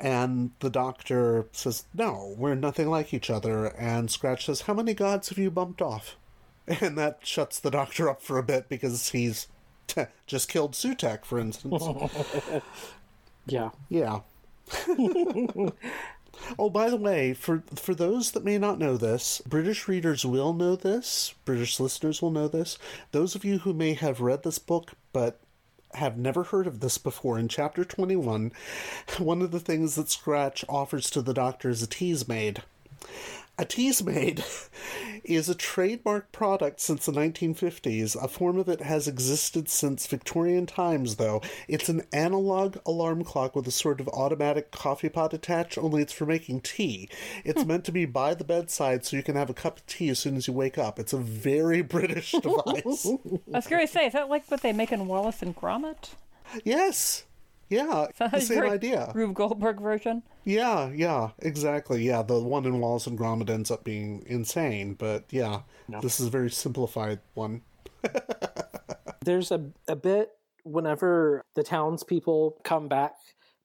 And 0.00 0.50
the 0.60 0.70
Doctor 0.70 1.46
says, 1.52 1.84
No, 1.94 2.34
we're 2.36 2.56
nothing 2.56 2.88
like 2.90 3.14
each 3.14 3.30
other. 3.30 3.66
And 3.66 4.10
Scratch 4.10 4.46
says, 4.46 4.62
How 4.62 4.74
many 4.74 4.94
gods 4.94 5.28
have 5.28 5.38
you 5.38 5.50
bumped 5.50 5.82
off? 5.82 6.16
And 6.80 6.96
that 6.96 7.18
shuts 7.22 7.60
the 7.60 7.70
Doctor 7.70 8.08
up 8.08 8.22
for 8.22 8.38
a 8.38 8.42
bit 8.42 8.70
because 8.70 9.10
he's 9.10 9.48
Just 10.26 10.48
killed 10.48 10.72
Sutekh, 10.72 11.24
for 11.24 11.38
instance. 11.38 11.90
yeah. 13.46 13.70
Yeah. 13.88 14.20
oh, 16.58 16.70
by 16.70 16.90
the 16.90 16.96
way, 16.96 17.34
for 17.34 17.62
for 17.74 17.94
those 17.94 18.32
that 18.32 18.44
may 18.44 18.58
not 18.58 18.78
know 18.78 18.96
this, 18.96 19.40
British 19.46 19.88
readers 19.88 20.24
will 20.24 20.52
know 20.52 20.76
this. 20.76 21.34
British 21.44 21.80
listeners 21.80 22.20
will 22.20 22.30
know 22.30 22.48
this. 22.48 22.78
Those 23.12 23.34
of 23.34 23.44
you 23.44 23.58
who 23.58 23.72
may 23.72 23.94
have 23.94 24.20
read 24.20 24.42
this 24.42 24.58
book 24.58 24.92
but 25.12 25.40
have 25.94 26.18
never 26.18 26.44
heard 26.44 26.66
of 26.66 26.80
this 26.80 26.98
before, 26.98 27.38
in 27.38 27.48
chapter 27.48 27.84
21, 27.84 28.52
one 29.18 29.42
of 29.42 29.50
the 29.50 29.60
things 29.60 29.94
that 29.94 30.10
Scratch 30.10 30.64
offers 30.68 31.08
to 31.10 31.22
the 31.22 31.34
doctor 31.34 31.70
is 31.70 31.82
a 31.82 31.86
Teasmade. 31.86 32.62
A 33.56 33.64
Teasmade 33.64 34.42
is 35.24 35.48
a 35.48 35.54
trademark 35.54 36.32
product 36.32 36.80
since 36.80 37.06
the 37.06 37.12
1950s. 37.12 38.20
A 38.20 38.26
form 38.26 38.58
of 38.58 38.68
it 38.68 38.80
has 38.80 39.06
existed 39.06 39.68
since 39.68 40.08
Victorian 40.08 40.66
times, 40.66 41.16
though. 41.16 41.40
It's 41.68 41.88
an 41.88 42.02
analog 42.12 42.78
alarm 42.84 43.22
clock 43.22 43.54
with 43.54 43.68
a 43.68 43.70
sort 43.70 44.00
of 44.00 44.08
automatic 44.08 44.72
coffee 44.72 45.08
pot 45.08 45.32
attached, 45.32 45.78
only 45.78 46.02
it's 46.02 46.12
for 46.12 46.26
making 46.26 46.62
tea. 46.62 47.08
It's 47.44 47.62
hmm. 47.62 47.68
meant 47.68 47.84
to 47.84 47.92
be 47.92 48.06
by 48.06 48.34
the 48.34 48.42
bedside 48.42 49.04
so 49.04 49.16
you 49.16 49.22
can 49.22 49.36
have 49.36 49.50
a 49.50 49.54
cup 49.54 49.78
of 49.78 49.86
tea 49.86 50.08
as 50.08 50.18
soon 50.18 50.36
as 50.36 50.48
you 50.48 50.52
wake 50.52 50.76
up. 50.76 50.98
It's 50.98 51.12
a 51.12 51.18
very 51.18 51.82
British 51.94 52.32
device. 52.42 53.06
I 53.06 53.56
was 53.56 53.66
curious 53.68 53.92
to 53.92 53.98
say, 53.98 54.06
is 54.06 54.14
that 54.14 54.28
like 54.28 54.50
what 54.50 54.62
they 54.62 54.72
make 54.72 54.90
in 54.90 55.06
Wallace 55.06 55.42
and 55.42 55.54
Gromit? 55.54 56.10
yes. 56.64 57.24
Yeah, 57.68 58.06
the 58.18 58.40
same 58.40 58.58
Very 58.58 58.70
idea. 58.70 59.10
Rube 59.14 59.34
Goldberg 59.34 59.80
version. 59.80 60.22
Yeah, 60.44 60.90
yeah, 60.90 61.30
exactly. 61.38 62.02
Yeah, 62.02 62.22
the 62.22 62.38
one 62.38 62.66
in 62.66 62.78
Wallace 62.78 63.06
and 63.06 63.18
Gromit 63.18 63.50
ends 63.50 63.70
up 63.70 63.84
being 63.84 64.24
insane, 64.26 64.94
but 64.94 65.24
yeah, 65.30 65.62
this 66.02 66.20
is 66.20 66.26
a 66.26 66.30
very 66.30 66.50
simplified 66.50 67.20
one. 67.34 67.62
There's 69.24 69.50
a, 69.50 69.70
a 69.88 69.96
bit 69.96 70.32
whenever 70.64 71.42
the 71.54 71.62
townspeople 71.62 72.60
come 72.64 72.88
back 72.88 73.14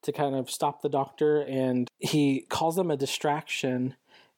to 0.04 0.12
kind 0.12 0.36
of 0.36 0.50
stop 0.50 0.82
the 0.82 0.90
doctor, 0.90 1.42
and 1.42 1.88
he 1.98 2.46
calls 2.50 2.76
them 2.76 2.92
a 2.92 2.98
distraction. 2.98 3.96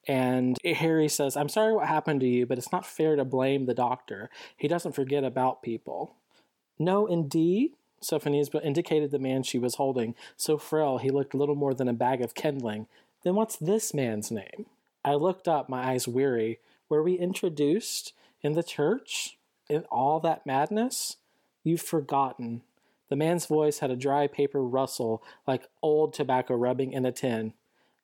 And 0.08 0.58
Harry 0.66 1.08
says, 1.08 1.38
I'm 1.38 1.50
sorry 1.50 1.74
what 1.74 1.88
happened 1.88 2.22
to 2.22 2.28
you, 2.28 2.48
but 2.48 2.58
it's 2.58 2.72
not 2.72 2.88
fair 2.88 3.16
to 3.16 3.24
blame 3.24 3.68
the 3.68 3.76
doctor. 3.76 4.32
He 4.58 4.68
doesn't 4.68 4.96
forget 4.96 5.24
about 5.24 5.62
people. 5.62 6.16
No, 6.80 7.06
indeed, 7.06 7.74
Sophonisba 8.04 8.64
indicated 8.64 9.12
the 9.12 9.20
man 9.20 9.44
she 9.44 9.60
was 9.60 9.76
holding, 9.76 10.16
so 10.36 10.58
frail 10.58 10.98
he 10.98 11.10
looked 11.10 11.36
little 11.36 11.56
more 11.56 11.74
than 11.74 11.88
a 11.88 11.94
bag 11.94 12.22
of 12.22 12.34
kindling. 12.34 12.88
Then 13.24 13.36
what's 13.36 13.56
this 13.56 13.94
man's 13.94 14.32
name? 14.32 14.66
I 15.06 15.16
looked 15.16 15.48
up, 15.48 15.70
my 15.70 15.92
eyes 15.92 16.08
weary. 16.08 16.60
Were 16.90 17.04
we 17.04 17.14
introduced 17.14 18.14
in 18.42 18.54
the 18.54 18.64
church 18.64 19.38
in 19.70 19.84
all 19.92 20.20
that 20.20 20.46
madness? 20.46 21.18
You've 21.64 21.82
forgotten. 21.82 22.64
The 23.10 23.16
man's 23.16 23.46
voice 23.46 23.80
had 23.80 23.92
a 23.92 23.96
dry 23.96 24.28
paper 24.28 24.64
rustle 24.64 25.24
like 25.46 25.70
old 25.82 26.14
tobacco 26.14 26.56
rubbing 26.56 26.92
in 26.94 27.06
a 27.06 27.12
tin. 27.12 27.54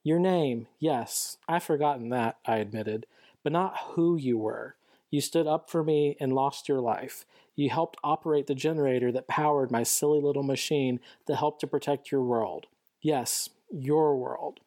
Your 0.04 0.20
name, 0.20 0.68
yes, 0.80 1.38
I've 1.50 1.64
forgotten 1.64 2.10
that, 2.10 2.38
I 2.46 2.58
admitted, 2.60 3.08
but 3.44 3.52
not 3.52 3.76
who 3.90 4.16
you 4.16 4.38
were. 4.38 4.77
You 5.10 5.22
stood 5.22 5.48
up 5.48 5.70
for 5.70 5.84
me 5.84 6.18
and 6.20 6.34
lost 6.34 6.68
your 6.68 6.82
life. 6.82 7.26
You 7.56 7.70
helped 7.70 7.98
operate 8.04 8.48
the 8.48 8.56
generator 8.56 9.12
that 9.12 9.28
powered 9.28 9.72
my 9.72 9.84
silly 9.84 10.20
little 10.22 10.44
machine 10.44 11.00
that 11.26 11.38
helped 11.38 11.62
to 11.62 11.68
protect 11.68 12.12
your 12.12 12.22
world. 12.22 12.68
Yes, 13.02 13.50
your 13.72 14.18
world. 14.18 14.60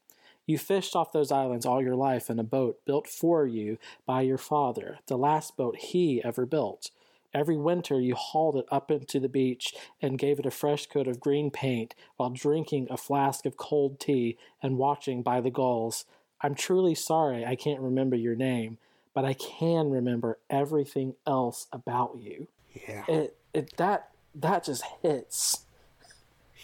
You 0.46 0.58
fished 0.58 0.96
off 0.96 1.12
those 1.12 1.30
islands 1.30 1.64
all 1.64 1.82
your 1.82 1.94
life 1.94 2.28
in 2.28 2.38
a 2.38 2.44
boat 2.44 2.80
built 2.84 3.06
for 3.06 3.46
you 3.46 3.78
by 4.06 4.22
your 4.22 4.38
father, 4.38 4.98
the 5.06 5.16
last 5.16 5.56
boat 5.56 5.76
he 5.76 6.22
ever 6.24 6.46
built. 6.46 6.90
Every 7.32 7.56
winter 7.56 8.00
you 8.00 8.16
hauled 8.16 8.56
it 8.56 8.66
up 8.72 8.90
into 8.90 9.20
the 9.20 9.28
beach 9.28 9.72
and 10.02 10.18
gave 10.18 10.40
it 10.40 10.46
a 10.46 10.50
fresh 10.50 10.86
coat 10.86 11.06
of 11.06 11.20
green 11.20 11.50
paint 11.50 11.94
while 12.16 12.30
drinking 12.30 12.88
a 12.90 12.96
flask 12.96 13.46
of 13.46 13.56
cold 13.56 14.00
tea 14.00 14.36
and 14.60 14.78
watching 14.78 15.22
by 15.22 15.40
the 15.40 15.50
gulls. 15.50 16.06
I'm 16.40 16.56
truly 16.56 16.96
sorry 16.96 17.44
I 17.44 17.54
can't 17.54 17.80
remember 17.80 18.16
your 18.16 18.34
name, 18.34 18.78
but 19.15 19.24
I 19.24 19.35
can 19.35 19.91
remember 19.91 20.39
everything 20.49 21.15
else 21.27 21.66
about 21.73 22.16
you. 22.19 22.49
Yeah. 22.87 23.05
It 23.09 23.37
it 23.53 23.77
that 23.77 24.11
that 24.35 24.65
just 24.65 24.85
hits. 25.03 25.65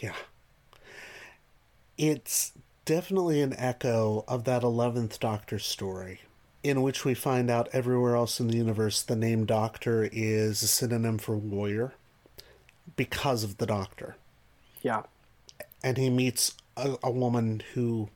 Yeah. 0.00 0.14
It's 1.98 2.52
definitely 2.84 3.40
an 3.40 3.54
echo 3.58 4.24
of 4.28 4.44
that 4.44 4.62
11th 4.62 5.18
Doctor 5.18 5.58
story, 5.58 6.20
in 6.62 6.82
which 6.82 7.04
we 7.04 7.14
find 7.14 7.50
out 7.50 7.68
everywhere 7.72 8.14
else 8.14 8.38
in 8.38 8.48
the 8.48 8.56
universe 8.56 9.02
the 9.02 9.16
name 9.16 9.46
Doctor 9.46 10.08
is 10.12 10.62
a 10.62 10.68
synonym 10.68 11.18
for 11.18 11.36
warrior 11.36 11.94
because 12.96 13.42
of 13.42 13.56
the 13.56 13.66
Doctor. 13.66 14.16
Yeah. 14.82 15.02
And 15.82 15.96
he 15.96 16.10
meets 16.10 16.54
a, 16.76 16.96
a 17.02 17.10
woman 17.10 17.62
who 17.74 18.10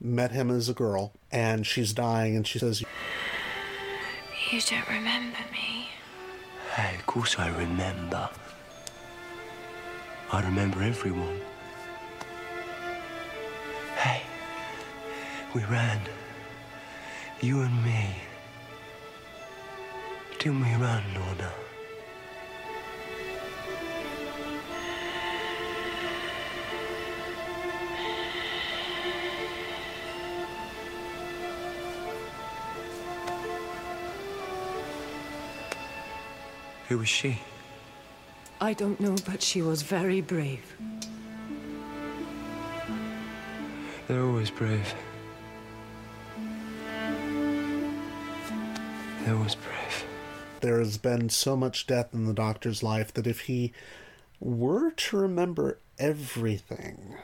met 0.00 0.32
him 0.32 0.50
as 0.50 0.68
a 0.68 0.74
girl, 0.74 1.12
and 1.32 1.66
she's 1.66 1.92
dying, 1.92 2.36
and 2.36 2.46
she 2.46 2.58
says, 2.58 2.84
You 4.50 4.60
don't 4.60 4.88
remember 4.88 5.38
me. 5.52 5.88
Hey, 6.74 6.94
of 6.96 7.06
course 7.06 7.38
I 7.38 7.48
remember. 7.48 8.28
I 10.32 10.42
remember 10.42 10.82
everyone. 10.82 11.40
Hey, 13.96 14.22
we 15.54 15.64
ran. 15.64 16.00
You 17.40 17.62
and 17.62 17.84
me. 17.84 18.16
Didn't 20.38 20.60
we 20.60 20.74
run, 20.74 21.02
Lorna? 21.14 21.63
Who 36.94 36.98
was 36.98 37.08
she? 37.08 37.40
I 38.60 38.72
don't 38.72 39.00
know, 39.00 39.16
but 39.26 39.42
she 39.42 39.60
was 39.60 39.82
very 39.82 40.20
brave. 40.20 40.76
They're 44.06 44.22
always 44.22 44.48
brave. 44.48 44.94
They're 49.24 49.34
always 49.34 49.56
brave. 49.56 50.04
There 50.60 50.78
has 50.78 50.96
been 50.96 51.30
so 51.30 51.56
much 51.56 51.88
death 51.88 52.14
in 52.14 52.26
the 52.26 52.32
Doctor's 52.32 52.84
life 52.84 53.12
that 53.14 53.26
if 53.26 53.40
he 53.40 53.72
were 54.38 54.92
to 54.92 55.16
remember 55.16 55.80
everything, 55.98 57.16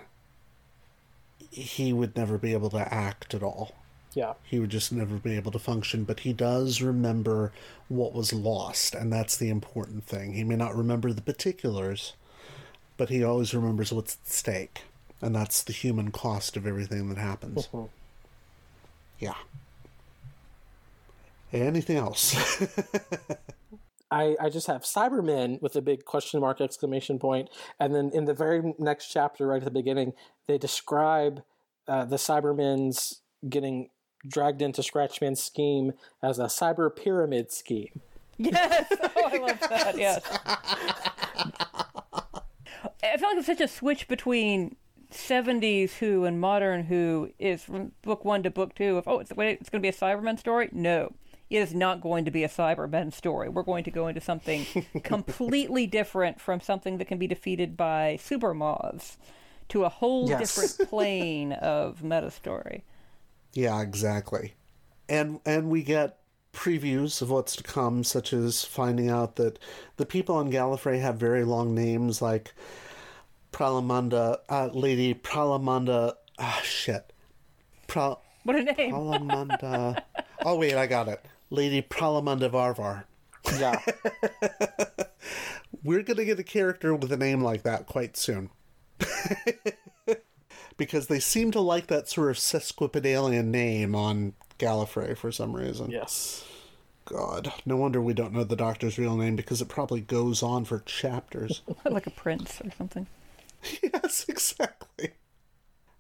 he 1.52 1.92
would 1.92 2.16
never 2.16 2.38
be 2.38 2.54
able 2.54 2.70
to 2.70 2.92
act 2.92 3.34
at 3.34 3.44
all. 3.44 3.76
Yeah. 4.14 4.34
He 4.42 4.58
would 4.58 4.70
just 4.70 4.92
never 4.92 5.16
be 5.16 5.36
able 5.36 5.52
to 5.52 5.58
function, 5.58 6.04
but 6.04 6.20
he 6.20 6.32
does 6.32 6.82
remember 6.82 7.52
what 7.88 8.12
was 8.12 8.32
lost, 8.32 8.94
and 8.94 9.12
that's 9.12 9.36
the 9.36 9.50
important 9.50 10.04
thing. 10.04 10.32
He 10.32 10.44
may 10.44 10.56
not 10.56 10.74
remember 10.76 11.12
the 11.12 11.22
particulars, 11.22 12.14
but 12.96 13.08
he 13.08 13.22
always 13.22 13.54
remembers 13.54 13.92
what's 13.92 14.16
at 14.16 14.28
stake, 14.28 14.82
and 15.22 15.34
that's 15.34 15.62
the 15.62 15.72
human 15.72 16.10
cost 16.10 16.56
of 16.56 16.66
everything 16.66 17.08
that 17.08 17.18
happens. 17.18 17.68
Mhm. 17.68 17.88
Yeah. 19.20 19.34
Anything 21.52 21.96
else? 21.96 22.36
I, 24.10 24.36
I 24.40 24.48
just 24.48 24.66
have 24.66 24.82
Cybermen 24.82 25.62
with 25.62 25.76
a 25.76 25.82
big 25.82 26.04
question 26.04 26.40
mark 26.40 26.60
exclamation 26.60 27.18
point, 27.20 27.48
and 27.78 27.94
then 27.94 28.10
in 28.12 28.24
the 28.24 28.34
very 28.34 28.74
next 28.78 29.08
chapter, 29.08 29.46
right 29.46 29.58
at 29.58 29.64
the 29.64 29.70
beginning, 29.70 30.14
they 30.46 30.58
describe 30.58 31.42
uh, 31.86 32.04
the 32.04 32.16
Cybermen's 32.16 33.20
getting 33.48 33.88
dragged 34.26 34.62
into 34.62 34.82
Scratchman's 34.82 35.42
scheme 35.42 35.92
as 36.22 36.38
a 36.38 36.44
cyber 36.44 36.94
pyramid 36.94 37.50
scheme. 37.52 38.00
Yes. 38.38 38.86
Oh, 39.16 39.28
I 39.32 39.38
love 39.38 39.60
that. 39.68 39.98
Yes. 39.98 40.22
I 43.02 43.16
feel 43.16 43.28
like 43.28 43.38
it's 43.38 43.46
such 43.46 43.60
a 43.60 43.68
switch 43.68 44.08
between 44.08 44.76
70s 45.12 45.94
Who 45.98 46.24
and 46.24 46.40
modern 46.40 46.84
Who 46.84 47.30
is 47.38 47.62
from 47.64 47.92
book 48.02 48.24
one 48.24 48.42
to 48.44 48.50
book 48.50 48.74
two. 48.74 48.96
Of 48.98 49.08
oh, 49.08 49.18
it's 49.18 49.32
wait, 49.32 49.58
it's 49.60 49.68
going 49.68 49.82
to 49.82 49.84
be 49.84 49.94
a 49.94 49.98
Cybermen 49.98 50.38
story. 50.38 50.68
No, 50.72 51.12
it 51.50 51.58
is 51.58 51.74
not 51.74 52.00
going 52.00 52.24
to 52.24 52.30
be 52.30 52.44
a 52.44 52.48
Cybermen 52.48 53.12
story. 53.12 53.48
We're 53.48 53.62
going 53.62 53.84
to 53.84 53.90
go 53.90 54.06
into 54.08 54.20
something 54.20 54.66
completely 55.02 55.86
different 55.86 56.40
from 56.40 56.60
something 56.60 56.98
that 56.98 57.06
can 57.06 57.18
be 57.18 57.26
defeated 57.26 57.76
by 57.76 58.18
super 58.20 58.54
moths 58.54 59.18
to 59.70 59.84
a 59.84 59.88
whole 59.88 60.28
Yes. 60.28 60.54
different 60.54 60.88
plane 60.90 61.52
of 61.52 62.02
meta 62.02 62.30
story. 62.30 62.84
Yeah, 63.52 63.80
exactly. 63.80 64.54
And 65.08 65.40
and 65.44 65.70
we 65.70 65.82
get 65.82 66.18
previews 66.52 67.22
of 67.22 67.30
what's 67.30 67.56
to 67.56 67.62
come, 67.62 68.04
such 68.04 68.32
as 68.32 68.64
finding 68.64 69.08
out 69.08 69.36
that 69.36 69.58
the 69.96 70.06
people 70.06 70.36
on 70.36 70.50
Gallifrey 70.50 71.00
have 71.00 71.16
very 71.16 71.44
long 71.44 71.74
names 71.74 72.20
like 72.22 72.52
Pralamanda, 73.52 74.38
uh, 74.48 74.68
Lady 74.72 75.14
Pralamanda. 75.14 76.14
Ah, 76.38 76.60
shit. 76.62 77.12
Pra, 77.86 78.16
What 78.44 78.56
a 78.56 78.62
name! 78.62 78.92
Pralamanda. 78.94 80.02
oh 80.44 80.56
wait, 80.56 80.74
I 80.74 80.86
got 80.86 81.08
it. 81.08 81.24
Lady 81.50 81.82
Pralamanda 81.82 82.50
Varvar. 82.50 83.04
Yeah. 83.58 83.80
We're 85.82 86.02
going 86.02 86.18
to 86.18 86.24
get 86.24 86.38
a 86.38 86.44
character 86.44 86.94
with 86.94 87.10
a 87.10 87.16
name 87.16 87.42
like 87.42 87.62
that 87.62 87.86
quite 87.86 88.16
soon. 88.16 88.50
because 90.80 91.08
they 91.08 91.20
seem 91.20 91.50
to 91.50 91.60
like 91.60 91.88
that 91.88 92.08
sort 92.08 92.30
of 92.30 92.38
sesquipedalian 92.38 93.44
name 93.44 93.94
on 93.94 94.32
Gallifrey 94.58 95.14
for 95.14 95.30
some 95.30 95.54
reason. 95.54 95.90
Yes. 95.90 96.42
God, 97.04 97.52
no 97.66 97.76
wonder 97.76 98.00
we 98.00 98.14
don't 98.14 98.32
know 98.32 98.44
the 98.44 98.56
Doctor's 98.56 98.98
real 98.98 99.14
name 99.14 99.36
because 99.36 99.60
it 99.60 99.68
probably 99.68 100.00
goes 100.00 100.42
on 100.42 100.64
for 100.64 100.78
chapters. 100.80 101.60
like 101.84 102.06
a 102.06 102.10
prince 102.10 102.62
or 102.64 102.70
something. 102.78 103.06
yes, 103.82 104.24
exactly. 104.26 105.10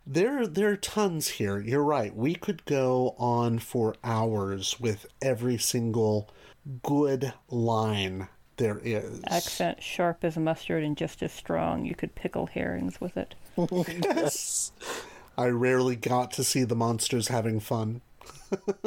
There, 0.06 0.46
there 0.46 0.70
are 0.70 0.76
tons 0.76 1.28
here. 1.28 1.60
You're 1.60 1.84
right. 1.84 2.16
We 2.16 2.34
could 2.34 2.64
go 2.64 3.14
on 3.18 3.58
for 3.58 3.96
hours 4.02 4.80
with 4.80 5.04
every 5.20 5.58
single 5.58 6.30
good 6.82 7.34
line 7.50 8.28
there 8.60 8.80
is. 8.84 9.20
Accent 9.26 9.82
sharp 9.82 10.22
as 10.22 10.36
mustard 10.36 10.84
and 10.84 10.96
just 10.96 11.22
as 11.22 11.32
strong. 11.32 11.84
You 11.84 11.94
could 11.94 12.14
pickle 12.14 12.46
herrings 12.46 13.00
with 13.00 13.16
it. 13.16 13.34
yes. 13.56 14.72
I 15.36 15.46
rarely 15.46 15.96
got 15.96 16.30
to 16.32 16.44
see 16.44 16.64
the 16.64 16.76
monsters 16.76 17.28
having 17.28 17.58
fun. 17.58 18.02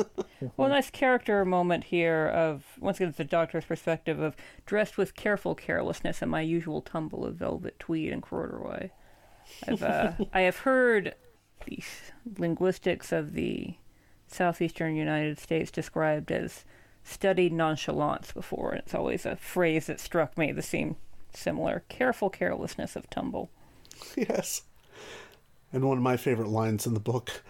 well, 0.58 0.70
nice 0.70 0.91
character 0.91 1.44
moment 1.44 1.86
here 1.86 2.28
of 2.28 2.64
once 2.80 2.98
again 2.98 3.14
the 3.18 3.24
doctor's 3.24 3.66
perspective 3.66 4.20
of 4.20 4.36
dressed 4.66 4.98
with 4.98 5.16
careful 5.16 5.56
carelessness 5.56 6.22
in 6.22 6.30
my 6.30 6.41
usual 6.41 6.82
tumble 6.82 7.26
of 7.26 7.36
velvet 7.36 7.80
tweed 7.80 8.14
and 8.14 8.22
corduroy. 8.22 8.90
I've 9.68 9.82
uh, 9.82 10.12
I 10.34 10.41
have 10.41 10.58
heard 10.58 11.16
the 11.66 11.80
linguistics 12.38 13.12
of 13.12 13.34
the 13.34 13.76
southeastern 14.28 14.95
United 14.95 15.40
States 15.40 15.72
described 15.72 16.32
as 16.32 16.64
studied 17.03 17.53
nonchalance 17.53 18.31
before, 18.31 18.71
and 18.71 18.80
it's 18.80 18.95
always 18.95 19.25
a 19.25 19.35
phrase 19.35 19.88
that 19.88 19.99
struck 19.99 20.38
me 20.38 20.51
that 20.51 20.63
seemed 20.63 20.95
similar. 21.34 21.84
Careful 21.89 22.30
carelessness 22.30 22.95
of 22.95 23.09
tumble. 23.09 23.49
Yes. 24.15 24.63
And 25.71 25.88
one 25.88 25.97
of 25.97 26.03
my 26.03 26.17
favorite 26.17 26.49
lines 26.49 26.85
in 26.85 26.93
the 26.93 26.99
book 26.99 27.43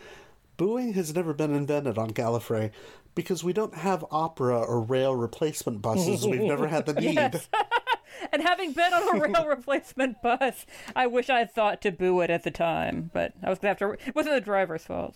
Booing 0.55 0.93
has 0.93 1.13
never 1.15 1.33
been 1.33 1.53
invented 1.53 1.97
on 1.97 2.11
Gallifrey 2.11 2.71
because 3.15 3.43
we 3.43 3.53
don't 3.53 3.75
have 3.75 4.05
opera 4.11 4.59
or 4.59 4.81
rail 4.81 5.15
replacement 5.15 5.81
buses. 5.81 6.25
We've 6.25 6.41
never 6.41 6.67
had 6.67 6.85
the 6.85 6.93
need. 7.01 7.15
Yes. 7.15 7.49
and 8.31 8.41
having 8.41 8.73
been 8.73 8.93
on 8.93 9.15
a 9.15 9.19
rail 9.19 9.47
replacement 9.47 10.21
bus, 10.21 10.65
I 10.95 11.07
wish 11.07 11.29
I 11.29 11.39
had 11.39 11.51
thought 11.51 11.81
to 11.81 11.91
boo 11.91 12.21
it 12.21 12.29
at 12.29 12.43
the 12.43 12.51
time, 12.51 13.09
but 13.13 13.33
I 13.43 13.49
was 13.49 13.59
gonna 13.59 13.69
have 13.69 13.79
to. 13.79 13.91
It 14.07 14.15
wasn't 14.15 14.35
the 14.35 14.41
driver's 14.41 14.85
fault. 14.85 15.15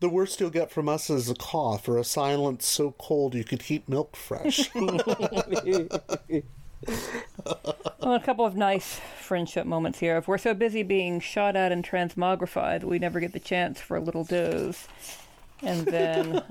The 0.00 0.08
worst 0.08 0.40
you'll 0.40 0.50
get 0.50 0.70
from 0.70 0.88
us 0.88 1.10
is 1.10 1.30
a 1.30 1.34
cough 1.34 1.88
or 1.88 1.98
a 1.98 2.04
silence 2.04 2.66
so 2.66 2.94
cold 2.98 3.34
you 3.34 3.44
could 3.44 3.60
keep 3.60 3.88
milk 3.88 4.16
fresh. 4.16 4.68
well, 4.74 5.00
a 8.02 8.20
couple 8.20 8.44
of 8.44 8.56
nice 8.56 9.00
friendship 9.20 9.66
moments 9.66 9.98
here. 9.98 10.16
If 10.16 10.28
we're 10.28 10.38
so 10.38 10.54
busy 10.54 10.82
being 10.82 11.20
shot 11.20 11.56
at 11.56 11.72
and 11.72 11.84
transmogrified, 11.84 12.84
we 12.84 12.98
never 12.98 13.20
get 13.20 13.32
the 13.32 13.40
chance 13.40 13.80
for 13.80 13.96
a 13.96 14.00
little 14.00 14.24
doze. 14.24 14.86
And 15.62 15.86
then 15.86 16.42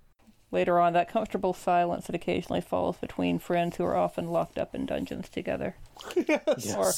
later 0.50 0.78
on, 0.78 0.92
that 0.94 1.08
comfortable 1.08 1.52
silence 1.52 2.06
that 2.06 2.16
occasionally 2.16 2.60
falls 2.60 2.96
between 2.96 3.38
friends 3.38 3.76
who 3.76 3.84
are 3.84 3.96
often 3.96 4.30
locked 4.30 4.58
up 4.58 4.74
in 4.74 4.86
dungeons 4.86 5.28
together. 5.28 5.76
yes. 6.16 6.74
Or, 6.74 6.92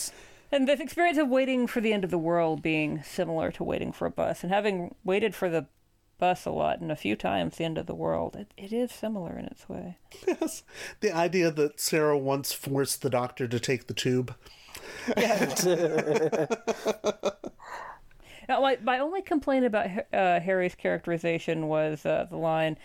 and 0.52 0.68
this 0.68 0.80
experience 0.80 1.18
of 1.18 1.28
waiting 1.28 1.66
for 1.66 1.80
the 1.80 1.92
end 1.92 2.04
of 2.04 2.10
the 2.10 2.18
world 2.18 2.62
being 2.62 3.02
similar 3.02 3.50
to 3.52 3.64
waiting 3.64 3.92
for 3.92 4.06
a 4.06 4.10
bus, 4.10 4.42
and 4.42 4.52
having 4.52 4.94
waited 5.04 5.34
for 5.34 5.48
the 5.48 5.66
bus 6.18 6.46
a 6.46 6.50
lot 6.50 6.80
and 6.80 6.90
a 6.90 6.96
few 6.96 7.16
times 7.16 7.56
the 7.56 7.64
end 7.64 7.78
of 7.78 7.86
the 7.86 7.94
world. 7.94 8.36
It, 8.36 8.52
it 8.56 8.72
is 8.72 8.90
similar 8.90 9.38
in 9.38 9.46
its 9.46 9.68
way. 9.68 9.98
Yes. 10.26 10.62
The 11.00 11.12
idea 11.12 11.50
that 11.50 11.80
Sarah 11.80 12.18
once 12.18 12.52
forced 12.52 13.02
the 13.02 13.10
doctor 13.10 13.46
to 13.46 13.60
take 13.60 13.86
the 13.86 13.94
tube. 13.94 14.34
now, 18.48 18.60
my, 18.60 18.78
my 18.82 18.98
only 18.98 19.22
complaint 19.22 19.66
about 19.66 19.86
uh, 20.12 20.40
Harry's 20.40 20.74
characterization 20.74 21.68
was 21.68 22.04
uh, 22.06 22.26
the 22.28 22.36
line. 22.36 22.78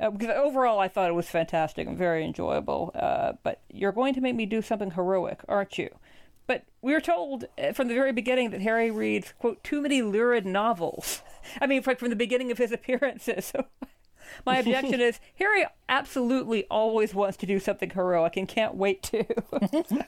Uh, 0.00 0.10
because 0.10 0.30
overall, 0.30 0.80
I 0.80 0.88
thought 0.88 1.08
it 1.08 1.14
was 1.14 1.28
fantastic 1.28 1.86
and 1.86 1.96
very 1.96 2.24
enjoyable. 2.24 2.90
Uh, 2.94 3.32
but 3.42 3.62
you're 3.70 3.92
going 3.92 4.14
to 4.14 4.20
make 4.20 4.34
me 4.34 4.46
do 4.46 4.60
something 4.60 4.90
heroic, 4.92 5.40
aren't 5.48 5.78
you? 5.78 5.94
But 6.46 6.64
we 6.82 6.92
were 6.92 7.00
told 7.00 7.46
uh, 7.58 7.72
from 7.72 7.88
the 7.88 7.94
very 7.94 8.12
beginning 8.12 8.50
that 8.50 8.60
Harry 8.60 8.90
reads, 8.90 9.32
quote, 9.38 9.62
too 9.64 9.80
many 9.80 10.02
lurid 10.02 10.44
novels. 10.44 11.22
I 11.60 11.66
mean, 11.66 11.82
from 11.82 12.10
the 12.10 12.16
beginning 12.16 12.50
of 12.50 12.58
his 12.58 12.72
appearances. 12.72 13.52
So 13.64 13.66
my 14.46 14.56
objection 14.56 15.00
is 15.00 15.20
Harry 15.38 15.66
absolutely 15.88 16.64
always 16.70 17.14
wants 17.14 17.36
to 17.36 17.46
do 17.46 17.60
something 17.60 17.90
heroic 17.90 18.36
and 18.36 18.48
can't 18.48 18.74
wait 18.74 19.02
to. 19.04 19.24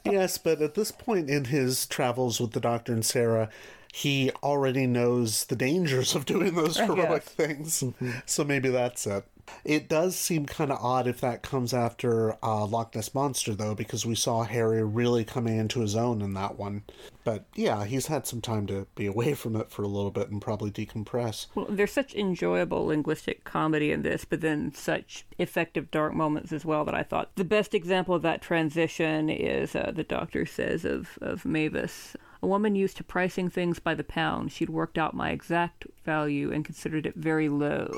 yes, 0.05 0.39
but 0.39 0.63
at 0.63 0.75
this 0.75 0.91
point 0.91 1.29
in 1.29 1.45
his 1.45 1.87
travels 1.87 2.41
with 2.41 2.53
the 2.53 2.61
Doctor 2.61 2.93
and 2.93 3.05
Sarah, 3.05 3.51
he 3.93 4.31
already 4.43 4.87
knows 4.87 5.45
the 5.45 5.55
dangers 5.55 6.15
of 6.15 6.25
doing 6.25 6.55
those 6.55 6.79
heroic 6.79 7.23
things. 7.23 7.85
So 8.25 8.43
maybe 8.43 8.71
that's 8.71 9.07
it. 9.07 9.25
It 9.65 9.89
does 9.89 10.17
seem 10.17 10.47
kind 10.47 10.71
of 10.71 10.79
odd 10.81 11.07
if 11.07 11.21
that 11.21 11.43
comes 11.43 11.75
after 11.75 12.37
uh, 12.43 12.67
Loch 12.67 12.95
Ness 12.95 13.15
Monster, 13.15 13.55
though, 13.55 13.75
because 13.75 14.07
we 14.07 14.15
saw 14.15 14.45
Harry 14.45 14.83
really 14.85 15.25
coming 15.25 15.59
into 15.59 15.81
his 15.81 15.97
own 15.97 16.23
in 16.23 16.35
that 16.35 16.59
one. 16.59 16.83
But 17.25 17.45
yeah, 17.55 17.85
he's 17.85 18.07
had 18.07 18.27
some 18.27 18.41
time 18.41 18.67
to 18.69 18.87
be 18.95 19.07
away 19.07 19.35
from 19.35 19.57
it 19.57 19.71
for 19.71 19.83
a 19.83 19.89
little 19.89 20.13
bit 20.13 20.31
and 20.31 20.41
probably 20.41 20.71
decompress. 20.71 21.47
Well, 21.55 21.67
there's 21.69 21.93
such 21.93 22.15
enjoyable 22.15 22.87
linguistic 22.87 23.45
comedy 23.45 23.91
in 23.91 24.03
this, 24.03 24.25
but 24.25 24.41
then 24.41 24.73
such 24.73 25.27
effective 25.39 25.91
dark 25.91 26.15
moments 26.15 26.53
as 26.53 26.65
well 26.65 26.85
that 26.85 26.95
I 26.95 27.03
thought 27.03 27.35
the 27.35 27.45
best 27.45 27.75
example 27.75 28.15
of 28.15 28.23
that 28.23 28.43
transition 28.43 29.29
is 29.29 29.75
uh, 29.75 29.93
the 29.95 30.05
Doctor 30.05 30.47
says 30.47 30.85
of, 30.85 31.19
of 31.21 31.45
Mavis. 31.45 32.17
A 32.43 32.47
woman 32.47 32.75
used 32.75 32.97
to 32.99 33.05
pricing 33.05 33.49
things 33.49 33.79
by 33.79 33.95
the 33.95 34.05
pound. 34.05 34.53
She'd 34.53 34.71
worked 34.71 34.99
out 34.99 35.15
my 35.15 35.31
exact 35.31 35.87
value 36.05 36.53
and 36.53 36.65
considered 36.65 37.07
it 37.07 37.15
very 37.15 37.49
low. 37.49 37.97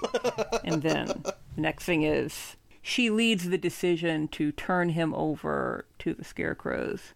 and 0.64 0.82
then 0.82 1.06
the 1.24 1.34
next 1.56 1.84
thing 1.84 2.02
is 2.02 2.56
she 2.80 3.10
leads 3.10 3.48
the 3.48 3.58
decision 3.58 4.28
to 4.28 4.52
turn 4.52 4.90
him 4.90 5.12
over 5.14 5.86
to 5.98 6.14
the 6.14 6.24
scarecrows. 6.24 7.14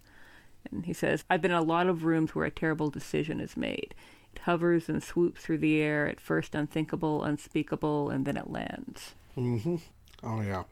And 0.70 0.86
he 0.86 0.92
says, 0.92 1.24
I've 1.30 1.42
been 1.42 1.50
in 1.50 1.56
a 1.56 1.62
lot 1.62 1.86
of 1.86 2.04
rooms 2.04 2.34
where 2.34 2.46
a 2.46 2.50
terrible 2.50 2.90
decision 2.90 3.40
is 3.40 3.56
made. 3.56 3.94
It 4.34 4.40
hovers 4.40 4.88
and 4.88 5.02
swoops 5.02 5.42
through 5.42 5.58
the 5.58 5.80
air, 5.80 6.06
at 6.08 6.20
first 6.20 6.54
unthinkable, 6.54 7.22
unspeakable, 7.24 8.10
and 8.10 8.24
then 8.24 8.36
it 8.36 8.50
lands. 8.50 9.14
Mm-hmm. 9.36 9.76
Oh, 10.22 10.40
yeah. 10.40 10.64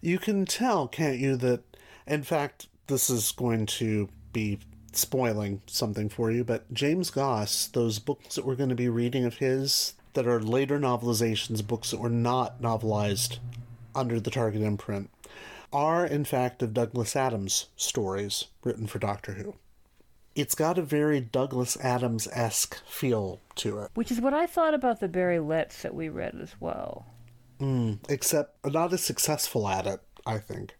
You 0.00 0.18
can 0.18 0.46
tell, 0.46 0.88
can't 0.88 1.18
you, 1.18 1.36
that, 1.36 1.62
in 2.06 2.22
fact, 2.22 2.68
this 2.86 3.08
is 3.08 3.32
going 3.32 3.66
to 3.66 4.08
be 4.32 4.58
spoiling 5.00 5.62
something 5.66 6.08
for 6.08 6.30
you, 6.30 6.44
but 6.44 6.72
James 6.72 7.10
Goss, 7.10 7.66
those 7.66 7.98
books 7.98 8.34
that 8.34 8.44
we're 8.44 8.54
going 8.54 8.68
to 8.68 8.74
be 8.74 8.88
reading 8.88 9.24
of 9.24 9.38
his 9.38 9.94
that 10.14 10.26
are 10.26 10.40
later 10.40 10.78
novelizations, 10.78 11.66
books 11.66 11.90
that 11.90 12.00
were 12.00 12.08
not 12.08 12.62
novelized 12.62 13.38
under 13.94 14.18
the 14.18 14.30
Target 14.30 14.62
imprint, 14.62 15.10
are 15.72 16.06
in 16.06 16.24
fact 16.24 16.62
of 16.62 16.72
Douglas 16.72 17.16
Adams 17.16 17.66
stories 17.76 18.46
written 18.62 18.86
for 18.86 18.98
Doctor 18.98 19.32
Who. 19.34 19.54
It's 20.34 20.54
got 20.54 20.78
a 20.78 20.82
very 20.82 21.20
Douglas 21.20 21.76
Adams 21.80 22.26
esque 22.32 22.82
feel 22.86 23.40
to 23.56 23.80
it. 23.80 23.90
Which 23.94 24.10
is 24.10 24.20
what 24.20 24.34
I 24.34 24.46
thought 24.46 24.74
about 24.74 25.00
the 25.00 25.08
Barry 25.08 25.38
Letts 25.38 25.82
that 25.82 25.94
we 25.94 26.08
read 26.08 26.36
as 26.40 26.54
well. 26.58 27.06
Mm, 27.60 27.98
except 28.08 28.56
not 28.66 28.92
as 28.92 29.02
successful 29.02 29.68
at 29.68 29.86
it, 29.86 30.00
I 30.26 30.38
think. 30.38 30.74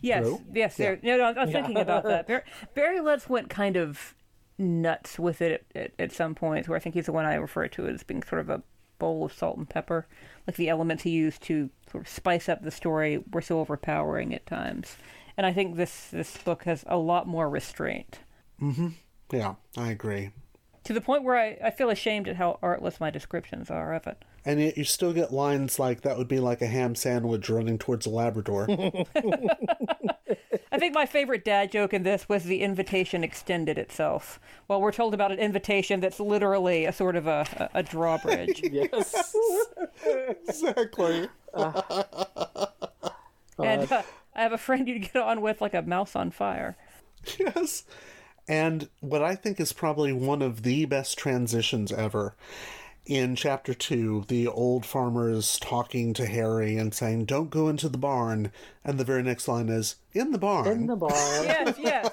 Yes, 0.00 0.24
Hello? 0.24 0.40
yes. 0.52 0.78
Yeah. 0.78 0.96
No, 1.02 1.16
no, 1.16 1.24
I 1.24 1.44
was 1.44 1.52
thinking 1.52 1.78
about 1.78 2.04
that. 2.04 2.26
Barry, 2.28 2.42
Barry 2.74 3.00
went 3.00 3.50
kind 3.50 3.76
of 3.76 4.14
nuts 4.58 5.18
with 5.18 5.40
it 5.40 5.66
at, 5.74 5.82
at, 5.82 5.92
at 5.98 6.12
some 6.12 6.34
points, 6.34 6.68
where 6.68 6.76
I 6.76 6.80
think 6.80 6.94
he's 6.94 7.06
the 7.06 7.12
one 7.12 7.24
I 7.24 7.34
refer 7.34 7.68
to 7.68 7.86
as 7.86 8.02
being 8.02 8.22
sort 8.22 8.40
of 8.40 8.50
a 8.50 8.62
bowl 8.98 9.24
of 9.24 9.32
salt 9.32 9.56
and 9.56 9.68
pepper. 9.68 10.06
Like 10.46 10.56
the 10.56 10.68
elements 10.68 11.02
he 11.04 11.10
used 11.10 11.42
to 11.42 11.70
sort 11.90 12.04
of 12.04 12.08
spice 12.08 12.48
up 12.48 12.62
the 12.62 12.70
story 12.70 13.22
were 13.32 13.42
so 13.42 13.60
overpowering 13.60 14.34
at 14.34 14.46
times. 14.46 14.96
And 15.36 15.46
I 15.46 15.52
think 15.52 15.76
this 15.76 16.08
this 16.10 16.36
book 16.38 16.64
has 16.64 16.84
a 16.88 16.96
lot 16.96 17.26
more 17.26 17.48
restraint. 17.48 18.20
Mm-hmm. 18.60 18.88
Yeah, 19.32 19.54
I 19.76 19.90
agree. 19.90 20.30
To 20.84 20.92
the 20.92 21.00
point 21.00 21.22
where 21.22 21.36
I, 21.36 21.58
I 21.62 21.70
feel 21.70 21.90
ashamed 21.90 22.28
at 22.28 22.36
how 22.36 22.58
artless 22.62 22.98
my 22.98 23.10
descriptions 23.10 23.70
are 23.70 23.94
of 23.94 24.06
it. 24.06 24.24
And 24.48 24.60
yet 24.62 24.78
you 24.78 24.84
still 24.84 25.12
get 25.12 25.30
lines 25.30 25.78
like 25.78 26.00
that 26.00 26.16
would 26.16 26.26
be 26.26 26.40
like 26.40 26.62
a 26.62 26.66
ham 26.66 26.94
sandwich 26.94 27.50
running 27.50 27.76
towards 27.76 28.06
a 28.06 28.08
Labrador. 28.08 28.66
I 30.72 30.78
think 30.78 30.94
my 30.94 31.04
favorite 31.04 31.44
dad 31.44 31.70
joke 31.70 31.92
in 31.92 32.02
this 32.02 32.30
was 32.30 32.44
the 32.44 32.62
invitation 32.62 33.22
extended 33.22 33.76
itself. 33.76 34.40
Well, 34.66 34.80
we're 34.80 34.90
told 34.90 35.12
about 35.12 35.32
an 35.32 35.38
invitation 35.38 36.00
that's 36.00 36.18
literally 36.18 36.86
a 36.86 36.94
sort 36.94 37.14
of 37.14 37.26
a, 37.26 37.68
a, 37.74 37.80
a 37.80 37.82
drawbridge. 37.82 38.62
yes. 38.72 39.34
exactly. 40.48 41.28
and 41.52 41.76
uh, 43.92 44.02
I 44.34 44.40
have 44.40 44.54
a 44.54 44.58
friend 44.58 44.88
you'd 44.88 45.12
get 45.12 45.16
on 45.16 45.42
with 45.42 45.60
like 45.60 45.74
a 45.74 45.82
mouse 45.82 46.16
on 46.16 46.30
fire. 46.30 46.74
Yes. 47.38 47.84
And 48.48 48.88
what 49.00 49.22
I 49.22 49.34
think 49.34 49.60
is 49.60 49.74
probably 49.74 50.14
one 50.14 50.40
of 50.40 50.62
the 50.62 50.86
best 50.86 51.18
transitions 51.18 51.92
ever 51.92 52.34
In 53.08 53.36
chapter 53.36 53.72
two, 53.72 54.26
the 54.28 54.46
old 54.46 54.84
farmer 54.84 55.30
is 55.30 55.58
talking 55.58 56.12
to 56.12 56.26
Harry 56.26 56.76
and 56.76 56.92
saying, 56.92 57.24
Don't 57.24 57.48
go 57.48 57.68
into 57.68 57.88
the 57.88 57.96
barn. 57.96 58.52
And 58.84 58.98
the 59.00 59.04
very 59.04 59.22
next 59.22 59.48
line 59.48 59.70
is, 59.70 59.96
In 60.12 60.30
the 60.30 60.38
barn. 60.38 60.68
In 60.68 60.86
the 60.88 60.94
barn. 60.94 61.12
yes, 61.14 61.74
yes. 61.78 62.10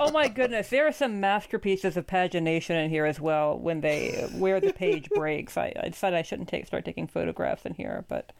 Oh 0.00 0.10
my 0.10 0.28
goodness, 0.28 0.70
there 0.70 0.86
are 0.86 0.92
some 0.92 1.20
masterpieces 1.20 1.98
of 1.98 2.06
pagination 2.06 2.82
in 2.82 2.88
here 2.88 3.04
as 3.04 3.20
well. 3.20 3.58
When 3.58 3.82
they 3.82 4.26
where 4.32 4.60
the 4.60 4.72
page 4.72 5.10
breaks, 5.14 5.58
I, 5.58 5.74
I 5.78 5.90
decided 5.90 6.18
I 6.18 6.22
shouldn't 6.22 6.48
take 6.48 6.66
start 6.66 6.86
taking 6.86 7.06
photographs 7.06 7.66
in 7.66 7.74
here, 7.74 8.06
but 8.08 8.32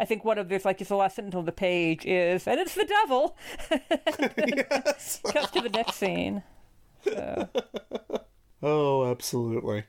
I 0.00 0.06
think 0.06 0.24
one 0.24 0.38
of 0.38 0.48
there's 0.48 0.64
like 0.64 0.78
just 0.78 0.88
the 0.88 0.96
last 0.96 1.16
sentence 1.16 1.34
of 1.34 1.44
the 1.44 1.52
page 1.52 2.06
is, 2.06 2.48
and 2.48 2.58
it's 2.58 2.74
the 2.74 2.86
devil. 2.86 3.36
yes. 3.70 5.20
Cut 5.22 5.52
to 5.52 5.60
the 5.60 5.68
next 5.68 5.96
scene. 5.96 6.42
So. 7.04 7.50
Oh, 8.62 9.10
absolutely. 9.10 9.84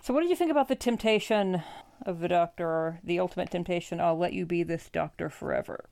So, 0.00 0.14
what 0.14 0.20
did 0.20 0.30
you 0.30 0.36
think 0.36 0.50
about 0.50 0.68
the 0.68 0.76
temptation 0.76 1.62
of 2.06 2.20
the 2.20 2.28
doctor, 2.28 3.00
the 3.02 3.18
ultimate 3.18 3.50
temptation? 3.50 4.00
I'll 4.00 4.16
let 4.16 4.32
you 4.32 4.46
be 4.46 4.62
this 4.62 4.88
doctor 4.90 5.28
forever. 5.28 5.86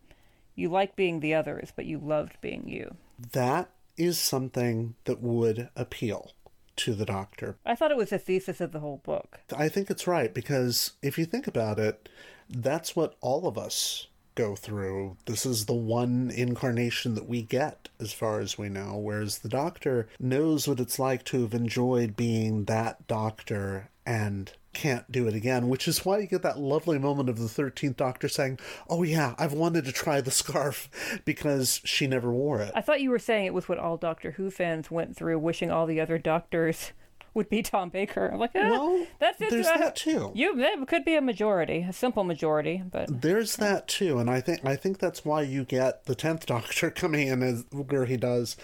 You 0.55 0.71
like 0.71 0.97
being 0.97 1.21
the 1.21 1.35
others, 1.35 1.73
but 1.75 1.85
you 1.87 1.99
loved 1.99 2.41
being 2.41 2.69
you. 2.69 2.97
That 3.33 3.71
is 3.97 4.19
something 4.19 4.95
that 5.05 5.21
would 5.21 5.69
appeal 5.77 6.33
to 6.77 6.95
the 6.95 7.07
doctor. 7.07 7.57
I 7.65 7.75
thought 7.75 7.91
it 7.91 7.97
was 7.97 8.11
the 8.11 8.19
thesis 8.19 8.61
of 8.61 8.73
the 8.73 8.81
whole 8.81 9.01
book. 9.05 9.41
I 9.57 9.69
think 9.69 9.91
it's 9.91 10.07
right 10.07 10.33
because 10.33 10.93
if 11.03 11.19
you 11.19 11.25
think 11.25 11.47
about 11.47 11.79
it, 11.79 12.09
that's 12.49 12.95
what 12.95 13.17
all 13.21 13.47
of 13.47 13.59
us 13.59 14.07
go 14.35 14.55
through. 14.55 15.17
This 15.25 15.45
is 15.45 15.65
the 15.65 15.75
one 15.75 16.31
incarnation 16.31 17.15
that 17.15 17.29
we 17.29 17.43
get, 17.43 17.89
as 17.99 18.13
far 18.13 18.39
as 18.41 18.59
we 18.59 18.69
know. 18.69 18.97
Whereas 18.99 19.39
the 19.39 19.49
doctor 19.49 20.09
knows 20.21 20.69
what 20.69 20.79
it's 20.79 20.99
like 20.99 21.25
to 21.25 21.43
have 21.43 21.55
enjoyed 21.55 22.17
being 22.17 22.65
that 22.65 23.07
doctor 23.07 23.89
and 24.07 24.53
can't 24.73 25.11
do 25.11 25.27
it 25.27 25.35
again, 25.35 25.69
which 25.69 25.89
is 25.89 26.05
why 26.05 26.19
you 26.19 26.27
get 26.27 26.43
that 26.43 26.59
lovely 26.59 26.99
moment 26.99 27.29
of 27.29 27.39
the 27.39 27.47
13th 27.47 27.97
Doctor 27.97 28.29
saying, 28.29 28.59
Oh, 28.89 29.03
yeah, 29.03 29.35
I've 29.39 29.55
wanted 29.55 29.85
to 29.87 29.93
try 29.93 30.21
the 30.21 30.31
scarf 30.31 31.21
because 31.25 31.81
she 31.85 32.07
never 32.07 32.31
wore 32.31 32.61
it. 32.61 32.73
I 32.75 32.83
thought 32.83 33.01
you 33.01 33.11
were 33.11 33.19
saying 33.19 33.47
it 33.47 33.55
was 33.55 33.69
what 33.69 33.79
all 33.79 33.97
Doctor 33.97 34.33
Who 34.33 34.51
fans 34.51 34.91
went 34.91 35.17
through, 35.17 35.39
wishing 35.39 35.71
all 35.71 35.87
the 35.87 36.01
other 36.01 36.19
doctors 36.19 36.93
would 37.35 37.49
be 37.49 37.63
Tom 37.63 37.89
Baker. 37.89 38.31
I'm 38.33 38.39
like, 38.39 38.55
eh, 38.55 38.71
well, 38.71 39.07
that's 39.19 39.41
it. 39.41 39.51
There's 39.51 39.67
uh, 39.67 39.79
that 39.79 39.97
too. 39.97 40.31
You 40.35 40.57
that 40.57 40.87
could 40.87 41.05
be 41.05 41.17
a 41.17 41.23
majority, 41.23 41.87
a 41.89 41.93
simple 41.93 42.25
majority, 42.25 42.83
but 42.91 43.23
there's 43.23 43.57
that 43.57 43.89
too, 43.89 44.19
and 44.19 44.31
I 44.31 44.41
think 44.41 44.65
I 44.65 44.77
think 44.77 44.99
that's 44.99 45.25
why 45.25 45.43
you 45.43 45.65
get 45.65 46.05
the 46.05 46.15
tenth 46.15 46.47
Doctor 46.47 46.91
coming 46.91 47.29
in 47.29 47.43
as 47.43 47.65
where 47.71 48.07
he 48.07 48.17
does, 48.17 48.57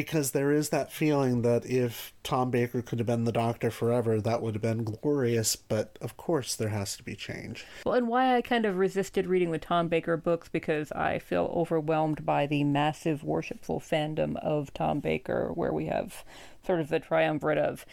because 0.00 0.30
there 0.30 0.50
is 0.50 0.70
that 0.70 0.90
feeling 0.90 1.42
that 1.42 1.66
if 1.66 2.14
Tom 2.22 2.50
Baker 2.50 2.80
could 2.80 2.98
have 2.98 3.06
been 3.06 3.24
the 3.24 3.32
Doctor 3.32 3.70
forever, 3.70 4.18
that 4.18 4.40
would 4.40 4.54
have 4.54 4.62
been 4.62 4.82
glorious. 4.82 5.56
But 5.56 5.98
of 6.00 6.16
course, 6.16 6.56
there 6.56 6.70
has 6.70 6.96
to 6.96 7.02
be 7.02 7.14
change. 7.14 7.66
Well, 7.84 7.96
and 7.96 8.08
why 8.08 8.34
I 8.34 8.40
kind 8.40 8.64
of 8.64 8.78
resisted 8.78 9.26
reading 9.26 9.50
the 9.50 9.58
Tom 9.58 9.88
Baker 9.88 10.16
books 10.16 10.48
because 10.48 10.90
I 10.92 11.18
feel 11.18 11.52
overwhelmed 11.54 12.24
by 12.24 12.46
the 12.46 12.64
massive 12.64 13.22
worshipful 13.22 13.78
fandom 13.78 14.42
of 14.42 14.72
Tom 14.72 15.00
Baker, 15.00 15.50
where 15.52 15.72
we 15.72 15.84
have 15.86 16.24
sort 16.64 16.80
of 16.80 16.88
the 16.88 16.98
triumvirate 16.98 17.58
of 17.58 17.84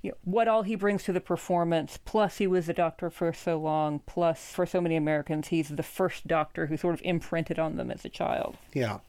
you 0.00 0.12
know, 0.12 0.16
what 0.24 0.48
all 0.48 0.62
he 0.62 0.76
brings 0.76 1.04
to 1.04 1.12
the 1.12 1.20
performance, 1.20 1.98
plus 2.06 2.38
he 2.38 2.46
was 2.46 2.70
a 2.70 2.72
doctor 2.72 3.10
for 3.10 3.34
so 3.34 3.58
long, 3.58 4.00
plus 4.06 4.50
for 4.50 4.64
so 4.64 4.80
many 4.80 4.96
Americans, 4.96 5.48
he's 5.48 5.68
the 5.68 5.82
first 5.82 6.26
doctor 6.26 6.68
who 6.68 6.78
sort 6.78 6.94
of 6.94 7.02
imprinted 7.04 7.58
on 7.58 7.76
them 7.76 7.90
as 7.90 8.06
a 8.06 8.08
child. 8.08 8.56
Yeah. 8.72 9.00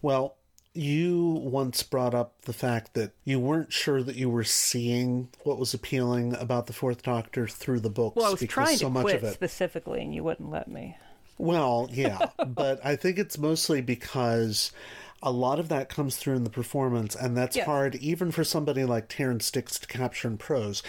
Well, 0.00 0.36
you 0.78 1.24
once 1.42 1.82
brought 1.82 2.14
up 2.14 2.40
the 2.42 2.52
fact 2.52 2.94
that 2.94 3.12
you 3.24 3.40
weren't 3.40 3.72
sure 3.72 4.02
that 4.02 4.16
you 4.16 4.30
were 4.30 4.44
seeing 4.44 5.28
what 5.42 5.58
was 5.58 5.74
appealing 5.74 6.34
about 6.34 6.66
the 6.66 6.72
Fourth 6.72 7.02
Doctor 7.02 7.46
through 7.48 7.80
the 7.80 7.90
books 7.90 8.16
Well, 8.16 8.26
I 8.26 8.30
was 8.30 8.40
because 8.40 8.52
trying 8.54 8.76
so 8.76 8.86
to 8.86 8.90
much 8.90 9.02
quit 9.02 9.16
of 9.16 9.24
it. 9.24 9.34
specifically, 9.34 10.00
and 10.02 10.14
you 10.14 10.22
wouldn't 10.24 10.50
let 10.50 10.68
me. 10.68 10.96
Well, 11.36 11.88
yeah, 11.92 12.18
but 12.46 12.80
I 12.84 12.96
think 12.96 13.18
it's 13.18 13.38
mostly 13.38 13.80
because 13.80 14.72
a 15.22 15.30
lot 15.32 15.58
of 15.58 15.68
that 15.68 15.88
comes 15.88 16.16
through 16.16 16.36
in 16.36 16.44
the 16.44 16.50
performance, 16.50 17.14
and 17.16 17.36
that's 17.36 17.56
Yes. 17.56 17.66
hard 17.66 17.96
even 17.96 18.30
for 18.30 18.44
somebody 18.44 18.84
like 18.84 19.08
Terrance 19.08 19.50
Dicks 19.50 19.78
to 19.80 19.86
capture 19.86 20.28
in 20.28 20.38
prose. 20.38 20.82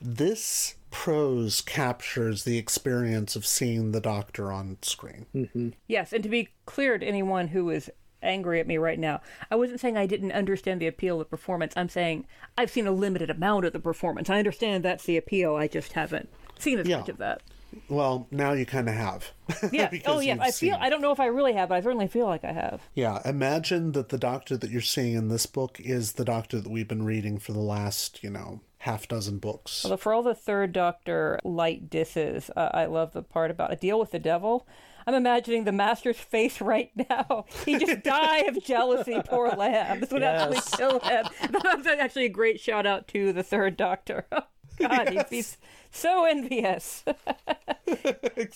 This 0.00 0.74
prose 0.90 1.60
captures 1.60 2.44
the 2.44 2.58
experience 2.58 3.36
of 3.36 3.46
seeing 3.46 3.92
the 3.92 4.00
Doctor 4.00 4.50
on 4.52 4.78
screen. 4.82 5.26
Mm-hmm. 5.34 5.68
Yes, 5.86 6.12
and 6.12 6.22
to 6.22 6.28
be 6.28 6.48
clear 6.66 6.98
to 6.98 7.06
anyone 7.06 7.48
who 7.48 7.70
is 7.70 7.90
angry 8.26 8.60
at 8.60 8.66
me 8.66 8.76
right 8.78 8.98
now, 8.98 9.20
I 9.50 9.56
wasn't 9.56 9.80
saying 9.80 9.96
I 9.96 10.06
didn't 10.06 10.32
understand 10.32 10.80
the 10.80 10.86
appeal 10.86 11.20
of 11.20 11.30
performance. 11.30 11.72
I'm 11.76 11.88
saying 11.88 12.26
I've 12.58 12.70
seen 12.70 12.86
a 12.86 12.92
limited 12.92 13.30
amount 13.30 13.64
of 13.64 13.72
the 13.72 13.80
performance. 13.80 14.28
I 14.28 14.38
understand 14.38 14.84
that's 14.84 15.04
the 15.04 15.16
appeal. 15.16 15.54
I 15.56 15.68
just 15.68 15.92
haven't 15.94 16.28
seen 16.58 16.78
as 16.78 16.86
Yeah. 16.86 16.98
much 16.98 17.08
of 17.08 17.18
that. 17.18 17.42
Well, 17.88 18.26
now 18.30 18.52
you 18.52 18.64
kind 18.64 18.88
of 18.88 18.94
have. 18.94 19.32
Yeah. 19.72 19.90
Oh, 20.06 20.20
yeah. 20.20 20.36
I 20.40 20.50
feel. 20.50 20.76
I 20.80 20.88
don't 20.88 21.02
know 21.02 21.12
if 21.12 21.20
I 21.20 21.26
really 21.26 21.52
have, 21.54 21.68
but 21.68 21.74
I 21.76 21.80
certainly 21.80 22.06
feel 22.08 22.26
like 22.26 22.44
I 22.44 22.52
have. 22.52 22.80
Yeah, 22.94 23.20
imagine 23.24 23.92
that 23.92 24.08
the 24.08 24.18
Doctor 24.18 24.56
that 24.56 24.70
you're 24.70 24.80
seeing 24.80 25.14
in 25.14 25.28
this 25.28 25.46
book 25.46 25.78
is 25.80 26.12
the 26.12 26.24
Doctor 26.24 26.60
that 26.60 26.70
we've 26.70 26.88
been 26.88 27.04
reading 27.04 27.38
for 27.38 27.52
the 27.52 27.60
last, 27.60 28.22
you 28.24 28.30
know, 28.30 28.60
half 28.78 29.08
dozen 29.08 29.38
books. 29.38 29.84
Although 29.84 29.96
for 29.98 30.14
all 30.14 30.22
the 30.22 30.34
Third 30.34 30.72
Doctor 30.72 31.38
light 31.44 31.90
disses, 31.90 32.50
uh, 32.56 32.70
I 32.72 32.86
love 32.86 33.12
the 33.12 33.22
part 33.22 33.50
about 33.50 33.72
a 33.72 33.76
deal 33.76 33.98
with 33.98 34.10
the 34.12 34.18
devil. 34.18 34.66
I'm 35.06 35.14
imagining 35.14 35.64
the 35.64 35.72
Master's 35.72 36.16
face 36.16 36.60
right 36.60 36.90
now. 37.10 37.44
He 37.64 37.78
just 37.78 38.02
die 38.04 38.38
of 38.40 38.62
jealousy, 38.64 39.20
poor 39.24 39.50
lamb. 39.50 40.00
This 40.00 40.10
would 40.10 40.22
Yes. 40.22 40.42
actually 40.56 40.76
kill 40.78 41.00
him. 41.00 41.26
That's 41.62 41.86
actually 41.86 42.24
a 42.24 42.30
great 42.30 42.58
shout 42.60 42.86
out 42.86 43.06
to 43.08 43.32
the 43.32 43.42
Third 43.44 43.76
Doctor. 43.76 44.26
Oh, 44.32 44.40
God, 44.80 45.10
he'd 45.10 45.30
be 45.30 45.44
so 45.92 46.24
envious. 46.24 47.04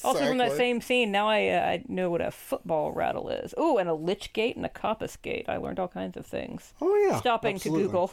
Also 0.04 0.26
from 0.26 0.38
that 0.38 0.52
same 0.56 0.80
scene, 0.80 1.10
now 1.12 1.28
I 1.28 1.48
uh, 1.48 1.60
I 1.60 1.84
know 1.88 2.10
what 2.10 2.20
a 2.20 2.30
football 2.30 2.92
rattle 2.92 3.28
is. 3.30 3.54
Ooh, 3.58 3.78
and 3.78 3.88
a 3.88 3.94
lich 3.94 4.32
gate 4.32 4.56
and 4.56 4.66
a 4.66 4.68
coppice 4.68 5.16
gate. 5.20 5.46
I 5.48 5.56
learned 5.56 5.78
all 5.78 5.88
kinds 5.88 6.16
of 6.16 6.26
things. 6.26 6.74
Oh 6.80 6.94
yeah, 7.08 7.18
Stopping 7.20 7.54
absolutely. 7.56 7.84
to 7.84 7.88
Google. 7.88 8.12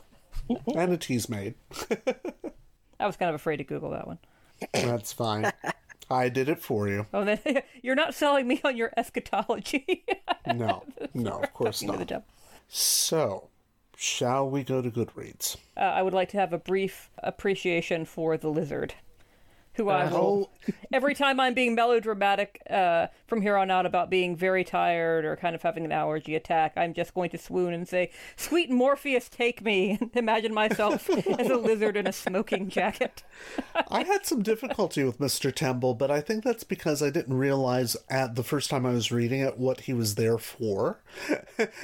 and 0.76 0.94
a 0.94 0.98
Teasmade. 0.98 1.56
I 3.00 3.08
was 3.08 3.18
kind 3.18 3.30
of 3.30 3.36
afraid 3.36 3.58
to 3.58 3.64
Google 3.64 3.90
that 3.92 4.08
one. 4.08 4.20
That's 4.74 5.12
fine. 5.12 5.52
I 6.10 6.30
did 6.30 6.50
it 6.50 6.60
for 6.60 6.88
you. 6.88 7.06
Oh, 7.14 7.26
then 7.26 7.40
you're 7.82 7.96
not 7.96 8.14
selling 8.14 8.48
me 8.48 8.62
on 8.64 8.78
your 8.78 8.92
eschatology. 8.98 10.06
No, 10.46 10.84
no, 11.14 11.42
of 11.42 11.54
course 11.54 11.84
not. 11.84 12.24
So, 12.70 13.50
shall 13.96 14.50
we 14.50 14.64
go 14.64 14.82
to 14.82 14.90
Goodreads? 14.90 15.58
Uh, 15.76 15.82
I 15.82 16.02
would 16.02 16.14
like 16.14 16.30
to 16.30 16.38
have 16.38 16.54
a 16.54 16.58
brief 16.58 17.10
appreciation 17.24 18.06
for 18.06 18.38
the 18.38 18.50
lizard, 18.50 18.94
who 19.78 19.90
I 19.90 20.12
will 20.12 20.52
every 20.92 21.16
time 21.16 21.40
I'm 21.40 21.54
being 21.54 21.76
melodramatic 21.76 22.62
uh, 22.70 23.08
from 23.28 23.42
here 23.42 23.56
on 23.56 23.72
out 23.72 23.86
about 23.86 24.10
being 24.10 24.36
very 24.36 24.64
tired 24.64 25.24
or 25.24 25.36
kind 25.36 25.56
of 25.56 25.62
having 25.62 25.86
an 25.86 25.92
allergy 25.92 26.36
attack. 26.36 26.74
I'm 26.76 26.94
just 26.94 27.14
going 27.14 27.30
to 27.30 27.38
swoon 27.38 27.74
and 27.74 27.88
say, 27.88 28.12
"Sweet 28.36 28.70
Morpheus, 28.70 29.30
take 29.30 29.62
me!" 29.62 29.98
and 30.02 30.12
imagine 30.16 30.54
myself 30.54 31.10
as 31.40 31.50
a 31.50 31.58
lizard 31.58 31.96
in 31.96 32.08
a 32.08 32.12
smoking 32.12 32.70
jacket. 32.70 33.24
I 33.88 34.04
had 34.04 34.26
some 34.26 34.42
difficulty 34.42 35.04
with 35.04 35.20
Mr. 35.20 35.54
Temple, 35.54 35.94
but 35.94 36.12
I 36.12 36.22
think 36.22 36.44
that's 36.44 36.64
because 36.64 37.02
I 37.02 37.10
didn't 37.10 37.38
realize 37.38 37.96
at 38.10 38.36
the 38.36 38.44
first 38.44 38.70
time 38.70 38.86
I 38.86 38.92
was 38.92 39.12
reading 39.12 39.42
it 39.42 39.58
what 39.58 39.82
he 39.82 39.94
was 39.94 40.16
there 40.16 40.38
for. 40.38 41.00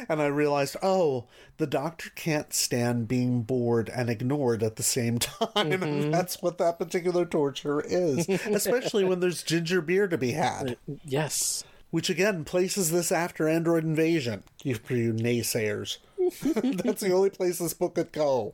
and 0.10 0.22
I 0.22 0.28
realized, 0.28 0.76
oh, 0.82 1.28
the 1.57 1.68
doctor 1.68 2.10
can't 2.15 2.53
stand 2.53 3.07
being 3.07 3.44
bored 3.44 3.90
and 3.90 4.10
ignored 4.10 4.64
at 4.64 4.76
the 4.76 4.84
same 4.84 5.20
time. 5.20 5.72
And 5.84 6.14
that's 6.14 6.41
what 6.41 6.57
that 6.57 6.80
particular 6.80 7.26
torture 7.26 7.82
is, 7.85 8.27
especially 8.45 9.03
when 9.03 9.19
there's 9.19 9.43
ginger 9.43 9.81
beer 9.81 10.07
to 10.07 10.18
be 10.18 10.31
had. 10.31 10.72
Uh, 10.72 10.95
yes. 11.03 11.64
Which 11.91 12.10
again 12.10 12.43
places 12.43 12.91
this 12.91 13.11
after 13.11 13.47
Android 13.47 13.84
Invasion, 13.84 14.43
you, 14.64 14.77
you 14.89 15.14
naysayers. 15.14 15.97
that's 16.84 17.01
the 17.01 17.11
only 17.14 17.30
place 17.30 17.60
this 17.60 17.73
book 17.73 17.95
could 17.95 18.11
go. 18.11 18.53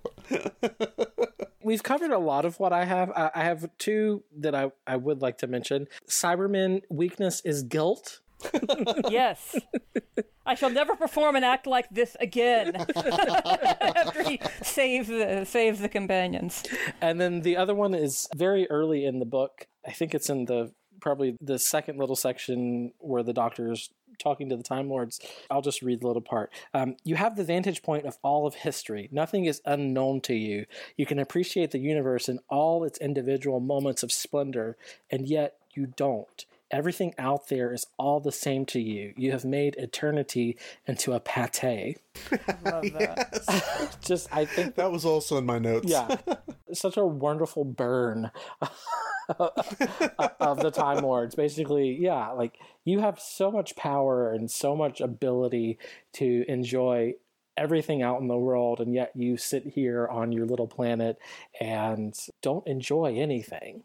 We've 1.64 1.84
covered 1.84 2.12
a 2.12 2.18
lot 2.18 2.46
of 2.46 2.60
what 2.60 2.74
I 2.74 2.86
have. 2.86 3.12
I, 3.12 3.32
I 3.36 3.44
have 3.44 3.70
two 3.78 4.24
that 4.38 4.56
I, 4.56 4.72
I 4.88 4.96
would 4.96 5.22
like 5.22 5.38
to 5.40 5.48
mention. 5.48 5.88
Cybermen 6.08 6.82
weakness 6.90 7.42
is 7.42 7.64
guilt. 7.64 8.22
yes. 9.10 9.56
I 10.46 10.56
shall 10.56 10.70
never 10.70 10.96
perform 10.96 11.36
an 11.36 11.44
act 11.44 11.68
like 11.68 11.90
this 11.90 12.18
again. 12.20 12.76
After 12.96 14.24
he 14.24 14.40
saves 14.62 15.08
the 15.08 15.46
saves 15.46 15.80
the 15.80 15.90
companions. 15.90 16.64
And 17.02 17.22
then 17.22 17.42
the 17.42 17.58
other 17.58 17.76
one 17.76 17.94
is 17.94 18.28
very 18.36 18.70
early 18.70 19.06
in 19.06 19.20
the 19.20 19.26
book. 19.26 19.68
I 19.86 19.92
think 19.92 20.16
it's 20.16 20.30
in 20.30 20.46
the 20.46 20.72
probably 21.02 21.38
the 21.40 21.60
second 21.60 21.98
little 21.98 22.16
section 22.16 22.94
where 23.00 23.24
the 23.24 23.34
doctor's 23.34 23.90
talking 24.20 24.50
to 24.50 24.58
the 24.58 24.64
Time 24.64 24.90
Lords. 24.90 25.20
I'll 25.50 25.62
just 25.62 25.82
read 25.82 26.02
the 26.02 26.08
little 26.08 26.22
part. 26.22 26.52
Um, 26.74 26.98
you 27.04 27.16
have 27.16 27.36
the 27.36 27.44
vantage 27.44 27.82
point 27.82 28.06
of 28.06 28.18
all 28.22 28.46
of 28.46 28.56
history. 28.56 29.10
Nothing 29.12 29.46
is 29.46 29.62
unknown 29.66 30.22
to 30.22 30.36
you. 30.36 30.66
You 30.98 31.06
can 31.06 31.20
appreciate 31.20 31.72
the 31.72 31.80
universe 31.80 32.30
in 32.30 32.40
all 32.50 32.84
its 32.84 33.00
individual 33.00 33.60
moments 33.60 34.04
of 34.04 34.12
splendor, 34.12 34.78
and 35.10 35.28
yet 35.28 35.56
you 35.74 35.88
don't. 35.88 36.46
Everything 36.72 37.14
out 37.18 37.48
there 37.50 37.74
is 37.74 37.86
all 37.98 38.20
the 38.20 38.32
same 38.32 38.66
to 38.68 38.80
you. 38.80 39.14
You 39.18 39.32
have 39.32 39.44
made 39.46 39.76
eternity 39.78 40.58
into 40.88 41.14
a 41.14 41.20
pate. 41.20 41.98
Love 42.64 42.84
that. 42.94 43.98
Just, 44.06 44.28
I 44.32 44.46
think 44.46 44.76
That 44.76 44.92
was 44.92 45.04
also 45.06 45.38
in 45.38 45.46
my 45.46 45.58
notes. 45.60 45.90
yeah. 45.90 46.18
such 46.74 46.98
a 46.98 47.06
wonderful 47.06 47.64
burn 47.66 48.30
of 49.40 50.60
the 50.60 50.72
Time 50.72 51.04
Lords. 51.04 51.36
Basically, 51.36 51.96
yeah, 52.00 52.30
like 52.32 52.58
you 52.86 53.00
have 53.00 53.20
so 53.20 53.52
much 53.52 53.76
power 53.76 54.32
and 54.32 54.50
so 54.50 54.76
much 54.76 55.02
ability 55.02 55.78
to 56.14 56.46
enjoy 56.48 57.14
everything 57.58 58.02
out 58.02 58.22
in 58.22 58.28
the 58.28 58.38
world, 58.38 58.80
and 58.80 58.94
yet 58.94 59.12
you 59.16 59.38
sit 59.38 59.66
here 59.66 60.08
on 60.08 60.32
your 60.32 60.46
little 60.46 60.68
planet 60.68 61.18
and 61.60 62.16
don't 62.42 62.66
enjoy 62.68 63.16
anything. 63.18 63.84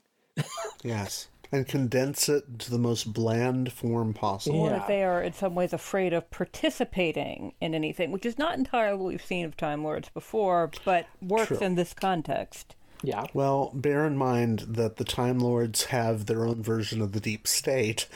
yes. 0.82 1.28
And 1.54 1.68
condense 1.68 2.28
it 2.28 2.44
into 2.48 2.70
the 2.70 2.78
most 2.78 3.12
bland 3.12 3.72
form 3.72 4.12
possible. 4.12 4.58
Or 4.60 4.70
that 4.70 4.88
they 4.88 5.04
are 5.04 5.22
in 5.22 5.32
some 5.32 5.54
ways 5.54 5.72
afraid 5.72 6.12
of 6.12 6.28
participating 6.30 7.54
in 7.60 7.74
anything, 7.74 8.10
which 8.10 8.26
is 8.26 8.38
not 8.38 8.58
entirely 8.58 8.98
what 8.98 9.08
we've 9.08 9.24
seen 9.24 9.44
of 9.44 9.56
Time 9.56 9.84
Lords 9.84 10.08
before, 10.08 10.72
but 10.84 11.06
works 11.22 11.46
True. 11.46 11.58
in 11.58 11.76
this 11.76 11.94
context. 11.94 12.74
Yeah. 13.04 13.26
Well, 13.34 13.70
bear 13.74 14.06
in 14.06 14.16
mind 14.16 14.60
that 14.60 14.96
the 14.96 15.04
Time 15.04 15.38
Lords 15.38 15.84
have 15.84 16.24
their 16.26 16.46
own 16.46 16.62
version 16.62 17.02
of 17.02 17.12
the 17.12 17.20
Deep 17.20 17.46
State. 17.46 18.08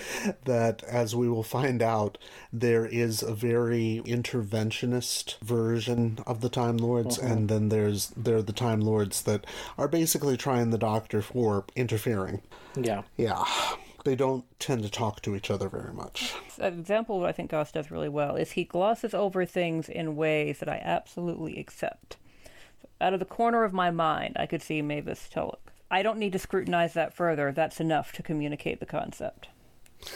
That, 0.44 0.82
as 0.85 1.15
we 1.15 1.28
will 1.28 1.43
find 1.43 1.82
out, 1.82 2.16
there 2.52 2.86
is 2.86 3.23
a 3.23 3.35
very 3.35 4.01
interventionist 4.06 5.39
version 5.40 6.19
of 6.27 6.40
the 6.40 6.48
Time 6.48 6.78
Lords, 6.78 7.19
Mhm. 7.19 7.31
and 7.31 7.48
then 7.48 7.69
there's 7.69 8.09
there 8.16 8.36
are 8.39 8.43
the 8.43 8.52
Time 8.52 8.81
Lords 8.81 9.23
that 9.23 9.47
are 9.77 9.89
basically 9.89 10.36
trying 10.36 10.70
the 10.70 10.78
Doctor 10.78 11.20
for 11.23 11.65
interfering. 11.77 12.40
Yeah. 12.74 13.02
Yeah. 13.16 13.44
They 14.05 14.15
don't 14.16 14.44
tend 14.59 14.85
to 14.85 14.90
talk 14.90 15.20
to 15.23 15.35
each 15.36 15.51
other 15.51 15.69
very 15.69 15.93
much. 15.93 16.32
An 16.59 16.78
example 16.78 17.16
of 17.16 17.23
what 17.23 17.28
I 17.28 17.32
think 17.32 17.51
Goss 17.51 17.73
does 17.73 17.90
really 17.90 18.09
well 18.09 18.36
is 18.36 18.52
he 18.52 18.65
glosses 18.65 19.12
over 19.12 19.44
things 19.44 19.89
in 19.89 20.16
ways 20.16 20.60
that 20.60 20.69
I 20.69 20.81
absolutely 20.82 21.59
accept. 21.59 22.16
Out 23.00 23.14
of 23.14 23.20
the 23.20 23.26
corner 23.26 23.64
of 23.64 23.72
my 23.72 23.90
mind, 23.90 24.36
I 24.38 24.46
could 24.46 24.62
see 24.62 24.82
Mavis 24.82 25.28
Tulloch. 25.28 25.72
I 25.90 26.02
don't 26.02 26.18
need 26.18 26.32
to 26.32 26.38
scrutinize 26.38 26.94
that 26.94 27.14
further. 27.14 27.52
That's 27.52 27.80
enough 27.80 28.12
to 28.12 28.22
communicate 28.22 28.80
the 28.80 28.86
concept. 28.86 29.48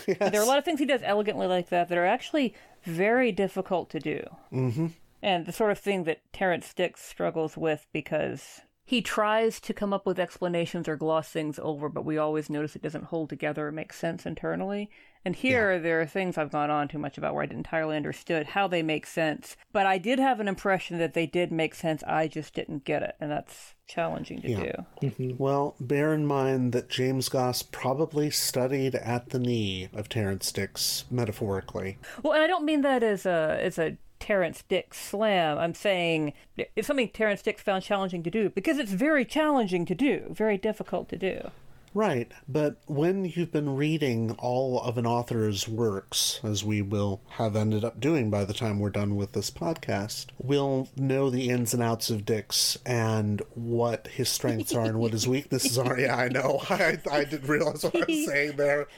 There 0.06 0.40
are 0.40 0.42
a 0.42 0.46
lot 0.46 0.59
of 0.59 0.64
things 0.64 0.80
he 0.80 0.86
does 0.86 1.00
elegantly 1.02 1.46
like 1.46 1.68
that 1.70 1.88
that 1.88 1.98
are 1.98 2.06
actually 2.06 2.54
very 2.84 3.32
difficult 3.32 3.90
to 3.90 3.98
do. 3.98 4.24
Mm-hmm. 4.52 4.88
And 5.22 5.46
the 5.46 5.52
sort 5.52 5.70
of 5.70 5.78
thing 5.78 6.04
that 6.04 6.20
Terrance 6.32 6.72
Dicks 6.74 7.02
struggles 7.02 7.56
with 7.56 7.86
because 7.92 8.60
he 8.84 9.00
tries 9.00 9.60
to 9.60 9.72
come 9.72 9.92
up 9.92 10.04
with 10.04 10.18
explanations 10.18 10.88
or 10.88 10.96
gloss 10.96 11.30
things 11.30 11.59
over, 11.62 11.88
but 11.88 12.04
we 12.04 12.18
always 12.18 12.50
notice 12.50 12.76
it 12.76 12.82
doesn't 12.82 13.04
hold 13.04 13.28
together 13.28 13.68
or 13.68 13.72
make 13.72 13.92
sense 13.92 14.26
internally. 14.26 14.90
And 15.24 15.36
here, 15.36 15.78
there 15.78 16.01
are 16.01 16.07
things 16.07 16.36
I've 16.36 16.51
gone 16.51 16.70
on 16.70 16.89
too 16.89 16.99
much 16.99 17.16
about 17.16 17.35
where 17.35 17.43
I 17.44 17.47
didn't 17.47 17.59
entirely 17.59 17.97
understood 17.97 18.49
how 18.49 18.66
they 18.66 18.82
make 18.82 19.07
sense. 19.07 19.57
But 19.73 19.86
I 19.86 19.99
did 19.99 20.19
have 20.19 20.40
an 20.40 20.49
impression 20.49 20.99
that 20.99 21.15
they 21.15 21.27
did 21.27 21.53
make 21.53 21.74
sense. 21.74 22.03
I 22.05 22.27
just 22.27 22.55
didn't 22.55 22.85
get 22.85 23.03
it, 23.03 23.15
and 23.20 23.31
that's 23.31 23.74
challenging 23.86 24.40
to 24.43 24.51
Yeah. 24.51 24.61
do. 24.62 25.09
Mm-hmm. 25.09 25.31
Well, 25.39 25.77
bear 25.78 26.12
in 26.12 26.27
mind 26.27 26.73
that 26.73 26.89
James 26.89 27.28
Goss 27.28 27.62
probably 27.62 28.31
studied 28.31 28.94
at 28.97 29.31
the 29.31 29.39
knee 29.39 29.89
of 29.93 30.09
Terrance 30.09 30.51
Dicks, 30.51 31.05
metaphorically. 31.11 31.99
Well, 32.23 32.32
and 32.32 32.43
I 32.43 32.47
don't 32.47 32.65
mean 32.65 32.81
that 32.82 33.03
as 33.03 33.24
a 33.27 33.59
as 33.61 33.78
a 33.78 33.97
Terrance 34.19 34.62
Dicks 34.69 34.99
slam. 34.99 35.59
I'm 35.59 35.74
saying 35.74 36.32
it's 36.77 36.86
something 36.86 37.09
Terrance 37.09 37.43
Dicks 37.43 37.62
found 37.62 37.82
challenging 37.82 38.23
to 38.23 38.31
do 38.31 38.51
because 38.51 38.78
it's 38.78 38.93
very 38.93 39.24
challenging 39.24 39.85
to 39.86 39.94
do, 39.94 40.27
very 40.31 40.57
difficult 40.57 41.09
to 41.09 41.16
do. 41.16 41.51
Right, 41.94 42.32
but 42.48 42.77
when 42.86 43.27
you've 43.27 43.52
been 43.52 43.77
reading 43.77 44.35
all 44.39 44.81
of 44.81 44.97
an 44.97 45.05
author's 45.05 45.69
works, 45.69 46.40
as 46.43 46.64
we 46.64 46.81
will 46.81 47.20
have 47.32 47.55
ended 47.55 47.85
up 47.85 48.01
doing 48.01 48.31
by 48.31 48.47
the 48.47 48.55
time 48.55 48.78
we're 48.78 48.89
done 48.89 49.14
with 49.14 49.32
this 49.32 49.51
podcast, 49.51 50.27
we'll 50.39 50.89
know 50.97 51.28
the 51.28 51.51
ins 51.51 51.74
and 51.74 51.82
outs 51.82 52.09
of 52.09 52.24
Dicks 52.24 52.78
and 52.86 53.43
what 53.55 54.06
his 54.06 54.31
strengths 54.31 54.74
are 54.74 54.86
and 54.86 54.98
what 54.98 55.12
his 55.12 55.28
weaknesses 55.28 55.77
are. 55.77 56.01
Yeah, 56.01 56.16
I 56.16 56.28
know. 56.28 56.62
I, 56.70 56.98
I 57.10 57.24
didn't 57.24 57.48
realize 57.48 57.85
what 57.85 57.97
I 57.97 58.05
was 58.09 58.27
saying 58.27 58.56
there. 58.56 58.89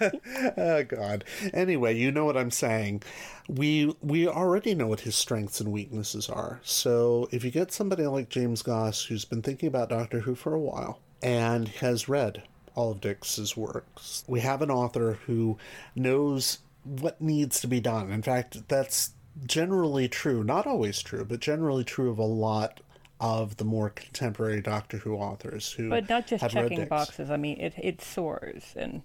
oh, 0.56 0.84
God. 0.84 1.24
Anyway, 1.52 1.96
you 1.96 2.12
know 2.12 2.24
what 2.24 2.36
I'm 2.36 2.52
saying. 2.52 3.02
We 3.48 3.96
we 4.00 4.28
already 4.28 4.74
know 4.74 4.86
what 4.86 5.00
his 5.00 5.16
strengths 5.16 5.58
and 5.58 5.72
weaknesses 5.72 6.28
are. 6.28 6.60
So 6.62 7.28
if 7.32 7.42
you 7.44 7.50
get 7.50 7.72
somebody 7.72 8.06
like 8.06 8.28
James 8.28 8.62
Goss 8.62 9.06
who's 9.06 9.24
been 9.24 9.42
thinking 9.42 9.66
about 9.68 9.88
Doctor 9.88 10.20
Who 10.20 10.34
for 10.34 10.54
a 10.54 10.60
while, 10.60 11.00
and 11.22 11.68
has 11.68 12.08
read 12.08 12.42
all 12.74 12.92
of 12.92 13.00
Dicks's 13.00 13.56
works. 13.56 14.24
We 14.26 14.40
have 14.40 14.62
an 14.62 14.70
author 14.70 15.18
who 15.26 15.58
knows 15.94 16.58
what 16.84 17.20
needs 17.20 17.60
to 17.60 17.66
be 17.66 17.80
done. 17.80 18.10
In 18.10 18.22
fact, 18.22 18.68
that's 18.68 19.10
generally 19.46 20.08
true, 20.08 20.44
not 20.44 20.66
always 20.66 21.02
true, 21.02 21.24
but 21.24 21.40
generally 21.40 21.84
true 21.84 22.10
of 22.10 22.18
a 22.18 22.24
lot 22.24 22.80
of 23.20 23.56
the 23.56 23.64
more 23.64 23.90
contemporary 23.90 24.60
Doctor 24.60 24.98
Who 24.98 25.16
authors 25.16 25.72
who 25.72 25.90
But 25.90 26.08
not 26.08 26.26
just 26.26 26.40
have 26.40 26.54
read 26.54 26.70
checking 26.70 26.86
boxes. 26.86 27.30
I 27.30 27.36
mean, 27.36 27.60
it 27.60 27.74
it 27.76 28.00
soars 28.00 28.74
and 28.76 29.02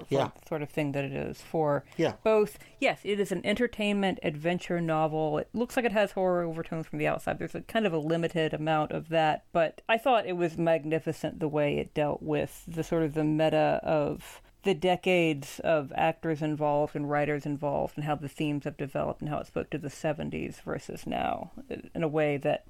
for, 0.00 0.06
Yeah. 0.08 0.30
sort 0.48 0.62
of 0.62 0.68
thing 0.70 0.92
that 0.92 1.04
it 1.04 1.12
is 1.12 1.40
for 1.40 1.84
Yeah. 1.96 2.14
both. 2.22 2.58
Yes, 2.78 3.00
it 3.04 3.20
is 3.20 3.32
an 3.32 3.44
entertainment 3.44 4.18
adventure 4.22 4.80
novel. 4.80 5.38
It 5.38 5.48
looks 5.52 5.76
like 5.76 5.84
it 5.84 5.92
has 5.92 6.12
horror 6.12 6.42
overtones 6.42 6.86
from 6.86 6.98
the 6.98 7.06
outside. 7.06 7.38
There's 7.38 7.54
a 7.54 7.62
kind 7.62 7.86
of 7.86 7.92
a 7.92 7.98
limited 7.98 8.54
amount 8.54 8.92
of 8.92 9.08
that, 9.10 9.44
but 9.52 9.82
I 9.88 9.98
thought 9.98 10.26
it 10.26 10.36
was 10.36 10.58
magnificent 10.58 11.40
the 11.40 11.48
way 11.48 11.78
it 11.78 11.94
dealt 11.94 12.22
with 12.22 12.64
the 12.66 12.84
sort 12.84 13.02
of 13.02 13.14
the 13.14 13.24
meta 13.24 13.80
of 13.82 14.40
the 14.64 14.74
decades 14.74 15.60
of 15.60 15.92
actors 15.94 16.42
involved 16.42 16.96
and 16.96 17.08
writers 17.08 17.46
involved 17.46 17.96
and 17.96 18.04
how 18.04 18.14
the 18.14 18.28
themes 18.28 18.64
have 18.64 18.76
developed 18.76 19.20
and 19.20 19.28
how 19.28 19.38
it 19.38 19.46
spoke 19.46 19.70
to 19.70 19.78
the 19.78 19.88
70s 19.88 20.62
versus 20.62 21.06
now 21.06 21.52
in 21.94 22.02
a 22.02 22.08
way 22.08 22.38
that 22.38 22.64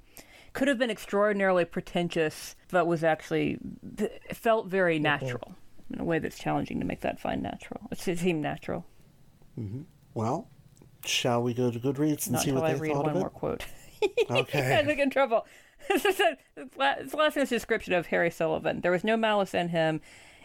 could 0.53 0.67
have 0.67 0.77
been 0.77 0.89
extraordinarily 0.89 1.65
pretentious, 1.65 2.55
but 2.69 2.85
was 2.85 3.03
actually 3.03 3.57
felt 4.33 4.67
very 4.67 4.95
mm-hmm. 4.95 5.03
natural 5.03 5.55
in 5.93 5.99
a 5.99 6.03
way 6.03 6.19
that's 6.19 6.37
challenging 6.39 6.79
to 6.79 6.85
make 6.85 7.01
that 7.01 7.19
find 7.19 7.41
natural. 7.43 7.81
It 7.91 7.99
seemed 7.99 8.41
natural. 8.41 8.85
hmm 9.55 9.81
Well, 10.13 10.49
shall 11.05 11.43
we 11.43 11.53
go 11.53 11.71
to 11.71 11.79
Goodreads 11.79 12.25
and 12.25 12.33
Not 12.33 12.43
see 12.43 12.51
what 12.51 12.63
I 12.63 12.73
they 12.73 12.79
read 12.79 12.93
thought 12.93 13.03
one 13.03 13.11
of 13.11 13.17
it? 13.17 13.19
more 13.19 13.29
quote. 13.29 13.63
Okay. 14.29 14.75
I 14.75 14.83
get 14.83 14.99
in 14.99 15.09
trouble. 15.09 15.47
it's 15.89 17.15
last 17.15 17.35
night's 17.35 17.49
description 17.49 17.93
of 17.93 18.07
Harry 18.07 18.29
Sullivan. 18.29 18.81
There 18.81 18.91
was 18.91 19.03
no 19.03 19.17
malice 19.17 19.53
in 19.55 19.69
him, 19.69 19.99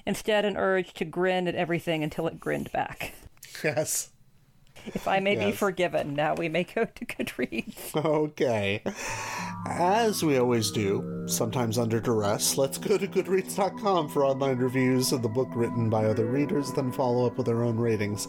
instead 0.06 0.44
an 0.46 0.56
urge 0.56 0.94
to 0.94 1.04
grin 1.04 1.46
at 1.46 1.54
everything 1.54 2.02
until 2.02 2.26
it 2.26 2.40
grinned 2.40 2.72
back. 2.72 3.12
Yes. 3.62 4.10
If 4.86 5.08
I 5.08 5.20
may 5.20 5.36
be 5.36 5.52
forgiven, 5.52 6.14
now 6.14 6.34
we 6.34 6.48
may 6.48 6.64
go 6.64 6.84
to 6.84 7.04
Goodreads. 7.06 7.94
Okay. 7.94 8.82
As 9.66 10.22
we 10.24 10.38
always 10.38 10.70
do, 10.70 11.24
sometimes 11.26 11.78
under 11.78 12.00
duress, 12.00 12.56
let's 12.56 12.78
go 12.78 12.96
to 12.96 13.06
Goodreads.com 13.06 14.08
for 14.08 14.24
online 14.24 14.58
reviews 14.58 15.12
of 15.12 15.22
the 15.22 15.28
book 15.28 15.48
written 15.54 15.90
by 15.90 16.06
other 16.06 16.26
readers, 16.26 16.72
then 16.72 16.90
follow 16.90 17.26
up 17.26 17.36
with 17.36 17.48
our 17.48 17.62
own 17.62 17.76
ratings. 17.76 18.26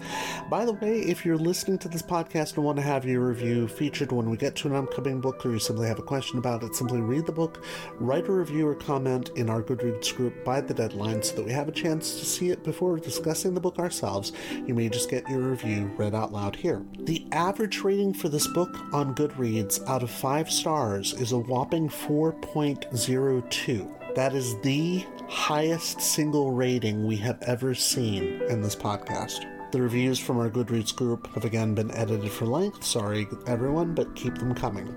By 0.49 0.65
the 0.65 0.73
way, 0.73 0.99
if 0.99 1.25
you're 1.25 1.37
listening 1.37 1.77
to 1.79 1.89
this 1.89 2.01
podcast 2.01 2.55
and 2.55 2.65
want 2.65 2.77
to 2.77 2.83
have 2.83 3.05
your 3.05 3.25
review 3.27 3.67
featured 3.67 4.11
when 4.11 4.29
we 4.29 4.37
get 4.37 4.55
to 4.57 4.67
an 4.67 4.75
upcoming 4.75 5.21
book, 5.21 5.45
or 5.45 5.51
you 5.51 5.59
simply 5.59 5.87
have 5.87 5.99
a 5.99 6.03
question 6.03 6.37
about 6.37 6.63
it, 6.63 6.75
simply 6.75 6.99
read 6.99 7.25
the 7.25 7.31
book, 7.31 7.63
write 7.99 8.27
a 8.27 8.31
review 8.31 8.67
or 8.67 8.75
comment 8.75 9.29
in 9.35 9.49
our 9.49 9.63
Goodreads 9.63 10.15
group 10.15 10.43
by 10.43 10.59
the 10.59 10.73
deadline 10.73 11.23
so 11.23 11.35
that 11.35 11.45
we 11.45 11.51
have 11.51 11.69
a 11.69 11.73
chance 11.73 12.19
to 12.19 12.25
see 12.25 12.49
it 12.49 12.63
before 12.63 12.99
discussing 12.99 13.53
the 13.53 13.61
book 13.61 13.79
ourselves. 13.79 14.33
You 14.65 14.73
may 14.73 14.89
just 14.89 15.09
get 15.09 15.27
your 15.29 15.39
review 15.39 15.91
read 15.95 16.13
out 16.13 16.33
loud 16.33 16.40
here. 16.55 16.83
The 16.99 17.25
average 17.31 17.81
rating 17.81 18.13
for 18.13 18.29
this 18.29 18.47
book 18.47 18.75
on 18.93 19.15
Goodreads 19.15 19.85
out 19.87 20.03
of 20.03 20.09
five 20.09 20.51
stars 20.51 21.13
is 21.13 21.31
a 21.31 21.37
whopping 21.37 21.89
4.02. 21.89 24.15
That 24.15 24.33
is 24.33 24.59
the 24.61 25.05
highest 25.29 26.01
single 26.01 26.51
rating 26.51 27.05
we 27.05 27.15
have 27.17 27.41
ever 27.43 27.73
seen 27.73 28.41
in 28.49 28.61
this 28.61 28.75
podcast. 28.75 29.47
The 29.71 29.81
reviews 29.81 30.19
from 30.19 30.37
our 30.37 30.49
Goodreads 30.49 30.93
group 30.93 31.33
have 31.33 31.45
again 31.45 31.73
been 31.73 31.91
edited 31.91 32.29
for 32.29 32.45
length. 32.45 32.83
Sorry, 32.83 33.25
everyone, 33.47 33.95
but 33.95 34.13
keep 34.15 34.37
them 34.37 34.53
coming. 34.53 34.93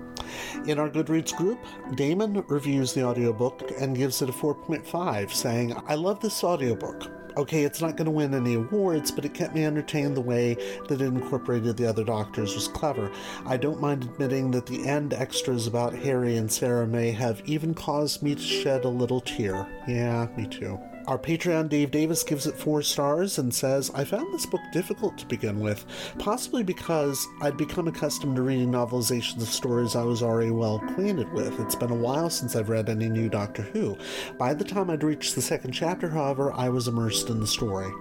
In 0.67 0.79
our 0.79 0.89
Goodreads 0.89 1.33
group, 1.33 1.59
Damon 1.95 2.43
reviews 2.49 2.93
the 2.93 3.05
audiobook 3.05 3.71
and 3.79 3.95
gives 3.95 4.21
it 4.21 4.29
a 4.29 4.33
4.5, 4.33 5.31
saying, 5.31 5.73
I 5.87 5.95
love 5.95 6.19
this 6.19 6.43
audiobook. 6.43 7.09
Okay, 7.37 7.63
it's 7.63 7.81
not 7.81 7.97
going 7.97 8.05
to 8.05 8.11
win 8.11 8.33
any 8.33 8.53
awards, 8.53 9.11
but 9.11 9.25
it 9.25 9.33
kept 9.33 9.53
me 9.53 9.65
entertained 9.65 10.15
the 10.15 10.21
way 10.21 10.55
that 10.87 11.01
it 11.01 11.05
incorporated 11.05 11.75
the 11.75 11.85
other 11.87 12.03
doctors 12.03 12.55
was 12.55 12.69
clever. 12.69 13.11
I 13.45 13.57
don't 13.57 13.81
mind 13.81 14.03
admitting 14.03 14.51
that 14.51 14.65
the 14.65 14.87
end 14.87 15.13
extras 15.13 15.67
about 15.67 15.93
Harry 15.93 16.37
and 16.37 16.49
Sarah 16.49 16.87
may 16.87 17.11
have 17.11 17.41
even 17.45 17.73
caused 17.73 18.23
me 18.23 18.35
to 18.35 18.41
shed 18.41 18.85
a 18.85 18.89
little 18.89 19.19
tear. 19.19 19.67
Yeah, 19.85 20.27
me 20.37 20.47
too. 20.47 20.79
Our 21.07 21.19
Patreon 21.19 21.69
Dave 21.69 21.91
Davis 21.91 22.23
gives 22.23 22.47
it 22.47 22.57
four 22.57 22.81
stars 22.81 23.37
and 23.37 23.53
says, 23.53 23.91
I 23.93 24.03
found 24.03 24.33
this 24.33 24.47
book 24.47 24.61
difficult 24.73 25.19
to 25.19 25.27
begin 25.27 25.59
with, 25.59 25.85
possibly 26.17 26.63
because 26.63 27.27
I'd 27.41 27.57
become 27.57 27.87
accustomed 27.87 28.37
to 28.37 28.41
reading 28.41 28.71
novelizations 28.71 29.43
of 29.43 29.49
stories 29.49 29.95
I 29.95 30.03
was 30.03 30.23
already 30.23 30.49
well 30.49 30.77
acquainted 30.83 31.31
with. 31.31 31.59
It's 31.59 31.75
been 31.75 31.91
a 31.91 31.95
while 31.95 32.31
since 32.31 32.55
I've 32.55 32.69
read 32.69 32.89
any 32.89 33.07
new 33.07 33.29
Doctor 33.29 33.61
Who. 33.61 33.95
By 34.39 34.55
the 34.55 34.63
time 34.63 34.89
I'd 34.89 35.03
reached 35.03 35.35
the 35.35 35.43
second 35.43 35.73
chapter, 35.73 36.09
however, 36.09 36.51
I 36.53 36.69
was 36.69 36.87
immersed 36.87 37.29
in 37.29 37.39
the 37.39 37.45
story. 37.45 37.91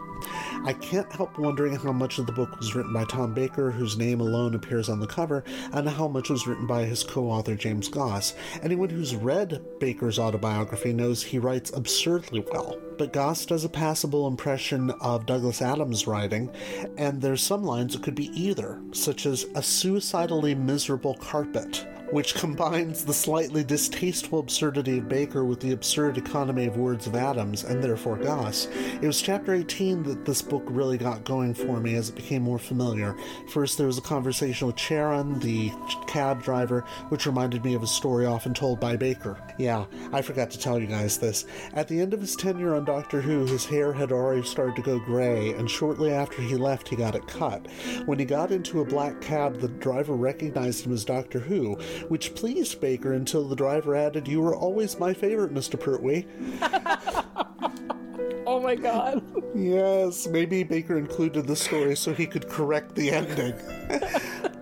I 0.64 0.72
can't 0.72 1.12
help 1.12 1.38
wondering 1.38 1.76
how 1.76 1.92
much 1.92 2.18
of 2.18 2.26
the 2.26 2.32
book 2.32 2.58
was 2.58 2.74
written 2.74 2.92
by 2.92 3.04
Tom 3.04 3.34
Baker, 3.34 3.70
whose 3.70 3.98
name 3.98 4.20
alone 4.20 4.54
appears 4.54 4.88
on 4.88 5.00
the 5.00 5.06
cover, 5.06 5.44
and 5.72 5.88
how 5.88 6.08
much 6.08 6.30
was 6.30 6.46
written 6.46 6.66
by 6.66 6.84
his 6.84 7.04
co 7.04 7.30
author 7.30 7.54
James 7.54 7.88
Goss. 7.88 8.34
Anyone 8.62 8.88
who's 8.88 9.14
read 9.14 9.62
Baker's 9.78 10.18
autobiography 10.18 10.92
knows 10.92 11.22
he 11.22 11.38
writes 11.38 11.70
absurdly 11.74 12.44
well, 12.52 12.78
but 12.96 13.12
Goss 13.12 13.44
does 13.44 13.64
a 13.64 13.68
passable 13.68 14.26
impression 14.26 14.90
of 15.00 15.26
Douglas 15.26 15.60
Adams' 15.60 16.06
writing, 16.06 16.50
and 16.96 17.20
there's 17.20 17.42
some 17.42 17.64
lines 17.64 17.92
that 17.92 18.02
could 18.02 18.14
be 18.14 18.30
either, 18.34 18.80
such 18.92 19.26
as 19.26 19.44
a 19.54 19.62
suicidally 19.62 20.54
miserable 20.54 21.14
carpet 21.14 21.86
which 22.10 22.34
combines 22.34 23.04
the 23.04 23.14
slightly 23.14 23.64
distasteful 23.64 24.38
absurdity 24.38 24.98
of 24.98 25.08
Baker 25.08 25.44
with 25.44 25.60
the 25.60 25.72
absurd 25.72 26.18
economy 26.18 26.66
of 26.66 26.76
words 26.76 27.06
of 27.06 27.16
Adams, 27.16 27.64
and 27.64 27.82
therefore 27.82 28.16
Goss. 28.16 28.68
It 29.00 29.06
was 29.06 29.20
chapter 29.20 29.54
18 29.54 30.02
that 30.04 30.24
this 30.24 30.42
book 30.42 30.62
really 30.66 30.98
got 30.98 31.24
going 31.24 31.54
for 31.54 31.80
me 31.80 31.94
as 31.94 32.08
it 32.08 32.14
became 32.14 32.42
more 32.42 32.58
familiar. 32.58 33.16
First, 33.48 33.78
there 33.78 33.86
was 33.86 33.98
a 33.98 34.02
conversation 34.02 34.66
with 34.66 34.76
Charon, 34.76 35.38
the 35.40 35.72
cab 36.06 36.42
driver, 36.42 36.84
which 37.08 37.26
reminded 37.26 37.64
me 37.64 37.74
of 37.74 37.82
a 37.82 37.86
story 37.86 38.26
often 38.26 38.54
told 38.54 38.80
by 38.80 38.96
Baker. 38.96 39.38
Yeah, 39.58 39.86
I 40.12 40.22
forgot 40.22 40.50
to 40.52 40.58
tell 40.58 40.78
you 40.78 40.86
guys 40.86 41.18
this. 41.18 41.46
At 41.74 41.88
the 41.88 42.00
end 42.00 42.14
of 42.14 42.20
his 42.20 42.36
tenure 42.36 42.74
on 42.74 42.84
Doctor 42.84 43.20
Who, 43.20 43.46
his 43.46 43.64
hair 43.64 43.92
had 43.92 44.12
already 44.12 44.42
started 44.42 44.76
to 44.76 44.82
go 44.82 44.98
gray, 44.98 45.52
and 45.54 45.70
shortly 45.70 46.12
after 46.12 46.42
he 46.42 46.56
left, 46.56 46.88
he 46.88 46.96
got 46.96 47.14
it 47.14 47.26
cut. 47.26 47.66
When 48.06 48.18
he 48.18 48.24
got 48.24 48.50
into 48.50 48.80
a 48.80 48.84
black 48.84 49.20
cab, 49.20 49.60
the 49.60 49.68
driver 49.68 50.14
recognized 50.14 50.84
him 50.84 50.92
as 50.92 51.04
Doctor 51.04 51.38
Who, 51.38 51.78
which 52.08 52.34
pleased 52.34 52.80
Baker 52.80 53.12
until 53.12 53.48
the 53.48 53.56
driver 53.56 53.94
added, 53.94 54.28
You 54.28 54.40
were 54.40 54.54
always 54.54 54.98
my 54.98 55.14
favorite, 55.14 55.52
Mr. 55.54 55.78
Pertwee. 55.78 56.26
oh 58.46 58.60
my 58.60 58.74
god. 58.74 59.22
yes, 59.54 60.26
maybe 60.26 60.62
Baker 60.62 60.98
included 60.98 61.46
the 61.46 61.56
story 61.56 61.96
so 61.96 62.12
he 62.14 62.26
could 62.26 62.48
correct 62.48 62.94
the 62.94 63.10
ending. 63.10 63.54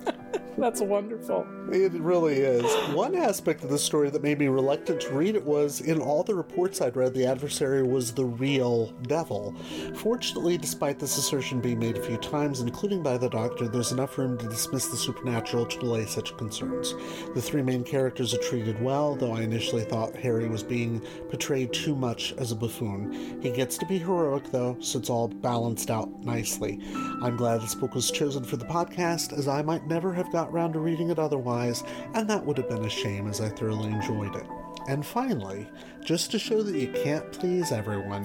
That's 0.62 0.80
wonderful. 0.80 1.44
It 1.72 1.90
really 1.94 2.36
is. 2.36 2.62
One 2.94 3.16
aspect 3.16 3.64
of 3.64 3.70
the 3.70 3.78
story 3.78 4.10
that 4.10 4.22
made 4.22 4.38
me 4.38 4.46
reluctant 4.46 5.00
to 5.00 5.10
read 5.12 5.34
it 5.34 5.44
was 5.44 5.80
in 5.80 6.00
all 6.00 6.22
the 6.22 6.36
reports 6.36 6.80
I'd 6.80 6.94
read, 6.94 7.14
the 7.14 7.26
adversary 7.26 7.82
was 7.82 8.12
the 8.12 8.24
real 8.24 8.92
devil. 9.08 9.56
Fortunately, 9.96 10.56
despite 10.56 11.00
this 11.00 11.18
assertion 11.18 11.60
being 11.60 11.80
made 11.80 11.98
a 11.98 12.02
few 12.02 12.16
times, 12.16 12.60
including 12.60 13.02
by 13.02 13.18
the 13.18 13.28
Doctor, 13.28 13.66
there's 13.66 13.90
enough 13.90 14.16
room 14.16 14.38
to 14.38 14.48
dismiss 14.48 14.86
the 14.86 14.96
supernatural 14.96 15.66
to 15.66 15.80
delay 15.80 16.06
such 16.06 16.36
concerns. 16.36 16.94
The 17.34 17.42
three 17.42 17.62
main 17.62 17.82
characters 17.82 18.32
are 18.32 18.38
treated 18.38 18.80
well, 18.80 19.16
though 19.16 19.32
I 19.32 19.40
initially 19.40 19.82
thought 19.82 20.14
Harry 20.14 20.48
was 20.48 20.62
being 20.62 21.00
portrayed 21.28 21.72
too 21.72 21.96
much 21.96 22.34
as 22.38 22.52
a 22.52 22.56
buffoon. 22.56 23.40
He 23.42 23.50
gets 23.50 23.76
to 23.78 23.86
be 23.86 23.98
heroic, 23.98 24.52
though, 24.52 24.76
so 24.78 25.00
it's 25.00 25.10
all 25.10 25.26
balanced 25.26 25.90
out 25.90 26.08
nicely. 26.20 26.78
I'm 27.20 27.36
glad 27.36 27.62
this 27.62 27.74
book 27.74 27.96
was 27.96 28.12
chosen 28.12 28.44
for 28.44 28.56
the 28.56 28.66
podcast, 28.66 29.36
as 29.36 29.48
I 29.48 29.62
might 29.62 29.88
never 29.88 30.12
have 30.12 30.30
got 30.30 30.51
round 30.52 30.74
to 30.74 30.80
reading 30.80 31.10
it 31.10 31.18
otherwise, 31.18 31.82
and 32.14 32.28
that 32.28 32.44
would 32.44 32.58
have 32.58 32.68
been 32.68 32.84
a 32.84 32.90
shame 32.90 33.28
as 33.28 33.40
I 33.40 33.48
thoroughly 33.48 33.90
enjoyed 33.90 34.36
it. 34.36 34.46
And 34.88 35.04
finally, 35.04 35.68
just 36.04 36.30
to 36.32 36.38
show 36.38 36.62
that 36.62 36.78
you 36.78 36.92
can't 37.04 37.32
please 37.32 37.72
everyone, 37.72 38.24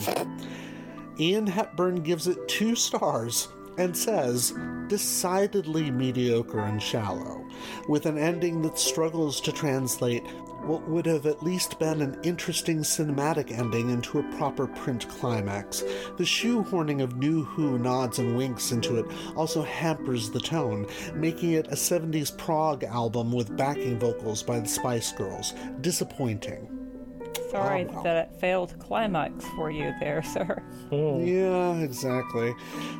Ian 1.20 1.48
Hepburn 1.48 2.04
gives 2.04 2.28
it 2.28 2.48
two 2.48 2.76
stars 2.76 3.48
and 3.78 3.95
says, 3.95 4.54
decidedly 4.88 5.91
mediocre 5.91 6.62
and 6.62 6.82
shallow, 6.82 7.48
with 7.88 8.06
an 8.08 8.18
ending 8.18 8.62
that 8.64 8.80
struggles 8.80 9.40
to 9.41 9.52
translate 9.52 10.24
what 10.64 10.88
would 10.88 11.06
have 11.06 11.26
at 11.26 11.44
least 11.44 11.80
been 11.80 12.02
an 12.02 12.20
interesting 12.24 12.80
cinematic 12.80 13.58
ending 13.58 13.90
into 13.90 14.20
a 14.20 14.38
proper 14.38 14.68
print 14.68 15.08
climax. 15.08 15.82
The 16.18 16.24
shoehorning 16.24 17.02
of 17.02 17.18
New 17.18 17.44
Who 17.44 17.78
nods 17.80 18.20
and 18.20 18.38
winks 18.38 18.72
into 18.72 18.98
it 18.98 19.06
also 19.36 19.64
hampers 19.64 20.30
the 20.30 20.40
tone, 20.40 20.88
making 21.14 21.54
it 21.54 21.68
a 21.68 21.76
70s 21.76 22.36
prog 22.38 22.84
album 22.84 23.32
with 23.32 23.56
backing 23.56 24.00
vocals 24.00 24.44
by 24.44 24.60
the 24.60 24.68
Spice 24.68 25.12
Girls. 25.12 25.54
Disappointing. 25.82 26.74
Sorry 27.50 27.88
oh, 27.90 27.94
well. 27.94 28.04
that 28.04 28.18
it 28.18 28.40
failed 28.40 28.78
climax 28.80 29.46
for 29.56 29.72
you 29.72 29.94
there, 30.00 30.22
sir. 30.34 30.62
Hmm. 30.90 31.26
Yeah, 31.26 31.76
exactly. 31.80 32.54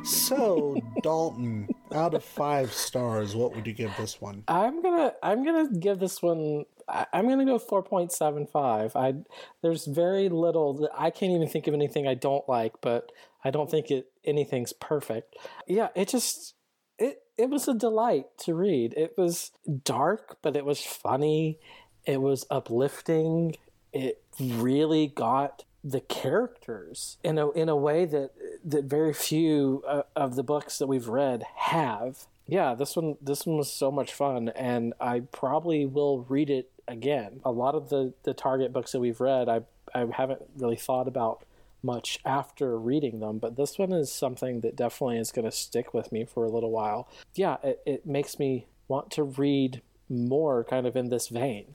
So, 0.04 0.80
Dalton, 1.02 1.68
out 1.92 2.14
of 2.14 2.24
five 2.24 2.72
stars, 2.72 3.36
what 3.36 3.54
would 3.54 3.66
you 3.66 3.72
give 3.72 3.94
this 3.98 4.20
one? 4.20 4.44
I'm 4.48 4.82
gonna 4.82 5.12
I'm 5.22 5.44
gonna 5.44 5.68
give 5.78 5.98
this 5.98 6.22
one 6.22 6.64
I, 6.88 7.06
am 7.12 7.28
gonna 7.28 7.44
go 7.44 7.58
4.75. 7.58 8.96
I 8.96 9.14
there's 9.62 9.86
very 9.86 10.28
little 10.28 10.88
I 10.96 11.10
can't 11.10 11.32
even 11.32 11.48
think 11.48 11.66
of 11.66 11.74
anything 11.74 12.06
I 12.06 12.14
don't 12.14 12.48
like, 12.48 12.74
but 12.80 13.12
I 13.44 13.50
don't 13.50 13.70
think 13.70 13.90
it 13.90 14.10
anything's 14.24 14.72
perfect. 14.72 15.36
Yeah, 15.66 15.88
it 15.94 16.08
just 16.08 16.54
it 16.98 17.22
it 17.36 17.50
was 17.50 17.68
a 17.68 17.74
delight 17.74 18.26
to 18.40 18.54
read. 18.54 18.94
It 18.96 19.14
was 19.16 19.50
dark, 19.84 20.38
but 20.42 20.56
it 20.56 20.64
was 20.64 20.80
funny. 20.80 21.58
It 22.04 22.20
was 22.20 22.46
uplifting. 22.50 23.56
It 23.92 24.22
really 24.40 25.06
got 25.06 25.64
the 25.84 26.00
characters 26.00 27.18
in 27.22 27.38
a 27.38 27.50
in 27.52 27.68
a 27.68 27.76
way 27.76 28.04
that 28.04 28.30
that 28.64 28.84
very 28.84 29.12
few 29.12 29.82
uh, 29.86 30.02
of 30.16 30.36
the 30.36 30.42
books 30.42 30.78
that 30.78 30.86
we've 30.86 31.08
read 31.08 31.44
have. 31.56 32.26
Yeah, 32.46 32.74
this 32.74 32.96
one 32.96 33.16
this 33.20 33.46
one 33.46 33.58
was 33.58 33.70
so 33.70 33.90
much 33.90 34.12
fun, 34.12 34.48
and 34.50 34.94
I 35.00 35.20
probably 35.20 35.84
will 35.84 36.24
read 36.28 36.50
it 36.50 36.70
again. 36.86 37.40
A 37.44 37.52
lot 37.52 37.74
of 37.74 37.90
the 37.90 38.14
the 38.22 38.34
Target 38.34 38.72
books 38.72 38.92
that 38.92 39.00
we've 39.00 39.20
read, 39.20 39.48
I 39.48 39.62
I 39.94 40.06
haven't 40.12 40.42
really 40.56 40.76
thought 40.76 41.08
about 41.08 41.44
much 41.82 42.18
after 42.24 42.78
reading 42.78 43.20
them, 43.20 43.38
but 43.38 43.56
this 43.56 43.78
one 43.78 43.92
is 43.92 44.10
something 44.10 44.60
that 44.60 44.76
definitely 44.76 45.18
is 45.18 45.30
going 45.30 45.44
to 45.44 45.52
stick 45.52 45.94
with 45.94 46.10
me 46.10 46.24
for 46.24 46.44
a 46.44 46.50
little 46.50 46.70
while. 46.70 47.08
Yeah, 47.34 47.56
it, 47.62 47.80
it 47.86 48.06
makes 48.06 48.38
me 48.38 48.66
want 48.88 49.10
to 49.12 49.22
read 49.22 49.82
more 50.08 50.64
kind 50.64 50.86
of 50.86 50.96
in 50.96 51.08
this 51.08 51.28
vein. 51.28 51.74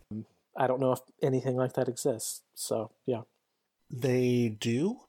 I 0.58 0.68
don't 0.68 0.80
know 0.80 0.92
if 0.92 1.00
anything 1.22 1.56
like 1.56 1.74
that 1.74 1.88
exists. 1.88 2.42
So, 2.54 2.92
yeah. 3.06 3.22
They 3.90 4.50
do, 4.60 5.02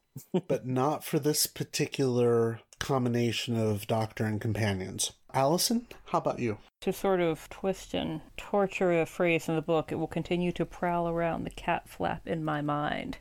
but 0.49 0.66
not 0.66 1.05
for 1.05 1.19
this 1.19 1.47
particular 1.47 2.61
combination 2.78 3.57
of 3.59 3.86
doctor 3.86 4.24
and 4.24 4.41
companions. 4.41 5.12
Allison, 5.32 5.86
how 6.07 6.19
about 6.19 6.39
you? 6.39 6.59
To 6.82 6.93
sort 6.93 7.20
of 7.20 7.49
twist 7.49 7.95
and 7.95 8.20
torture 8.36 9.01
a 9.01 9.07
phrase 9.07 9.49
in 9.49 9.57
the 9.57 9.62
book, 9.62 9.91
it 9.91 9.97
will 9.97 10.07
continue 10.07 10.53
to 10.53 10.65
prowl 10.65 11.09
around 11.09 11.45
the 11.45 11.51
cat 11.51 11.89
flap 11.89 12.27
in 12.27 12.45
my 12.45 12.61
mind. 12.61 13.19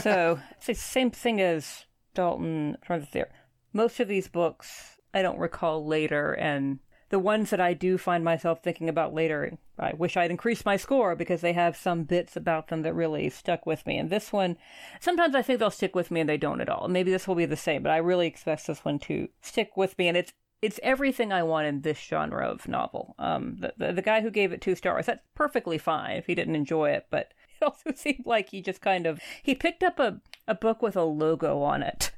So 0.00 0.38
it's 0.52 0.66
the 0.66 0.74
same 0.74 1.10
thing 1.10 1.40
as 1.40 1.86
Dalton 2.14 2.76
there. 3.12 3.30
Most 3.72 3.98
of 3.98 4.08
these 4.08 4.28
books 4.28 4.98
I 5.12 5.22
don't 5.22 5.38
recall 5.38 5.84
later, 5.86 6.32
and 6.32 6.78
the 7.10 7.18
ones 7.18 7.50
that 7.50 7.60
I 7.60 7.74
do 7.74 7.96
find 7.96 8.22
myself 8.22 8.62
thinking 8.62 8.88
about 8.88 9.14
later, 9.14 9.56
I 9.78 9.92
wish 9.94 10.16
I'd 10.16 10.30
increased 10.30 10.66
my 10.66 10.76
score 10.76 11.16
because 11.16 11.40
they 11.40 11.54
have 11.54 11.76
some 11.76 12.04
bits 12.04 12.36
about 12.36 12.68
them 12.68 12.82
that 12.82 12.94
really 12.94 13.30
stuck 13.30 13.64
with 13.64 13.86
me. 13.86 13.96
And 13.96 14.10
this 14.10 14.32
one, 14.32 14.56
sometimes 15.00 15.34
I 15.34 15.42
think 15.42 15.58
they'll 15.58 15.70
stick 15.70 15.94
with 15.94 16.10
me 16.10 16.20
and 16.20 16.28
they 16.28 16.36
don't 16.36 16.60
at 16.60 16.68
all. 16.68 16.88
Maybe 16.88 17.10
this 17.10 17.26
will 17.26 17.34
be 17.34 17.46
the 17.46 17.56
same, 17.56 17.82
but 17.82 17.92
I 17.92 17.96
really 17.98 18.26
expect 18.26 18.66
this 18.66 18.84
one 18.84 18.98
to 19.00 19.28
stick 19.40 19.76
with 19.76 19.96
me. 19.98 20.08
And 20.08 20.16
it's 20.16 20.32
it's 20.60 20.80
everything 20.82 21.32
I 21.32 21.44
want 21.44 21.68
in 21.68 21.82
this 21.82 21.98
genre 21.98 22.44
of 22.48 22.66
novel. 22.66 23.14
Um, 23.18 23.58
the, 23.60 23.74
the, 23.76 23.92
the 23.92 24.02
guy 24.02 24.20
who 24.20 24.30
gave 24.30 24.52
it 24.52 24.60
two 24.60 24.74
stars, 24.74 25.06
that's 25.06 25.22
perfectly 25.36 25.78
fine 25.78 26.16
if 26.16 26.26
he 26.26 26.34
didn't 26.34 26.56
enjoy 26.56 26.90
it, 26.90 27.06
but 27.10 27.32
it 27.60 27.64
also 27.64 27.92
seemed 27.94 28.24
like 28.26 28.50
he 28.50 28.60
just 28.60 28.80
kind 28.80 29.06
of 29.06 29.20
he 29.42 29.54
picked 29.54 29.82
up 29.82 29.98
a, 29.98 30.20
a 30.46 30.54
book 30.54 30.82
with 30.82 30.96
a 30.96 31.02
logo 31.02 31.62
on 31.62 31.82
it. 31.82 32.10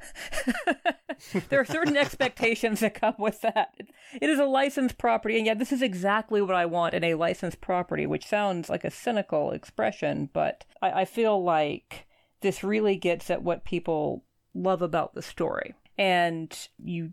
there 1.49 1.61
are 1.61 1.65
certain 1.65 1.97
expectations 1.97 2.81
that 2.81 2.95
come 2.95 3.15
with 3.19 3.41
that. 3.43 3.75
It 4.21 4.31
is 4.31 4.39
a 4.39 4.45
licensed 4.45 4.99
property, 4.99 5.37
and 5.37 5.47
yeah, 5.47 5.55
this 5.55 5.73
is 5.73 5.83
exactly 5.83 6.41
what 6.41 6.55
I 6.55 6.67
want 6.67 6.95
in 6.95 7.05
a 7.05 7.15
licensed 7.15 7.61
property, 7.61 8.07
which 8.07 8.27
sounds 8.27 8.69
like 8.69 8.85
a 8.85 8.91
cynical 8.91 9.53
expression, 9.53 10.31
but 10.33 10.65
I, 10.83 11.03
I 11.03 11.05
feel 11.05 11.43
like 11.43 12.07
this 12.41 12.65
really 12.65 12.97
gets 12.97 13.31
at 13.31 13.43
what 13.43 13.65
people 13.65 14.25
love 14.55 14.83
about 14.83 15.15
the 15.15 15.23
story. 15.23 15.75
And 15.99 16.57
you 16.83 17.13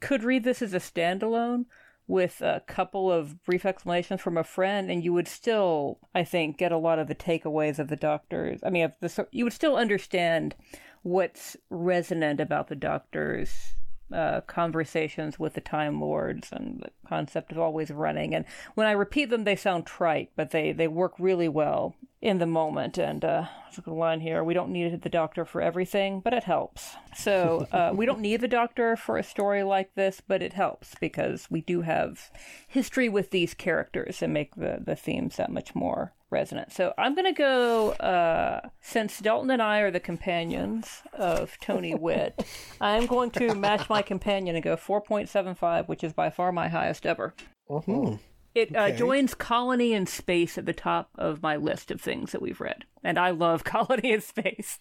could 0.00 0.22
read 0.22 0.44
this 0.44 0.62
as 0.62 0.74
a 0.74 0.78
standalone 0.78 1.66
with 2.08 2.40
a 2.40 2.62
couple 2.66 3.12
of 3.12 3.44
brief 3.44 3.66
explanations 3.66 4.20
from 4.20 4.38
a 4.38 4.42
friend, 4.42 4.90
and 4.90 5.04
you 5.04 5.12
would 5.12 5.28
still, 5.28 5.98
I 6.14 6.24
think, 6.24 6.56
get 6.56 6.72
a 6.72 6.78
lot 6.78 6.98
of 6.98 7.06
the 7.06 7.14
takeaways 7.14 7.78
of 7.78 7.88
the 7.88 7.96
doctors. 7.96 8.60
I 8.64 8.70
mean, 8.70 8.90
the, 9.00 9.28
you 9.30 9.44
would 9.44 9.52
still 9.52 9.76
understand 9.76 10.56
what's 11.02 11.56
resonant 11.68 12.40
about 12.40 12.68
the 12.68 12.76
doctor's 12.76 13.74
uh, 14.12 14.40
conversations 14.42 15.38
with 15.38 15.52
the 15.52 15.60
Time 15.60 16.00
Lords 16.00 16.48
and 16.50 16.80
the 16.80 16.90
concept 17.06 17.52
of 17.52 17.58
always 17.58 17.90
running. 17.90 18.34
And 18.34 18.46
when 18.74 18.86
I 18.86 18.92
repeat 18.92 19.26
them, 19.26 19.44
they 19.44 19.54
sound 19.54 19.84
trite, 19.84 20.30
but 20.34 20.50
they, 20.50 20.72
they 20.72 20.88
work 20.88 21.12
really 21.18 21.48
well 21.48 21.94
in 22.20 22.38
the 22.38 22.46
moment. 22.46 22.98
And 22.98 23.24
uh, 23.24 23.46
a 23.86 23.90
line 23.90 24.20
here: 24.20 24.42
"We 24.42 24.54
don't 24.54 24.72
need 24.72 25.02
the 25.02 25.08
doctor 25.08 25.44
for 25.44 25.60
everything, 25.60 26.20
but 26.20 26.32
it 26.32 26.44
helps." 26.44 26.96
So 27.16 27.66
uh, 27.72 27.92
we 27.94 28.06
don't 28.06 28.20
need 28.20 28.40
the 28.40 28.48
doctor 28.48 28.96
for 28.96 29.16
a 29.16 29.22
story 29.22 29.62
like 29.62 29.94
this, 29.94 30.20
but 30.26 30.42
it 30.42 30.52
helps 30.52 30.94
because 31.00 31.48
we 31.50 31.60
do 31.60 31.82
have 31.82 32.30
history 32.66 33.08
with 33.08 33.30
these 33.30 33.54
characters 33.54 34.22
and 34.22 34.32
make 34.32 34.54
the 34.54 34.82
the 34.84 34.96
themes 34.96 35.36
that 35.36 35.50
much 35.50 35.74
more 35.74 36.12
resonant. 36.30 36.72
So 36.72 36.92
I'm 36.98 37.14
going 37.14 37.26
to 37.26 37.32
go, 37.32 37.92
uh, 37.92 38.68
since 38.80 39.18
Dalton 39.18 39.50
and 39.50 39.62
I 39.62 39.78
are 39.78 39.90
the 39.90 40.00
companions 40.00 41.02
of 41.12 41.56
Tony 41.60 41.94
Witt, 41.98 42.44
I'm 42.80 43.06
going 43.06 43.30
to 43.32 43.54
match 43.54 43.88
my 43.88 44.02
companion 44.02 44.54
and 44.54 44.62
go 44.62 44.76
4.75, 44.76 45.88
which 45.88 46.04
is 46.04 46.12
by 46.12 46.30
far 46.30 46.52
my 46.52 46.68
highest 46.68 47.06
ever. 47.06 47.34
Mm-hmm. 47.70 48.16
It 48.58 48.74
uh, 48.76 48.90
joins 48.90 49.34
Colony 49.34 49.92
in 49.92 50.06
Space 50.06 50.58
at 50.58 50.66
the 50.66 50.72
top 50.72 51.10
of 51.16 51.42
my 51.42 51.56
list 51.56 51.90
of 51.90 52.00
things 52.00 52.32
that 52.32 52.42
we've 52.42 52.60
read. 52.60 52.84
And 53.04 53.18
I 53.18 53.30
love 53.30 53.62
Colony 53.76 54.12
in 54.12 54.20
Space. 54.20 54.78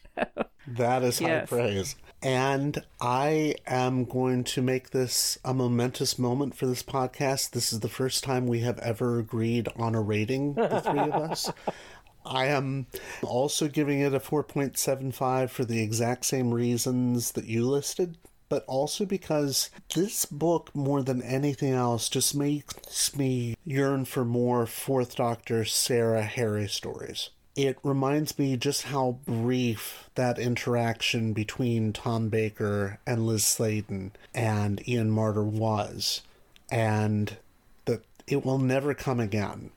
That 0.68 1.04
is 1.04 1.20
high 1.20 1.28
Yes. 1.28 1.50
praise. 1.50 1.96
And 2.24 2.84
I 3.00 3.56
am 3.68 4.06
going 4.06 4.44
to 4.46 4.62
make 4.64 4.90
this 4.90 5.38
a 5.46 5.54
momentous 5.54 6.18
moment 6.18 6.56
for 6.56 6.66
this 6.66 6.82
podcast. 6.82 7.52
This 7.52 7.72
is 7.72 7.82
the 7.82 7.88
first 7.90 8.24
time 8.24 8.48
we 8.48 8.62
have 8.62 8.80
ever 8.80 9.20
agreed 9.20 9.68
on 9.76 9.94
a 9.94 10.02
rating, 10.02 10.56
the 10.56 10.82
three 10.86 11.00
of 11.00 11.14
us. 11.14 11.52
I 12.26 12.48
am 12.48 12.88
also 13.22 13.68
giving 13.68 14.00
it 14.02 14.14
a 14.14 14.20
4.75 14.20 15.50
for 15.50 15.64
the 15.64 15.82
exact 15.82 16.26
same 16.26 16.54
reasons 16.54 17.34
that 17.34 17.46
you 17.46 17.66
listed, 17.70 18.18
but 18.50 18.64
also 18.68 19.06
because 19.06 19.70
this 19.94 20.26
book, 20.26 20.74
more 20.76 21.04
than 21.04 21.22
anything 21.22 21.74
else, 21.74 22.10
just 22.10 22.36
makes 22.36 23.16
me 23.16 23.56
yearn 23.66 24.06
for 24.06 24.24
more 24.26 24.66
Fourth 24.66 25.16
Doctor 25.16 25.66
Sarah 25.66 26.24
Harry 26.24 26.68
stories. 26.68 27.30
It 27.56 27.78
reminds 27.82 28.38
me 28.38 28.56
just 28.56 28.84
how 28.84 29.18
brief 29.26 30.10
that 30.14 30.38
interaction 30.38 31.34
between 31.34 31.92
Tom 31.92 32.30
Baker 32.30 33.00
and 33.08 33.26
Liz 33.26 33.44
Sladen 33.46 34.12
and 34.36 34.88
Ian 34.88 35.10
Marter 35.10 35.44
was, 35.44 36.22
and 36.70 37.38
that 37.86 38.04
it 38.28 38.46
will 38.46 38.60
never 38.60 38.94
come 38.94 39.20
again. 39.20 39.72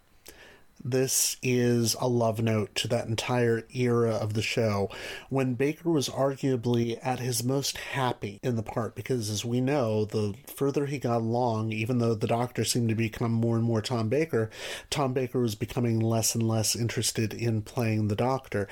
This 0.82 1.36
is 1.42 1.94
a 2.00 2.08
love 2.08 2.40
note 2.40 2.74
to 2.76 2.88
that 2.88 3.06
entire 3.06 3.66
era 3.74 4.12
of 4.12 4.32
the 4.32 4.40
show 4.40 4.88
when 5.28 5.52
Baker 5.52 5.90
was 5.90 6.08
arguably 6.08 6.98
at 7.02 7.18
his 7.18 7.44
most 7.44 7.76
happy 7.76 8.40
in 8.42 8.56
the 8.56 8.62
part 8.62 8.94
because, 8.94 9.28
as 9.28 9.44
we 9.44 9.60
know, 9.60 10.06
the 10.06 10.34
further 10.56 10.86
he 10.86 10.98
got 10.98 11.18
along, 11.18 11.72
even 11.72 11.98
though 11.98 12.14
the 12.14 12.26
doctor 12.26 12.64
seemed 12.64 12.88
to 12.88 12.94
become 12.94 13.32
more 13.32 13.56
and 13.56 13.64
more 13.64 13.82
Tom 13.82 14.08
Baker, 14.08 14.48
Tom 14.88 15.12
Baker 15.12 15.40
was 15.40 15.54
becoming 15.54 16.00
less 16.00 16.34
and 16.34 16.48
less 16.48 16.74
interested 16.74 17.34
in 17.34 17.60
playing 17.60 18.08
the 18.08 18.16
doctor. 18.16 18.66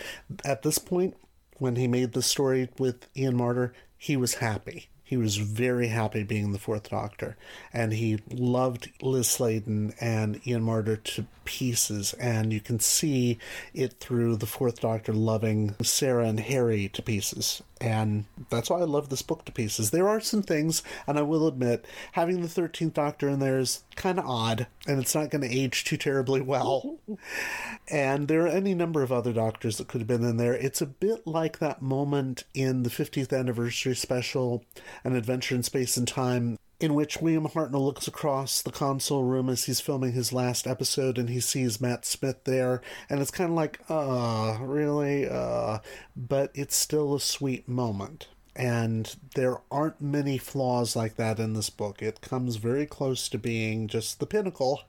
At 0.47 0.63
this 0.63 0.79
point, 0.79 1.15
when 1.59 1.77
he 1.77 1.87
made 1.87 2.13
the 2.13 2.23
story 2.23 2.71
with 2.79 3.07
Ian 3.17 3.37
Marter, 3.37 3.73
he 3.99 4.17
was 4.17 4.37
happy. 4.37 4.89
He 5.09 5.17
was 5.17 5.37
very 5.37 5.89
happy 5.89 6.23
being 6.23 6.53
the 6.53 6.59
fourth 6.59 6.91
doctor. 6.91 7.39
And 7.73 7.95
he 7.95 8.19
loved 8.31 8.91
Liz 9.01 9.27
Sladen 9.27 9.95
and 10.01 10.47
Ian 10.47 10.63
Marter 10.63 11.03
to 11.03 11.27
pieces. 11.49 12.13
And 12.21 12.53
you 12.53 12.61
can 12.61 12.79
see 12.79 13.39
it 13.73 13.95
through 14.01 14.37
the 14.37 14.45
fourth 14.45 14.81
doctor 14.81 15.15
loving 15.15 15.75
Sarah 15.83 16.29
and 16.29 16.39
Harry 16.39 16.91
to 16.91 17.01
pieces. 17.01 17.63
And 17.81 18.27
that's 18.51 18.69
why 18.69 18.81
I 18.81 18.85
love 18.85 19.09
this 19.09 19.23
book 19.23 19.47
to 19.47 19.53
pieces. 19.53 19.91
There 19.91 20.09
are 20.09 20.21
some 20.21 20.43
things, 20.43 20.83
and 21.07 21.19
I 21.19 21.23
will 21.23 21.47
admit, 21.47 21.87
having 22.13 22.43
the 22.43 22.49
13th 22.49 22.93
Doctor 22.93 23.31
in 23.31 23.39
there 23.39 23.59
is 23.59 23.83
kind 23.97 24.19
of 24.19 24.27
odd, 24.27 24.67
and 24.87 25.01
it's 25.01 25.15
not 25.15 25.31
going 25.31 25.41
to 25.41 25.57
age 25.57 25.85
too 25.85 25.97
terribly 25.97 26.43
well. 26.43 26.99
and 27.89 28.29
there 28.29 28.43
are 28.43 28.49
any 28.49 28.75
number 28.75 29.03
of 29.03 29.11
other 29.11 29.33
Doctors 29.33 29.79
that 29.79 29.89
could 29.89 30.03
have 30.03 30.09
been 30.09 30.25
in 30.25 30.37
there. 30.37 30.55
It's 30.55 30.83
a 30.83 30.87
bit 30.87 31.27
like 31.27 31.61
that 31.61 31.81
moment 31.81 32.45
in 32.53 32.83
the 32.83 32.91
50th 32.91 33.33
anniversary 33.33 33.97
special, 33.97 34.65
An 35.03 35.17
Adventure 35.17 35.55
in 35.55 35.63
Space 35.63 35.97
and 35.97 36.07
Time, 36.07 36.59
in 36.81 36.95
which 36.95 37.21
William 37.21 37.49
Hartnell 37.49 37.85
looks 37.85 38.07
across 38.07 38.63
the 38.63 38.71
console 38.71 39.25
room 39.25 39.49
as 39.49 39.65
he's 39.65 39.81
filming 39.81 40.13
his 40.13 40.33
last 40.33 40.65
episode 40.67 41.19
and 41.19 41.29
he 41.29 41.41
sees 41.41 41.81
Matt 41.81 42.05
Smith 42.05 42.45
there, 42.45 42.81
and 43.11 43.21
it's 43.21 43.33
kind 43.33 43.51
of 43.51 43.57
like, 43.57 43.81
uh, 43.89 44.59
really? 44.61 45.29
Uh, 45.29 45.79
but 46.17 46.51
it's 46.55 46.77
still 46.77 47.15
a 47.15 47.21
sweet 47.21 47.69
moment. 47.69 48.29
And 48.55 49.15
there 49.37 49.59
aren't 49.71 50.01
many 50.01 50.37
flaws 50.37 50.97
like 50.97 51.15
that 51.15 51.39
in 51.39 51.53
this 51.53 51.71
book. 51.71 52.03
It 52.03 52.21
comes 52.21 52.57
very 52.57 52.87
close 52.87 53.29
to 53.29 53.39
being 53.39 53.87
just 53.87 54.19
the 54.19 54.27
pinnacle 54.27 54.83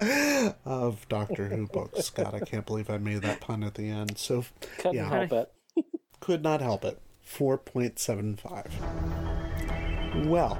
of 0.64 1.06
Doctor 1.10 1.48
Who 1.48 1.66
books. 1.66 2.08
God, 2.08 2.34
I 2.34 2.40
can't 2.40 2.64
believe 2.64 2.88
I 2.88 2.96
made 2.96 3.20
that 3.20 3.40
pun 3.40 3.62
at 3.64 3.74
the 3.74 3.90
end. 3.90 4.16
So, 4.16 4.46
Couldn't 4.78 4.94
yeah. 4.94 5.10
help 5.10 5.32
it. 5.32 5.52
Could 6.20 6.42
not 6.42 6.62
help 6.62 6.86
it. 6.86 7.02
4.75. 7.28 10.26
Well, 10.26 10.58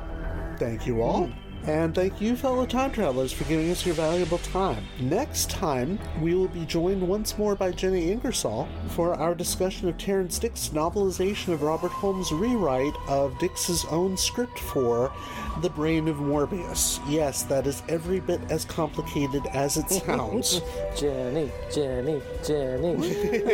thank 0.63 0.87
you 0.87 1.03
all. 1.03 1.27
Hmm. 1.27 1.42
And 1.67 1.95
thank 1.95 2.21
you, 2.21 2.35
fellow 2.35 2.67
time 2.67 2.91
travelers, 2.91 3.33
for 3.33 3.45
giving 3.45 3.71
us 3.71 3.87
your 3.87 3.95
valuable 3.95 4.39
time. 4.39 4.85
Next 4.99 5.49
time, 5.49 5.97
we 6.21 6.35
will 6.35 6.49
be 6.49 6.65
joined 6.67 7.07
once 7.07 7.39
more 7.39 7.55
by 7.55 7.71
Jenny 7.71 8.11
Ingersoll 8.11 8.69
for 8.89 9.15
our 9.15 9.33
discussion 9.33 9.89
of 9.89 9.97
Terrance 9.97 10.41
Dicks' 10.41 10.71
novelization 10.71 11.53
of 11.53 11.63
Robert 11.63 11.93
Holmes' 11.93 12.33
rewrite 12.33 12.97
of 13.07 13.39
Dicks' 13.39 13.85
own 13.91 14.17
script 14.17 14.59
for 14.59 15.13
The 15.61 15.71
Brain 15.71 16.09
of 16.09 16.17
Morbius. 16.17 17.01
Yes, 17.09 17.45
that 17.45 17.69
is 17.69 17.85
every 17.89 18.19
bit 18.19 18.41
as 18.51 18.65
complicated 18.65 19.47
as 19.53 19.77
it 19.77 19.89
sounds. 19.89 20.63
Jenny, 20.97 21.49
Jenny, 21.73 22.21
Jenny. 22.45 23.09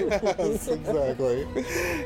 yes, 0.08 0.68
exactly. 0.68 1.42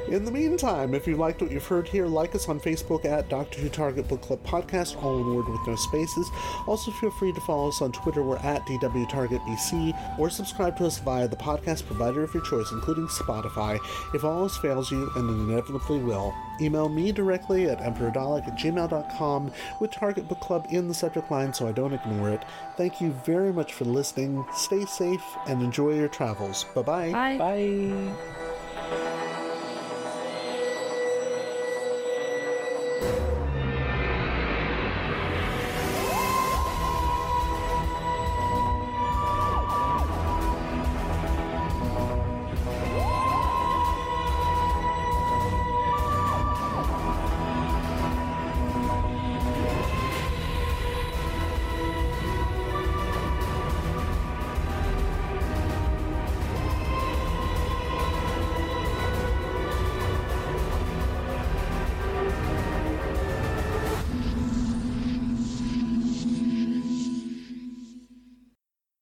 In 0.08 0.24
the 0.24 0.32
meantime, 0.32 0.94
if 0.94 1.06
you 1.06 1.16
liked 1.16 1.42
what 1.42 1.52
you've 1.52 1.66
heard 1.66 1.86
here, 1.86 2.06
like 2.06 2.34
us 2.34 2.48
on 2.48 2.58
Facebook 2.58 3.04
at 3.04 3.28
Doctor 3.28 3.60
Who 3.60 3.68
Target 3.68 4.08
Book 4.08 4.22
Club 4.22 4.42
Podcast, 4.42 5.00
all 5.00 5.20
in 5.20 5.32
word 5.32 5.48
with 5.48 5.64
no 5.64 5.76
spaces. 5.92 6.30
Also, 6.66 6.90
feel 6.90 7.10
free 7.10 7.32
to 7.32 7.40
follow 7.40 7.68
us 7.68 7.82
on 7.82 7.92
Twitter. 7.92 8.22
We're 8.22 8.38
at 8.38 8.64
DW 8.66 9.08
Target 9.08 9.42
BC, 9.42 10.18
or 10.18 10.30
subscribe 10.30 10.76
to 10.78 10.86
us 10.86 10.98
via 10.98 11.28
the 11.28 11.36
podcast 11.36 11.86
provider 11.86 12.22
of 12.22 12.32
your 12.32 12.42
choice, 12.42 12.72
including 12.72 13.06
Spotify. 13.08 13.78
If 14.14 14.24
all 14.24 14.42
else 14.42 14.56
fails 14.56 14.90
you, 14.90 15.10
and 15.16 15.28
it 15.28 15.52
inevitably 15.52 15.98
will, 15.98 16.34
email 16.60 16.88
me 16.88 17.12
directly 17.12 17.68
at 17.68 17.80
emperordolak 17.80 18.48
at 18.48 18.58
gmail.com 18.58 19.52
with 19.80 19.90
Target 19.90 20.28
Book 20.28 20.40
Club 20.40 20.66
in 20.70 20.88
the 20.88 20.94
subject 20.94 21.30
line 21.30 21.52
so 21.52 21.68
I 21.68 21.72
don't 21.72 21.92
ignore 21.92 22.30
it. 22.30 22.44
Thank 22.76 23.00
you 23.00 23.10
very 23.24 23.52
much 23.52 23.74
for 23.74 23.84
listening. 23.84 24.44
Stay 24.54 24.84
safe 24.86 25.24
and 25.46 25.62
enjoy 25.62 25.94
your 25.94 26.08
travels. 26.08 26.64
Bye-bye. 26.74 27.12
Bye. 27.12 27.38
Bye. 27.38 29.28